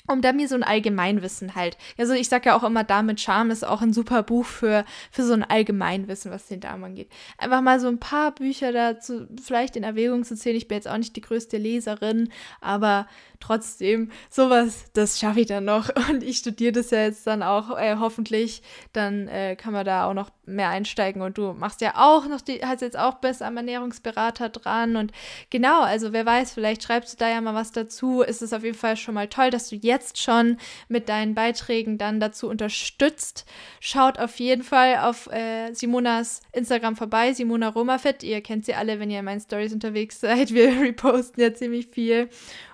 um 0.08 0.22
da 0.22 0.34
mir 0.34 0.50
so 0.50 0.56
ein 0.56 0.64
Allgemeinwissen 0.64 1.56
halt. 1.56 1.78
Also 1.98 2.14
ich 2.14 2.28
sage 2.28 2.50
ja 2.50 2.58
auch 2.58 2.64
immer, 2.64 2.84
damit 2.84 3.22
Charme 3.22 3.52
ist 3.52 3.66
auch 3.66 3.82
ein 3.82 3.94
super 3.94 4.22
Buch 4.22 4.46
für, 4.46 4.84
für 5.12 5.24
so 5.24 5.34
ein 5.34 5.44
Allgemeinwissen, 5.44 6.30
was 6.30 6.48
den 6.48 6.60
Damen 6.60 6.84
angeht. 6.84 7.10
Einfach 7.38 7.62
mal 7.62 7.80
so 7.80 7.88
ein 7.88 8.00
paar 8.00 8.36
Bücher 8.36 8.74
dazu 8.74 9.28
vielleicht 9.42 9.78
in 9.78 9.84
Erwägung 9.84 10.26
zu 10.26 10.36
ziehen. 10.36 10.58
Ich 10.58 10.68
bin 10.68 10.76
jetzt 10.76 10.90
auch 10.90 10.98
nicht 10.98 11.16
die 11.16 11.22
größte 11.22 11.58
Leserin, 11.58 12.30
aber 12.60 13.08
trotzdem, 13.44 14.10
sowas, 14.30 14.86
das 14.94 15.20
schaffe 15.20 15.42
ich 15.42 15.48
dann 15.48 15.66
noch. 15.66 15.90
Und 16.10 16.24
ich 16.24 16.38
studiere 16.38 16.72
das 16.72 16.92
ja 16.92 17.04
jetzt 17.04 17.28
dann 17.28 17.44
auch 17.44 17.78
äh, 17.78 17.98
hoffentlich. 18.00 18.62
Dann 18.94 19.28
äh, 19.28 19.56
kann 19.56 19.74
man 19.74 19.86
da 19.86 20.06
auch 20.06 20.14
noch 20.14 20.32
mehr 20.46 20.70
einsteigen. 20.70 21.22
Und 21.22 21.38
du 21.38 21.54
machst 21.54 21.82
ja 21.82 21.94
auch 21.96 22.28
noch, 22.28 22.42
die, 22.42 22.62
hast 22.66 22.82
jetzt 22.82 22.98
auch 22.98 23.16
besser 23.16 23.48
am 23.48 23.58
Ernährungsberater 23.58 24.50
dran. 24.50 24.96
Und 24.96 25.12
genau, 25.50 25.82
also 25.82 26.14
wer 26.14 26.26
weiß, 26.26 26.54
vielleicht 26.54 26.84
schreibst 26.84 27.14
du 27.14 27.18
da 27.18 27.30
ja 27.30 27.42
mal 27.42 27.54
was 27.54 27.72
dazu. 27.72 28.22
Ist 28.22 28.42
es 28.42 28.54
auf 28.54 28.64
jeden 28.64 28.78
Fall 28.78 28.96
schon 28.98 29.14
mal 29.14 29.28
toll, 29.28 29.50
dass 29.50 29.70
du 29.70 29.76
jetzt 29.76 30.22
schon 30.22 30.58
mit 30.88 31.10
deinen 31.10 31.36
Beiträgen 31.36 31.98
dann 31.98 32.20
dazu 32.20 32.48
unterstützt. 32.48 33.46
Schaut 33.80 34.20
auf 34.20 34.40
jeden 34.40 34.64
Fall 34.64 34.98
auf 35.00 35.28
äh, 35.32 35.74
Simonas 35.74 36.42
Instagram 36.54 36.96
vorbei, 36.96 37.34
Simona 37.34 37.70
Romafit. 37.70 38.24
Ihr 38.24 38.42
kennt 38.42 38.66
sie 38.66 38.76
alle, 38.76 39.00
wenn 39.00 39.12
ihr 39.12 39.20
in 39.20 39.26
meinen 39.26 39.42
Stories 39.42 39.74
unterwegs 39.74 40.20
seid. 40.22 40.54
Wir 40.54 40.70
reposten 40.82 41.44
ja 41.44 41.54
ziemlich 41.54 41.88
viel. 41.88 42.30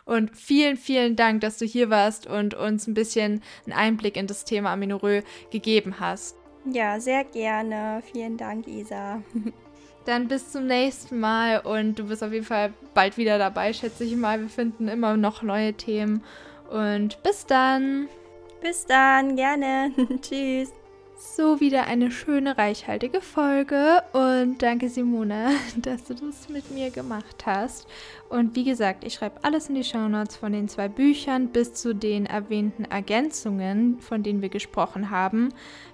Und 0.09 0.35
vielen, 0.35 0.75
vielen 0.75 1.15
Dank, 1.15 1.41
dass 1.41 1.59
du 1.59 1.65
hier 1.65 1.91
warst 1.91 2.25
und 2.25 2.55
uns 2.55 2.87
ein 2.87 2.95
bisschen 2.95 3.43
einen 3.67 3.77
Einblick 3.77 4.17
in 4.17 4.25
das 4.25 4.43
Thema 4.43 4.73
Aminorö 4.73 5.21
gegeben 5.51 5.99
hast. 5.99 6.35
Ja, 6.65 6.99
sehr 6.99 7.23
gerne. 7.25 8.01
Vielen 8.11 8.35
Dank, 8.35 8.67
Isa. 8.67 9.21
Dann 10.05 10.27
bis 10.27 10.51
zum 10.51 10.65
nächsten 10.65 11.19
Mal 11.19 11.59
und 11.59 11.99
du 11.99 12.07
bist 12.07 12.23
auf 12.23 12.33
jeden 12.33 12.45
Fall 12.45 12.73
bald 12.95 13.17
wieder 13.17 13.37
dabei, 13.37 13.71
schätze 13.71 14.03
ich 14.03 14.15
mal. 14.15 14.41
Wir 14.41 14.49
finden 14.49 14.87
immer 14.87 15.15
noch 15.15 15.43
neue 15.43 15.73
Themen. 15.73 16.23
Und 16.71 17.21
bis 17.21 17.45
dann. 17.45 18.07
Bis 18.61 18.87
dann, 18.87 19.35
gerne. 19.35 19.91
Tschüss. 20.21 20.73
So 21.21 21.59
wieder 21.59 21.85
eine 21.85 22.11
schöne, 22.11 22.57
reichhaltige 22.57 23.19
Folge 23.19 24.03
und 24.13 24.61
danke 24.61 24.87
Simone, 24.87 25.51
dass 25.75 26.05
du 26.05 26.13
das 26.13 26.47
mit 26.47 26.71
mir 26.71 26.91
gemacht 26.91 27.45
hast. 27.45 27.89
Und 28.29 28.55
wie 28.55 28.63
gesagt, 28.63 29.03
ich 29.03 29.15
schreibe 29.15 29.43
alles 29.43 29.67
in 29.67 29.75
die 29.75 29.83
Shownotes 29.83 30.37
von 30.37 30.53
den 30.53 30.69
zwei 30.69 30.87
Büchern 30.87 31.49
bis 31.49 31.73
zu 31.73 31.93
den 31.93 32.25
erwähnten 32.25 32.85
Ergänzungen, 32.85 33.99
von 33.99 34.23
denen 34.23 34.41
wir 34.41 34.47
gesprochen 34.47 35.09
haben. 35.09 35.49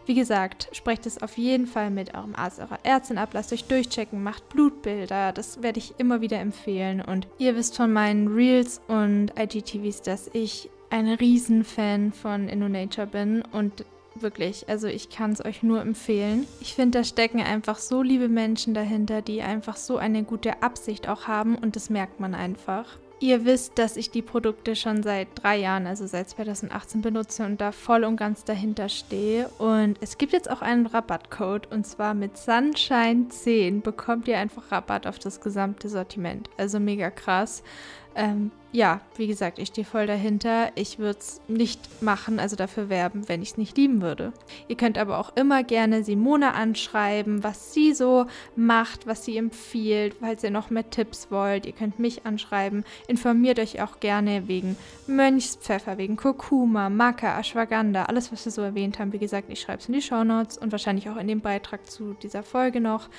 Wie 0.05 0.13
gesagt, 0.13 0.69
sprecht 0.73 1.07
es 1.07 1.19
auf 1.23 1.39
jeden 1.39 1.65
Fall 1.65 1.89
mit 1.89 2.13
eurem 2.13 2.35
Arzt, 2.35 2.59
eurer 2.59 2.77
Ärztin 2.83 3.17
ab, 3.17 3.29
lasst 3.33 3.51
euch 3.51 3.63
durchchecken, 3.63 4.21
macht 4.21 4.47
Blutbilder, 4.49 5.31
das 5.31 5.63
werde 5.63 5.79
ich 5.79 5.95
immer 5.97 6.21
wieder 6.21 6.37
empfehlen. 6.37 7.01
Und 7.01 7.27
ihr 7.39 7.55
wisst 7.55 7.77
von 7.77 7.91
meinen 7.91 8.27
Reels 8.27 8.79
und 8.87 9.31
IGTVs, 9.39 10.03
dass 10.03 10.29
ich 10.33 10.69
ein 10.91 11.07
Riesenfan 11.07 12.13
von 12.13 12.47
InnoNature 12.47 13.07
bin 13.07 13.41
und 13.51 13.83
Wirklich, 14.17 14.69
also 14.69 14.87
ich 14.87 15.09
kann 15.09 15.31
es 15.33 15.43
euch 15.43 15.61
nur 15.61 15.81
empfehlen. 15.81 16.47
Ich 16.61 16.73
finde, 16.73 16.99
da 16.99 17.03
stecken 17.03 17.41
einfach 17.41 17.77
so 17.77 18.01
liebe 18.01 18.29
Menschen 18.29 18.73
dahinter, 18.73 19.21
die 19.21 19.41
einfach 19.41 19.75
so 19.75 19.97
eine 19.97 20.23
gute 20.23 20.63
Absicht 20.63 21.09
auch 21.09 21.27
haben 21.27 21.55
und 21.55 21.75
das 21.75 21.89
merkt 21.89 22.21
man 22.21 22.33
einfach. 22.33 22.97
Ihr 23.21 23.45
wisst, 23.45 23.77
dass 23.79 23.95
ich 23.95 24.11
die 24.11 24.21
Produkte 24.21 24.75
schon 24.75 25.01
seit 25.01 25.29
drei 25.35 25.57
Jahren, 25.57 25.87
also 25.87 26.05
seit 26.05 26.29
2018 26.29 27.01
benutze 27.01 27.45
und 27.45 27.61
da 27.61 27.71
voll 27.71 28.03
und 28.03 28.17
ganz 28.17 28.43
dahinter 28.43 28.89
stehe. 28.89 29.47
Und 29.57 29.97
es 30.01 30.17
gibt 30.17 30.33
jetzt 30.33 30.49
auch 30.51 30.61
einen 30.61 30.85
Rabattcode 30.85 31.71
und 31.71 31.87
zwar 31.87 32.13
mit 32.13 32.35
Sunshine10 32.35 33.81
bekommt 33.81 34.27
ihr 34.27 34.37
einfach 34.37 34.71
Rabatt 34.71 35.07
auf 35.07 35.17
das 35.17 35.39
gesamte 35.39 35.87
Sortiment. 35.87 36.49
Also 36.57 36.79
mega 36.79 37.09
krass. 37.09 37.63
Ähm, 38.15 38.51
ja, 38.71 39.01
wie 39.15 39.27
gesagt, 39.27 39.59
ich 39.59 39.69
stehe 39.69 39.85
voll 39.85 40.07
dahinter. 40.07 40.71
Ich 40.75 40.99
würde 40.99 41.19
es 41.19 41.41
nicht 41.47 42.01
machen, 42.01 42.39
also 42.39 42.55
dafür 42.55 42.89
werben, 42.89 43.27
wenn 43.27 43.41
ich 43.41 43.51
es 43.51 43.57
nicht 43.57 43.77
lieben 43.77 44.01
würde. 44.01 44.33
Ihr 44.67 44.77
könnt 44.77 44.97
aber 44.97 45.17
auch 45.17 45.35
immer 45.35 45.63
gerne 45.63 46.03
Simone 46.03 46.53
anschreiben, 46.53 47.43
was 47.43 47.73
sie 47.73 47.93
so 47.93 48.25
macht, 48.55 49.05
was 49.05 49.23
sie 49.25 49.37
empfiehlt, 49.37 50.15
falls 50.19 50.43
ihr 50.43 50.51
noch 50.51 50.69
mehr 50.69 50.89
Tipps 50.89 51.29
wollt. 51.29 51.65
Ihr 51.65 51.73
könnt 51.73 51.99
mich 51.99 52.25
anschreiben. 52.25 52.85
Informiert 53.07 53.59
euch 53.59 53.81
auch 53.81 53.99
gerne 53.99 54.47
wegen 54.47 54.77
Mönchspfeffer, 55.07 55.97
wegen 55.97 56.15
Kurkuma, 56.15 56.89
Maca, 56.89 57.37
Ashwagandha, 57.39 58.03
alles, 58.03 58.31
was 58.31 58.45
wir 58.45 58.51
so 58.51 58.61
erwähnt 58.61 58.99
haben. 58.99 59.13
Wie 59.13 59.19
gesagt, 59.19 59.49
ich 59.49 59.59
schreibe 59.61 59.79
es 59.79 59.87
in 59.87 59.93
die 59.93 60.01
Shownotes 60.01 60.57
und 60.57 60.71
wahrscheinlich 60.71 61.09
auch 61.09 61.17
in 61.17 61.27
dem 61.27 61.41
Beitrag 61.41 61.89
zu 61.89 62.13
dieser 62.13 62.43
Folge 62.43 62.79
noch. 62.79 63.09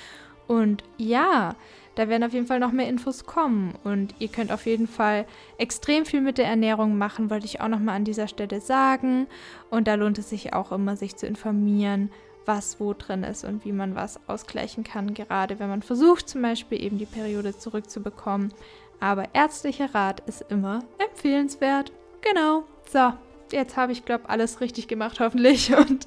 Und 0.47 0.83
ja, 0.97 1.55
da 1.97 2.09
werden 2.09 2.23
auf 2.23 2.33
jeden 2.33 2.45
Fall 2.45 2.59
noch 2.59 2.71
mehr 2.71 2.87
Infos 2.87 3.25
kommen 3.25 3.73
und 3.83 4.13
ihr 4.19 4.27
könnt 4.27 4.51
auf 4.51 4.65
jeden 4.67 4.87
Fall 4.87 5.25
extrem 5.57 6.05
viel 6.05 6.21
mit 6.21 6.37
der 6.37 6.45
Ernährung 6.45 6.97
machen, 6.97 7.29
wollte 7.29 7.45
ich 7.45 7.59
auch 7.59 7.67
noch 7.67 7.79
mal 7.79 7.95
an 7.95 8.03
dieser 8.03 8.27
Stelle 8.27 8.61
sagen. 8.61 9.27
Und 9.71 9.87
da 9.87 9.95
lohnt 9.95 10.19
es 10.19 10.29
sich 10.29 10.53
auch 10.53 10.71
immer, 10.71 10.95
sich 10.95 11.15
zu 11.15 11.25
informieren, 11.25 12.11
was 12.45 12.79
wo 12.79 12.93
drin 12.93 13.23
ist 13.23 13.43
und 13.43 13.65
wie 13.65 13.71
man 13.71 13.95
was 13.95 14.19
ausgleichen 14.27 14.83
kann, 14.83 15.15
gerade 15.15 15.59
wenn 15.59 15.69
man 15.69 15.81
versucht, 15.81 16.29
zum 16.29 16.43
Beispiel 16.43 16.81
eben 16.81 16.99
die 16.99 17.05
Periode 17.05 17.57
zurückzubekommen. 17.57 18.53
Aber 18.99 19.25
ärztlicher 19.33 19.93
Rat 19.93 20.21
ist 20.27 20.45
immer 20.49 20.83
empfehlenswert. 20.99 21.91
Genau. 22.21 22.63
So, 22.91 23.13
jetzt 23.51 23.75
habe 23.75 23.91
ich, 23.91 24.05
glaube 24.05 24.29
alles 24.29 24.61
richtig 24.61 24.87
gemacht, 24.87 25.19
hoffentlich, 25.19 25.75
und 25.77 26.05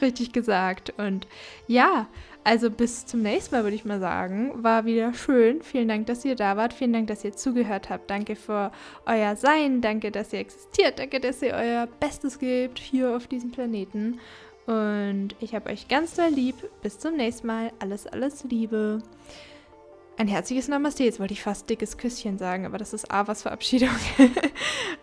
richtig 0.00 0.32
gesagt. 0.32 0.94
Und 0.96 1.26
ja, 1.66 2.06
also 2.46 2.70
bis 2.70 3.04
zum 3.04 3.22
nächsten 3.22 3.56
Mal, 3.56 3.64
würde 3.64 3.74
ich 3.74 3.84
mal 3.84 3.98
sagen. 3.98 4.52
War 4.62 4.84
wieder 4.84 5.12
schön. 5.12 5.62
Vielen 5.62 5.88
Dank, 5.88 6.06
dass 6.06 6.24
ihr 6.24 6.36
da 6.36 6.56
wart. 6.56 6.72
Vielen 6.72 6.92
Dank, 6.92 7.08
dass 7.08 7.24
ihr 7.24 7.32
zugehört 7.32 7.90
habt. 7.90 8.08
Danke 8.08 8.36
für 8.36 8.70
euer 9.04 9.34
Sein. 9.34 9.80
Danke, 9.80 10.12
dass 10.12 10.32
ihr 10.32 10.38
existiert. 10.38 11.00
Danke, 11.00 11.18
dass 11.18 11.42
ihr 11.42 11.54
euer 11.54 11.88
Bestes 11.98 12.38
gebt 12.38 12.78
hier 12.78 13.16
auf 13.16 13.26
diesem 13.26 13.50
Planeten. 13.50 14.20
Und 14.66 15.30
ich 15.40 15.56
habe 15.56 15.70
euch 15.70 15.88
ganz 15.88 16.14
doll 16.14 16.28
lieb. 16.28 16.54
Bis 16.82 17.00
zum 17.00 17.16
nächsten 17.16 17.48
Mal. 17.48 17.72
Alles, 17.80 18.06
alles 18.06 18.44
Liebe. 18.44 19.02
Ein 20.16 20.28
herzliches 20.28 20.68
Namaste. 20.68 21.02
Jetzt 21.02 21.18
wollte 21.18 21.32
ich 21.32 21.42
fast 21.42 21.68
dickes 21.68 21.98
Küsschen 21.98 22.38
sagen, 22.38 22.64
aber 22.64 22.78
das 22.78 22.92
ist 22.92 23.10
A 23.10 23.26
was 23.26 23.42
Verabschiedung. 23.42 23.90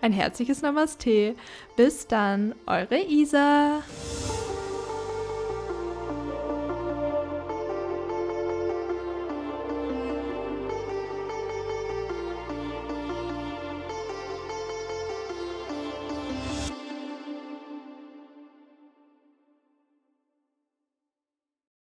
Ein 0.02 0.14
herzliches 0.14 0.62
Namaste. 0.62 1.36
Bis 1.76 2.08
dann, 2.08 2.56
eure 2.68 3.04
Isa. 3.04 3.84